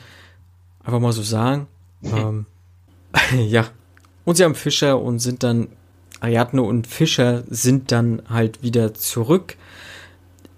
einfach 0.83 0.99
mal 0.99 1.11
so 1.11 1.23
sagen. 1.23 1.67
ähm, 2.03 2.45
ja, 3.47 3.65
und 4.25 4.35
sie 4.35 4.43
haben 4.43 4.55
Fischer 4.55 4.99
und 4.99 5.19
sind 5.19 5.43
dann, 5.43 5.67
Ariadne 6.19 6.61
und 6.61 6.87
Fischer 6.87 7.43
sind 7.47 7.91
dann 7.91 8.23
halt 8.27 8.63
wieder 8.63 8.93
zurück 8.93 9.55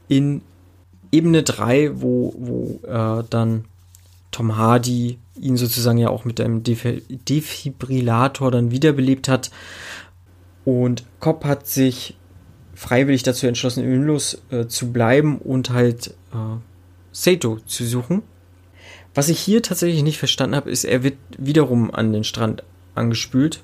in 0.07 0.41
Ebene 1.11 1.43
3, 1.43 2.01
wo, 2.01 2.33
wo 2.37 2.79
äh, 2.87 3.23
dann 3.29 3.65
Tom 4.31 4.57
Hardy 4.57 5.17
ihn 5.39 5.57
sozusagen 5.57 5.97
ja 5.97 6.09
auch 6.09 6.25
mit 6.25 6.39
einem 6.41 6.63
Def 6.63 6.85
Defibrillator 7.09 8.51
dann 8.51 8.71
wiederbelebt 8.71 9.27
hat. 9.27 9.51
Und 10.65 11.03
Cobb 11.19 11.45
hat 11.45 11.67
sich 11.67 12.17
freiwillig 12.75 13.23
dazu 13.23 13.47
entschlossen, 13.47 13.83
im 13.83 14.03
Ilus 14.03 14.41
äh, 14.51 14.67
zu 14.67 14.91
bleiben 14.91 15.37
und 15.39 15.69
halt 15.71 16.13
äh, 16.33 16.57
Sato 17.11 17.59
zu 17.65 17.85
suchen. 17.85 18.21
Was 19.15 19.29
ich 19.29 19.39
hier 19.39 19.63
tatsächlich 19.63 20.03
nicht 20.03 20.19
verstanden 20.19 20.55
habe, 20.55 20.69
ist, 20.69 20.83
er 20.83 21.03
wird 21.03 21.17
wiederum 21.37 21.89
an 21.91 22.13
den 22.13 22.23
Strand 22.23 22.63
angespült. 22.97 23.61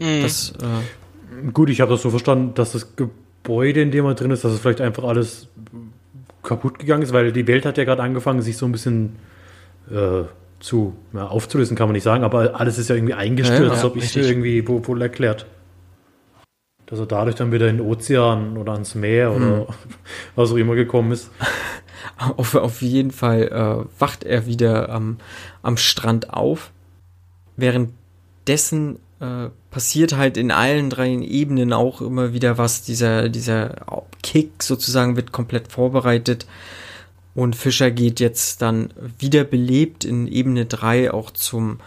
Mhm. 0.00 0.22
Das, 0.22 0.50
äh, 0.50 1.50
Gut, 1.52 1.68
ich 1.68 1.80
habe 1.80 1.92
das 1.92 2.02
so 2.02 2.10
verstanden, 2.10 2.54
dass 2.54 2.72
das 2.72 2.96
Gebäude, 2.96 3.82
in 3.82 3.90
dem 3.90 4.04
er 4.04 4.14
drin 4.14 4.30
ist, 4.30 4.44
dass 4.44 4.52
es 4.52 4.60
vielleicht 4.60 4.80
einfach 4.80 5.04
alles 5.04 5.48
kaputt 6.42 6.78
gegangen 6.78 7.02
ist, 7.02 7.12
weil 7.12 7.32
die 7.32 7.46
Welt 7.46 7.66
hat 7.66 7.78
ja 7.78 7.84
gerade 7.84 8.02
angefangen, 8.02 8.42
sich 8.42 8.56
so 8.56 8.66
ein 8.66 8.72
bisschen 8.72 9.16
äh, 9.90 10.24
zu 10.60 10.94
ja, 11.12 11.26
aufzulösen, 11.26 11.76
kann 11.76 11.88
man 11.88 11.94
nicht 11.94 12.04
sagen, 12.04 12.24
aber 12.24 12.58
alles 12.60 12.78
ist 12.78 12.88
ja 12.88 12.94
irgendwie 12.94 13.14
eingestürzt, 13.14 13.60
ja, 13.60 13.74
ja, 13.74 13.82
habe 13.82 13.98
ich 13.98 14.16
irgendwie 14.16 14.66
wohl, 14.68 14.86
wohl 14.86 15.02
erklärt. 15.02 15.46
Dass 16.86 16.98
er 16.98 17.06
dadurch 17.06 17.36
dann 17.36 17.50
wieder 17.50 17.68
in 17.68 17.78
den 17.78 17.86
Ozean 17.86 18.56
oder 18.56 18.72
ans 18.72 18.94
Meer 18.94 19.34
hm. 19.34 19.36
oder 19.36 19.66
was 20.36 20.52
auch 20.52 20.56
immer 20.56 20.74
gekommen 20.74 21.12
ist. 21.12 21.30
auf, 22.36 22.54
auf 22.54 22.82
jeden 22.82 23.10
Fall 23.10 23.48
äh, 23.48 24.00
wacht 24.00 24.24
er 24.24 24.46
wieder 24.46 24.90
am, 24.90 25.18
am 25.62 25.76
Strand 25.76 26.32
auf. 26.32 26.70
Währenddessen 27.56 28.98
äh, 29.20 29.48
passiert 29.70 30.16
halt 30.16 30.36
in 30.36 30.50
allen 30.50 30.90
drei 30.90 31.10
Ebenen 31.12 31.72
auch 31.72 32.00
immer 32.00 32.32
wieder 32.32 32.58
was. 32.58 32.82
Dieser, 32.82 33.28
dieser 33.28 33.76
Kick 34.22 34.62
sozusagen 34.62 35.16
wird 35.16 35.32
komplett 35.32 35.70
vorbereitet. 35.70 36.46
Und 37.34 37.56
Fischer 37.56 37.90
geht 37.90 38.20
jetzt 38.20 38.62
dann 38.62 38.90
wiederbelebt 39.18 40.04
in 40.04 40.28
Ebene 40.28 40.66
3 40.66 41.12
auch 41.12 41.32
zum 41.32 41.80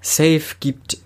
Safe, 0.00 0.42
gibt 0.60 0.98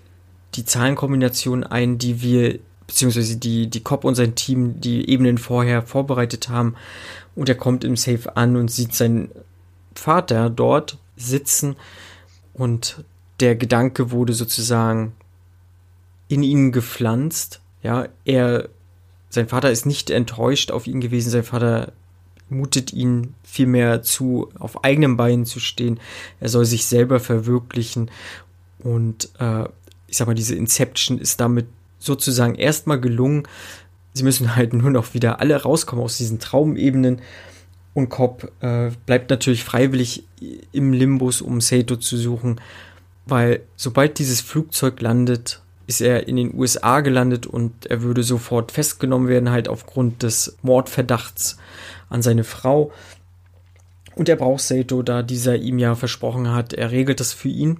die 0.55 0.65
Zahlenkombination 0.65 1.63
ein, 1.63 1.97
die 1.97 2.21
wir, 2.21 2.59
beziehungsweise 2.87 3.37
die, 3.37 3.67
die 3.67 3.81
Cop 3.81 4.03
und 4.05 4.15
sein 4.15 4.35
Team 4.35 4.79
die 4.79 5.09
Ebenen 5.09 5.37
vorher 5.37 5.81
vorbereitet 5.81 6.49
haben. 6.49 6.75
Und 7.35 7.49
er 7.49 7.55
kommt 7.55 7.83
im 7.83 7.97
Safe 7.97 8.35
an 8.35 8.55
und 8.55 8.71
sieht 8.71 8.95
seinen 8.95 9.31
Vater 9.95 10.49
dort 10.49 10.97
sitzen. 11.17 11.75
Und 12.53 13.03
der 13.39 13.55
Gedanke 13.55 14.11
wurde 14.11 14.33
sozusagen 14.33 15.13
in 16.27 16.43
ihn 16.43 16.71
gepflanzt. 16.71 17.61
Ja, 17.81 18.07
er, 18.25 18.69
sein 19.29 19.47
Vater 19.47 19.71
ist 19.71 19.85
nicht 19.85 20.09
enttäuscht 20.09 20.71
auf 20.71 20.87
ihn 20.87 21.01
gewesen. 21.01 21.29
Sein 21.29 21.43
Vater 21.43 21.91
mutet 22.49 22.93
ihn 22.93 23.35
vielmehr 23.43 24.01
zu, 24.01 24.49
auf 24.57 24.83
eigenen 24.83 25.17
Beinen 25.17 25.45
zu 25.45 25.59
stehen. 25.59 25.99
Er 26.39 26.49
soll 26.49 26.65
sich 26.65 26.85
selber 26.85 27.19
verwirklichen. 27.19 28.09
Und 28.79 29.29
äh, 29.39 29.65
ich 30.07 30.17
sag 30.17 30.27
mal, 30.27 30.33
diese 30.33 30.55
Inception 30.55 31.19
ist 31.19 31.39
damit 31.39 31.67
sozusagen 31.99 32.55
erstmal 32.55 32.99
gelungen. 32.99 33.47
Sie 34.13 34.23
müssen 34.23 34.55
halt 34.55 34.73
nur 34.73 34.91
noch 34.91 35.13
wieder 35.13 35.39
alle 35.39 35.61
rauskommen 35.61 36.03
aus 36.03 36.17
diesen 36.17 36.39
Traumebenen. 36.39 37.21
Und 37.93 38.09
Cobb 38.09 38.51
äh, 38.61 38.91
bleibt 39.05 39.29
natürlich 39.29 39.63
freiwillig 39.63 40.23
im 40.71 40.93
Limbus, 40.93 41.41
um 41.41 41.59
Sato 41.59 41.97
zu 41.97 42.17
suchen, 42.17 42.61
weil 43.29 43.61
sobald 43.75 44.19
dieses 44.19 44.41
Flugzeug 44.41 45.01
landet, 45.01 45.61
ist 45.87 46.01
er 46.01 46.27
in 46.27 46.35
den 46.35 46.53
USA 46.53 47.01
gelandet 47.01 47.47
und 47.47 47.87
er 47.87 48.03
würde 48.03 48.21
sofort 48.21 48.71
festgenommen 48.71 49.27
werden, 49.27 49.49
halt 49.49 49.67
aufgrund 49.67 50.21
des 50.21 50.55
Mordverdachts 50.61 51.57
an 52.09 52.21
seine 52.21 52.43
Frau. 52.43 52.91
Und 54.15 54.29
er 54.29 54.35
braucht 54.35 54.61
Sato, 54.61 55.01
da 55.01 55.23
dieser 55.23 55.55
ihm 55.55 55.79
ja 55.79 55.95
versprochen 55.95 56.53
hat, 56.53 56.73
er 56.73 56.91
regelt 56.91 57.19
das 57.19 57.33
für 57.33 57.47
ihn. 57.47 57.79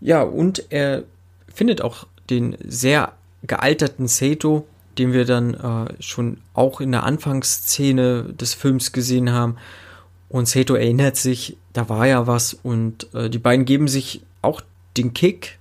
Ja, 0.00 0.22
und 0.22 0.64
er 0.70 1.04
findet 1.52 1.82
auch 1.82 2.06
den 2.30 2.56
sehr 2.66 3.12
gealterten 3.44 4.08
Sato, 4.08 4.66
den 4.98 5.12
wir 5.12 5.24
dann 5.24 5.54
äh, 5.54 6.02
schon 6.02 6.38
auch 6.54 6.80
in 6.80 6.92
der 6.92 7.04
Anfangsszene 7.04 8.24
des 8.24 8.54
Films 8.54 8.92
gesehen 8.92 9.30
haben. 9.30 9.56
Und 10.28 10.48
Sato 10.48 10.74
erinnert 10.74 11.16
sich, 11.16 11.56
da 11.72 11.88
war 11.88 12.06
ja 12.06 12.26
was 12.26 12.54
und 12.54 13.12
äh, 13.14 13.30
die 13.30 13.38
beiden 13.38 13.64
geben 13.64 13.86
sich 13.86 14.22
auch 14.42 14.62
den 14.96 15.14
Kick 15.14 15.58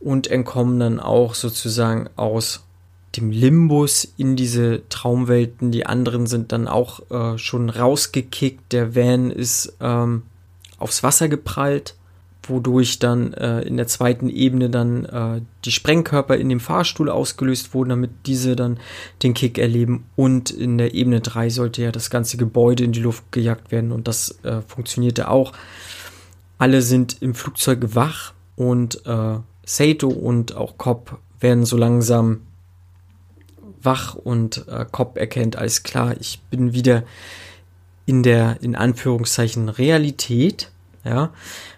und 0.00 0.28
entkommen 0.28 0.78
dann 0.78 1.00
auch 1.00 1.34
sozusagen 1.34 2.08
aus 2.16 2.66
dem 3.16 3.30
Limbus 3.30 4.06
in 4.16 4.36
diese 4.36 4.82
Traumwelten. 4.88 5.70
Die 5.72 5.86
anderen 5.86 6.26
sind 6.26 6.52
dann 6.52 6.68
auch 6.68 7.10
äh, 7.10 7.38
schon 7.38 7.70
rausgekickt. 7.70 8.72
Der 8.72 8.94
Van 8.94 9.30
ist 9.30 9.76
ähm, 9.80 10.22
aufs 10.78 11.02
Wasser 11.02 11.28
geprallt, 11.28 11.94
wodurch 12.42 12.98
dann 12.98 13.32
äh, 13.32 13.62
in 13.62 13.76
der 13.76 13.86
zweiten 13.86 14.28
Ebene 14.28 14.70
dann 14.70 15.04
äh, 15.06 15.40
die 15.64 15.72
Sprengkörper 15.72 16.36
in 16.36 16.48
dem 16.48 16.60
Fahrstuhl 16.60 17.10
ausgelöst 17.10 17.74
wurden, 17.74 17.90
damit 17.90 18.10
diese 18.26 18.54
dann 18.54 18.78
den 19.22 19.34
Kick 19.34 19.58
erleben. 19.58 20.04
Und 20.14 20.50
in 20.50 20.78
der 20.78 20.94
Ebene 20.94 21.20
3 21.20 21.50
sollte 21.50 21.82
ja 21.82 21.92
das 21.92 22.10
ganze 22.10 22.36
Gebäude 22.36 22.84
in 22.84 22.92
die 22.92 23.00
Luft 23.00 23.32
gejagt 23.32 23.72
werden 23.72 23.92
und 23.92 24.08
das 24.08 24.38
äh, 24.44 24.60
funktionierte 24.66 25.30
auch. 25.30 25.52
Alle 26.58 26.82
sind 26.82 27.20
im 27.20 27.34
Flugzeug 27.34 27.94
wach 27.94 28.32
und 28.56 29.06
äh, 29.06 29.38
Sato 29.64 30.08
und 30.08 30.56
auch 30.56 30.78
Cobb 30.78 31.18
werden 31.40 31.64
so 31.64 31.76
langsam 31.76 32.42
wach 33.82 34.14
und 34.14 34.66
äh, 34.68 34.84
Cobb 34.90 35.16
erkennt, 35.18 35.56
alles 35.56 35.82
klar, 35.82 36.14
ich 36.18 36.40
bin 36.50 36.72
wieder 36.72 37.04
in 38.06 38.22
der, 38.22 38.62
in 38.62 38.74
Anführungszeichen, 38.74 39.68
Realität. 39.68 40.70
Ja, 41.04 41.30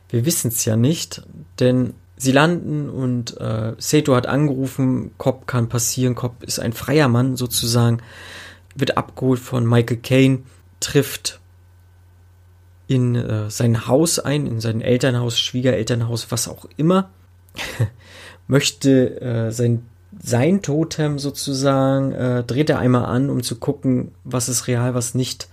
wir 0.09 0.25
wissen 0.25 0.49
es 0.49 0.65
ja 0.65 0.77
nicht, 0.77 1.23
denn 1.61 1.95
sie 2.17 2.33
landen 2.33 2.89
und 2.89 3.39
äh, 3.41 3.75
Sato 3.79 4.15
hat 4.15 4.27
angerufen, 4.27 5.13
Cobb 5.19 5.47
kann 5.47 5.69
passieren, 5.69 6.15
Cobb 6.15 6.43
ist 6.45 6.61
ein 6.61 6.73
freier 6.73 7.09
Mann 7.09 7.37
sozusagen, 7.37 7.99
wird 8.75 8.97
abgeholt 8.97 9.41
von 9.41 9.67
Michael 9.67 9.99
Caine, 9.99 10.39
trifft 10.81 11.41
in 12.89 13.15
äh, 13.15 13.51
sein 13.51 13.87
Haus 13.87 14.19
ein, 14.19 14.47
in 14.47 14.61
sein 14.61 14.81
Elternhaus, 14.81 15.39
Schwiegerelternhaus, 15.39 16.31
was 16.31 16.49
auch 16.49 16.67
immer, 16.77 17.11
möchte 18.49 19.21
äh, 19.21 19.53
sein 19.53 19.85
sein 20.21 20.63
Totem 20.63 21.19
sozusagen, 21.19 22.13
äh, 22.13 22.43
dreht 22.43 22.71
er 22.71 22.79
einmal 22.79 23.05
an, 23.05 23.31
um 23.31 23.43
zu 23.43 23.57
gucken, 23.57 24.13
was 24.25 24.49
ist 24.49 24.67
real, 24.67 24.95
was 24.95 25.15
nicht. 25.15 25.49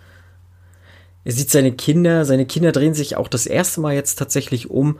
Er 1.23 1.33
sieht 1.33 1.51
seine 1.51 1.73
Kinder, 1.73 2.25
seine 2.25 2.45
Kinder 2.45 2.71
drehen 2.71 2.93
sich 2.93 3.17
auch 3.17 3.27
das 3.27 3.45
erste 3.45 3.81
Mal 3.81 3.95
jetzt 3.95 4.17
tatsächlich 4.17 4.69
um. 4.69 4.99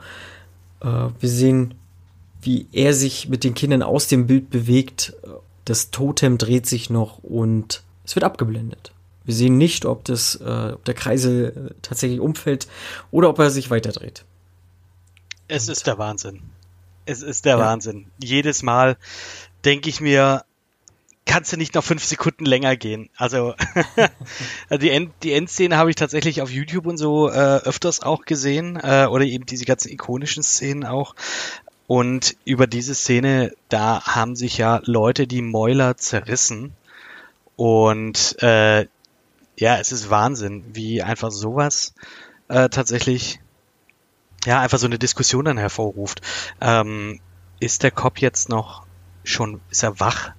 Äh, 0.80 1.08
wir 1.18 1.28
sehen, 1.28 1.74
wie 2.42 2.66
er 2.72 2.92
sich 2.92 3.28
mit 3.28 3.44
den 3.44 3.54
Kindern 3.54 3.82
aus 3.82 4.08
dem 4.08 4.26
Bild 4.26 4.50
bewegt. 4.50 5.14
Das 5.64 5.90
Totem 5.90 6.38
dreht 6.38 6.66
sich 6.66 6.90
noch 6.90 7.18
und 7.24 7.82
es 8.04 8.14
wird 8.14 8.24
abgeblendet. 8.24 8.92
Wir 9.26 9.34
sehen 9.34 9.58
nicht, 9.58 9.84
ob, 9.84 10.04
das, 10.04 10.36
äh, 10.36 10.72
ob 10.72 10.84
der 10.84 10.94
Kreisel 10.94 11.74
tatsächlich 11.82 12.20
umfällt 12.20 12.68
oder 13.10 13.28
ob 13.28 13.38
er 13.38 13.50
sich 13.50 13.70
weiterdreht. 13.70 14.24
Es 15.48 15.68
und 15.68 15.72
ist 15.72 15.86
der 15.86 15.98
Wahnsinn. 15.98 16.42
Es 17.04 17.22
ist 17.22 17.44
der 17.44 17.58
ja. 17.58 17.64
Wahnsinn. 17.64 18.06
Jedes 18.22 18.62
Mal, 18.62 18.96
denke 19.64 19.88
ich 19.88 20.00
mir, 20.00 20.44
kannst 21.24 21.52
du 21.52 21.56
nicht 21.56 21.74
noch 21.74 21.84
fünf 21.84 22.04
Sekunden 22.04 22.46
länger 22.46 22.76
gehen. 22.76 23.10
Also 23.18 23.54
die, 24.70 24.90
End, 24.90 25.12
die 25.22 25.32
Endszene 25.32 25.76
habe 25.76 25.90
ich 25.90 25.96
tatsächlich 25.96 26.40
auf 26.40 26.50
YouTube 26.50 26.86
und 26.86 26.96
so 26.96 27.28
äh, 27.28 27.58
öfters 27.58 28.02
auch 28.02 28.24
gesehen 28.24 28.78
äh, 28.82 29.06
oder 29.10 29.24
eben 29.24 29.44
diese 29.44 29.64
ganzen 29.64 29.90
ikonischen 29.90 30.42
Szenen 30.42 30.84
auch. 30.84 31.14
Und 31.88 32.36
über 32.44 32.66
diese 32.66 32.94
Szene, 32.94 33.52
da 33.68 34.02
haben 34.04 34.34
sich 34.34 34.58
ja 34.58 34.80
Leute 34.84 35.26
die 35.26 35.42
Mäuler 35.42 35.96
zerrissen. 35.96 36.72
Und 37.56 38.40
äh, 38.42 38.86
ja, 39.56 39.78
es 39.78 39.92
ist 39.92 40.10
Wahnsinn, 40.10 40.64
wie 40.74 41.02
einfach 41.02 41.30
sowas 41.30 41.94
äh, 42.48 42.68
tatsächlich 42.68 43.40
ja 44.44 44.60
einfach 44.60 44.78
so 44.78 44.86
eine 44.86 44.98
Diskussion 44.98 45.44
dann 45.44 45.58
hervorruft. 45.58 46.20
Ähm, 46.60 47.20
ist 47.58 47.82
der 47.82 47.90
Cop 47.90 48.18
jetzt 48.20 48.48
noch 48.48 48.86
schon, 49.24 49.60
ist 49.70 49.82
er 49.82 49.98
wach? 49.98 50.32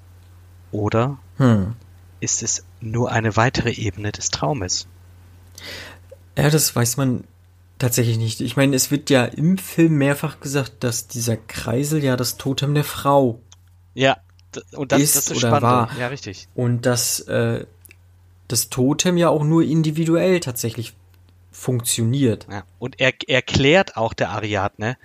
Oder 0.72 1.18
hm. 1.38 1.76
ist 2.20 2.44
es 2.44 2.64
nur 2.80 3.12
eine 3.12 3.36
weitere 3.36 3.72
Ebene 3.72 4.12
des 4.12 4.30
Traumes? 4.30 4.88
Ja, 6.38 6.50
das 6.50 6.76
weiß 6.76 6.98
man 6.98 7.24
tatsächlich 7.80 8.18
nicht. 8.18 8.42
Ich 8.42 8.56
meine, 8.56 8.76
es 8.76 8.92
wird 8.92 9.10
ja 9.10 9.26
im 9.26 9.58
Film 9.58 9.98
mehrfach 9.98 10.40
gesagt, 10.40 10.84
dass 10.84 11.08
dieser 11.08 11.38
Kreisel 11.38 12.04
ja 12.04 12.16
das 12.16 12.38
Totem 12.38 12.76
der 12.76 12.84
Frau 12.84 13.42
ja, 13.94 14.18
und 14.76 14.92
das, 14.92 15.02
ist, 15.02 15.16
das 15.16 15.24
ist 15.26 15.32
oder 15.32 15.40
spannend. 15.40 15.62
war. 15.64 15.90
Ja, 16.00 16.08
richtig. 16.08 16.48
Und 16.54 16.86
dass 16.86 17.20
äh, 17.22 17.66
das 18.48 18.70
Totem 18.70 19.18
ja 19.18 19.30
auch 19.30 19.44
nur 19.44 19.64
individuell 19.64 20.40
tatsächlich 20.40 20.94
funktioniert. 21.52 22.48
Ja. 22.50 22.64
Und 22.80 23.00
er 23.00 23.14
erklärt 23.28 23.98
auch 23.98 24.14
der 24.14 24.30
Ariadne, 24.30 24.98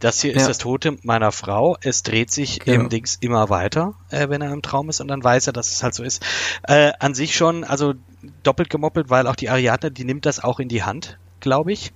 das 0.00 0.22
hier 0.22 0.32
ja. 0.32 0.38
ist 0.38 0.48
das 0.48 0.58
Totem 0.58 0.98
meiner 1.02 1.30
Frau. 1.30 1.76
Es 1.82 2.02
dreht 2.02 2.30
sich 2.30 2.60
genau. 2.60 2.84
im 2.84 2.88
Dings 2.88 3.16
immer 3.20 3.50
weiter, 3.50 3.94
äh, 4.08 4.30
wenn 4.30 4.40
er 4.40 4.50
im 4.50 4.62
Traum 4.62 4.88
ist 4.88 5.00
und 5.00 5.08
dann 5.08 5.22
weiß 5.22 5.46
er, 5.46 5.52
dass 5.52 5.70
es 5.70 5.82
halt 5.82 5.94
so 5.94 6.02
ist. 6.02 6.24
Äh, 6.66 6.92
an 6.98 7.14
sich 7.14 7.36
schon, 7.36 7.64
also 7.64 7.94
doppelt 8.42 8.70
gemoppelt, 8.70 9.10
weil 9.10 9.26
auch 9.26 9.36
die 9.36 9.50
Ariadne, 9.50 9.90
die 9.90 10.04
nimmt 10.04 10.24
das 10.24 10.42
auch 10.42 10.58
in 10.58 10.68
die 10.68 10.82
Hand, 10.82 11.18
glaube 11.40 11.72
ich. 11.72 11.92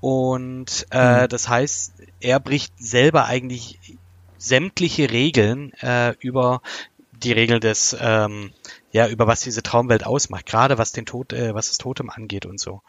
Und 0.00 0.86
äh, 0.90 1.22
mhm. 1.22 1.28
das 1.28 1.48
heißt, 1.48 1.94
er 2.20 2.38
bricht 2.38 2.74
selber 2.78 3.24
eigentlich 3.24 3.78
sämtliche 4.36 5.10
Regeln 5.10 5.72
äh, 5.80 6.14
über 6.20 6.60
die 7.12 7.32
Regel 7.32 7.60
des 7.60 7.96
ähm, 7.98 8.52
ja, 8.92 9.08
über 9.08 9.26
was 9.26 9.40
diese 9.40 9.62
Traumwelt 9.62 10.06
ausmacht, 10.06 10.46
gerade 10.46 10.78
was 10.78 10.92
den 10.92 11.06
Tod, 11.06 11.32
äh, 11.32 11.54
was 11.54 11.68
das 11.68 11.78
Totem 11.78 12.10
angeht 12.10 12.46
und 12.46 12.60
so. 12.60 12.74
Und 12.74 12.82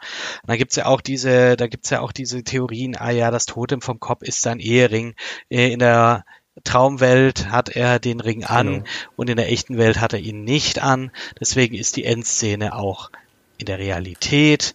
da 0.48 0.56
gibt's 0.56 0.76
ja 0.76 0.86
auch 0.86 1.00
diese, 1.00 1.56
da 1.56 1.66
gibt's 1.66 1.90
ja 1.90 2.00
auch 2.00 2.12
diese 2.12 2.44
Theorien, 2.44 2.96
ah 2.96 3.10
ja, 3.10 3.30
das 3.30 3.46
Totem 3.46 3.80
vom 3.80 3.98
Kopf 4.00 4.22
ist 4.22 4.42
sein 4.42 4.60
Ehering. 4.60 5.14
Äh, 5.50 5.72
in 5.72 5.78
der 5.78 6.24
Traumwelt 6.62 7.50
hat 7.50 7.70
er 7.70 7.98
den 7.98 8.20
Ring 8.20 8.44
an 8.44 8.66
Genau. 8.66 8.84
und 9.16 9.28
in 9.28 9.36
der 9.36 9.50
echten 9.50 9.76
Welt 9.76 10.00
hat 10.00 10.12
er 10.12 10.20
ihn 10.20 10.44
nicht 10.44 10.80
an. 10.80 11.10
Deswegen 11.40 11.74
ist 11.74 11.96
die 11.96 12.04
Endszene 12.04 12.76
auch 12.76 13.10
in 13.58 13.66
der 13.66 13.78
Realität. 13.78 14.74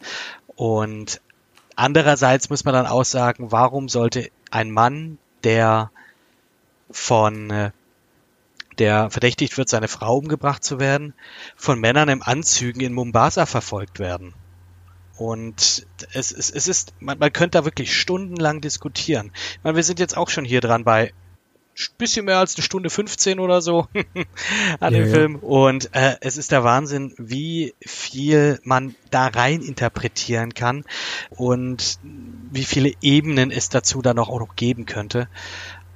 Und 0.55 1.21
andererseits 1.75 2.49
muss 2.49 2.65
man 2.65 2.73
dann 2.73 2.87
auch 2.87 3.05
sagen, 3.05 3.51
warum 3.51 3.87
sollte 3.87 4.29
ein 4.51 4.71
Mann, 4.71 5.19
der 5.43 5.91
von 6.91 7.49
äh, 7.49 7.71
der 8.79 9.09
verdächtigt 9.09 9.57
wird, 9.57 9.69
seine 9.69 9.87
Frau 9.87 10.17
umgebracht 10.17 10.63
zu 10.63 10.79
werden, 10.79 11.13
von 11.55 11.79
Männern 11.79 12.09
im 12.09 12.23
Anzügen 12.23 12.81
in 12.81 12.93
Mombasa 12.93 13.45
verfolgt 13.45 13.99
werden? 13.99 14.33
Und 15.17 15.85
es, 16.13 16.31
es, 16.31 16.49
es 16.49 16.67
ist, 16.67 16.93
man, 16.99 17.19
man 17.19 17.33
könnte 17.33 17.57
da 17.57 17.65
wirklich 17.65 17.93
stundenlang 17.93 18.61
diskutieren. 18.61 19.31
Ich 19.51 19.63
meine, 19.63 19.75
wir 19.75 19.83
sind 19.83 19.99
jetzt 19.99 20.15
auch 20.15 20.29
schon 20.29 20.45
hier 20.45 20.61
dran 20.61 20.85
bei 20.85 21.11
bisschen 21.97 22.25
mehr 22.25 22.37
als 22.39 22.55
eine 22.55 22.63
Stunde 22.63 22.89
15 22.89 23.39
oder 23.39 23.61
so 23.61 23.87
an 24.79 24.93
Ja, 24.93 24.99
dem 24.99 25.05
ja. 25.05 25.13
Film. 25.13 25.35
Und 25.37 25.93
äh, 25.93 26.15
es 26.21 26.37
ist 26.37 26.51
der 26.51 26.63
Wahnsinn, 26.63 27.13
wie 27.17 27.73
viel 27.85 28.59
man 28.63 28.95
da 29.11 29.27
rein 29.27 29.61
interpretieren 29.61 30.53
kann 30.53 30.83
und 31.29 31.99
wie 32.51 32.65
viele 32.65 32.93
Ebenen 33.01 33.51
es 33.51 33.69
dazu 33.69 34.01
dann 34.01 34.19
auch 34.19 34.39
noch 34.39 34.55
geben 34.55 34.85
könnte. 34.85 35.29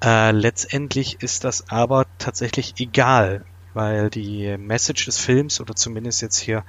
Äh, 0.04 0.32
letztendlich 0.32 1.22
ist 1.22 1.44
das 1.44 1.70
aber 1.70 2.06
tatsächlich 2.18 2.74
egal, 2.78 3.46
weil 3.74 4.10
die 4.10 4.58
Message 4.58 5.06
des 5.06 5.18
Films 5.18 5.62
oder 5.62 5.76
zumindest 5.76 6.22
jetzt 6.22 6.38
hier 6.38 6.64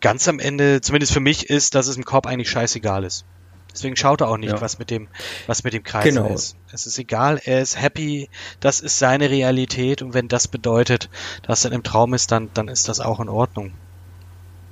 ganz 0.00 0.26
am 0.28 0.38
Ende, 0.38 0.80
zumindest 0.80 1.12
für 1.12 1.20
mich, 1.20 1.50
ist, 1.50 1.74
dass 1.74 1.86
es 1.88 1.96
dem 1.96 2.04
Korb 2.04 2.26
eigentlich 2.26 2.48
scheißegal 2.50 3.04
ist. 3.04 3.24
Deswegen 3.72 3.94
schaut 3.96 4.20
er 4.20 4.28
auch 4.28 4.36
nicht, 4.36 4.50
Ja. 4.50 4.60
was 4.60 4.78
mit 4.78 4.90
dem, 4.90 5.08
was 5.46 5.62
mit 5.62 5.74
dem 5.74 5.84
Kreis 5.84 6.04
Genau. 6.04 6.28
ist. 6.28 6.56
Es 6.72 6.86
ist 6.86 6.98
egal, 6.98 7.40
er 7.44 7.60
ist 7.60 7.80
happy, 7.80 8.28
das 8.58 8.80
ist 8.80 8.98
seine 8.98 9.30
Realität 9.30 10.02
und 10.02 10.14
wenn 10.14 10.26
das 10.26 10.48
bedeutet, 10.48 11.08
dass 11.42 11.64
er 11.64 11.72
im 11.72 11.82
Traum 11.84 12.14
ist, 12.14 12.32
dann, 12.32 12.50
dann 12.54 12.66
ist 12.68 12.88
das 12.88 12.98
auch 12.98 13.20
in 13.20 13.28
Ordnung. 13.28 13.72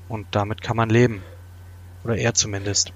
Und 0.08 0.26
damit 0.32 0.62
kann 0.62 0.76
man 0.76 0.88
leben. 0.88 1.22
Oder 2.02 2.16
er 2.16 2.32
zumindest. 2.34 2.92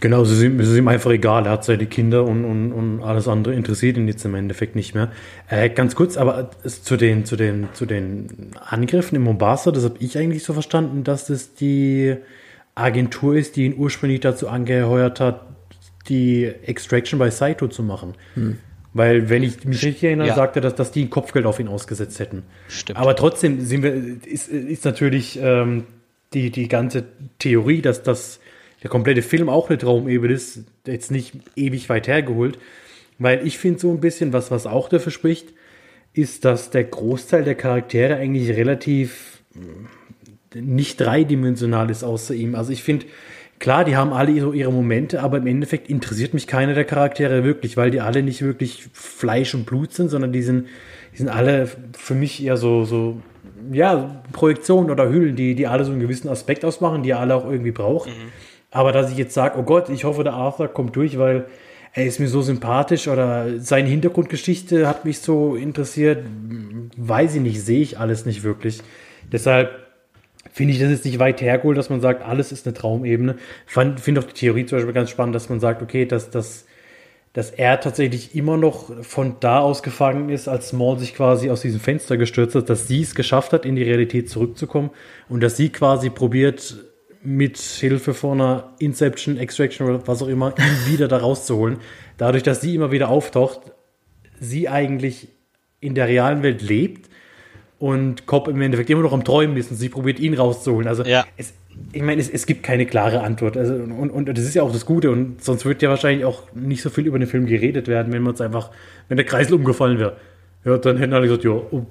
Genau, 0.00 0.22
es 0.22 0.30
ist, 0.32 0.42
ihm, 0.42 0.58
es 0.58 0.68
ist 0.68 0.76
ihm 0.76 0.88
einfach 0.88 1.12
egal. 1.12 1.46
Er 1.46 1.52
hat 1.52 1.64
seine 1.64 1.86
Kinder 1.86 2.24
und, 2.24 2.44
und, 2.44 2.72
und 2.72 3.02
alles 3.02 3.28
andere 3.28 3.54
interessiert 3.54 3.96
ihn 3.96 4.08
jetzt 4.08 4.24
im 4.24 4.34
Endeffekt 4.34 4.74
nicht 4.74 4.94
mehr. 4.94 5.12
Äh, 5.48 5.70
ganz 5.70 5.94
kurz, 5.94 6.16
aber 6.16 6.50
zu, 6.64 6.96
den, 6.96 7.24
zu, 7.24 7.36
den, 7.36 7.68
zu 7.72 7.86
den 7.86 8.50
Angriffen 8.60 9.14
in 9.14 9.22
Mombasa, 9.22 9.70
das 9.70 9.84
habe 9.84 9.94
ich 10.00 10.18
eigentlich 10.18 10.42
so 10.42 10.52
verstanden, 10.54 11.04
dass 11.04 11.26
das 11.26 11.54
die 11.54 12.16
Agentur 12.74 13.36
ist, 13.36 13.54
die 13.56 13.64
ihn 13.64 13.74
ursprünglich 13.76 14.20
dazu 14.20 14.48
angeheuert 14.48 15.20
hat, 15.20 15.46
die 16.08 16.44
Extraction 16.44 17.18
bei 17.18 17.30
Saito 17.30 17.68
zu 17.68 17.82
machen. 17.82 18.14
Weil, 18.92 19.28
wenn 19.28 19.42
ich 19.42 19.64
mich 19.64 19.84
richtig 19.84 20.04
erinnere, 20.04 20.28
Ja. 20.28 20.34
sagte 20.34 20.58
er, 20.60 20.62
dass, 20.62 20.74
dass 20.74 20.90
die 20.90 21.04
ein 21.04 21.10
Kopfgeld 21.10 21.46
auf 21.46 21.60
ihn 21.60 21.68
ausgesetzt 21.68 22.18
hätten. 22.18 22.42
Stimmt. 22.68 22.98
Aber 22.98 23.14
trotzdem 23.14 23.60
sind 23.60 23.82
wir, 23.82 23.92
ist, 24.26 24.48
ist 24.48 24.84
natürlich 24.84 25.38
ähm, 25.40 25.84
die, 26.32 26.50
die 26.50 26.66
ganze 26.68 27.04
Theorie, 27.38 27.82
dass 27.82 28.02
das 28.02 28.40
der 28.86 28.90
komplette 28.90 29.22
Film 29.22 29.48
auch 29.48 29.68
eine 29.68 29.78
Traumebene 29.78 30.32
ist, 30.32 30.62
jetzt 30.86 31.10
nicht 31.10 31.32
ewig 31.56 31.88
weit 31.88 32.06
hergeholt. 32.06 32.56
Weil 33.18 33.44
ich 33.44 33.58
finde 33.58 33.80
so 33.80 33.90
ein 33.90 33.98
bisschen, 33.98 34.32
was, 34.32 34.52
was 34.52 34.64
auch 34.64 34.88
dafür 34.88 35.10
spricht, 35.10 35.52
ist, 36.12 36.44
dass 36.44 36.70
der 36.70 36.84
Großteil 36.84 37.42
der 37.42 37.56
Charaktere 37.56 38.14
eigentlich 38.14 38.50
relativ 38.50 39.42
mh, 39.54 40.60
nicht 40.60 41.00
dreidimensional 41.00 41.90
ist 41.90 42.04
außer 42.04 42.32
ihm. 42.34 42.54
Also 42.54 42.70
ich 42.70 42.84
finde, 42.84 43.06
klar, 43.58 43.84
die 43.84 43.96
haben 43.96 44.12
alle 44.12 44.40
so 44.40 44.52
ihre 44.52 44.72
Momente, 44.72 45.20
aber 45.20 45.38
im 45.38 45.48
Endeffekt 45.48 45.90
interessiert 45.90 46.32
mich 46.32 46.46
keiner 46.46 46.74
der 46.74 46.84
Charaktere 46.84 47.42
wirklich, 47.42 47.76
weil 47.76 47.90
die 47.90 48.00
alle 48.00 48.22
nicht 48.22 48.42
wirklich 48.42 48.86
Fleisch 48.92 49.52
und 49.52 49.66
Blut 49.66 49.94
sind, 49.94 50.10
sondern 50.10 50.32
die 50.32 50.42
sind, 50.42 50.68
die 51.12 51.18
sind 51.18 51.28
alle 51.28 51.68
für 51.98 52.14
mich 52.14 52.40
eher 52.44 52.56
so, 52.56 52.84
so 52.84 53.20
ja, 53.72 54.22
Projektionen 54.30 54.92
oder 54.92 55.08
Hüllen, 55.10 55.34
die, 55.34 55.56
die 55.56 55.66
alle 55.66 55.84
so 55.84 55.90
einen 55.90 56.00
gewissen 56.00 56.28
Aspekt 56.28 56.64
ausmachen, 56.64 57.02
die 57.02 57.14
alle 57.14 57.34
auch 57.34 57.50
irgendwie 57.50 57.72
braucht. 57.72 58.10
Aber 58.70 58.92
dass 58.92 59.10
ich 59.10 59.18
jetzt 59.18 59.34
sage, 59.34 59.58
oh 59.58 59.62
Gott, 59.62 59.88
ich 59.88 60.04
hoffe, 60.04 60.24
der 60.24 60.34
Arthur 60.34 60.68
kommt 60.68 60.96
durch, 60.96 61.18
weil 61.18 61.46
er 61.96 62.04
ist 62.04 62.20
mir 62.20 62.28
so 62.28 62.42
sympathisch 62.42 63.08
oder 63.08 63.58
seine 63.58 63.88
Hintergrundgeschichte 63.88 64.86
hat 64.86 65.06
mich 65.06 65.20
so 65.20 65.56
interessiert, 65.56 66.26
weiß 66.98 67.36
ich 67.36 67.40
nicht, 67.40 67.62
sehe 67.62 67.80
ich 67.80 67.98
alles 67.98 68.26
nicht 68.26 68.42
wirklich. 68.42 68.82
Deshalb 69.32 69.70
finde 70.52 70.74
ich 70.74 70.80
das 70.80 70.90
jetzt 70.90 71.04
nicht 71.04 71.18
weit 71.18 71.40
hergeholt, 71.40 71.78
dass 71.78 71.90
man 71.90 72.00
sagt, 72.00 72.22
alles 72.22 72.52
ist 72.52 72.66
eine 72.66 72.74
Traumebene. 72.74 73.36
Finde 73.66 74.20
auch 74.20 74.24
die 74.24 74.32
Theorie 74.32 74.66
zum 74.66 74.76
Beispiel 74.76 74.94
ganz 74.94 75.10
spannend, 75.10 75.34
dass 75.34 75.48
man 75.48 75.60
sagt, 75.60 75.82
okay, 75.82 76.04
dass, 76.04 76.30
dass, 76.30 76.66
dass 77.32 77.50
er 77.50 77.80
tatsächlich 77.80 78.34
immer 78.34 78.56
noch 78.56 78.90
von 79.02 79.36
da 79.40 79.60
aus 79.60 79.82
gefangen 79.82 80.28
ist, 80.28 80.48
als 80.48 80.72
Maul 80.72 80.98
sich 80.98 81.14
quasi 81.14 81.50
aus 81.50 81.62
diesem 81.62 81.80
Fenster 81.80 82.16
gestürzt 82.16 82.54
hat, 82.54 82.68
dass 82.68 82.88
sie 82.88 83.02
es 83.02 83.14
geschafft 83.14 83.52
hat, 83.52 83.64
in 83.64 83.76
die 83.76 83.82
Realität 83.82 84.28
zurückzukommen 84.28 84.90
und 85.28 85.42
dass 85.42 85.56
sie 85.56 85.70
quasi 85.70 86.10
probiert, 86.10 86.76
mit 87.26 87.58
Hilfe 87.58 88.14
von 88.14 88.40
einer 88.40 88.72
Inception, 88.78 89.36
Extraction 89.36 89.88
oder 89.88 90.06
was 90.06 90.22
auch 90.22 90.28
immer, 90.28 90.54
ihn 90.58 90.92
wieder 90.92 91.08
da 91.08 91.16
rauszuholen. 91.18 91.78
Dadurch, 92.18 92.44
dass 92.44 92.60
sie 92.60 92.74
immer 92.76 92.92
wieder 92.92 93.08
auftaucht, 93.08 93.60
sie 94.38 94.68
eigentlich 94.68 95.28
in 95.80 95.96
der 95.96 96.06
realen 96.06 96.44
Welt 96.44 96.62
lebt 96.62 97.10
und 97.80 98.26
Cobb 98.26 98.46
im 98.46 98.60
Endeffekt 98.62 98.88
immer 98.90 99.02
noch 99.02 99.12
am 99.12 99.24
Träumen 99.24 99.56
ist 99.56 99.72
und 99.72 99.76
sie 99.76 99.88
probiert 99.88 100.20
ihn 100.20 100.34
rauszuholen. 100.34 100.86
Also 100.86 101.02
Ja. 101.04 101.26
es, 101.36 101.52
ich 101.92 102.00
meine, 102.02 102.20
es, 102.20 102.30
es 102.30 102.46
gibt 102.46 102.62
keine 102.62 102.86
klare 102.86 103.20
Antwort. 103.22 103.56
Also, 103.56 103.74
und, 103.74 104.10
und 104.10 104.28
das 104.28 104.44
ist 104.44 104.54
ja 104.54 104.62
auch 104.62 104.72
das 104.72 104.86
Gute. 104.86 105.10
Und 105.10 105.42
sonst 105.42 105.64
wird 105.64 105.82
ja 105.82 105.90
wahrscheinlich 105.90 106.24
auch 106.24 106.44
nicht 106.54 106.80
so 106.80 106.90
viel 106.90 107.06
über 107.06 107.18
den 107.18 107.26
Film 107.28 107.46
geredet 107.46 107.88
werden, 107.88 108.12
wenn 108.12 108.22
man 108.22 108.34
es 108.34 108.40
einfach, 108.40 108.70
wenn 109.08 109.16
der 109.16 109.26
Kreisel 109.26 109.54
umgefallen 109.54 109.98
wäre. 109.98 110.16
Ja, 110.64 110.78
dann 110.78 110.96
hätten 110.96 111.12
alle 111.12 111.26
gesagt, 111.26 111.42
ja, 111.44 111.50
oh, 111.50 111.86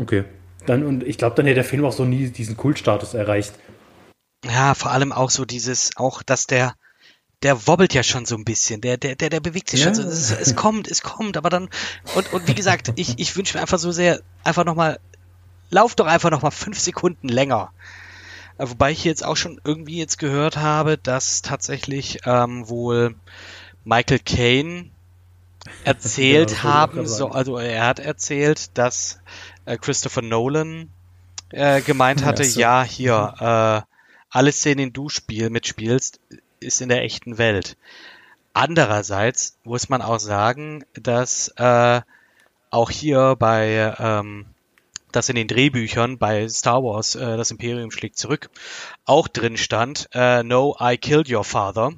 okay. 0.00 0.24
Dann, 0.66 0.82
und 0.84 1.06
ich 1.06 1.18
glaube, 1.18 1.36
dann 1.36 1.44
hätte 1.46 1.56
der 1.56 1.64
Film 1.64 1.84
auch 1.84 1.92
so 1.92 2.04
nie 2.06 2.28
diesen 2.28 2.56
Kultstatus 2.56 3.14
erreicht. 3.14 3.52
Ja, 4.44 4.74
vor 4.74 4.90
allem 4.92 5.12
auch 5.12 5.30
so 5.30 5.44
dieses, 5.44 5.90
auch 5.96 6.22
dass 6.22 6.46
der, 6.46 6.74
der 7.42 7.66
wobbelt 7.66 7.94
ja 7.94 8.02
schon 8.02 8.24
so 8.24 8.36
ein 8.36 8.44
bisschen, 8.44 8.80
der, 8.80 8.96
der, 8.96 9.16
der, 9.16 9.30
der 9.30 9.40
bewegt 9.40 9.70
sich 9.70 9.80
Ja. 9.80 9.86
schon 9.86 9.94
so, 9.94 10.02
es, 10.02 10.30
es 10.30 10.54
kommt, 10.54 10.88
es 10.88 11.02
kommt, 11.02 11.36
aber 11.36 11.50
dann, 11.50 11.68
und, 12.12 12.32
und 12.32 12.46
wie 12.48 12.54
gesagt, 12.54 12.92
ich, 12.96 13.18
ich 13.18 13.36
wünsche 13.36 13.56
mir 13.56 13.62
einfach 13.62 13.78
so 13.78 13.90
sehr, 13.92 14.20
einfach 14.44 14.64
nochmal, 14.64 14.98
lauf 15.70 15.94
doch 15.94 16.06
einfach 16.06 16.30
nochmal 16.30 16.50
fünf 16.52 16.78
Sekunden 16.78 17.28
länger. 17.28 17.72
Wobei 18.58 18.90
ich 18.90 19.04
jetzt 19.04 19.24
auch 19.24 19.36
schon 19.36 19.60
irgendwie 19.64 19.98
jetzt 19.98 20.18
gehört 20.18 20.56
habe, 20.56 20.98
dass 20.98 21.42
tatsächlich 21.42 22.20
ähm, 22.24 22.68
wohl 22.68 23.14
Michael 23.84 24.18
Caine 24.18 24.90
erzählt 25.84 26.50
Ja, 26.62 26.64
haben, 26.64 27.06
so, 27.06 27.30
also 27.30 27.58
er 27.58 27.86
hat 27.86 27.98
erzählt, 28.00 28.76
dass 28.76 29.18
äh, 29.64 29.76
Christopher 29.78 30.22
Nolan 30.22 30.90
äh, 31.50 31.82
gemeint 31.82 32.24
hatte, 32.24 32.42
Ach 32.42 32.48
so. 32.48 32.60
ja, 32.60 32.82
hier, 32.82 33.34
äh, 33.86 33.97
alle 34.30 34.52
Szenen, 34.52 34.86
die 34.86 34.92
du 34.92 35.08
spiel, 35.08 35.50
mitspielst, 35.50 36.20
ist 36.60 36.80
in 36.80 36.88
der 36.88 37.02
echten 37.02 37.38
Welt. 37.38 37.76
Andererseits 38.52 39.58
muss 39.64 39.88
man 39.88 40.02
auch 40.02 40.18
sagen, 40.18 40.84
dass 40.94 41.48
äh, 41.56 42.00
auch 42.70 42.90
hier 42.90 43.36
bei 43.38 43.94
ähm, 43.98 44.46
dass 45.12 45.28
in 45.30 45.36
den 45.36 45.48
Drehbüchern 45.48 46.18
bei 46.18 46.48
Star 46.48 46.82
Wars 46.82 47.14
äh, 47.14 47.36
das 47.36 47.50
Imperium 47.50 47.90
schlägt 47.90 48.18
zurück 48.18 48.50
auch 49.04 49.28
drin 49.28 49.56
stand 49.56 50.08
äh, 50.12 50.42
No, 50.42 50.76
I 50.80 50.98
killed 50.98 51.30
your 51.30 51.44
father 51.44 51.92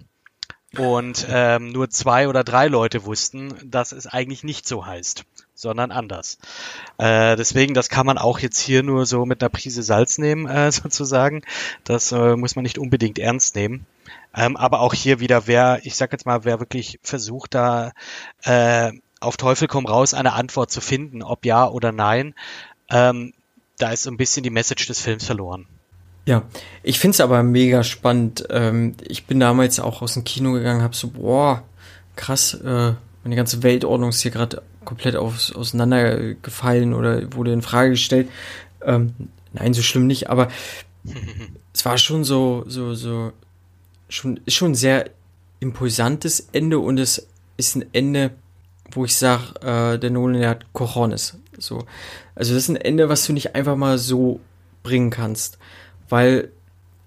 und 0.78 1.26
ähm, 1.28 1.72
nur 1.72 1.90
zwei 1.90 2.28
oder 2.28 2.44
drei 2.44 2.68
Leute 2.68 3.04
wussten, 3.04 3.52
dass 3.64 3.90
es 3.90 4.06
eigentlich 4.06 4.44
nicht 4.44 4.68
so 4.68 4.86
heißt, 4.86 5.24
sondern 5.60 5.90
anders. 5.90 6.38
Äh, 6.96 7.36
deswegen, 7.36 7.74
das 7.74 7.90
kann 7.90 8.06
man 8.06 8.16
auch 8.16 8.38
jetzt 8.38 8.58
hier 8.58 8.82
nur 8.82 9.04
so 9.04 9.26
mit 9.26 9.42
einer 9.42 9.50
Prise 9.50 9.82
Salz 9.82 10.16
nehmen, 10.16 10.46
äh, 10.46 10.72
sozusagen. 10.72 11.42
Das 11.84 12.12
äh, 12.12 12.36
muss 12.36 12.56
man 12.56 12.62
nicht 12.62 12.78
unbedingt 12.78 13.18
ernst 13.18 13.56
nehmen. 13.56 13.84
Ähm, 14.34 14.56
aber 14.56 14.80
auch 14.80 14.94
hier 14.94 15.20
wieder, 15.20 15.46
wer, 15.46 15.80
ich 15.82 15.96
sag 15.96 16.12
jetzt 16.12 16.24
mal, 16.24 16.44
wer 16.44 16.60
wirklich 16.60 16.98
versucht, 17.02 17.54
da 17.54 17.92
äh, 18.42 18.92
auf 19.20 19.36
Teufel 19.36 19.68
komm 19.68 19.86
raus 19.86 20.14
eine 20.14 20.32
Antwort 20.32 20.70
zu 20.70 20.80
finden, 20.80 21.22
ob 21.22 21.44
ja 21.44 21.68
oder 21.68 21.92
nein, 21.92 22.34
ähm, 22.88 23.34
da 23.76 23.90
ist 23.90 24.04
so 24.04 24.10
ein 24.10 24.16
bisschen 24.16 24.42
die 24.42 24.50
Message 24.50 24.86
des 24.86 25.00
Films 25.00 25.26
verloren. 25.26 25.66
Ja, 26.24 26.42
ich 26.82 26.98
find's 26.98 27.20
aber 27.20 27.42
mega 27.42 27.82
spannend. 27.82 28.46
Ähm, 28.50 28.94
ich 29.06 29.26
bin 29.26 29.40
damals 29.40 29.78
auch 29.78 30.00
aus 30.00 30.14
dem 30.14 30.24
Kino 30.24 30.52
gegangen, 30.52 30.82
hab 30.82 30.94
so, 30.94 31.08
boah, 31.08 31.64
krass, 32.16 32.54
äh, 32.54 32.94
meine 33.24 33.36
ganze 33.36 33.62
Weltordnung 33.62 34.10
ist 34.10 34.20
hier 34.20 34.30
gerade 34.30 34.62
komplett 34.90 35.14
aus, 35.14 35.52
auseinandergefallen 35.54 36.94
oder 36.94 37.32
wurde 37.32 37.52
in 37.52 37.62
Frage 37.62 37.90
gestellt. 37.90 38.28
Ähm, 38.84 39.14
nein, 39.52 39.72
so 39.72 39.82
schlimm 39.82 40.08
nicht, 40.08 40.28
aber 40.28 40.48
es 41.72 41.84
war 41.84 41.96
schon 41.96 42.24
so, 42.24 42.64
so, 42.66 42.94
so, 42.94 43.32
schon, 44.08 44.40
ist 44.46 44.56
schon 44.56 44.72
ein 44.72 44.74
sehr 44.74 45.08
impulsantes 45.60 46.48
Ende 46.50 46.80
und 46.80 46.98
es 46.98 47.24
ist 47.56 47.76
ein 47.76 47.84
Ende, 47.92 48.32
wo 48.90 49.04
ich 49.04 49.14
sag, 49.14 49.62
äh, 49.62 49.96
der 49.96 50.10
Nolan, 50.10 50.40
der 50.40 50.50
hat 50.50 50.72
Cojones. 50.72 51.38
So. 51.56 51.84
Also 52.34 52.52
das 52.54 52.64
ist 52.64 52.70
ein 52.70 52.76
Ende, 52.76 53.08
was 53.08 53.24
du 53.24 53.32
nicht 53.32 53.54
einfach 53.54 53.76
mal 53.76 53.96
so 53.96 54.40
bringen 54.82 55.10
kannst. 55.10 55.56
Weil 56.08 56.50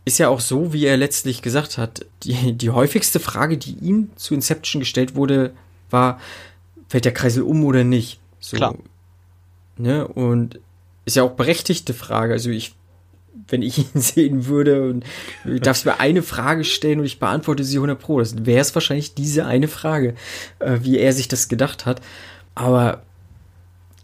ist 0.05 0.19
ja 0.19 0.29
auch 0.29 0.39
so, 0.39 0.71
wie 0.71 0.85
er 0.85 0.95
letztlich 0.95 1.41
gesagt 1.41 1.77
hat, 1.77 2.05
die, 2.23 2.53
die 2.53 2.69
häufigste 2.69 3.19
Frage, 3.19 3.57
die 3.57 3.73
ihm 3.73 4.09
zu 4.15 4.35
Inception 4.35 4.79
gestellt 4.79 5.15
wurde, 5.15 5.51
war, 5.89 6.21
fällt 6.93 7.05
der 7.05 7.11
Kreisel 7.11 7.41
um 7.41 7.65
oder 7.65 7.83
nicht? 7.83 8.19
So, 8.39 8.55
Klar. 8.55 8.75
Ne? 9.79 10.07
Und 10.07 10.59
ist 11.05 11.15
ja 11.15 11.23
auch 11.23 11.31
berechtigte 11.31 11.91
Frage. 11.91 12.33
Also 12.33 12.51
ich, 12.51 12.75
wenn 13.47 13.63
ich 13.63 13.79
ihn 13.95 13.99
sehen 13.99 14.45
würde 14.45 14.83
und 14.83 15.03
du 15.43 15.59
darfst 15.59 15.87
mir 15.87 15.99
eine 15.99 16.21
Frage 16.21 16.63
stellen 16.63 16.99
und 16.99 17.07
ich 17.07 17.17
beantworte 17.17 17.63
sie 17.63 17.77
100 17.77 17.99
Pro, 17.99 18.19
das 18.19 18.45
wäre 18.45 18.61
es 18.61 18.75
wahrscheinlich 18.75 19.15
diese 19.15 19.47
eine 19.47 19.67
Frage, 19.67 20.13
äh, 20.59 20.81
wie 20.83 20.99
er 20.99 21.13
sich 21.13 21.27
das 21.27 21.47
gedacht 21.47 21.87
hat. 21.87 21.99
Aber 22.53 23.01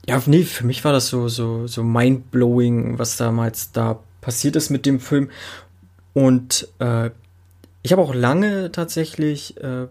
ja, 0.07 0.19
nee, 0.25 0.41
für 0.41 0.65
mich 0.65 0.83
war 0.83 0.91
das 0.91 1.09
so, 1.09 1.27
so, 1.27 1.67
so 1.67 1.83
mindblowing, 1.83 2.97
was 2.97 3.17
damals 3.17 3.71
da 3.71 3.99
passiert 4.19 4.55
ist 4.55 4.71
mit 4.71 4.87
dem 4.87 4.99
Film. 4.99 5.29
Und 6.15 6.67
äh, 6.79 7.11
ich 7.83 7.91
habe 7.91 8.01
auch 8.01 8.15
lange 8.15 8.71
tatsächlich, 8.71 9.57
äh, 9.57 9.85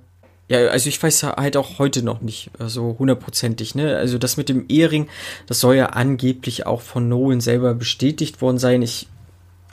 ja, 0.49 0.69
also 0.69 0.89
ich 0.89 1.03
weiß 1.03 1.23
halt 1.25 1.57
auch 1.57 1.79
heute 1.79 2.03
noch 2.03 2.21
nicht 2.21 2.51
äh, 2.59 2.69
so 2.69 2.97
hundertprozentig, 2.99 3.75
ne? 3.75 3.97
Also 3.97 4.19
das 4.19 4.37
mit 4.37 4.49
dem 4.49 4.65
Ehering, 4.69 5.09
das 5.47 5.61
soll 5.61 5.77
ja 5.77 5.87
angeblich 5.87 6.67
auch 6.67 6.81
von 6.81 7.09
Nolan 7.09 7.41
selber 7.41 7.75
bestätigt 7.75 8.41
worden 8.41 8.59
sein. 8.59 8.83
Ich 8.83 9.09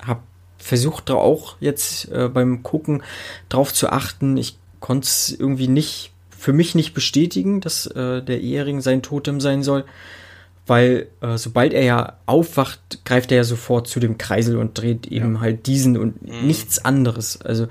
habe 0.05 0.21
versucht 0.57 1.09
da 1.09 1.15
auch 1.15 1.55
jetzt 1.59 2.11
äh, 2.11 2.27
beim 2.27 2.63
Gucken 2.63 3.03
drauf 3.49 3.73
zu 3.73 3.89
achten. 3.89 4.35
Ich 4.35 4.57
konnte 4.79 5.05
es 5.05 5.35
irgendwie 5.37 5.67
nicht, 5.67 6.11
für 6.29 6.53
mich 6.53 6.75
nicht 6.75 6.93
bestätigen, 6.93 7.61
dass 7.61 7.87
äh, 7.87 8.21
der 8.21 8.41
Ehering 8.41 8.81
sein 8.81 9.01
Totem 9.01 9.39
sein 9.39 9.63
soll 9.63 9.85
weil 10.67 11.07
äh, 11.21 11.37
sobald 11.37 11.73
er 11.73 11.83
ja 11.83 12.13
aufwacht, 12.25 13.05
greift 13.05 13.31
er 13.31 13.37
ja 13.37 13.43
sofort 13.43 13.87
zu 13.87 13.99
dem 13.99 14.17
Kreisel 14.17 14.57
und 14.57 14.77
dreht 14.77 15.07
eben 15.07 15.35
ja. 15.35 15.41
halt 15.41 15.67
diesen 15.67 15.97
und 15.97 16.21
mhm. 16.23 16.47
nichts 16.47 16.83
anderes. 16.83 17.39
Also 17.41 17.67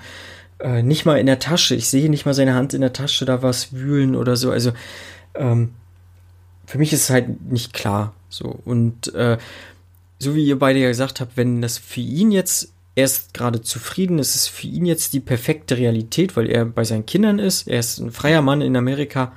äh, 0.60 0.82
nicht 0.82 1.04
mal 1.04 1.18
in 1.18 1.26
der 1.26 1.38
Tasche. 1.38 1.74
Ich 1.74 1.88
sehe 1.88 2.10
nicht 2.10 2.26
mal 2.26 2.34
seine 2.34 2.54
Hand 2.54 2.74
in 2.74 2.80
der 2.80 2.92
Tasche 2.92 3.24
da 3.24 3.42
was 3.42 3.72
wühlen 3.72 4.16
oder 4.16 4.36
so. 4.36 4.50
Also 4.50 4.72
ähm, 5.34 5.74
für 6.66 6.78
mich 6.78 6.92
ist 6.92 7.04
es 7.04 7.10
halt 7.10 7.50
nicht 7.50 7.72
klar. 7.72 8.14
So 8.28 8.58
und 8.64 9.14
äh, 9.14 9.38
so 10.18 10.34
wie 10.34 10.44
ihr 10.44 10.58
beide 10.58 10.78
ja 10.78 10.88
gesagt 10.88 11.20
habt, 11.20 11.36
wenn 11.36 11.60
das 11.60 11.78
für 11.78 12.00
ihn 12.00 12.30
jetzt 12.30 12.70
er 12.96 13.06
ist 13.06 13.34
gerade 13.34 13.60
zufrieden, 13.60 14.20
es 14.20 14.36
ist 14.36 14.46
für 14.46 14.68
ihn 14.68 14.86
jetzt 14.86 15.14
die 15.14 15.20
perfekte 15.20 15.76
Realität, 15.76 16.36
weil 16.36 16.48
er 16.48 16.64
bei 16.64 16.84
seinen 16.84 17.06
Kindern 17.06 17.40
ist, 17.40 17.66
er 17.66 17.80
ist 17.80 17.98
ein 17.98 18.12
freier 18.12 18.40
Mann 18.40 18.60
in 18.60 18.76
Amerika, 18.76 19.32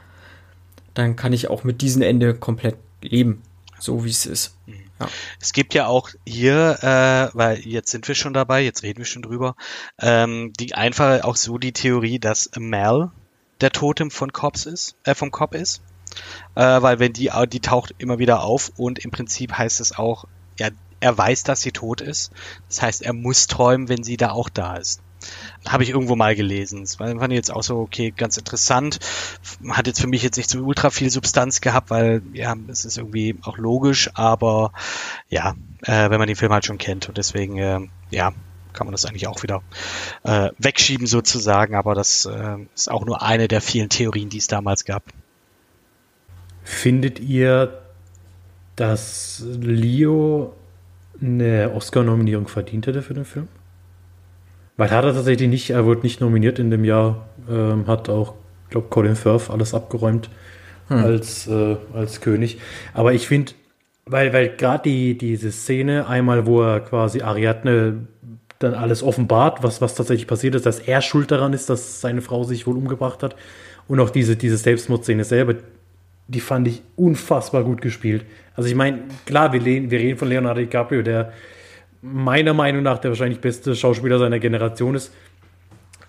dann 0.93 1.15
kann 1.15 1.33
ich 1.33 1.47
auch 1.47 1.63
mit 1.63 1.81
diesem 1.81 2.03
Ende 2.03 2.35
komplett 2.35 2.75
leben 3.01 3.41
so 3.79 4.03
wie 4.03 4.09
es 4.09 4.25
ist. 4.25 4.55
Mhm. 4.65 4.73
Es 5.39 5.53
gibt 5.53 5.73
ja 5.73 5.87
auch 5.87 6.09
hier, 6.25 6.79
äh, 6.81 7.37
weil 7.37 7.59
jetzt 7.59 7.91
sind 7.91 8.07
wir 8.07 8.15
schon 8.15 8.33
dabei, 8.33 8.63
jetzt 8.63 8.83
reden 8.83 8.99
wir 8.99 9.05
schon 9.05 9.21
drüber, 9.21 9.55
ähm, 9.99 10.53
die 10.59 10.75
einfache 10.75 11.23
auch 11.23 11.35
so 11.35 11.57
die 11.57 11.73
Theorie, 11.73 12.19
dass 12.19 12.49
Mel 12.57 13.11
der 13.61 13.71
Totem 13.71 14.11
von 14.11 14.31
Cops 14.31 14.65
ist, 14.65 14.95
äh, 15.03 15.15
vom 15.15 15.31
Cop 15.31 15.55
ist. 15.55 15.81
Äh, 16.55 16.81
weil 16.81 16.99
wenn 16.99 17.13
die, 17.13 17.31
die 17.49 17.59
taucht 17.59 17.93
immer 17.97 18.19
wieder 18.19 18.43
auf 18.43 18.71
und 18.77 18.99
im 18.99 19.11
Prinzip 19.11 19.57
heißt 19.57 19.81
es 19.81 19.97
auch, 19.97 20.25
ja, 20.59 20.69
er 20.99 21.17
weiß, 21.17 21.43
dass 21.43 21.61
sie 21.61 21.71
tot 21.71 22.01
ist. 22.01 22.31
Das 22.67 22.81
heißt, 22.81 23.01
er 23.03 23.13
muss 23.13 23.47
träumen, 23.47 23.89
wenn 23.89 24.03
sie 24.03 24.17
da 24.17 24.31
auch 24.31 24.49
da 24.49 24.77
ist. 24.77 25.01
Habe 25.67 25.83
ich 25.83 25.89
irgendwo 25.89 26.15
mal 26.15 26.35
gelesen. 26.35 26.81
Das 26.81 26.95
fand 26.95 27.21
ich 27.21 27.35
jetzt 27.35 27.51
auch 27.51 27.63
so, 27.63 27.79
okay, 27.79 28.13
ganz 28.15 28.37
interessant. 28.37 28.99
Hat 29.69 29.87
jetzt 29.87 30.01
für 30.01 30.07
mich 30.07 30.23
jetzt 30.23 30.37
nicht 30.37 30.49
so 30.49 30.59
ultra 30.59 30.89
viel 30.89 31.09
Substanz 31.09 31.61
gehabt, 31.61 31.89
weil, 31.89 32.21
ja, 32.33 32.55
es 32.67 32.85
ist 32.85 32.97
irgendwie 32.97 33.35
auch 33.43 33.57
logisch, 33.57 34.09
aber 34.13 34.71
ja, 35.29 35.55
äh, 35.81 36.09
wenn 36.09 36.19
man 36.19 36.27
den 36.27 36.35
Film 36.35 36.53
halt 36.53 36.65
schon 36.65 36.77
kennt 36.77 37.09
und 37.09 37.17
deswegen, 37.17 37.57
äh, 37.57 37.79
ja, 38.11 38.33
kann 38.73 38.85
man 38.85 38.91
das 38.91 39.05
eigentlich 39.05 39.27
auch 39.27 39.41
wieder 39.41 39.63
äh, 40.23 40.51
wegschieben 40.59 41.07
sozusagen, 41.07 41.75
aber 41.75 41.95
das 41.95 42.25
äh, 42.25 42.57
ist 42.75 42.91
auch 42.91 43.05
nur 43.05 43.23
eine 43.23 43.47
der 43.47 43.59
vielen 43.59 43.89
Theorien, 43.89 44.29
die 44.29 44.37
es 44.37 44.47
damals 44.47 44.85
gab. 44.85 45.03
Findet 46.63 47.19
ihr, 47.19 47.81
dass 48.75 49.43
Leo 49.45 50.53
eine 51.19 51.71
Oscar-Nominierung 51.73 52.47
verdient 52.47 52.85
hätte 52.87 53.01
für 53.01 53.13
den 53.13 53.25
Film? 53.25 53.47
Weil 54.77 54.91
hat 54.91 55.03
er 55.03 55.13
tatsächlich 55.13 55.49
nicht, 55.49 55.71
er 55.71 55.85
wurde 55.85 56.01
nicht 56.01 56.21
nominiert 56.21 56.59
in 56.59 56.69
dem 56.69 56.85
Jahr, 56.85 57.27
ähm, 57.49 57.87
hat 57.87 58.09
auch, 58.09 58.35
ich 58.65 58.71
glaube, 58.71 58.87
Colin 58.89 59.15
Firth 59.15 59.49
alles 59.49 59.73
abgeräumt 59.73 60.29
hm. 60.87 60.97
als, 60.97 61.47
äh, 61.47 61.77
als 61.93 62.21
König. 62.21 62.59
Aber 62.93 63.13
ich 63.13 63.27
finde, 63.27 63.53
weil, 64.05 64.31
weil 64.33 64.55
gerade 64.55 64.83
die, 64.83 65.17
diese 65.17 65.51
Szene, 65.51 66.07
einmal, 66.07 66.45
wo 66.45 66.61
er 66.61 66.79
quasi 66.79 67.21
Ariadne 67.21 68.07
dann 68.59 68.73
alles 68.73 69.03
offenbart, 69.03 69.63
was, 69.63 69.81
was 69.81 69.95
tatsächlich 69.95 70.27
passiert 70.27 70.55
ist, 70.55 70.65
dass 70.65 70.79
er 70.79 71.01
schuld 71.01 71.31
daran 71.31 71.53
ist, 71.53 71.69
dass 71.69 72.01
seine 72.01 72.21
Frau 72.21 72.43
sich 72.43 72.65
wohl 72.65 72.77
umgebracht 72.77 73.21
hat. 73.23 73.35
Und 73.87 73.99
auch 73.99 74.09
diese, 74.09 74.35
diese 74.35 74.57
Selbstmordszene 74.57 75.23
selber, 75.23 75.55
die 76.27 76.39
fand 76.39 76.67
ich 76.67 76.81
unfassbar 76.95 77.63
gut 77.63 77.81
gespielt. 77.81 78.25
Also 78.55 78.69
ich 78.69 78.75
meine, 78.75 78.99
klar, 79.25 79.53
wir, 79.53 79.63
wir 79.63 79.99
reden 79.99 80.17
von 80.17 80.27
Leonardo 80.27 80.59
DiCaprio, 80.59 81.01
der 81.01 81.31
meiner 82.01 82.53
Meinung 82.53 82.83
nach 82.83 82.99
der 82.99 83.11
wahrscheinlich 83.11 83.39
beste 83.39 83.75
Schauspieler 83.75 84.19
seiner 84.19 84.39
Generation 84.39 84.95
ist. 84.95 85.11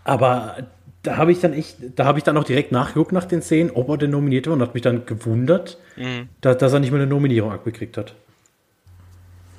Aber 0.04 0.56
da 1.02 1.16
habe 1.16 1.32
ich 1.32 1.40
dann 1.40 1.52
echt, 1.52 1.76
da 1.96 2.04
habe 2.04 2.18
ich 2.18 2.24
dann 2.24 2.36
auch 2.36 2.44
direkt 2.44 2.72
nachgeguckt 2.72 3.12
nach 3.12 3.24
den 3.24 3.42
Szenen, 3.42 3.70
ob 3.70 3.88
er 3.88 3.98
denn 3.98 4.10
nominiert 4.10 4.46
war 4.46 4.54
und 4.54 4.62
hat 4.62 4.74
mich 4.74 4.82
dann 4.82 5.06
gewundert, 5.06 5.78
mhm. 5.96 6.28
dass, 6.40 6.58
dass, 6.58 6.72
er 6.72 6.80
nicht 6.80 6.90
mal 6.90 6.98
eine 6.98 7.06
Nominierung 7.06 7.52
abgekriegt 7.52 7.96
hat. 7.96 8.14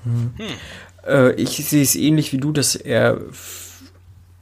Hm. 0.04 0.32
Äh, 1.06 1.34
ich 1.34 1.50
sehe 1.66 1.82
es 1.82 1.96
ähnlich 1.96 2.32
wie 2.34 2.38
du, 2.38 2.52
dass 2.52 2.76
er 2.76 3.20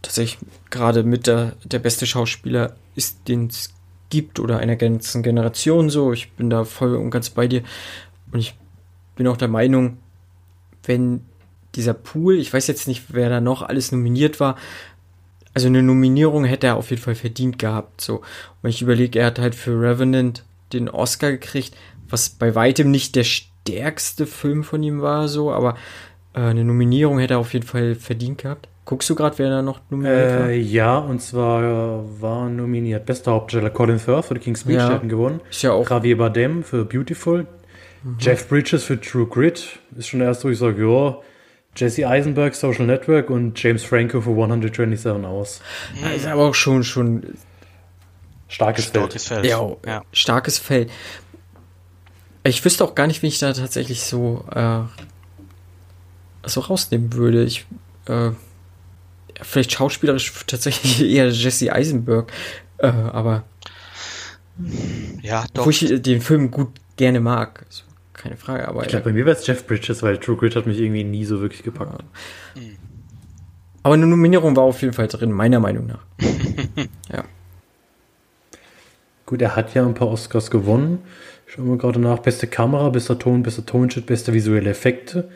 tatsächlich 0.01 0.39
gerade 0.69 1.03
mit 1.03 1.27
der, 1.27 1.53
der 1.63 1.79
beste 1.79 2.05
Schauspieler 2.05 2.75
ist, 2.95 3.27
den 3.27 3.47
es 3.47 3.73
gibt 4.09 4.39
oder 4.39 4.59
einer 4.59 4.75
ganzen 4.75 5.23
Generation 5.23 5.89
so. 5.89 6.13
Ich 6.13 6.31
bin 6.31 6.49
da 6.49 6.63
voll 6.63 6.95
und 6.95 7.09
ganz 7.09 7.29
bei 7.29 7.47
dir. 7.47 7.63
Und 8.31 8.39
ich 8.39 8.55
bin 9.15 9.27
auch 9.27 9.37
der 9.37 9.47
Meinung, 9.47 9.97
wenn 10.83 11.21
dieser 11.75 11.93
Pool, 11.93 12.35
ich 12.35 12.53
weiß 12.53 12.67
jetzt 12.67 12.87
nicht, 12.87 13.05
wer 13.09 13.29
da 13.29 13.41
noch 13.41 13.61
alles 13.61 13.91
nominiert 13.91 14.39
war. 14.39 14.55
Also 15.53 15.67
eine 15.67 15.83
Nominierung 15.83 16.45
hätte 16.45 16.67
er 16.67 16.75
auf 16.75 16.89
jeden 16.89 17.01
Fall 17.01 17.15
verdient 17.15 17.59
gehabt. 17.59 18.01
So. 18.01 18.21
Und 18.61 18.69
ich 18.69 18.81
überlege, 18.81 19.19
er 19.19 19.27
hat 19.27 19.39
halt 19.39 19.55
für 19.55 19.79
Revenant 19.79 20.43
den 20.73 20.89
Oscar 20.89 21.31
gekriegt, 21.31 21.75
was 22.09 22.29
bei 22.29 22.55
weitem 22.55 22.91
nicht 22.91 23.15
der 23.15 23.23
stärkste 23.23 24.25
Film 24.25 24.63
von 24.63 24.83
ihm 24.83 25.01
war, 25.01 25.27
so, 25.27 25.51
aber 25.51 25.75
äh, 26.33 26.39
eine 26.41 26.63
Nominierung 26.63 27.19
hätte 27.19 27.35
er 27.35 27.39
auf 27.39 27.53
jeden 27.53 27.65
Fall 27.65 27.95
verdient 27.95 28.39
gehabt. 28.39 28.69
Guckst 28.85 29.09
du 29.09 29.15
gerade, 29.15 29.37
wer 29.37 29.49
da 29.49 29.61
noch 29.61 29.81
nominiert 29.89 30.31
äh, 30.31 30.39
war? 30.39 30.49
Ja, 30.51 30.97
und 30.97 31.21
zwar 31.21 32.21
war 32.21 32.49
nominiert 32.49 33.05
bester 33.05 33.31
Hauptdarsteller 33.31 33.69
Colin 33.69 33.99
Firth 33.99 34.25
für 34.25 34.35
The 34.35 34.39
King's 34.39 34.61
Speech, 34.61 34.77
ja. 34.77 34.89
hatten 34.89 35.09
gewonnen. 35.09 35.41
Ist 35.49 35.61
ja 35.61 35.73
auch. 35.73 35.89
Javier 35.89 36.17
Bardem 36.17 36.63
für 36.63 36.85
Beautiful. 36.85 37.47
Mhm. 38.03 38.15
Jeff 38.19 38.47
Bridges 38.47 38.85
für 38.85 38.99
True 38.99 39.25
Grit. 39.25 39.79
Ist 39.97 40.07
schon 40.07 40.19
der 40.19 40.29
erste, 40.29 40.45
wo 40.45 40.51
ich 40.51 40.57
sage, 40.57 40.81
ja, 40.89 41.17
Jesse 41.77 42.07
Eisenberg, 42.07 42.55
Social 42.55 42.85
Network 42.85 43.29
und 43.29 43.61
James 43.61 43.83
Franco 43.83 44.21
für 44.21 44.31
127 44.31 45.25
Hours. 45.25 45.61
Ja, 46.01 46.09
ist 46.09 46.25
aber 46.25 46.45
auch 46.45 46.55
schon, 46.55 46.83
schon 46.83 47.37
starkes, 48.47 48.85
starkes 48.85 49.27
Feld. 49.27 49.41
Feld. 49.41 49.51
Ja, 49.51 49.75
ja, 49.85 50.03
starkes 50.11 50.57
Feld. 50.57 50.89
Ich 52.43 52.63
wüsste 52.63 52.83
auch 52.83 52.95
gar 52.95 53.07
nicht, 53.07 53.21
wie 53.21 53.27
ich 53.27 53.39
da 53.39 53.53
tatsächlich 53.53 54.01
so, 54.01 54.45
äh, 54.53 54.81
so 56.45 56.61
rausnehmen 56.61 57.13
würde. 57.13 57.43
Ich, 57.43 57.65
äh, 58.07 58.31
vielleicht 59.41 59.73
schauspielerisch 59.73 60.33
tatsächlich 60.47 61.01
eher 61.09 61.29
Jesse 61.29 61.71
Eisenberg, 61.71 62.31
äh, 62.79 62.87
aber 62.87 63.43
ja, 65.21 65.45
doch. 65.53 65.65
Wo 65.65 65.69
ich 65.69 66.01
den 66.01 66.21
Film 66.21 66.49
gut 66.49 66.69
gerne 66.95 67.19
mag. 67.19 67.65
So 67.69 67.83
keine 68.17 68.37
Frage. 68.37 68.67
Aber 68.67 68.81
ich 68.81 68.89
glaube, 68.89 69.05
bei 69.05 69.13
mir 69.13 69.25
wäre 69.25 69.37
es 69.37 69.47
Jeff 69.47 69.65
Bridges, 69.65 70.03
weil 70.03 70.17
True 70.17 70.35
Grit 70.35 70.55
hat 70.55 70.65
mich 70.65 70.79
irgendwie 70.79 71.03
nie 71.03 71.25
so 71.25 71.39
wirklich 71.39 71.63
gepackt. 71.63 72.03
Ja. 72.55 72.61
Aber 73.83 73.93
eine 73.93 74.05
Nominierung 74.05 74.55
war 74.55 74.63
auf 74.63 74.81
jeden 74.81 74.93
Fall 74.93 75.07
drin, 75.07 75.31
meiner 75.31 75.61
Meinung 75.61 75.87
nach. 75.87 76.03
ja. 77.13 77.23
Gut, 79.25 79.41
er 79.41 79.55
hat 79.55 79.73
ja 79.73 79.85
ein 79.85 79.93
paar 79.93 80.09
Oscars 80.09 80.51
gewonnen. 80.51 80.99
Schauen 81.45 81.69
wir 81.69 81.77
gerade 81.77 81.99
nach. 81.99 82.19
Beste 82.19 82.47
Kamera, 82.47 82.89
bester 82.89 83.17
Ton, 83.17 83.43
bester 83.43 83.65
Tonschnitt, 83.65 84.05
beste 84.05 84.33
visuelle 84.33 84.69
Effekte. 84.69 85.29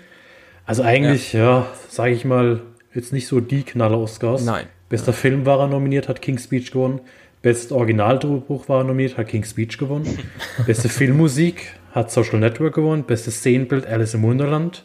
Also 0.66 0.84
eigentlich, 0.84 1.34
ja, 1.34 1.60
ja 1.60 1.68
sage 1.90 2.14
ich 2.14 2.26
mal, 2.26 2.62
jetzt 2.94 3.14
nicht 3.14 3.28
so 3.28 3.40
die 3.40 3.64
Knaller-Oscars. 3.64 4.44
Nein. 4.44 4.66
Bester 4.90 5.12
ja. 5.12 5.18
Film 5.18 5.46
war 5.46 5.60
er 5.60 5.68
nominiert, 5.68 6.10
hat 6.10 6.22
King's 6.22 6.44
Speech 6.44 6.72
gewonnen. 6.72 7.00
Best 7.42 7.72
Originaldrehbuch 7.72 8.68
war 8.68 8.80
er 8.80 8.84
nominiert, 8.84 9.18
hat 9.18 9.30
King's 9.30 9.52
Speech 9.52 9.78
gewonnen. 9.78 10.20
Beste 10.66 10.90
Filmmusik 10.90 11.74
hat 11.92 12.12
Social 12.12 12.40
Network 12.40 12.76
gewonnen. 12.76 13.04
Bestes 13.04 13.38
Szenenbild 13.38 13.86
Alice 13.86 14.14
im 14.14 14.24
Wunderland. 14.24 14.84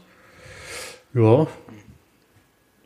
Ja. 1.15 1.47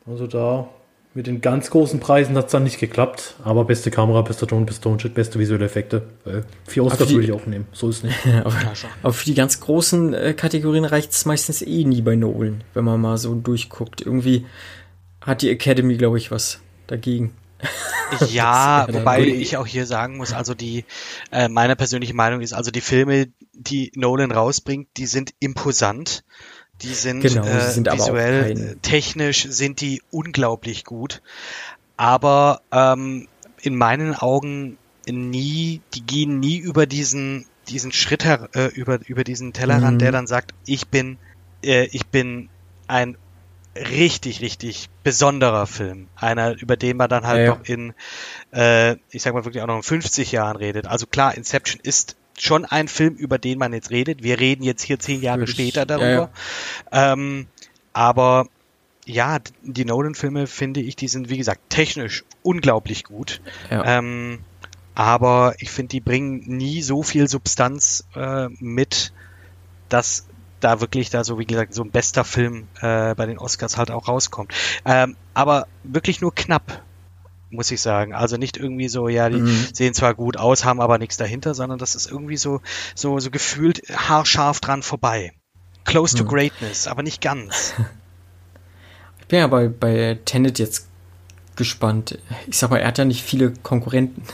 Also 0.07 0.27
da 0.27 0.69
mit 1.13 1.27
den 1.27 1.41
ganz 1.41 1.71
großen 1.71 1.99
Preisen 1.99 2.37
hat 2.37 2.47
es 2.47 2.53
dann 2.53 2.63
nicht 2.63 2.79
geklappt. 2.79 3.35
Aber 3.45 3.65
beste 3.65 3.91
Kamera, 3.91 4.23
bester 4.23 4.47
Ton, 4.47 4.65
bester 4.65 4.83
Tonschnitt, 4.85 5.15
beste 5.15 5.39
visuelle 5.39 5.65
Effekte. 5.65 6.03
Äh, 6.25 6.43
vier 6.69 6.85
Oscars 6.85 7.11
würde 7.11 7.25
ich 7.25 7.33
auch 7.33 7.47
nehmen. 7.47 7.67
So 7.73 7.89
ist 7.89 7.99
es 7.99 8.03
nicht. 8.05 8.27
aber, 8.45 8.55
aber, 9.03 9.13
für 9.13 9.25
die 9.25 9.35
ganz 9.35 9.61
großen 9.61 10.15
äh, 10.15 10.35
Kategorien 10.35 10.85
reicht 10.85 11.11
es 11.11 11.27
meistens 11.27 11.63
eh 11.63 11.85
nie 11.85 12.03
bei 12.03 12.15
Nolan, 12.15 12.63
wenn 12.75 12.85
man 12.85 13.01
mal 13.01 13.19
so 13.19 13.35
durchguckt. 13.35 14.03
Irgendwie 14.03 14.47
hat 15.21 15.43
die 15.43 15.51
Academy, 15.51 15.97
glaube 15.97 16.19
ich, 16.19 16.31
was 16.31 16.61
dagegen. 16.87 17.35
Ja, 18.29 18.87
wäre 18.89 18.99
wobei 18.99 19.23
ich 19.25 19.57
auch 19.57 19.67
hier 19.67 19.87
sagen 19.87 20.17
muss, 20.17 20.33
also 20.33 20.55
die, 20.55 20.85
äh, 21.31 21.49
meine 21.49 21.77
persönliche 21.77 22.15
Meinung 22.15 22.41
ist, 22.41 22.53
also 22.53 22.71
die 22.71 22.81
Filme, 22.81 23.29
die 23.53 23.93
Nolan 23.95 24.33
rausbringt, 24.33 24.89
die 24.97 25.07
sind 25.07 25.33
imposant. 25.39 26.25
Die 26.83 26.95
sind, 26.95 27.21
Genau, 27.21 27.47
äh, 27.47 27.73
sind 27.73 27.93
visuell, 27.93 28.59
äh, 28.73 28.77
technisch 28.81 29.47
sind 29.49 29.81
die 29.81 30.03
unglaublich 30.11 30.85
gut. 30.85 31.21
Aber 31.97 32.63
ähm, 32.73 33.29
in 33.61 33.77
meinen 33.77 34.15
Augen 34.15 34.79
nie, 35.07 35.83
die 35.95 36.03
gehen 36.03 36.41
nie 36.41 36.57
über 36.57 36.87
diesen, 36.87 37.45
diesen 37.69 37.93
Schritt 37.93 38.25
her, 38.25 38.49
äh, 38.55 38.67
über, 38.69 38.99
über 39.07 39.25
diesen 39.25 39.53
Tellerrand, 39.53 39.97
Mhm. 39.97 39.99
der 39.99 40.13
dann 40.13 40.27
sagt, 40.27 40.55
ich 40.65 40.89
bin, 40.89 41.19
äh, 41.63 41.85
ich 41.93 42.07
bin 42.07 42.49
ein 42.87 43.17
richtig, 43.77 44.41
richtig 44.41 44.89
besonderer 45.03 45.67
Film. 45.67 46.09
Einer, 46.17 46.61
über 46.61 46.77
den 46.77 46.97
man 46.97 47.09
dann 47.09 47.27
halt 47.27 47.39
Ja, 47.39 47.45
ja. 47.45 47.51
noch 47.55 47.65
in, 47.65 47.95
äh, 48.53 48.97
ich 49.11 49.23
sag 49.23 49.35
mal 49.35 49.45
wirklich 49.45 49.63
auch 49.63 49.67
noch 49.69 49.77
in 49.77 49.83
50 49.83 50.33
Jahren 50.33 50.57
redet. 50.57 50.87
Also 50.87 51.07
klar, 51.07 51.35
Inception 51.37 51.81
ist 51.83 52.17
schon 52.39 52.65
ein 52.65 52.89
Film, 52.89 53.15
über 53.15 53.39
den 53.39 53.59
man 53.59 53.73
jetzt 53.73 53.91
redet. 53.91 54.23
Wir 54.23 54.41
reden 54.41 54.63
jetzt 54.63 54.83
hier 54.83 54.99
zehn 54.99 55.23
Jahre 55.23 55.43
Richtig. 55.43 55.69
später 55.69 55.81
Ja, 55.81 55.85
darüber. 55.85 56.31
Ähm, 56.91 57.47
aber 57.93 58.47
ja, 59.07 59.39
die 59.63 59.85
Nolan-Filme 59.85 60.47
finde 60.47 60.81
ich, 60.81 60.97
die 60.97 61.09
sind 61.09 61.29
wie 61.31 61.39
gesagt 61.39 61.61
technisch 61.69 62.25
unglaublich 62.43 63.05
gut. 63.05 63.41
Ja. 63.71 63.99
Ähm, 63.99 64.41
aber 64.95 65.55
ich 65.59 65.71
finde, 65.71 65.91
die 65.91 66.01
bringen 66.01 66.43
nie 66.47 66.83
so 66.83 67.03
viel 67.03 67.29
Substanz 67.29 68.05
äh, 68.15 68.49
mit, 68.59 69.13
dass 69.89 70.27
da 70.61 70.81
wirklich 70.81 71.11
da 71.11 71.25
so, 71.25 71.39
wie 71.39 71.47
gesagt, 71.47 71.75
so 71.75 71.83
ein 71.83 71.91
bester 71.91 72.25
Film 72.25 72.69
äh, 72.81 73.15
bei 73.15 73.27
den 73.27 73.39
Oscars 73.39 73.77
halt 73.77 73.91
auch 73.91 74.09
rauskommt. 74.09 74.53
Ähm, 74.85 75.17
aber 75.35 75.67
wirklich 75.85 76.21
nur 76.21 76.35
knapp, 76.35 76.83
muss 77.51 77.71
ich 77.71 77.81
sagen. 77.81 78.15
Also 78.15 78.37
nicht 78.37 78.57
irgendwie 78.57 78.89
so, 78.89 79.09
ja, 79.09 79.29
die 79.29 79.41
Mhm. 79.41 79.67
sehen 79.73 79.95
zwar 79.95 80.15
gut 80.15 80.37
aus, 80.37 80.65
haben 80.65 80.81
aber 80.81 80.99
nichts 80.99 81.17
dahinter, 81.17 81.55
sondern 81.55 81.79
das 81.79 81.95
ist 81.95 82.11
irgendwie 82.11 82.37
so, 82.37 82.61
so, 82.95 83.19
so 83.19 83.31
gefühlt 83.31 83.83
haarscharf 83.91 84.61
dran 84.61 84.83
vorbei. 84.83 85.33
Close 85.85 86.17
to 86.17 86.25
Mhm. 86.25 86.29
greatness, 86.29 86.87
aber 86.87 87.03
nicht 87.03 87.21
ganz. 87.21 87.75
Ich 89.21 89.27
bin 89.31 89.39
ja 89.39 89.47
bei, 89.47 89.69
bei 89.69 90.19
Tenet 90.25 90.59
jetzt 90.59 90.89
gespannt. 91.55 92.19
Ich 92.49 92.59
sag 92.59 92.71
mal, 92.71 92.79
er 92.79 92.89
hat 92.89 92.99
ja 92.99 93.05
nicht 93.05 93.23
viele 93.23 93.53
Konkurrenten. 93.53 94.25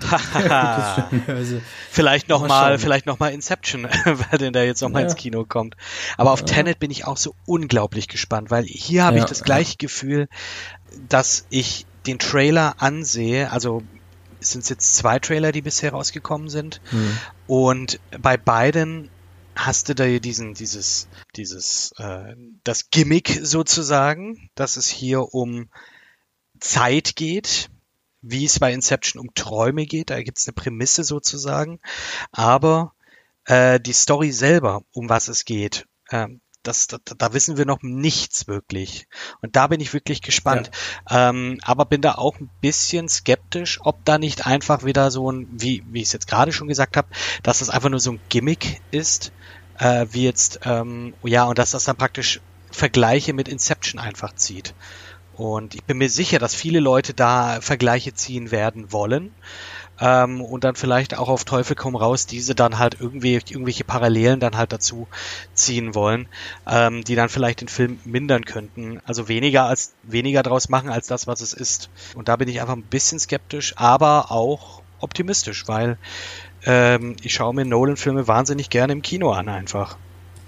also, 1.28 1.60
Vielleicht 1.90 2.28
Mal 2.28 2.38
nochmal, 2.40 2.78
schauen. 2.78 2.78
vielleicht 2.78 3.06
noch 3.06 3.18
mal 3.18 3.32
Inception, 3.32 3.84
weil 4.04 4.38
denn 4.38 4.52
der 4.52 4.64
jetzt 4.66 4.80
nochmal 4.82 5.02
Ja. 5.02 5.04
ins 5.04 5.14
Kino 5.16 5.44
kommt. 5.44 5.76
Aber 6.16 6.32
auf 6.32 6.42
Tenet 6.42 6.78
bin 6.78 6.90
ich 6.90 7.06
auch 7.06 7.16
so 7.16 7.34
unglaublich 7.46 8.08
gespannt, 8.08 8.50
weil 8.50 8.64
hier 8.64 9.04
habe 9.04 9.18
Ja, 9.18 9.24
ich 9.24 9.26
das 9.26 9.42
gleiche 9.42 9.76
Gefühl, 9.76 10.28
dass 10.98 11.46
ich 11.50 11.86
den 12.06 12.18
Trailer 12.18 12.74
ansehe, 12.78 13.50
also 13.50 13.82
es 14.40 14.50
sind 14.50 14.68
jetzt 14.68 14.96
zwei 14.96 15.18
Trailer, 15.18 15.52
die 15.52 15.62
bisher 15.62 15.92
rausgekommen 15.92 16.48
sind. 16.48 16.80
hm. 16.90 17.22
Und 17.46 18.00
bei 18.20 18.36
beiden 18.36 19.10
hast 19.54 19.88
du 19.88 19.94
da 19.94 20.04
hier 20.04 20.20
diesen, 20.20 20.54
dieses, 20.54 21.08
dieses, 21.36 21.92
äh, 21.98 22.34
das 22.64 22.90
Gimmick 22.90 23.38
sozusagen, 23.42 24.50
dass 24.54 24.76
es 24.76 24.88
hier 24.88 25.34
um 25.34 25.68
Zeit 26.60 27.16
geht, 27.16 27.68
wie 28.22 28.44
es 28.44 28.58
bei 28.58 28.72
Inception 28.72 29.20
um 29.20 29.34
Träume 29.34 29.86
geht. 29.86 30.10
Da 30.10 30.22
gibt 30.22 30.38
es 30.38 30.46
eine 30.46 30.54
Prämisse 30.54 31.04
sozusagen. 31.04 31.80
Aber 32.30 32.94
äh, 33.44 33.80
die 33.80 33.92
Story 33.92 34.32
selber, 34.32 34.82
um 34.92 35.08
was 35.08 35.28
es 35.28 35.44
geht, 35.44 35.86
ähm, 36.10 36.40
das, 36.62 36.86
da, 36.86 36.98
da 37.18 37.32
wissen 37.32 37.56
wir 37.56 37.66
noch 37.66 37.82
nichts 37.82 38.46
wirklich. 38.46 39.08
Und 39.40 39.56
da 39.56 39.66
bin 39.66 39.80
ich 39.80 39.92
wirklich 39.92 40.22
gespannt. 40.22 40.70
Ähm, 41.10 41.58
aber 41.62 41.84
bin 41.86 42.00
da 42.00 42.14
auch 42.14 42.38
ein 42.38 42.50
bisschen 42.60 43.08
skeptisch, 43.08 43.80
ob 43.82 44.04
da 44.04 44.18
nicht 44.18 44.46
einfach 44.46 44.84
wieder 44.84 45.10
so 45.10 45.30
ein, 45.30 45.48
wie, 45.50 45.82
wie 45.90 46.00
ich 46.00 46.06
es 46.06 46.12
jetzt 46.12 46.28
gerade 46.28 46.52
schon 46.52 46.68
gesagt 46.68 46.96
habe, 46.96 47.08
dass 47.42 47.58
das 47.58 47.70
einfach 47.70 47.88
nur 47.88 48.00
so 48.00 48.12
ein 48.12 48.20
Gimmick 48.28 48.80
ist, 48.92 49.32
äh, 49.78 50.06
wie 50.10 50.24
jetzt, 50.24 50.60
ähm, 50.64 51.14
ja, 51.24 51.44
und 51.44 51.58
dass 51.58 51.72
das 51.72 51.84
dann 51.84 51.96
praktisch 51.96 52.40
Vergleiche 52.70 53.32
mit 53.32 53.48
Inception 53.48 54.00
einfach 54.00 54.34
zieht. 54.34 54.74
Und 55.42 55.74
ich 55.74 55.82
bin 55.82 55.98
mir 55.98 56.08
sicher, 56.08 56.38
dass 56.38 56.54
viele 56.54 56.78
Leute 56.78 57.14
da 57.14 57.60
Vergleiche 57.60 58.14
ziehen 58.14 58.52
werden 58.52 58.92
wollen. 58.92 59.34
Ähm, 59.98 60.40
und 60.40 60.62
dann 60.62 60.76
vielleicht 60.76 61.18
auch 61.18 61.28
auf 61.28 61.42
Teufel 61.42 61.74
komm 61.74 61.96
raus, 61.96 62.26
diese 62.26 62.54
dann 62.54 62.78
halt 62.78 62.98
irgendwie 63.00 63.34
irgendwelche 63.34 63.82
Parallelen 63.82 64.38
dann 64.38 64.56
halt 64.56 64.72
dazu 64.72 65.08
ziehen 65.52 65.96
wollen, 65.96 66.28
ähm, 66.68 67.02
die 67.02 67.16
dann 67.16 67.28
vielleicht 67.28 67.60
den 67.60 67.66
Film 67.66 67.98
mindern 68.04 68.44
könnten. 68.44 69.00
Also 69.04 69.26
weniger 69.26 69.64
als 69.64 69.94
weniger 70.04 70.44
draus 70.44 70.68
machen 70.68 70.90
als 70.90 71.08
das, 71.08 71.26
was 71.26 71.40
es 71.40 71.52
ist. 71.54 71.90
Und 72.14 72.28
da 72.28 72.36
bin 72.36 72.48
ich 72.48 72.60
einfach 72.60 72.76
ein 72.76 72.84
bisschen 72.84 73.18
skeptisch, 73.18 73.74
aber 73.76 74.30
auch 74.30 74.82
optimistisch, 75.00 75.66
weil 75.66 75.98
ähm, 76.64 77.16
ich 77.20 77.34
schaue 77.34 77.52
mir 77.52 77.64
Nolan-Filme 77.64 78.28
wahnsinnig 78.28 78.70
gerne 78.70 78.92
im 78.92 79.02
Kino 79.02 79.32
an 79.32 79.48
einfach. 79.48 79.98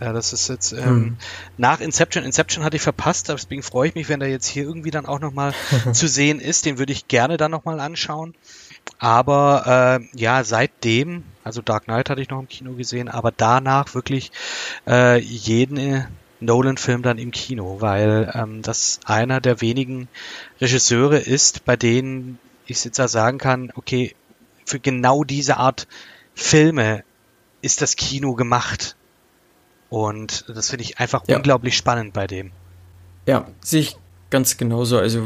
Ja, 0.00 0.12
das 0.12 0.32
ist 0.32 0.48
jetzt 0.48 0.72
ähm, 0.72 0.80
Hm. 0.80 1.18
nach 1.56 1.80
Inception. 1.80 2.24
Inception 2.24 2.64
hatte 2.64 2.76
ich 2.76 2.82
verpasst, 2.82 3.28
deswegen 3.28 3.62
freue 3.62 3.88
ich 3.88 3.94
mich, 3.94 4.08
wenn 4.08 4.20
der 4.20 4.28
jetzt 4.28 4.46
hier 4.46 4.64
irgendwie 4.64 4.90
dann 4.90 5.06
auch 5.06 5.20
nochmal 5.20 5.54
zu 5.92 6.08
sehen 6.08 6.40
ist. 6.40 6.66
Den 6.66 6.78
würde 6.78 6.92
ich 6.92 7.08
gerne 7.08 7.36
dann 7.36 7.50
nochmal 7.52 7.80
anschauen. 7.80 8.34
Aber 8.98 10.00
äh, 10.00 10.18
ja, 10.18 10.44
seitdem, 10.44 11.24
also 11.42 11.62
Dark 11.62 11.84
Knight 11.84 12.10
hatte 12.10 12.20
ich 12.20 12.28
noch 12.28 12.40
im 12.40 12.48
Kino 12.48 12.72
gesehen, 12.74 13.08
aber 13.08 13.30
danach 13.30 13.94
wirklich 13.94 14.30
äh, 14.86 15.18
jeden 15.20 15.76
äh, 15.76 16.04
Nolan-Film 16.40 17.02
dann 17.02 17.16
im 17.18 17.30
Kino, 17.30 17.80
weil 17.80 18.30
ähm, 18.34 18.62
das 18.62 19.00
einer 19.06 19.40
der 19.40 19.60
wenigen 19.60 20.08
Regisseure 20.60 21.18
ist, 21.18 21.64
bei 21.64 21.76
denen 21.76 22.38
ich 22.66 22.84
jetzt 22.84 22.98
da 22.98 23.08
sagen 23.08 23.38
kann, 23.38 23.70
okay, 23.76 24.14
für 24.66 24.80
genau 24.80 25.24
diese 25.24 25.56
Art 25.56 25.86
Filme 26.34 27.04
ist 27.62 27.80
das 27.80 27.96
Kino 27.96 28.34
gemacht. 28.34 28.96
Und 29.94 30.44
das 30.48 30.70
finde 30.70 30.82
ich 30.82 30.98
einfach 30.98 31.22
Ja. 31.28 31.36
unglaublich 31.36 31.76
spannend 31.76 32.12
bei 32.14 32.26
dem. 32.26 32.50
Ja, 33.28 33.46
sehe 33.60 33.82
ich 33.82 33.96
ganz 34.28 34.56
genauso. 34.56 34.98
Also, 34.98 35.20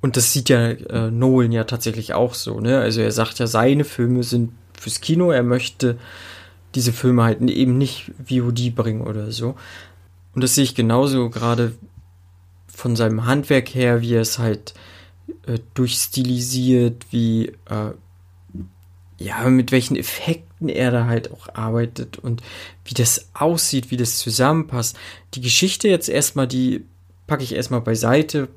und 0.00 0.16
das 0.16 0.32
sieht 0.32 0.48
ja 0.48 0.70
äh, 0.70 1.10
Nolan 1.10 1.52
ja 1.52 1.64
tatsächlich 1.64 2.14
auch 2.14 2.32
so, 2.32 2.60
ne? 2.60 2.80
Also 2.80 3.02
er 3.02 3.12
sagt 3.12 3.38
ja, 3.38 3.46
seine 3.46 3.84
Filme 3.84 4.22
sind 4.22 4.52
fürs 4.80 5.02
Kino, 5.02 5.30
er 5.32 5.42
möchte 5.42 5.98
diese 6.74 6.94
Filme 6.94 7.24
halt 7.24 7.42
eben 7.42 7.76
nicht 7.76 8.10
VOD 8.26 8.74
bringen 8.74 9.02
oder 9.02 9.30
so. 9.32 9.54
Und 10.34 10.42
das 10.42 10.54
sehe 10.54 10.64
ich 10.64 10.74
genauso 10.74 11.28
gerade 11.28 11.72
von 12.68 12.96
seinem 12.96 13.26
Handwerk 13.26 13.74
her, 13.74 14.00
wie 14.00 14.14
er 14.14 14.22
es 14.22 14.38
halt 14.38 14.72
äh, 15.46 15.58
durchstilisiert, 15.74 17.06
wie 17.10 17.48
äh, 17.68 17.90
ja, 19.18 19.48
mit 19.48 19.72
welchen 19.72 19.96
Effekten 19.96 20.68
er 20.68 20.90
da 20.90 21.06
halt 21.06 21.32
auch 21.32 21.48
arbeitet 21.54 22.18
und 22.18 22.42
wie 22.84 22.94
das 22.94 23.30
aussieht, 23.34 23.90
wie 23.90 23.96
das 23.96 24.18
zusammenpasst. 24.18 24.96
Die 25.34 25.40
Geschichte 25.40 25.88
jetzt 25.88 26.08
erstmal, 26.08 26.46
die 26.46 26.84
packe 27.26 27.42
ich 27.42 27.54
erstmal 27.54 27.80
beiseite, 27.80 28.48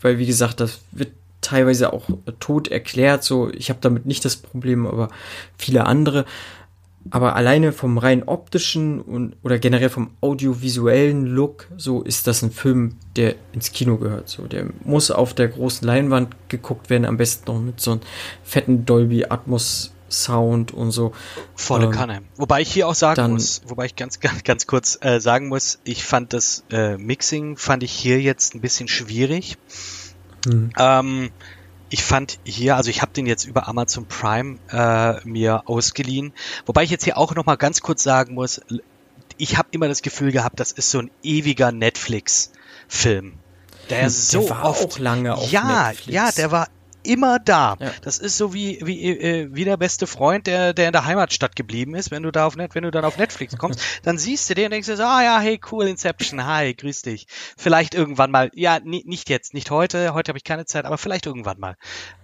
weil 0.00 0.18
wie 0.18 0.26
gesagt, 0.26 0.60
das 0.60 0.80
wird 0.90 1.12
teilweise 1.40 1.92
auch 1.92 2.04
tot 2.40 2.68
erklärt, 2.68 3.22
so 3.22 3.50
ich 3.52 3.70
habe 3.70 3.78
damit 3.80 4.06
nicht 4.06 4.24
das 4.24 4.36
Problem, 4.36 4.86
aber 4.86 5.08
viele 5.56 5.86
andere. 5.86 6.24
Aber 7.10 7.36
alleine 7.36 7.72
vom 7.72 7.98
rein 7.98 8.22
optischen 8.24 9.00
und 9.00 9.36
oder 9.42 9.58
generell 9.58 9.88
vom 9.88 10.10
audiovisuellen 10.20 11.26
Look, 11.26 11.68
so 11.76 12.02
ist 12.02 12.26
das 12.26 12.42
ein 12.42 12.50
Film, 12.50 12.96
der 13.16 13.34
ins 13.52 13.72
Kino 13.72 13.96
gehört. 13.96 14.28
So, 14.28 14.46
der 14.46 14.66
muss 14.84 15.10
auf 15.10 15.34
der 15.34 15.48
großen 15.48 15.86
Leinwand 15.86 16.34
geguckt 16.48 16.90
werden, 16.90 17.04
am 17.04 17.16
besten 17.16 17.50
noch 17.52 17.60
mit 17.60 17.80
so 17.80 17.92
einem 17.92 18.00
fetten 18.44 18.84
Dolby 18.86 19.26
Atmos 19.28 19.92
Sound 20.10 20.72
und 20.72 20.90
so. 20.90 21.12
Volle 21.54 21.86
Ähm, 21.86 21.90
Kanne. 21.92 22.22
Wobei 22.36 22.62
ich 22.62 22.72
hier 22.72 22.88
auch 22.88 22.94
sagen 22.94 23.16
dann- 23.16 23.32
muss, 23.32 23.60
wobei 23.66 23.84
ich 23.84 23.94
ganz, 23.94 24.20
ganz, 24.20 24.42
ganz 24.42 24.66
kurz 24.66 24.98
äh, 25.02 25.20
sagen 25.20 25.48
muss, 25.48 25.80
ich 25.84 26.04
fand 26.04 26.32
das 26.32 26.64
äh, 26.70 26.96
Mixing, 26.96 27.56
fand 27.58 27.82
ich 27.82 27.92
hier 27.92 28.20
jetzt 28.20 28.54
ein 28.54 28.62
bisschen 28.62 28.88
schwierig. 28.88 29.58
Hm. 30.46 30.70
Ähm, 30.78 31.30
ich 31.90 32.04
fand 32.04 32.38
hier, 32.44 32.76
also 32.76 32.90
ich 32.90 33.02
habe 33.02 33.12
den 33.12 33.26
jetzt 33.26 33.44
über 33.44 33.68
Amazon 33.68 34.06
Prime 34.06 34.58
äh, 34.70 35.26
mir 35.26 35.62
ausgeliehen, 35.68 36.32
wobei 36.66 36.82
ich 36.82 36.90
jetzt 36.90 37.04
hier 37.04 37.16
auch 37.18 37.34
noch 37.34 37.46
mal 37.46 37.56
ganz 37.56 37.80
kurz 37.80 38.02
sagen 38.02 38.34
muss, 38.34 38.60
ich 39.36 39.56
habe 39.56 39.68
immer 39.72 39.88
das 39.88 40.02
Gefühl 40.02 40.32
gehabt, 40.32 40.60
das 40.60 40.72
ist 40.72 40.90
so 40.90 41.00
ein 41.00 41.10
ewiger 41.22 41.72
Netflix-Film. 41.72 43.34
Der 43.90 44.02
Hm, 44.02 44.08
so 44.10 44.40
der 44.40 44.50
war 44.50 44.64
oft, 44.64 44.84
auch 44.94 44.98
lange 44.98 45.34
auf 45.34 45.50
ja, 45.50 45.88
Netflix. 45.88 46.14
ja, 46.14 46.30
der 46.32 46.50
war 46.50 46.68
immer 47.08 47.38
da. 47.38 47.76
Ja. 47.80 47.90
Das 48.02 48.18
ist 48.18 48.36
so 48.36 48.54
wie 48.54 48.78
wie 48.82 49.04
äh, 49.10 49.48
wie 49.52 49.64
der 49.64 49.76
beste 49.76 50.06
Freund, 50.06 50.46
der 50.46 50.72
der 50.74 50.86
in 50.86 50.92
der 50.92 51.04
Heimatstadt 51.04 51.56
geblieben 51.56 51.94
ist. 51.94 52.10
Wenn 52.10 52.22
du 52.22 52.30
da 52.30 52.46
auf 52.46 52.56
Net, 52.56 52.74
wenn 52.74 52.84
du 52.84 52.90
dann 52.90 53.04
auf 53.04 53.16
Netflix 53.18 53.56
kommst, 53.58 53.80
dann 54.04 54.18
siehst 54.18 54.48
du 54.50 54.54
den 54.54 54.66
und 54.66 54.70
denkst 54.72 54.86
dir 54.88 54.96
so, 54.96 55.02
ah 55.04 55.22
ja, 55.22 55.40
hey 55.40 55.60
cool 55.72 55.86
Inception, 55.88 56.46
hi, 56.46 56.74
grüß 56.74 57.02
dich. 57.02 57.26
Vielleicht 57.56 57.94
irgendwann 57.94 58.30
mal, 58.30 58.50
ja, 58.54 58.78
ni- 58.78 59.04
nicht 59.06 59.28
jetzt, 59.30 59.54
nicht 59.54 59.70
heute. 59.70 60.14
Heute 60.14 60.30
habe 60.30 60.38
ich 60.38 60.44
keine 60.44 60.66
Zeit, 60.66 60.84
aber 60.84 60.98
vielleicht 60.98 61.26
irgendwann 61.26 61.58
mal. 61.58 61.76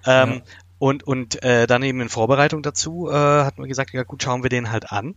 Ähm, 0.06 0.42
Und, 0.78 1.04
und 1.04 1.42
äh, 1.42 1.66
dann 1.66 1.82
eben 1.82 2.00
in 2.00 2.08
Vorbereitung 2.08 2.62
dazu 2.62 3.08
äh, 3.08 3.14
hat 3.14 3.58
man 3.58 3.68
gesagt, 3.68 3.92
ja 3.92 4.02
gut, 4.02 4.22
schauen 4.22 4.42
wir 4.42 4.50
den 4.50 4.70
halt 4.70 4.90
an. 4.90 5.14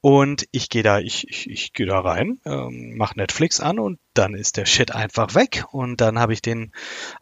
Und 0.00 0.46
ich 0.50 0.70
gehe 0.70 0.82
da, 0.82 0.98
ich, 0.98 1.28
ich, 1.28 1.48
ich 1.48 1.72
gehe 1.72 1.86
da 1.86 2.00
rein, 2.00 2.40
ähm, 2.44 2.94
mach 2.96 3.14
Netflix 3.14 3.60
an 3.60 3.78
und 3.78 3.98
dann 4.14 4.34
ist 4.34 4.56
der 4.56 4.66
Shit 4.66 4.94
einfach 4.94 5.34
weg. 5.34 5.64
Und 5.70 6.00
dann 6.00 6.18
habe 6.18 6.32
ich 6.32 6.42
den 6.42 6.72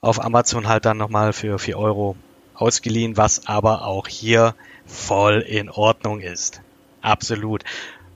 auf 0.01 0.25
Amazon 0.25 0.69
halt 0.69 0.85
dann 0.85 0.97
nochmal 0.97 1.33
für 1.33 1.59
vier 1.59 1.79
Euro 1.79 2.17
ausgeliehen, 2.55 3.17
was 3.17 3.47
aber 3.47 3.85
auch 3.85 4.07
hier 4.07 4.55
voll 4.87 5.41
in 5.41 5.69
Ordnung 5.69 6.21
ist. 6.21 6.63
Absolut. 7.01 7.65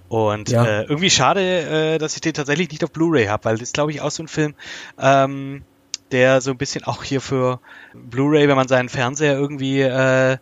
Und 0.08 0.48
Ja. 0.50 0.64
äh, 0.64 0.82
irgendwie 0.84 1.10
schade, 1.10 1.40
äh, 1.94 1.98
dass 1.98 2.14
ich 2.14 2.20
den 2.20 2.34
tatsächlich 2.34 2.70
nicht 2.70 2.84
auf 2.84 2.92
Blu-ray 2.92 3.26
habe, 3.26 3.44
weil 3.44 3.58
das 3.58 3.72
glaube 3.72 3.90
ich 3.90 4.00
auch 4.00 4.10
so 4.10 4.22
ein 4.22 4.28
Film, 4.28 4.54
ähm, 4.98 5.64
der 6.12 6.40
so 6.40 6.50
ein 6.50 6.58
bisschen 6.58 6.84
auch 6.84 7.02
hier 7.02 7.20
für 7.20 7.60
Blu-ray, 7.94 8.48
wenn 8.48 8.56
man 8.56 8.68
seinen 8.68 8.88
Fernseher 8.88 9.34
irgendwie 9.34 9.80
äh, 9.80 10.38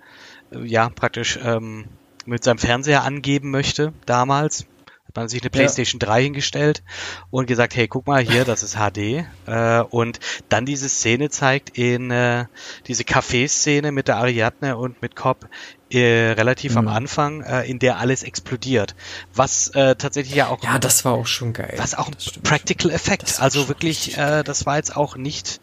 ja 0.62 0.88
praktisch 0.90 1.38
ähm, 1.42 1.86
mit 2.26 2.44
seinem 2.44 2.58
Fernseher 2.58 3.02
angeben 3.02 3.50
möchte, 3.50 3.92
damals 4.06 4.66
hat 5.06 5.16
man 5.16 5.28
sich 5.28 5.42
eine 5.42 5.50
PlayStation 5.50 5.98
3 5.98 6.24
hingestellt 6.24 6.82
und 7.30 7.46
gesagt, 7.46 7.76
hey, 7.76 7.86
guck 7.86 8.06
mal 8.06 8.22
hier, 8.22 8.44
das 8.44 8.62
ist 8.62 8.76
HD 8.76 9.26
äh, 9.46 9.80
und 9.90 10.18
dann 10.48 10.66
diese 10.66 10.88
Szene 10.88 11.30
zeigt 11.30 11.78
in 11.78 12.10
äh, 12.10 12.46
diese 12.86 13.04
Café-Szene 13.04 13.92
mit 13.92 14.08
der 14.08 14.16
Ariadne 14.16 14.76
und 14.76 15.02
mit 15.02 15.14
Cobb 15.16 15.48
äh, 15.94 16.32
relativ 16.32 16.76
am 16.76 16.84
Mhm. 16.84 16.90
Anfang, 16.90 17.40
äh, 17.42 17.62
in 17.62 17.78
der 17.78 17.98
alles 17.98 18.22
explodiert, 18.22 18.94
was 19.34 19.68
äh, 19.68 19.94
tatsächlich 19.96 20.34
ja 20.34 20.48
auch 20.48 20.62
Ja, 20.62 20.78
das 20.78 21.04
war 21.04 21.12
auch 21.12 21.26
schon 21.26 21.52
geil. 21.52 21.74
was 21.76 21.94
auch 21.94 22.08
ein. 22.08 22.16
Practical 22.42 22.90
war 22.90 23.40
Also 23.42 23.68
wirklich, 23.68 24.16
äh, 24.18 24.42
das 24.42 24.66
war 24.66 24.76
jetzt 24.76 24.96
auch 24.96 25.16
nicht, 25.16 25.60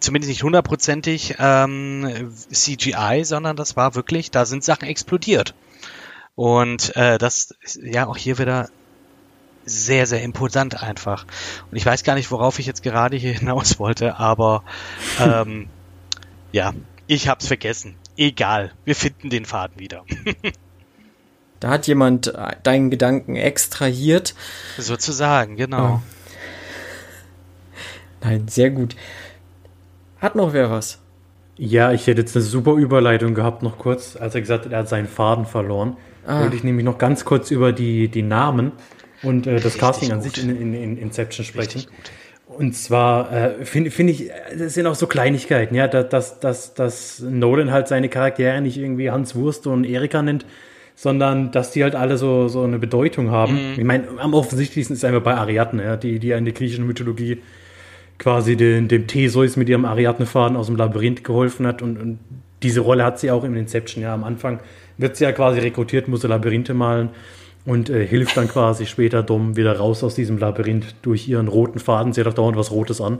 zumindest 0.00 0.28
nicht 0.30 0.42
hundertprozentig 0.42 1.36
ähm, 1.38 2.32
CGI, 2.50 3.22
sondern 3.24 3.56
das 3.56 3.76
war 3.76 3.94
wirklich, 3.94 4.30
da 4.30 4.44
sind 4.46 4.64
Sachen 4.64 4.88
explodiert. 4.88 5.54
Und 6.34 6.94
äh, 6.96 7.18
das 7.18 7.54
ist 7.62 7.80
ja 7.82 8.06
auch 8.06 8.16
hier 8.16 8.38
wieder 8.38 8.68
sehr, 9.64 10.06
sehr 10.06 10.22
imposant 10.22 10.82
einfach. 10.82 11.26
Und 11.70 11.76
ich 11.76 11.84
weiß 11.84 12.04
gar 12.04 12.14
nicht, 12.14 12.30
worauf 12.30 12.58
ich 12.58 12.66
jetzt 12.66 12.82
gerade 12.82 13.16
hier 13.16 13.32
hinaus 13.38 13.78
wollte, 13.78 14.18
aber 14.18 14.62
ähm, 15.20 15.68
ja, 16.52 16.72
ich 17.06 17.28
hab's 17.28 17.46
vergessen. 17.46 17.96
Egal, 18.16 18.72
wir 18.84 18.94
finden 18.94 19.30
den 19.30 19.44
Faden 19.44 19.78
wieder. 19.78 20.04
Da 21.58 21.70
hat 21.70 21.86
jemand 21.86 22.26
äh, 22.26 22.56
deinen 22.62 22.90
Gedanken 22.90 23.36
extrahiert. 23.36 24.34
Sozusagen, 24.76 25.56
genau. 25.56 26.02
Nein, 28.22 28.46
sehr 28.48 28.70
gut. 28.70 28.94
Hat 30.18 30.36
noch 30.36 30.52
wer 30.52 30.70
was? 30.70 31.00
Ja, 31.56 31.92
ich 31.92 32.06
hätte 32.06 32.20
jetzt 32.20 32.36
eine 32.36 32.44
super 32.44 32.74
Überleitung 32.74 33.34
gehabt, 33.34 33.62
noch 33.62 33.78
kurz, 33.78 34.16
als 34.16 34.34
er 34.34 34.42
gesagt 34.42 34.66
hat, 34.66 34.72
er 34.72 34.80
hat 34.80 34.88
seinen 34.88 35.08
Faden 35.08 35.46
verloren. 35.46 35.96
Ah. 36.26 36.42
Wollte 36.42 36.56
ich 36.56 36.64
nämlich 36.64 36.84
noch 36.84 36.98
ganz 36.98 37.24
kurz 37.24 37.50
über 37.50 37.72
die, 37.72 38.08
die 38.08 38.22
Namen 38.22 38.72
und 39.22 39.46
äh, 39.46 39.54
das 39.54 39.64
Richtig 39.64 39.80
Casting 39.80 40.12
an 40.12 40.20
gut. 40.20 40.34
sich 40.34 40.44
in, 40.44 40.50
in, 40.60 40.74
in 40.74 40.98
Inception 40.98 41.46
sprechen. 41.46 41.78
Richtig 41.78 41.86
gut. 41.86 42.10
Und 42.46 42.74
zwar 42.76 43.32
äh, 43.32 43.64
finde 43.64 43.90
finde 43.90 44.12
ich, 44.12 44.30
äh, 44.30 44.56
das 44.58 44.74
sind 44.74 44.86
auch 44.86 44.94
so 44.94 45.06
Kleinigkeiten, 45.06 45.74
ja, 45.74 45.88
dass, 45.88 46.08
dass, 46.08 46.40
dass, 46.40 46.74
dass 46.74 47.20
Nolan 47.20 47.72
halt 47.72 47.88
seine 47.88 48.08
Charaktere 48.08 48.60
nicht 48.60 48.78
irgendwie 48.78 49.10
Hans 49.10 49.34
Wurst 49.34 49.66
und 49.66 49.84
Erika 49.84 50.22
nennt, 50.22 50.46
sondern 50.94 51.50
dass 51.50 51.72
die 51.72 51.82
halt 51.82 51.96
alle 51.96 52.16
so, 52.16 52.48
so 52.48 52.62
eine 52.62 52.78
Bedeutung 52.78 53.30
haben. 53.30 53.54
Mhm. 53.54 53.78
Ich 53.78 53.84
meine, 53.84 54.04
am 54.18 54.32
offensichtlichsten 54.32 54.94
ist 54.94 55.04
einfach 55.04 55.22
bei 55.22 55.34
Ariadne, 55.34 55.82
ja, 55.84 55.96
die, 55.96 56.20
die 56.20 56.30
in 56.30 56.44
der 56.44 56.54
griechischen 56.54 56.86
Mythologie 56.86 57.42
quasi 58.18 58.56
den, 58.56 58.88
dem 58.88 59.06
Theseus 59.08 59.56
mit 59.56 59.68
ihrem 59.68 59.84
Ariadne-Faden 59.84 60.56
aus 60.56 60.66
dem 60.66 60.76
Labyrinth 60.76 61.24
geholfen 61.24 61.66
hat 61.66 61.82
und, 61.82 62.00
und 62.00 62.18
diese 62.62 62.80
Rolle 62.80 63.04
hat 63.04 63.18
sie 63.18 63.30
auch 63.30 63.44
im 63.44 63.56
Inception, 63.56 64.02
ja, 64.02 64.14
am 64.14 64.24
Anfang 64.24 64.60
wird 64.96 65.16
sie 65.16 65.24
ja 65.24 65.32
quasi 65.32 65.58
rekrutiert, 65.58 66.08
muss 66.08 66.22
sie 66.22 66.28
Labyrinthe 66.28 66.72
malen 66.72 67.10
und 67.66 67.90
äh, 67.90 68.06
hilft 68.06 68.36
dann 68.36 68.48
quasi 68.48 68.86
später 68.86 69.22
Dom 69.22 69.56
wieder 69.56 69.76
raus 69.76 70.02
aus 70.02 70.14
diesem 70.14 70.38
Labyrinth 70.38 70.94
durch 71.02 71.28
ihren 71.28 71.48
roten 71.48 71.78
Faden. 71.78 72.12
Sie 72.12 72.20
hat 72.20 72.28
auch 72.28 72.34
dauernd 72.34 72.56
was 72.56 72.70
Rotes 72.70 73.00
an. 73.00 73.18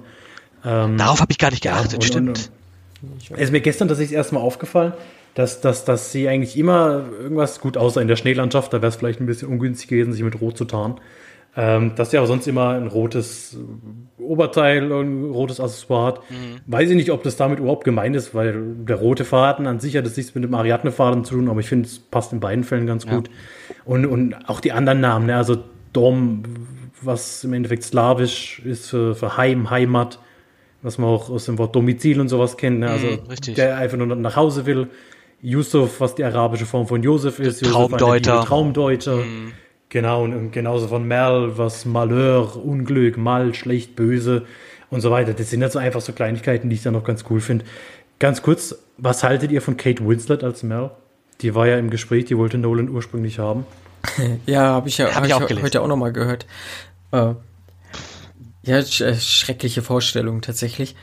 Darauf 0.62 1.20
habe 1.20 1.30
ich 1.30 1.38
gar 1.38 1.50
nicht 1.50 1.62
geachtet, 1.62 1.94
und- 1.96 2.04
stimmt. 2.04 2.28
und- 2.28 2.50
Es 3.34 3.44
ist 3.44 3.52
mir 3.52 3.60
gestern 3.60 3.86
tatsächlich 3.88 4.16
erstmal 4.16 4.42
aufgefallen, 4.42 4.94
dass, 5.34 5.60
dass, 5.60 5.84
dass 5.84 6.10
sie 6.12 6.28
eigentlich 6.28 6.56
immer 6.56 7.04
irgendwas, 7.20 7.60
gut, 7.60 7.76
außer 7.76 8.00
in 8.00 8.08
der 8.08 8.16
Schneelandschaft, 8.16 8.72
da 8.72 8.78
wäre 8.78 8.88
es 8.88 8.96
vielleicht 8.96 9.20
ein 9.20 9.26
bisschen 9.26 9.48
ungünstig 9.48 9.88
gewesen, 9.88 10.12
sich 10.12 10.22
mit 10.22 10.40
Rot 10.40 10.56
zu 10.56 10.64
tarnen, 10.64 10.96
ähm, 11.56 11.94
dass 11.96 12.10
sie 12.10 12.18
aber 12.18 12.26
sonst 12.26 12.46
immer 12.46 12.70
ein 12.70 12.86
rotes 12.86 13.56
Oberteil 14.18 14.92
und 14.92 15.28
ein 15.28 15.30
rotes 15.30 15.58
Accessoire 15.60 16.06
hat. 16.06 16.20
Weiß 16.66 16.90
ich 16.90 16.96
nicht, 16.96 17.10
ob 17.10 17.22
das 17.22 17.36
damit 17.36 17.58
überhaupt 17.60 17.84
gemeint 17.84 18.14
ist, 18.16 18.34
weil 18.34 18.74
der 18.86 18.96
rote 18.96 19.24
Faden 19.24 19.66
an 19.66 19.80
sich 19.80 19.96
hat 19.96 20.04
es 20.06 20.16
nichts 20.16 20.34
mit 20.34 20.44
dem 20.44 20.54
Ariadne-Faden 20.54 21.24
zu 21.24 21.34
tun, 21.36 21.48
aber 21.48 21.60
ich 21.60 21.68
finde, 21.68 21.86
es 21.88 21.98
passt 21.98 22.32
in 22.32 22.40
beiden 22.40 22.64
Fällen 22.64 22.86
ganz 22.86 23.06
gut. 23.06 23.30
Und, 23.84 24.04
und 24.06 24.34
auch 24.48 24.60
die 24.60 24.72
anderen 24.72 25.00
Namen, 25.00 25.26
ne? 25.26 25.36
also 25.36 25.56
Dom, 25.92 26.42
was 27.00 27.44
im 27.44 27.52
Endeffekt 27.52 27.84
slawisch 27.84 28.60
ist 28.64 28.90
für, 28.90 29.14
für 29.14 29.36
Heim, 29.36 29.70
Heimat, 29.70 30.18
was 30.82 30.98
man 30.98 31.08
auch 31.08 31.30
aus 31.30 31.46
dem 31.46 31.56
Wort 31.58 31.74
Domizil 31.74 32.20
und 32.20 32.28
sowas 32.28 32.56
kennt, 32.56 32.80
ne? 32.80 32.90
also 32.90 33.06
Mhm, 33.06 33.54
der 33.54 33.76
einfach 33.76 33.96
nur 33.96 34.06
nach 34.14 34.36
Hause 34.36 34.66
will. 34.66 34.88
Yusuf, 35.42 36.00
was 36.00 36.14
die 36.14 36.24
arabische 36.24 36.66
Form 36.66 36.86
von 36.86 37.02
Josef 37.02 37.38
ist. 37.38 37.60
Josef, 37.60 37.74
Traumdeuter. 37.74 38.34
Liebe, 38.34 38.46
Traumdeuter. 38.46 39.18
Genau, 39.96 40.24
und, 40.24 40.52
genauso 40.52 40.88
von 40.88 41.08
Mal, 41.08 41.56
was 41.56 41.86
Malheur, 41.86 42.54
Unglück, 42.62 43.16
Mal, 43.16 43.54
schlecht, 43.54 43.96
böse 43.96 44.44
und 44.90 45.00
so 45.00 45.10
weiter. 45.10 45.32
Das 45.32 45.48
sind 45.48 45.62
ja 45.62 45.70
so 45.70 45.78
einfach 45.78 46.02
so 46.02 46.12
Kleinigkeiten, 46.12 46.68
die 46.68 46.76
ich 46.76 46.82
dann 46.82 46.92
noch 46.92 47.02
ganz 47.02 47.24
cool 47.30 47.40
finde. 47.40 47.64
Ganz 48.18 48.42
kurz, 48.42 48.76
was 48.98 49.22
haltet 49.24 49.52
ihr 49.52 49.62
von 49.62 49.78
Kate 49.78 50.06
Winslet 50.06 50.44
als 50.44 50.62
Mel? 50.62 50.90
Die 51.40 51.54
war 51.54 51.66
ja 51.66 51.78
im 51.78 51.88
Gespräch, 51.88 52.26
die 52.26 52.36
wollte 52.36 52.58
Nolan 52.58 52.90
ursprünglich 52.90 53.38
haben. 53.38 53.64
Ja, 54.44 54.64
habe 54.74 54.86
ich 54.90 54.98
ja 54.98 55.06
Hab 55.06 55.14
hab 55.14 55.22
ich 55.24 55.30
ich 55.30 55.34
auch 55.34 55.46
gelesen. 55.46 55.64
heute 55.64 55.80
auch 55.80 55.86
noch 55.88 55.96
mal 55.96 56.12
gehört. 56.12 56.44
Äh, 57.12 57.32
ja, 58.64 58.82
sch 58.82 59.00
äh, 59.00 59.14
schreckliche 59.14 59.80
Vorstellung 59.80 60.42
tatsächlich. 60.42 60.94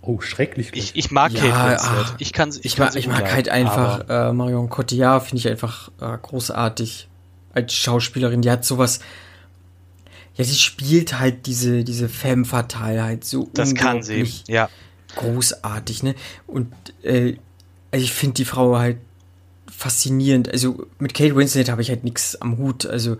Oh, 0.00 0.20
schrecklich. 0.20 0.72
Ich, 0.74 0.96
ich 0.96 1.12
mag 1.12 1.30
Ja, 1.30 1.42
Kate 1.42 1.70
Winslet. 1.70 1.90
ach, 1.92 2.14
ich 2.18 2.32
kann 2.32 2.48
ich, 2.48 2.64
Ich, 2.64 2.74
kann 2.74 2.86
mag, 2.86 2.92
sie 2.94 2.98
ich 2.98 3.06
mag 3.06 3.32
halt 3.32 3.48
einfach 3.48 4.08
äh, 4.08 4.32
Marion 4.32 4.68
Cotillard, 4.68 5.22
finde 5.22 5.38
ich 5.38 5.48
einfach 5.48 5.92
äh, 6.00 6.18
großartig 6.20 7.08
als 7.54 7.72
Schauspielerin. 7.74 8.42
Die 8.42 8.50
hat 8.50 8.64
sowas. 8.64 9.00
Ja, 10.34 10.44
die 10.44 10.54
spielt 10.54 11.18
halt 11.18 11.46
diese, 11.46 11.84
diese 11.84 12.08
Femme 12.08 12.44
fatale 12.44 13.02
halt 13.02 13.24
so 13.24 13.50
das 13.52 13.74
kann 13.74 14.02
sie. 14.02 14.12
unglaublich 14.14 14.44
Ja. 14.48 14.68
großartig, 15.16 16.02
ne? 16.02 16.14
Und 16.46 16.72
äh, 17.02 17.36
also 17.90 18.04
ich 18.04 18.12
finde 18.12 18.34
die 18.34 18.44
Frau 18.46 18.78
halt 18.78 18.96
faszinierend. 19.70 20.48
Also 20.50 20.86
mit 20.98 21.12
Kate 21.12 21.36
Winslet 21.36 21.68
habe 21.70 21.82
ich 21.82 21.90
halt 21.90 22.04
nichts 22.04 22.40
am 22.40 22.56
Hut. 22.56 22.86
Also 22.86 23.18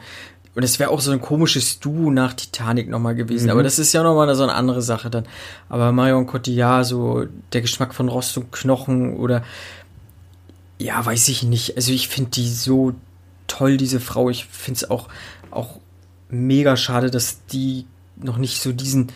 und 0.54 0.62
es 0.62 0.78
wäre 0.78 0.90
auch 0.90 1.00
so 1.00 1.12
ein 1.12 1.20
komisches 1.20 1.80
Duo 1.80 2.10
nach 2.10 2.34
Titanic 2.34 2.88
nochmal 2.88 3.14
gewesen. 3.14 3.48
Aber 3.50 3.62
das 3.62 3.78
ist 3.78 3.92
ja 3.94 4.02
nochmal 4.02 4.34
so 4.34 4.42
eine 4.42 4.52
andere 4.54 4.82
Sache 4.82 5.08
dann. 5.08 5.24
Aber 5.70 5.92
Marion 5.92 6.26
Cotillard, 6.26 6.84
so 6.84 7.24
der 7.52 7.62
Geschmack 7.62 7.94
von 7.94 8.08
Rost 8.08 8.36
und 8.36 8.52
Knochen 8.52 9.16
oder 9.16 9.42
ja, 10.78 11.04
weiß 11.04 11.28
ich 11.28 11.42
nicht. 11.42 11.76
Also 11.76 11.92
ich 11.92 12.08
finde 12.08 12.30
die 12.32 12.48
so 12.48 12.92
toll, 13.56 13.76
diese 13.76 14.00
Frau. 14.00 14.30
Ich 14.30 14.46
finde 14.46 14.78
es 14.78 14.90
auch, 14.90 15.08
auch 15.50 15.78
mega 16.28 16.76
schade, 16.76 17.10
dass 17.10 17.44
die 17.46 17.86
noch 18.16 18.36
nicht 18.38 18.60
so 18.60 18.72
diesen 18.72 19.12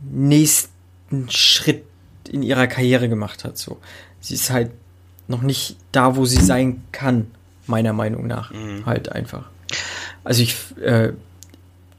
nächsten 0.00 1.28
Schritt 1.30 1.84
in 2.28 2.42
ihrer 2.42 2.66
Karriere 2.66 3.08
gemacht 3.08 3.44
hat. 3.44 3.58
So, 3.58 3.78
sie 4.20 4.34
ist 4.34 4.50
halt 4.50 4.70
noch 5.28 5.42
nicht 5.42 5.76
da, 5.92 6.16
wo 6.16 6.24
sie 6.24 6.40
sein 6.42 6.82
kann, 6.92 7.30
meiner 7.66 7.92
Meinung 7.92 8.26
nach. 8.26 8.50
Mhm. 8.52 8.86
Halt 8.86 9.10
einfach. 9.12 9.48
Also 10.24 10.42
ich 10.42 10.56
äh, 10.80 11.12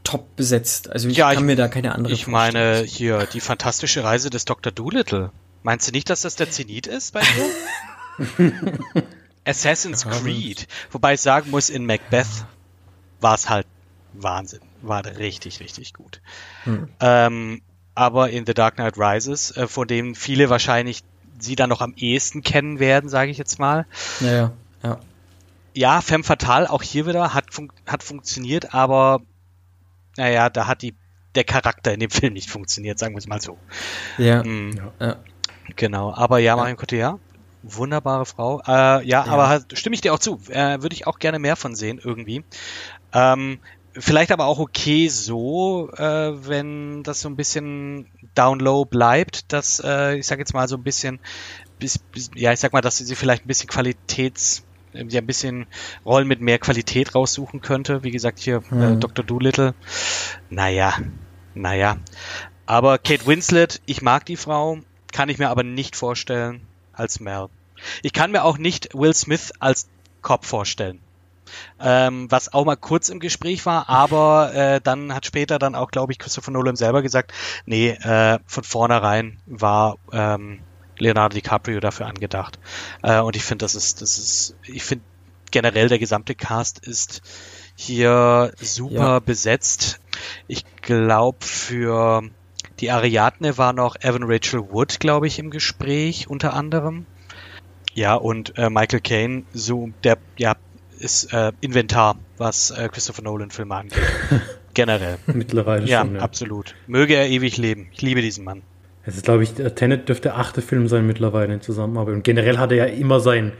top 0.03 0.35
besetzt. 0.35 0.89
Also 0.91 1.07
ich 1.09 1.17
Ja, 1.17 1.29
kann 1.33 1.43
ich- 1.43 1.47
mir 1.47 1.55
da 1.55 1.67
keine 1.67 1.93
andere 1.95 2.13
Ich 2.13 2.27
meine 2.27 2.59
vorstellen. 2.77 2.87
hier 2.87 3.25
die 3.33 3.39
fantastische 3.39 4.03
Reise 4.03 4.29
des 4.29 4.45
Dr. 4.45 4.71
Doolittle. 4.71 5.31
Meinst 5.63 5.87
du 5.87 5.91
nicht, 5.91 6.09
dass 6.09 6.21
das 6.21 6.35
der 6.35 6.49
Zenit 6.49 6.87
ist 6.87 7.13
bei 7.13 7.21
dir? 7.21 8.53
Assassin's 9.45 10.05
Creed. 10.05 10.67
Wobei 10.91 11.15
ich 11.15 11.21
sagen 11.21 11.49
muss, 11.51 11.69
in 11.69 11.85
Macbeth 11.85 12.45
war 13.19 13.35
es 13.35 13.49
halt 13.49 13.67
Wahnsinn. 14.13 14.61
War 14.81 15.05
richtig, 15.05 15.59
richtig 15.59 15.93
gut. 15.93 16.21
Hm. 16.63 16.89
Ähm, 16.99 17.61
aber 17.95 18.29
in 18.29 18.45
The 18.45 18.53
Dark 18.53 18.75
Knight 18.75 18.97
Rises, 18.97 19.55
äh, 19.55 19.67
von 19.67 19.87
dem 19.87 20.15
viele 20.15 20.49
wahrscheinlich 20.49 21.03
sie 21.39 21.55
dann 21.55 21.69
noch 21.69 21.81
am 21.81 21.93
ehesten 21.95 22.43
kennen 22.43 22.79
werden, 22.79 23.09
sage 23.09 23.31
ich 23.31 23.37
jetzt 23.37 23.59
mal. 23.59 23.85
Ja, 24.19 24.31
ja, 24.31 24.51
ja. 24.83 24.99
Ja, 25.73 26.01
Femme 26.01 26.23
Fatale 26.23 26.69
auch 26.69 26.83
hier 26.83 27.07
wieder 27.07 27.33
hat, 27.33 27.53
fun 27.53 27.71
hat 27.87 28.03
funktioniert, 28.03 28.73
aber 28.73 29.21
naja, 30.17 30.49
da 30.49 30.67
hat 30.67 30.81
die, 30.81 30.95
der 31.35 31.45
Charakter 31.45 31.93
in 31.93 31.99
dem 31.99 32.09
Film 32.11 32.33
nicht 32.33 32.49
funktioniert, 32.49 32.99
sagen 32.99 33.13
wir 33.13 33.19
es 33.19 33.27
mal 33.27 33.41
so. 33.41 33.57
Ja, 34.17 34.43
Mm, 34.43 34.79
ja. 34.99 35.15
Genau, 35.77 36.13
aber 36.13 36.39
ja, 36.39 36.55
Marion 36.55 36.75
Cotillard, 36.75 37.19
wunderbare 37.63 38.25
Frau. 38.25 38.61
Äh, 38.67 39.05
ja, 39.07 39.25
aber 39.25 39.49
halt, 39.49 39.77
stimme 39.77 39.93
ich 39.93 40.01
dir 40.01 40.13
auch 40.13 40.19
zu. 40.19 40.39
Äh, 40.49 40.81
Würde 40.81 40.93
ich 40.95 41.07
auch 41.07 41.19
gerne 41.19 41.39
mehr 41.39 41.55
von 41.55 41.75
sehen, 41.75 41.99
irgendwie. 42.03 42.43
Ähm, 43.13 43.59
vielleicht 43.93 44.31
aber 44.31 44.45
auch 44.45 44.59
okay 44.59 45.07
so, 45.09 45.89
äh, 45.91 46.47
wenn 46.47 47.03
das 47.03 47.21
so 47.21 47.29
ein 47.29 47.35
bisschen 47.35 48.07
down 48.35 48.59
low 48.59 48.85
bleibt, 48.85 49.51
dass, 49.51 49.81
äh, 49.83 50.15
ich 50.17 50.27
sag 50.27 50.39
jetzt 50.39 50.53
mal 50.53 50.67
so 50.67 50.77
ein 50.77 50.83
bisschen 50.83 51.19
bis, 51.79 51.97
bis, 51.97 52.31
ja, 52.35 52.53
ich 52.53 52.59
sag 52.59 52.73
mal, 52.73 52.81
dass 52.81 52.97
sie 52.97 53.15
vielleicht 53.15 53.45
ein 53.45 53.47
bisschen 53.47 53.69
Qualitäts, 53.69 54.63
ja, 54.93 55.21
ein 55.21 55.27
bisschen 55.27 55.67
Rollen 56.05 56.27
mit 56.27 56.41
mehr 56.41 56.59
Qualität 56.59 57.15
raussuchen 57.15 57.61
könnte. 57.61 58.03
Wie 58.03 58.11
gesagt, 58.11 58.39
hier 58.39 58.61
äh, 58.71 58.75
Mhm. 58.75 58.99
Dr. 58.99 59.25
Doolittle. 59.25 59.73
Naja, 60.49 60.97
naja. 61.53 61.97
Aber 62.65 62.97
Kate 62.97 63.25
Winslet, 63.25 63.81
ich 63.85 64.01
mag 64.01 64.25
die 64.25 64.37
Frau, 64.37 64.79
kann 65.11 65.29
ich 65.29 65.37
mir 65.37 65.49
aber 65.49 65.63
nicht 65.63 65.95
vorstellen 65.95 66.70
als 67.01 67.19
Mel. 67.19 67.47
Ich 68.03 68.13
kann 68.13 68.31
mir 68.31 68.43
auch 68.43 68.57
nicht 68.57 68.89
Will 68.93 69.13
Smith 69.13 69.51
als 69.59 69.87
Cop 70.21 70.45
vorstellen. 70.45 71.01
Ähm, 71.79 72.27
was 72.29 72.53
auch 72.53 72.63
mal 72.63 72.77
kurz 72.77 73.09
im 73.09 73.19
Gespräch 73.19 73.65
war, 73.65 73.89
aber 73.89 74.53
äh, 74.53 74.79
dann 74.81 75.13
hat 75.13 75.25
später 75.25 75.59
dann 75.59 75.75
auch, 75.75 75.89
glaube 75.91 76.13
ich, 76.13 76.19
Christopher 76.19 76.51
Nolan 76.51 76.75
selber 76.77 77.01
gesagt, 77.01 77.33
nee, 77.65 77.89
äh, 77.89 78.39
von 78.45 78.63
vornherein 78.63 79.41
war 79.47 79.97
ähm, 80.13 80.63
Leonardo 80.97 81.33
DiCaprio 81.33 81.79
dafür 81.79 82.05
angedacht. 82.05 82.59
Äh, 83.01 83.19
und 83.19 83.35
ich 83.35 83.43
finde, 83.43 83.65
das 83.65 83.75
ist, 83.75 84.01
das 84.01 84.17
ist, 84.17 84.55
ich 84.65 84.83
finde 84.83 85.03
generell 85.51 85.89
der 85.89 85.99
gesamte 85.99 86.35
Cast 86.35 86.85
ist 86.85 87.21
hier 87.75 88.53
super 88.61 88.95
Ja. 89.15 89.19
besetzt. 89.19 89.99
Ich 90.47 90.63
glaube, 90.81 91.45
für 91.45 92.21
die 92.81 92.91
Ariadne 92.91 93.57
war 93.57 93.73
noch 93.73 93.95
Evan 94.01 94.23
Rachel 94.23 94.61
Wood, 94.71 94.99
glaube 94.99 95.27
ich, 95.27 95.39
im 95.39 95.51
Gespräch 95.51 96.27
unter 96.29 96.53
anderem. 96.53 97.05
Ja, 97.93 98.15
und 98.15 98.57
äh, 98.57 98.69
Michael 98.69 99.01
Caine, 99.01 99.43
so 99.53 99.89
der 100.03 100.17
ja 100.37 100.55
ist 100.99 101.33
äh, 101.33 101.51
Inventar, 101.61 102.15
was 102.37 102.71
äh, 102.71 102.87
Christopher 102.91 103.23
Nolan 103.23 103.51
Filme 103.51 103.75
angeht. 103.75 103.97
Generell. 104.73 105.17
Mittlerweile 105.27 105.85
Ja, 105.85 106.01
schon. 106.01 106.15
Ja. 106.15 106.21
absolut. 106.21 106.75
Möge 106.87 107.15
er 107.15 107.27
ewig 107.27 107.57
leben. 107.57 107.89
Ich 107.91 108.01
liebe 108.01 108.21
diesen 108.21 108.45
Mann. 108.45 108.61
Es 109.03 109.15
ist, 109.15 109.25
glaube 109.25 109.43
ich, 109.43 109.53
der 109.55 109.73
Tenet 109.73 110.07
dürfte 110.09 110.29
der 110.29 110.37
achte 110.37 110.61
Film 110.61 110.87
sein 110.87 111.07
mittlerweile 111.07 111.53
in 111.53 111.61
Zusammenarbeit. 111.61 112.13
Und 112.15 112.23
generell 112.23 112.59
hat 112.59 112.71
er 112.71 112.77
ja 112.77 112.85
immer 112.85 113.19
sein, 113.19 113.51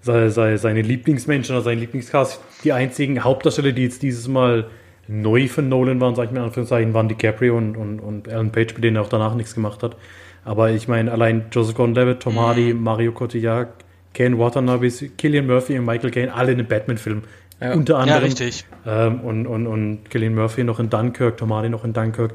seine, 0.00 0.30
seine, 0.30 0.58
seine 0.58 0.82
Lieblingsmenschen 0.82 1.54
oder 1.54 1.64
seinen 1.64 1.80
Lieblingscast. 1.80 2.40
Die 2.62 2.72
einzigen 2.72 3.24
Hauptdarsteller, 3.24 3.72
die 3.72 3.82
jetzt 3.82 4.02
dieses 4.02 4.28
Mal 4.28 4.70
neu 5.08 5.48
für 5.48 5.62
Nolan 5.62 6.00
waren, 6.00 6.14
sag 6.14 6.26
ich 6.26 6.30
mal 6.32 6.38
in 6.40 6.44
Anführungszeichen, 6.46 6.94
waren 6.94 7.08
DiCaprio 7.08 7.56
und, 7.56 7.76
und, 7.76 8.00
und 8.00 8.28
Alan 8.28 8.52
Page, 8.52 8.74
mit 8.74 8.84
denen 8.84 8.96
er 8.96 9.02
auch 9.02 9.08
danach 9.08 9.34
nichts 9.34 9.54
gemacht 9.54 9.82
hat. 9.82 9.96
Aber 10.44 10.70
ich 10.70 10.88
meine, 10.88 11.10
allein 11.12 11.46
Joseph 11.52 11.74
Gordon-Levitt, 11.74 12.20
Tom 12.20 12.38
Hardy, 12.38 12.74
Mario 12.74 13.12
Cotillard, 13.12 13.68
Ken 14.12 14.38
Watanabe, 14.38 14.88
Killian 15.18 15.46
Murphy 15.46 15.78
und 15.78 15.86
Michael 15.86 16.10
Caine, 16.10 16.32
alle 16.34 16.52
in 16.52 16.58
einem 16.58 16.68
Batman-Film. 16.68 17.22
Ja. 17.60 17.72
Unter 17.72 17.94
Ja, 17.94 18.00
anderem. 18.00 18.24
richtig. 18.24 18.64
Ähm, 18.86 19.20
und, 19.20 19.46
und, 19.46 19.66
und 19.66 20.10
Killian 20.10 20.34
Murphy 20.34 20.64
noch 20.64 20.80
in 20.80 20.90
Dunkirk, 20.90 21.36
Tom 21.38 21.52
Hardy 21.52 21.68
noch 21.68 21.84
in 21.84 21.92
Dunkirk. 21.92 22.34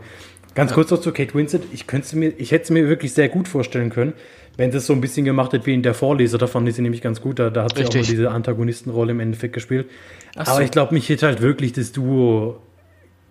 Ganz 0.55 0.73
kurz 0.73 0.91
noch 0.91 0.99
zu 0.99 1.11
Kate 1.11 1.33
Winslet. 1.35 1.63
Ich, 1.71 1.87
könnte 1.87 2.17
mir, 2.17 2.33
ich 2.37 2.51
hätte 2.51 2.63
es 2.63 2.69
mir 2.69 2.87
wirklich 2.89 3.13
sehr 3.13 3.29
gut 3.29 3.47
vorstellen 3.47 3.89
können, 3.89 4.13
wenn 4.57 4.71
sie 4.71 4.77
es 4.77 4.87
so 4.87 4.93
ein 4.93 5.01
bisschen 5.01 5.25
gemacht 5.25 5.53
hätte 5.53 5.65
wie 5.67 5.73
in 5.73 5.83
der 5.83 5.93
Vorleser. 5.93 6.37
Da 6.37 6.47
fand 6.47 6.67
ich 6.67 6.75
sie 6.75 6.81
nämlich 6.81 7.01
ganz 7.01 7.21
gut. 7.21 7.39
Da, 7.39 7.49
da 7.49 7.63
hat 7.63 7.75
sie 7.75 7.83
auch 7.83 7.87
Richtig. 7.87 8.07
mal 8.07 8.11
diese 8.11 8.31
Antagonistenrolle 8.31 9.11
im 9.11 9.19
Endeffekt 9.19 9.53
gespielt. 9.53 9.89
Ach 10.35 10.47
Aber 10.47 10.57
so. 10.57 10.61
ich 10.61 10.71
glaube, 10.71 10.93
mich 10.93 11.07
hätte 11.09 11.27
halt 11.27 11.41
wirklich 11.41 11.71
das 11.73 11.91
Duo 11.91 12.61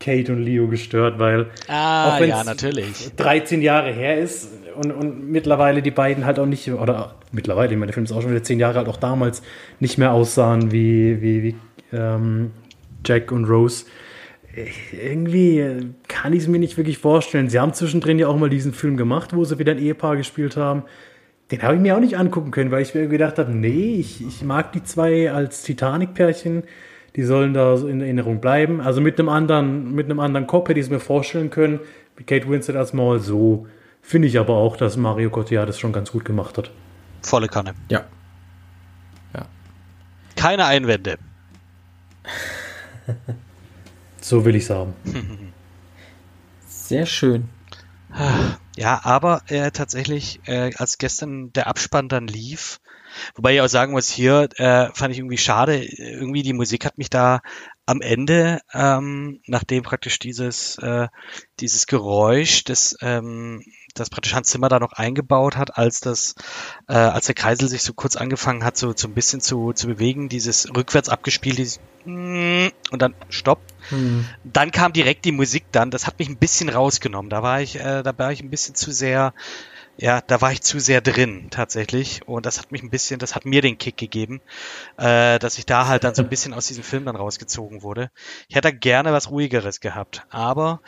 Kate 0.01 0.32
und 0.32 0.43
Leo 0.43 0.69
gestört, 0.69 1.19
weil 1.19 1.47
Ah, 1.66 2.15
auch 2.15 2.20
wenn's 2.20 2.31
ja, 2.31 2.45
natürlich. 2.45 3.11
13 3.16 3.62
Jahre 3.62 3.93
her 3.93 4.16
ist 4.19 4.49
und, 4.77 4.93
und 4.93 5.28
mittlerweile 5.28 5.82
die 5.82 5.90
beiden 5.90 6.24
halt 6.24 6.39
auch 6.39 6.47
nicht, 6.47 6.70
oder 6.70 7.16
mittlerweile, 7.32 7.73
ich 7.73 7.78
meine, 7.78 7.86
der 7.86 7.95
Film 7.95 8.05
ist 8.05 8.12
auch 8.12 8.23
schon 8.23 8.31
wieder 8.31 8.45
10 8.45 8.61
Jahre 8.61 8.78
alt, 8.78 8.89
auch 8.89 8.97
damals 8.97 9.43
nicht 9.81 9.99
mehr 9.99 10.12
aussahen 10.12 10.70
wie, 10.70 11.20
wie, 11.20 11.43
wie 11.43 11.57
ähm, 11.93 12.53
Jack 13.05 13.32
und 13.32 13.47
Rose. 13.47 13.86
Irgendwie 14.93 15.60
äh, 15.60 15.86
kann 16.09 16.32
ich 16.32 16.43
es 16.43 16.48
mir 16.48 16.59
nicht 16.59 16.76
wirklich 16.76 16.98
vorstellen. 16.98 17.48
Sie 17.48 17.59
haben 17.59 17.74
zwischendrin 17.74 18.18
ja 18.18 18.28
auch 18.28 18.36
mal 18.36 18.51
diesen 18.51 18.72
Film 18.72 18.97
gemacht, 18.97 19.35
wo 19.35 19.44
sie 19.44 19.59
wieder 19.59 19.72
ein 19.72 19.78
Ehepaar 19.78 20.16
gespielt 20.16 20.56
haben. 20.56 20.85
Den 21.51 21.62
habe 21.62 21.76
ich 21.76 21.80
mir 21.80 21.97
auch 21.97 22.01
nicht 22.01 22.18
angucken 22.18 22.51
können, 22.51 22.70
weil 22.70 22.82
ich 22.82 22.94
mir 22.94 23.09
gedacht 23.09 23.39
habe, 23.39 23.52
nee, 23.52 23.97
ich, 23.98 24.26
ich 24.26 24.43
mag 24.43 24.72
die 24.72 24.82
zwei 24.82 25.32
als 25.32 25.62
Titanic-Pärchen. 25.62 26.64
Die 27.16 27.22
sollen 27.22 27.55
da 27.55 27.76
so 27.76 27.89
in 27.89 28.01
Erinnerung 28.01 28.40
bleiben. 28.40 28.80
Also 28.80 29.01
mit 29.01 29.18
einem 29.18 29.28
anderen, 29.28 29.94
mit 29.94 30.06
einem 30.06 30.20
anderen 30.20 30.47
Kopf 30.47 30.68
hätte 30.68 30.78
ich 30.78 30.86
es 30.86 30.90
mir 30.90 31.01
vorstellen 31.01 31.51
können. 31.51 31.80
Wie 32.16 32.24
Kate 32.24 32.48
Winslet 32.48 32.76
als 32.76 32.93
Maul 32.93 33.20
so. 33.20 33.66
Finde 34.02 34.28
ich 34.28 34.39
aber 34.39 34.55
auch, 34.55 34.76
dass 34.76 34.97
Mario 34.97 35.30
Cotillard 35.30 35.68
das 35.68 35.78
schon 35.78 35.93
ganz 35.93 36.12
gut 36.12 36.24
gemacht 36.24 36.59
hat. 36.59 36.70
Volle 37.22 37.48
Kanne. 37.48 37.74
Ja. 37.90 38.05
Keine 40.39 40.66
Einwände. 40.66 41.18
So 44.28 44.44
will 44.44 44.56
ich 44.56 44.66
sagen. 44.66 44.94
Sehr 46.68 47.06
schön. 47.06 47.48
Ja, 48.76 49.00
aber 49.02 49.40
äh, 49.48 49.70
tatsächlich, 49.70 50.40
äh, 50.44 50.70
als 50.76 50.98
gestern 50.98 51.50
der 51.55 51.66
Abspann 51.66 52.10
dann 52.10 52.26
lief, 52.26 52.78
wobei 53.36 53.55
ich 53.55 53.62
auch 53.62 53.68
sagen 53.68 53.92
muss, 53.92 54.10
hier 54.10 54.50
äh, 54.56 54.90
fand 54.92 55.12
ich 55.12 55.18
irgendwie 55.18 55.38
schade, 55.38 55.82
irgendwie 55.82 56.42
die 56.42 56.52
Musik 56.52 56.84
hat 56.84 56.98
mich 56.98 57.09
da 57.09 57.40
am 57.86 58.02
Ende, 58.02 58.60
ähm, 58.74 59.40
nachdem 59.46 59.82
praktisch 59.82 60.18
dieses, 60.18 60.76
äh, 60.76 61.09
dieses 61.60 61.86
Geräusch, 61.86 62.64
das, 62.64 62.96
ähm, 63.00 63.62
das 63.98 64.10
praktisch 64.10 64.34
Hans 64.34 64.48
Zimmer 64.48 64.68
da 64.68 64.78
noch 64.78 64.92
eingebaut 64.92 65.56
hat, 65.56 65.76
als 65.76 66.00
das, 66.00 66.34
äh, 66.88 66.94
als 66.94 67.26
der 67.26 67.34
Kreisel 67.34 67.68
sich 67.68 67.82
so 67.82 67.92
kurz 67.92 68.16
angefangen 68.16 68.64
hat, 68.64 68.76
so, 68.76 68.92
so 68.96 69.08
ein 69.08 69.14
bisschen 69.14 69.40
zu, 69.40 69.72
zu 69.72 69.86
bewegen, 69.86 70.28
dieses 70.28 70.68
rückwärts 70.74 71.08
abgespielt, 71.08 71.58
dieses 71.58 71.80
und 72.04 72.72
dann 72.92 73.14
Stopp. 73.28 73.60
Hm. 73.90 74.24
Dann 74.44 74.70
kam 74.70 74.92
direkt 74.92 75.24
die 75.24 75.32
Musik 75.32 75.64
dann, 75.72 75.90
das 75.90 76.06
hat 76.06 76.18
mich 76.18 76.28
ein 76.28 76.38
bisschen 76.38 76.68
rausgenommen. 76.68 77.28
Da 77.28 77.42
war 77.42 77.60
ich, 77.60 77.76
äh, 77.76 78.02
da 78.02 78.16
war 78.16 78.32
ich 78.32 78.42
ein 78.42 78.50
bisschen 78.50 78.74
zu 78.74 78.92
sehr, 78.92 79.34
ja, 80.00 80.20
da 80.20 80.40
war 80.40 80.52
ich 80.52 80.62
zu 80.62 80.78
sehr 80.78 81.00
drin 81.00 81.48
tatsächlich. 81.50 82.26
Und 82.28 82.46
das 82.46 82.58
hat 82.58 82.70
mich 82.70 82.82
ein 82.82 82.90
bisschen, 82.90 83.18
das 83.18 83.34
hat 83.34 83.44
mir 83.44 83.62
den 83.62 83.78
Kick 83.78 83.96
gegeben, 83.96 84.40
äh, 84.96 85.40
dass 85.40 85.58
ich 85.58 85.66
da 85.66 85.88
halt 85.88 86.04
dann 86.04 86.14
so 86.14 86.22
ein 86.22 86.28
bisschen 86.28 86.54
aus 86.54 86.68
diesem 86.68 86.84
Film 86.84 87.04
dann 87.04 87.16
rausgezogen 87.16 87.82
wurde. 87.82 88.10
Ich 88.48 88.54
hätte 88.54 88.72
gerne 88.72 89.12
was 89.12 89.30
ruhigeres 89.30 89.80
gehabt. 89.80 90.24
Aber 90.30 90.80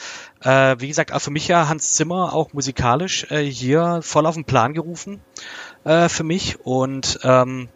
äh, 0.42 0.76
wie 0.78 0.86
gesagt, 0.86 1.12
auch 1.12 1.18
für 1.18 1.32
mich 1.32 1.48
ja 1.48 1.68
Hans 1.68 1.94
Zimmer 1.94 2.32
auch 2.32 2.52
musikalisch 2.52 3.26
äh, 3.30 3.42
hier 3.42 3.98
voll 4.02 4.26
auf 4.26 4.36
den 4.36 4.44
Plan 4.44 4.74
gerufen 4.74 5.20
äh, 5.82 6.08
für 6.08 6.24
mich. 6.24 6.60
Und 6.60 7.18
ähm, 7.24 7.68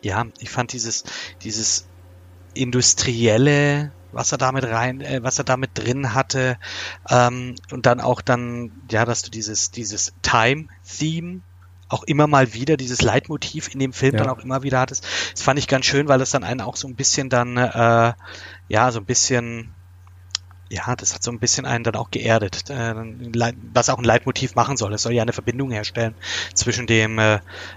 ja, 0.00 0.26
ich 0.38 0.50
fand 0.50 0.72
dieses, 0.72 1.02
dieses 1.42 1.88
industrielle, 2.54 3.92
was 4.12 4.32
er 4.32 4.38
damit 4.38 4.64
rein, 4.64 5.00
äh, 5.00 5.20
was 5.22 5.38
er 5.38 5.44
damit 5.44 5.70
drin 5.74 6.14
hatte, 6.14 6.56
ähm, 7.08 7.54
und 7.70 7.86
dann 7.86 8.00
auch 8.00 8.20
dann, 8.20 8.72
ja, 8.90 9.04
dass 9.04 9.22
du 9.22 9.30
dieses, 9.30 9.70
dieses 9.70 10.12
Time-Theme 10.22 11.42
auch 11.88 12.04
immer 12.04 12.26
mal 12.26 12.54
wieder, 12.54 12.76
dieses 12.76 13.02
Leitmotiv 13.02 13.68
in 13.72 13.78
dem 13.78 13.92
Film 13.92 14.14
Ja. 14.14 14.20
dann 14.24 14.30
auch 14.30 14.38
immer 14.38 14.62
wieder 14.62 14.80
hattest. 14.80 15.04
Das 15.34 15.42
fand 15.42 15.58
ich 15.58 15.68
ganz 15.68 15.84
schön, 15.84 16.08
weil 16.08 16.18
das 16.18 16.30
dann 16.30 16.44
einen 16.44 16.62
auch 16.62 16.76
so 16.76 16.88
ein 16.88 16.96
bisschen 16.96 17.28
dann, 17.28 17.56
äh, 17.58 18.12
ja, 18.68 18.90
so 18.90 19.00
ein 19.00 19.04
bisschen, 19.04 19.74
ja, 20.72 20.96
das 20.96 21.14
hat 21.14 21.22
so 21.22 21.30
ein 21.30 21.38
bisschen 21.38 21.66
einen 21.66 21.84
dann 21.84 21.96
auch 21.96 22.10
geerdet, 22.10 22.70
äh, 22.70 22.94
was 23.74 23.90
auch 23.90 23.98
ein 23.98 24.04
Leitmotiv 24.04 24.54
machen 24.54 24.78
soll. 24.78 24.94
Es 24.94 25.02
soll 25.02 25.12
ja 25.12 25.20
eine 25.22 25.34
Verbindung 25.34 25.70
herstellen 25.70 26.16
zwischen 26.54 26.86
dem, 26.86 27.18
äh, 27.18 27.34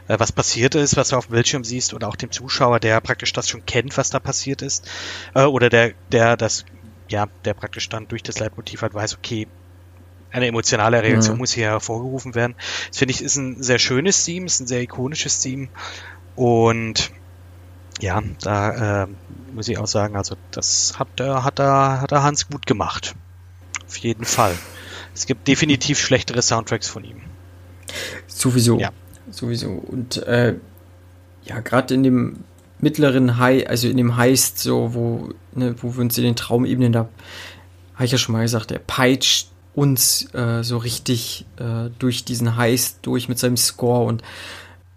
äh, 0.08 0.18
was 0.18 0.32
passiert 0.32 0.76
ist, 0.76 0.96
was 0.96 1.10
du 1.10 1.18
auf 1.18 1.26
dem 1.28 1.34
Bildschirm 1.34 1.66
siehst, 1.66 1.94
und 1.94 2.06
auch 2.06 2.16
dem 2.16 2.32
Zuschauer, 2.32 2.80
der 2.80 3.02
praktisch 3.02 3.34
das 3.34 3.50
schon 3.50 3.66
kennt, 3.66 3.98
was 3.98 4.10
da 4.12 4.20
passiert 4.20 4.62
ist, 4.62 4.90
äh, 5.34 5.44
oder 5.44 5.68
der, 5.70 5.94
der 6.08 6.38
das, 6.38 6.64
ja, 7.10 7.28
der 7.44 7.54
praktisch 7.54 7.90
dann 7.90 8.08
durch 8.08 8.24
das 8.24 8.40
Leitmotiv 8.40 8.82
halt 8.82 8.94
weiß, 8.94 9.16
okay, 9.16 9.48
eine 10.30 10.48
emotionale 10.48 11.02
Reaktion 11.04 11.38
Mhm. 11.38 11.40
muss 11.40 11.54
hier 11.54 11.68
hervorgerufen 11.68 12.36
werden. 12.36 12.56
Das 12.92 13.00
finde 13.00 13.14
ich 13.14 13.22
ist 13.22 13.36
ein 13.38 13.62
sehr 13.62 13.80
schönes 13.80 14.24
Theme, 14.24 14.46
ist 14.46 14.60
ein 14.62 14.68
sehr 14.68 14.82
ikonisches 14.82 15.40
Theme 15.40 15.70
und 16.36 17.12
ja, 18.02 18.22
da 18.42 19.04
äh, 19.04 19.08
muss 19.54 19.68
ich 19.68 19.78
auch 19.78 19.88
sagen, 19.88 20.16
also 20.16 20.36
das 20.52 21.00
hat, 21.00 21.20
äh, 21.20 21.30
hat, 21.30 21.60
er, 21.60 22.02
hat 22.02 22.12
er 22.12 22.24
Hans 22.24 22.50
gut 22.50 22.66
gemacht. 22.66 23.16
Auf 23.88 23.98
jeden 23.98 24.26
Fall. 24.26 24.56
Es 25.14 25.26
gibt 25.26 25.48
definitiv 25.48 26.00
schlechtere 26.00 26.42
Soundtracks 26.42 26.88
von 26.88 27.04
ihm. 27.04 27.22
Sowieso. 28.28 28.80
Ja. 28.80 28.92
Sowieso. 29.30 29.72
Und 29.72 30.18
äh, 30.28 30.56
ja, 31.44 31.60
gerade 31.62 31.94
in 31.94 32.04
dem 32.04 32.44
mittleren 32.80 33.38
High, 33.38 33.68
also 33.68 33.88
in 33.88 33.98
dem 33.98 34.18
Heist, 34.18 34.60
so, 34.60 34.94
wo, 34.94 35.30
ne, 35.54 35.76
wo 35.82 35.96
wir 35.96 36.02
uns 36.02 36.18
in 36.18 36.26
den 36.26 36.36
Traumebenen 36.36 36.92
da, 36.92 37.08
habe 37.94 38.06
ich 38.06 38.12
ja 38.12 38.18
schon 38.18 38.34
mal 38.34 38.42
gesagt, 38.42 38.72
er 38.72 38.80
peitscht 38.80 39.50
uns 39.74 40.34
äh, 40.34 40.64
so 40.64 40.78
richtig 40.78 41.46
äh, 41.58 41.90
durch 42.00 42.26
diesen 42.26 42.56
Heist 42.56 43.00
durch 43.04 43.28
mit 43.28 43.40
seinem 43.40 43.58
Score 43.58 44.06
und 44.06 44.22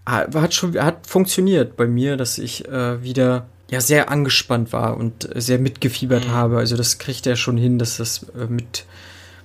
hat 0.09 0.55
schon 0.55 0.79
hat 0.79 1.07
funktioniert 1.07 1.77
bei 1.77 1.87
mir, 1.87 2.17
dass 2.17 2.39
ich 2.39 2.67
äh, 2.69 3.03
wieder 3.03 3.47
ja 3.71 3.81
sehr 3.81 4.11
angespannt 4.11 4.73
war 4.73 4.97
und 4.97 5.29
sehr 5.35 5.59
mitgefiebert 5.59 6.29
habe. 6.29 6.59
Also 6.59 6.77
das 6.77 6.99
kriegt 6.99 7.27
er 7.27 7.37
schon 7.37 7.59
hin, 7.59 7.79
dass 7.79 7.99
das 7.99 8.25
äh, 8.39 8.47
mit 8.47 8.87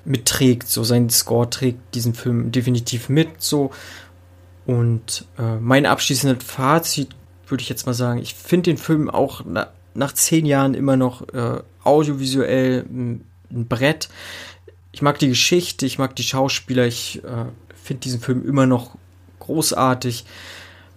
mitträgt. 0.06 0.68
So 0.68 0.84
sein 0.84 1.10
Score 1.10 1.50
trägt 1.50 1.96
diesen 1.96 2.14
Film 2.14 2.52
definitiv 2.52 3.10
mit. 3.10 3.42
So 3.42 3.72
und 4.66 5.26
äh, 5.38 5.58
mein 5.60 5.86
abschließendes 5.86 6.44
Fazit 6.44 7.10
würde 7.48 7.62
ich 7.62 7.70
jetzt 7.70 7.86
mal 7.86 7.94
sagen, 7.94 8.20
ich 8.20 8.34
finde 8.34 8.72
den 8.72 8.78
Film 8.78 9.10
auch 9.10 9.42
na, 9.46 9.68
nach 9.94 10.14
zehn 10.14 10.46
Jahren 10.46 10.74
immer 10.74 10.96
noch 10.96 11.28
äh, 11.34 11.60
audiovisuell 11.84 12.86
ein, 12.90 13.26
ein 13.52 13.68
Brett. 13.68 14.10
Ich 14.92 15.02
mag 15.02 15.20
die 15.20 15.28
Geschichte, 15.28 15.86
ich 15.86 16.00
mag 16.00 16.16
die 16.16 16.24
Schauspieler, 16.24 16.86
ich 16.86 17.24
äh, 17.24 17.46
finde 17.84 18.02
diesen 18.02 18.22
Film 18.22 18.48
immer 18.48 18.66
noch 18.66 18.98
großartig. 19.44 20.26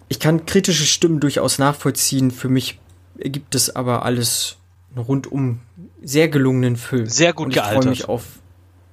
Ich 0.09 0.19
kann 0.19 0.45
kritische 0.45 0.85
Stimmen 0.85 1.19
durchaus 1.19 1.59
nachvollziehen. 1.59 2.31
Für 2.31 2.49
mich 2.49 2.79
ergibt 3.19 3.55
es 3.55 3.75
aber 3.75 4.03
alles 4.03 4.57
einen 4.95 5.05
rundum 5.05 5.59
sehr 6.01 6.29
gelungenen 6.29 6.77
Film. 6.77 7.07
Sehr 7.07 7.33
gut 7.33 7.45
Und 7.45 7.51
ich 7.51 7.55
gealtert. 7.55 7.83
freue 7.83 7.89
mich 7.89 8.09
auf. 8.09 8.23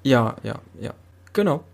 Ja, 0.03 0.37
ja, 0.43 0.61
ja. 0.81 0.95
Genau. 1.33 1.65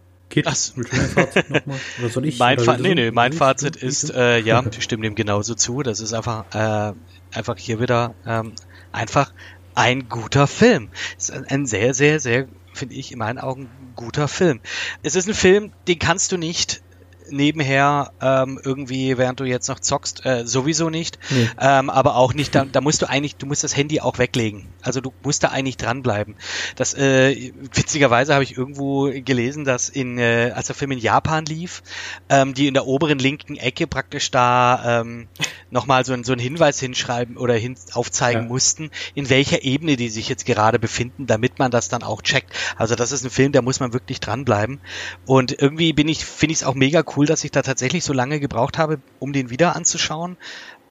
Ach, 0.45 0.57
willst 0.77 0.77
du 0.77 0.83
dein 0.83 1.09
Fazit 1.09 1.51
nochmal? 1.51 1.81
Oder 1.99 2.09
soll 2.09 2.27
ich? 2.27 2.39
Mein, 2.39 2.59
Fa 2.59 2.77
nee, 2.77 2.95
nee, 2.95 3.11
mein 3.11 3.33
Fazit 3.33 3.77
ist, 3.77 4.11
äh, 4.15 4.39
ja, 4.39 4.63
ich 4.71 4.85
stimme 4.85 5.03
dem 5.03 5.15
genauso 5.15 5.55
zu. 5.55 5.83
Das 5.83 6.01
ist 6.01 6.13
einfach, 6.13 6.45
äh, 6.55 6.93
einfach 7.37 7.57
hier 7.59 7.81
wieder 7.81 8.15
ähm, 8.27 8.53
einfach 8.93 9.33
ein 9.75 10.09
guter 10.09 10.47
Film. 10.47 10.91
Es 11.19 11.31
ist 11.31 11.51
ein 11.51 11.67
sehr, 11.67 11.95
sehr, 11.95 12.21
sehr, 12.21 12.47
finde 12.73 12.95
ich, 12.95 13.13
in 13.13 13.19
meinen 13.19 13.39
Augen 13.39 13.69
guter 13.97 14.29
Film. 14.29 14.61
Es 15.03 15.17
ist 15.17 15.29
ein 15.29 15.35
Film, 15.35 15.73
den 15.89 15.99
kannst 15.99 16.33
du 16.33 16.37
nicht 16.37 16.83
nebenher 17.31 18.13
ähm, 18.21 18.61
irgendwie, 18.63 19.19
während 19.19 19.41
du 19.41 19.45
jetzt 19.45 19.69
noch 19.69 19.81
zockst, 19.81 20.25
äh, 20.27 20.47
sowieso 20.47 20.91
nicht. 20.91 21.19
Nee. 21.31 21.49
Ähm, 21.61 21.91
aber 21.91 22.17
auch 22.17 22.35
nicht, 22.35 22.55
da, 22.55 22.65
da 22.65 22.81
musst 22.81 23.03
du 23.03 23.09
eigentlich, 23.09 23.37
du 23.37 23.47
musst 23.47 23.65
das 23.65 23.77
Handy 23.77 24.01
auch 24.01 24.19
weglegen. 24.19 24.67
Also 24.83 25.01
du 25.01 25.13
musst 25.23 25.43
da 25.43 25.49
eigentlich 25.49 25.77
dranbleiben. 25.77 26.37
Das 26.77 26.95
äh, 26.95 27.53
witzigerweise 27.73 28.35
habe 28.35 28.45
ich 28.45 28.57
irgendwo 28.57 29.11
gelesen, 29.11 29.65
dass 29.65 29.89
in, 29.89 30.19
äh, 30.19 30.53
als 30.55 30.67
der 30.67 30.77
Film 30.77 30.93
in 30.93 30.99
Japan 30.99 31.45
lief, 31.45 31.83
ähm, 32.29 32.55
die 32.55 32.67
in 32.67 32.75
der 32.75 32.87
oberen 32.87 33.19
linken 33.19 33.57
Ecke 33.57 33.87
praktisch 33.87 34.31
da 34.31 35.01
ähm, 35.01 35.29
nochmal 35.71 36.05
so, 36.05 36.13
ein, 36.13 36.25
so 36.25 36.33
einen 36.33 36.41
Hinweis 36.41 36.81
hinschreiben 36.81 37.37
oder 37.37 37.55
hin, 37.55 37.77
aufzeigen 37.93 38.43
Ja. 38.43 38.49
mussten, 38.49 38.91
in 39.15 39.31
welcher 39.31 39.63
Ebene 39.63 39.97
die 39.97 40.09
sich 40.09 40.29
jetzt 40.29 40.47
gerade 40.47 40.79
befinden, 40.79 41.27
damit 41.27 41.59
man 41.59 41.71
das 41.71 41.89
dann 41.89 42.03
auch 42.03 42.23
checkt. 42.23 42.53
Also 42.77 42.95
das 42.95 43.13
ist 43.13 43.25
ein 43.25 43.31
Film, 43.31 43.53
da 43.53 43.63
muss 43.63 43.81
man 43.81 43.93
wirklich 43.93 44.21
dranbleiben. 44.21 44.81
Und 45.27 45.61
irgendwie 45.61 45.93
bin 45.93 46.09
ich, 46.09 46.25
finde 46.25 46.53
ich 46.53 46.61
es 46.61 46.65
auch 46.65 46.75
mega 46.75 47.03
cool, 47.17 47.20
dass 47.27 47.45
ich 47.45 47.51
da 47.51 47.63
tatsächlich 47.63 48.05
so 48.05 48.13
lange 48.13 48.41
gebraucht 48.41 48.79
habe, 48.79 49.01
um 49.19 49.33
den 49.33 49.51
wieder 49.51 49.77
anzuschauen. 49.77 50.37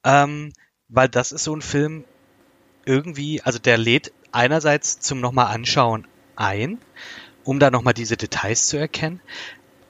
Ähm, 0.03 0.53
weil 0.87 1.09
das 1.09 1.31
ist 1.31 1.43
so 1.43 1.55
ein 1.55 1.61
Film 1.61 2.05
irgendwie, 2.85 3.41
also 3.41 3.59
der 3.59 3.77
lädt 3.77 4.11
einerseits 4.31 4.99
zum 4.99 5.19
nochmal 5.19 5.53
anschauen 5.53 6.07
ein, 6.35 6.79
um 7.43 7.59
da 7.59 7.69
nochmal 7.71 7.93
diese 7.93 8.17
Details 8.17 8.67
zu 8.67 8.77
erkennen. 8.77 9.21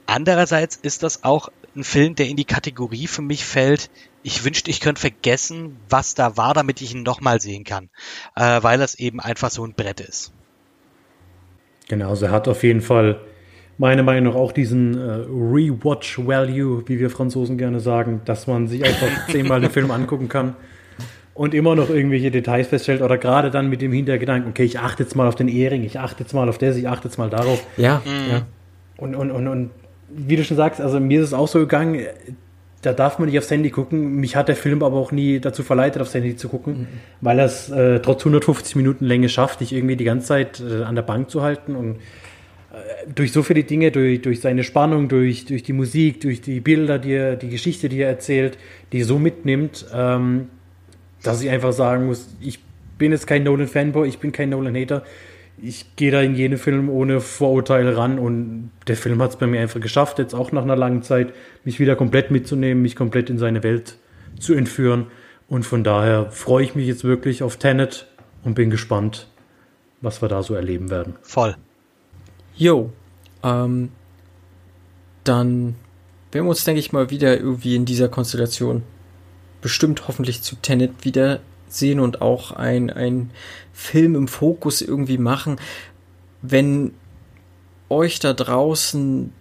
Andererseits 0.05 0.75
ist 0.75 1.03
das 1.03 1.23
auch 1.23 1.49
ein 1.75 1.83
Film, 1.83 2.15
der 2.15 2.27
in 2.27 2.35
die 2.35 2.45
Kategorie 2.45 3.07
für 3.07 3.21
mich 3.21 3.45
fällt, 3.45 3.89
ich 4.23 4.43
wünschte, 4.43 4.69
ich 4.69 4.81
könnte 4.81 4.99
vergessen, 4.99 5.77
was 5.87 6.15
da 6.15 6.35
war, 6.35 6.53
damit 6.53 6.81
ich 6.81 6.93
ihn 6.93 7.03
nochmal 7.03 7.39
sehen 7.39 7.63
kann. 7.63 7.89
Äh, 8.35 8.61
weil 8.63 8.77
das 8.79 8.95
eben 8.95 9.19
einfach 9.19 9.49
so 9.49 9.65
ein 9.65 9.73
Brett 9.73 10.01
ist. 10.01 10.33
Genau, 11.87 12.09
also 12.09 12.25
er 12.25 12.31
hat 12.31 12.47
auf 12.47 12.63
jeden 12.63 12.81
Fall 12.81 13.21
meiner 13.79 14.03
Meinung 14.03 14.33
nach 14.33 14.39
auch 14.39 14.51
diesen 14.51 14.95
äh, 14.95 15.25
Rewatch-Value, 15.89 16.83
wie 16.87 16.99
wir 16.99 17.09
Franzosen 17.09 17.57
gerne 17.57 17.79
sagen, 17.79 18.21
dass 18.25 18.45
man 18.45 18.67
sich 18.67 18.83
einfach 18.83 19.07
zehnmal 19.31 19.61
den 19.61 19.71
Film 19.71 19.89
angucken 19.91 20.29
kann 20.29 20.55
und 21.33 21.53
immer 21.53 21.75
noch 21.75 21.89
irgendwelche 21.89 22.29
Details 22.31 22.67
feststellt 22.67 23.01
oder 23.01 23.17
gerade 23.17 23.49
dann 23.51 23.69
mit 23.69 23.81
dem 23.81 23.91
Hintergedanken, 23.93 24.49
okay, 24.51 24.63
ich 24.65 24.79
achte 24.79 25.03
jetzt 25.03 25.15
mal 25.15 25.27
auf 25.27 25.35
den 25.35 25.47
Ehering, 25.47 25.83
ich 25.83 25.99
achte 25.99 26.23
jetzt 26.23 26.33
mal 26.33 26.47
auf 26.49 26.57
das, 26.57 26.75
ich 26.75 26.87
achte 26.87 27.07
jetzt 27.07 27.17
mal 27.17 27.29
darauf. 27.29 27.63
Ja, 27.77 28.01
Mhm. 28.05 28.31
ja. 28.31 28.41
Und, 28.97 29.15
und, 29.15 29.31
und, 29.31 29.47
und 29.47 29.69
wie 30.09 30.35
du 30.35 30.43
schon 30.43 30.57
sagst, 30.57 30.81
also 30.81 30.99
mir 30.99 31.21
ist 31.21 31.27
es 31.27 31.33
auch 31.33 31.47
so 31.47 31.59
gegangen, 31.59 32.01
da 32.81 32.91
darf 32.93 33.19
man 33.19 33.29
nicht 33.29 33.37
aufs 33.37 33.51
Handy 33.51 33.69
gucken. 33.69 34.15
Mich 34.17 34.35
hat 34.35 34.47
der 34.49 34.55
Film 34.55 34.83
aber 34.83 34.97
auch 34.97 35.11
nie 35.13 35.39
dazu 35.39 35.63
verleitet, 35.63 36.01
aufs 36.01 36.13
Handy 36.13 36.35
zu 36.35 36.49
gucken, 36.49 36.87
weil 37.21 37.39
er 37.39 37.45
es 37.45 37.69
äh, 37.69 37.99
trotz 38.01 38.21
150 38.21 38.75
Minuten 38.75 39.05
Länge 39.05 39.29
schafft, 39.29 39.61
dich 39.61 39.71
irgendwie 39.73 39.95
die 39.95 40.03
ganze 40.05 40.27
Zeit 40.27 40.59
äh, 40.61 40.83
an 40.83 40.95
der 40.95 41.01
Bank 41.03 41.29
zu 41.29 41.41
halten 41.41 41.75
und 41.75 41.97
durch 43.13 43.31
so 43.31 43.41
viele 43.43 43.63
Dinge, 43.63 43.91
durch, 43.91 44.21
durch 44.21 44.41
seine 44.41 44.63
Spannung, 44.63 45.07
durch, 45.07 45.45
durch 45.45 45.63
die 45.63 45.73
Musik, 45.73 46.21
durch 46.21 46.41
die 46.41 46.59
Bilder, 46.59 46.99
die 46.99 47.13
er, 47.13 47.35
die 47.35 47.49
Geschichte, 47.49 47.89
die 47.89 48.01
er 48.01 48.09
erzählt, 48.09 48.57
die 48.91 49.03
so 49.03 49.17
mitnimmt, 49.17 49.85
ähm, 49.93 50.49
dass 51.23 51.41
ich 51.41 51.49
einfach 51.49 51.73
sagen 51.73 52.05
muss, 52.05 52.35
ich 52.39 52.59
bin 52.97 53.11
jetzt 53.11 53.27
kein 53.27 53.43
Nolan-Fanboy, 53.43 54.07
ich 54.07 54.19
bin 54.19 54.31
kein 54.31 54.49
Nolan-Hater. 54.49 55.03
Ich 55.61 55.95
gehe 55.97 56.11
da 56.11 56.21
in 56.21 56.35
jeden 56.35 56.57
Film 56.57 56.89
ohne 56.89 57.19
Vorurteile 57.19 57.97
ran 57.97 58.17
und 58.17 58.71
der 58.87 58.95
Film 58.95 59.21
hat 59.21 59.31
es 59.31 59.35
bei 59.35 59.47
mir 59.47 59.59
einfach 59.59 59.81
geschafft, 59.81 60.19
jetzt 60.19 60.33
auch 60.33 60.53
nach 60.53 60.63
einer 60.63 60.77
langen 60.77 61.01
Zeit, 61.01 61.33
mich 61.65 61.81
wieder 61.81 61.97
komplett 61.97 62.31
mitzunehmen, 62.31 62.81
mich 62.81 62.95
komplett 62.95 63.29
in 63.29 63.37
seine 63.37 63.61
Welt 63.63 63.97
zu 64.39 64.53
entführen. 64.53 65.07
Und 65.49 65.63
von 65.63 65.83
daher 65.83 66.31
freue 66.31 66.63
ich 66.63 66.75
mich 66.75 66.87
jetzt 66.87 67.03
wirklich 67.03 67.43
auf 67.43 67.57
Tenet 67.57 68.07
und 68.43 68.53
bin 68.53 68.69
gespannt, 68.69 69.27
was 69.99 70.21
wir 70.21 70.29
da 70.29 70.43
so 70.43 70.53
erleben 70.53 70.89
werden. 70.89 71.15
Voll. 71.23 71.55
Jo, 72.59 72.91
ähm, 73.41 73.89
dann 75.23 75.75
werden 76.29 76.45
wir 76.45 76.49
uns, 76.49 76.65
denke 76.65 76.81
ich 76.81 76.91
mal, 76.91 77.09
wieder 77.09 77.39
irgendwie 77.39 77.75
in 77.75 77.85
dieser 77.85 78.09
Konstellation 78.09 78.83
bestimmt 79.61 80.09
hoffentlich 80.09 80.41
zu 80.41 80.57
Tenet 80.57 81.05
wieder 81.05 81.39
sehen 81.69 82.01
und 82.01 82.21
auch 82.21 82.51
ein, 82.51 82.89
ein 82.89 83.31
Film 83.71 84.13
im 84.15 84.27
Fokus 84.27 84.81
irgendwie 84.81 85.17
machen. 85.17 85.57
Wenn 86.41 86.93
euch 87.87 88.19
da 88.19 88.33
draußen 88.33 89.31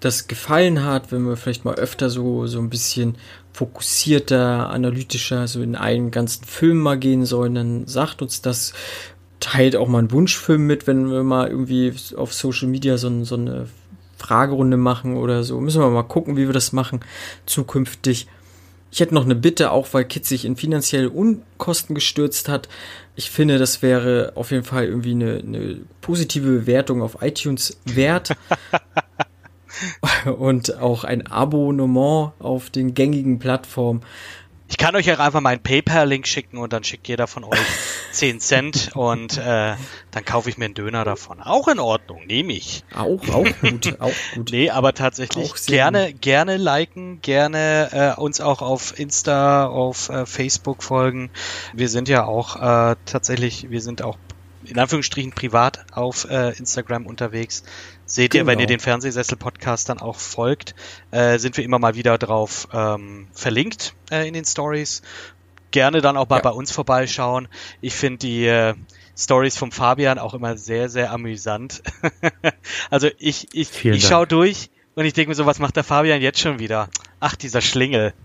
das 0.00 0.26
gefallen 0.26 0.84
hat, 0.84 1.12
wenn 1.12 1.26
wir 1.26 1.36
vielleicht 1.36 1.66
mal 1.66 1.74
öfter 1.74 2.08
so, 2.08 2.46
so 2.46 2.60
ein 2.60 2.70
bisschen 2.70 3.16
fokussierter, 3.52 4.70
analytischer, 4.70 5.48
so 5.48 5.60
in 5.60 5.76
einen 5.76 6.10
ganzen 6.10 6.46
Film 6.46 6.78
mal 6.78 6.98
gehen 6.98 7.26
sollen, 7.26 7.56
dann 7.56 7.86
sagt 7.86 8.22
uns 8.22 8.40
das. 8.40 8.72
Teilt 9.40 9.76
auch 9.76 9.88
mal 9.88 9.98
einen 9.98 10.10
Wunschfilm 10.10 10.66
mit, 10.66 10.86
wenn 10.86 11.10
wir 11.10 11.22
mal 11.22 11.48
irgendwie 11.48 11.92
auf 12.16 12.34
Social 12.34 12.68
Media 12.68 12.98
so, 12.98 13.24
so 13.24 13.36
eine 13.36 13.68
Fragerunde 14.18 14.76
machen 14.76 15.16
oder 15.16 15.44
so. 15.44 15.60
Müssen 15.60 15.80
wir 15.80 15.90
mal 15.90 16.02
gucken, 16.02 16.36
wie 16.36 16.46
wir 16.46 16.52
das 16.52 16.72
machen 16.72 17.00
zukünftig. 17.46 18.26
Ich 18.90 19.00
hätte 19.00 19.14
noch 19.14 19.24
eine 19.24 19.34
Bitte, 19.34 19.70
auch 19.70 19.88
weil 19.92 20.04
Kit 20.04 20.24
sich 20.24 20.44
in 20.44 20.56
finanzielle 20.56 21.10
Unkosten 21.10 21.94
gestürzt 21.94 22.48
hat. 22.48 22.68
Ich 23.16 23.30
finde, 23.30 23.58
das 23.58 23.82
wäre 23.82 24.32
auf 24.34 24.50
jeden 24.50 24.64
Fall 24.64 24.86
irgendwie 24.86 25.10
eine, 25.10 25.38
eine 25.38 25.78
positive 26.00 26.48
Bewertung 26.48 27.02
auf 27.02 27.18
iTunes 27.20 27.78
wert. 27.84 28.36
Und 30.38 30.78
auch 30.78 31.04
ein 31.04 31.26
Abonnement 31.26 32.32
auf 32.38 32.70
den 32.70 32.94
gängigen 32.94 33.38
Plattformen. 33.38 34.00
Ich 34.68 34.76
kann 34.76 34.94
euch 34.96 35.10
auch 35.10 35.18
einfach 35.18 35.40
meinen 35.40 35.62
PayPal-Link 35.62 36.26
schicken 36.26 36.58
und 36.58 36.74
dann 36.74 36.84
schickt 36.84 37.08
jeder 37.08 37.26
von 37.26 37.42
euch 37.44 37.58
10 38.12 38.40
Cent 38.40 38.90
und 38.94 39.38
äh, 39.38 39.74
dann 40.10 40.24
kaufe 40.26 40.50
ich 40.50 40.58
mir 40.58 40.66
einen 40.66 40.74
Döner 40.74 41.04
davon. 41.04 41.40
Auch 41.40 41.68
in 41.68 41.78
Ordnung, 41.78 42.26
nehme 42.26 42.52
ich. 42.52 42.84
Auch, 42.94 43.26
auch 43.30 43.46
gut, 43.62 44.00
auch 44.00 44.12
gut. 44.34 44.50
Nee, 44.52 44.70
aber 44.70 44.92
tatsächlich 44.92 45.54
gerne, 45.66 46.12
gerne 46.12 46.58
liken, 46.58 47.22
gerne 47.22 48.14
äh, 48.16 48.20
uns 48.20 48.40
auch 48.40 48.60
auf 48.60 48.98
Insta, 48.98 49.66
auf 49.66 50.10
äh, 50.10 50.26
Facebook 50.26 50.82
folgen. 50.82 51.30
Wir 51.72 51.88
sind 51.88 52.08
ja 52.08 52.26
auch 52.26 52.56
äh, 52.56 52.96
tatsächlich, 53.06 53.70
wir 53.70 53.80
sind 53.80 54.02
auch 54.02 54.18
in 54.64 54.78
Anführungsstrichen 54.78 55.32
privat 55.32 55.86
auf 55.92 56.28
äh, 56.28 56.50
Instagram 56.58 57.06
unterwegs. 57.06 57.62
Seht 58.10 58.34
ihr, 58.34 58.40
wenn 58.46 58.52
Genau. 58.58 58.62
ihr 58.62 58.66
den 58.66 58.80
Fernsehsessel-Podcast 58.80 59.90
dann 59.90 60.00
auch 60.00 60.16
folgt, 60.18 60.74
äh, 61.10 61.38
sind 61.38 61.56
wir 61.58 61.62
immer 61.64 61.78
mal 61.78 61.94
wieder 61.94 62.16
drauf 62.16 62.66
ähm, 62.72 63.28
verlinkt 63.32 63.94
äh, 64.10 64.26
in 64.26 64.32
den 64.34 64.44
Stories. 64.46 65.02
Gerne 65.70 66.00
dann 66.00 66.16
auch 66.16 66.28
mal 66.28 66.36
Ja. 66.36 66.42
bei 66.42 66.50
uns 66.50 66.72
vorbeischauen. 66.72 67.48
Ich 67.82 67.94
finde 67.94 68.18
die 68.18 68.46
äh, 68.46 68.74
Stories 69.16 69.58
vom 69.58 69.70
Fabian 69.72 70.18
auch 70.18 70.32
immer 70.32 70.56
sehr, 70.56 70.88
sehr 70.88 71.12
amüsant. 71.12 71.82
also 72.90 73.08
ich, 73.18 73.48
ich, 73.52 73.68
Vielen 73.68 73.94
ich 73.96 74.06
schaue 74.06 74.26
durch 74.26 74.70
und 74.94 75.04
ich 75.04 75.12
denke 75.12 75.28
mir 75.28 75.34
so, 75.34 75.44
was 75.44 75.58
macht 75.58 75.76
der 75.76 75.84
Fabian 75.84 76.22
jetzt 76.22 76.40
schon 76.40 76.58
wieder? 76.58 76.88
Ach, 77.20 77.36
dieser 77.36 77.60
Schlingel. 77.60 78.14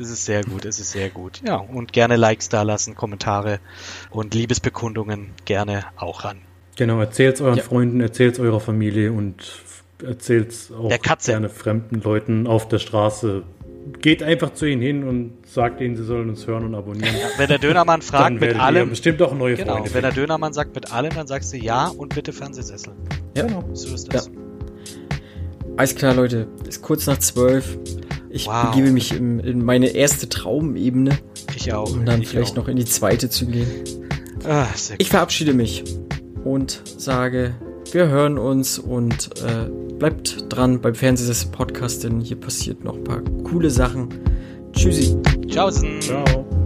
Es 0.00 0.10
ist 0.10 0.26
sehr 0.26 0.44
gut, 0.44 0.64
es 0.64 0.78
ist 0.78 0.92
sehr 0.92 1.10
gut. 1.10 1.42
Ja, 1.44 1.56
und 1.56 1.92
gerne 1.92 2.14
Likes 2.14 2.48
da 2.48 2.62
lassen, 2.62 2.94
Kommentare 2.94 3.58
und 4.10 4.32
Liebesbekundungen 4.32 5.32
gerne 5.44 5.86
auch 5.96 6.22
ran. 6.24 6.40
Genau, 6.78 7.00
erzählt's 7.00 7.40
euren 7.40 7.56
Ja. 7.56 7.62
Freunden, 7.64 8.00
erzählt's 8.00 8.38
eurer 8.38 8.60
Familie 8.60 9.12
und 9.12 9.34
erzählt's 10.06 10.70
auch 10.72 10.88
Der 10.88 10.98
Katze. 10.98 11.32
gerne 11.32 11.48
fremden 11.48 12.00
Leuten 12.02 12.46
auf 12.46 12.68
der 12.68 12.78
Straße. 12.78 13.42
Geht 14.00 14.22
einfach 14.22 14.52
zu 14.54 14.64
ihnen 14.66 14.80
hin 14.80 15.02
und 15.02 15.32
sagt 15.44 15.80
ihnen, 15.80 15.96
sie 15.96 16.04
sollen 16.04 16.28
uns 16.28 16.46
hören 16.46 16.64
und 16.64 16.76
abonnieren. 16.76 17.14
Wenn 17.36 17.48
der 17.48 17.58
Dönermann 17.58 18.00
fragt 18.00 18.26
Dann 18.26 18.34
mit 18.38 18.54
allem, 18.60 18.90
bestimmt 18.90 19.20
auch 19.22 19.34
neue 19.34 19.56
genau, 19.56 19.74
Freunde. 19.78 19.92
wenn 19.94 20.02
der 20.02 20.12
Dönermann 20.12 20.52
sagt 20.52 20.74
mit 20.76 20.92
allem, 20.92 21.12
dann 21.14 21.26
sagst 21.26 21.52
du 21.52 21.56
ja 21.56 21.88
und 21.88 22.14
bitte 22.14 22.32
Fernsehsessel. 22.32 22.92
Ja. 23.36 23.46
Genau. 23.46 23.64
So 23.72 23.92
ist 23.94 24.14
das. 24.14 24.30
Alles 25.76 25.94
klar, 25.96 26.14
Leute. 26.14 26.46
Ist 26.68 26.82
kurz 26.82 27.06
nach 27.08 27.18
zwölf. 27.18 27.76
Ich 28.30 28.46
Wow. 28.46 28.70
begebe 28.70 28.92
mich 28.92 29.16
in, 29.16 29.40
in 29.40 29.64
meine 29.64 29.88
erste 29.88 30.28
Traumebene, 30.28 31.18
Ich 31.56 31.72
auch. 31.72 31.90
um 31.90 32.04
dann 32.04 32.22
ich 32.22 32.28
vielleicht 32.28 32.52
auch. 32.52 32.56
noch 32.56 32.68
in 32.68 32.76
die 32.76 32.84
zweite 32.84 33.28
zu 33.30 33.46
gehen. 33.46 33.66
Ah, 34.44 34.66
sehr 34.76 34.96
Ich 35.00 35.08
verabschiede 35.08 35.54
mich 35.54 35.82
und 36.48 36.82
sage, 36.96 37.54
wir 37.92 38.08
hören 38.08 38.38
uns 38.38 38.78
und 38.78 39.30
äh, 39.42 39.68
bleibt 39.98 40.46
dran 40.48 40.80
beim 40.80 40.94
Fernsehsessel 40.94 41.50
Podcast, 41.50 42.04
denn 42.04 42.20
hier 42.20 42.40
passiert 42.40 42.84
noch 42.84 42.96
ein 42.96 43.04
paar 43.04 43.20
coole 43.44 43.70
Sachen. 43.70 44.08
Tschüssi. 44.72 45.16
Tschaußen. 45.48 46.00
Ciao. 46.00 46.57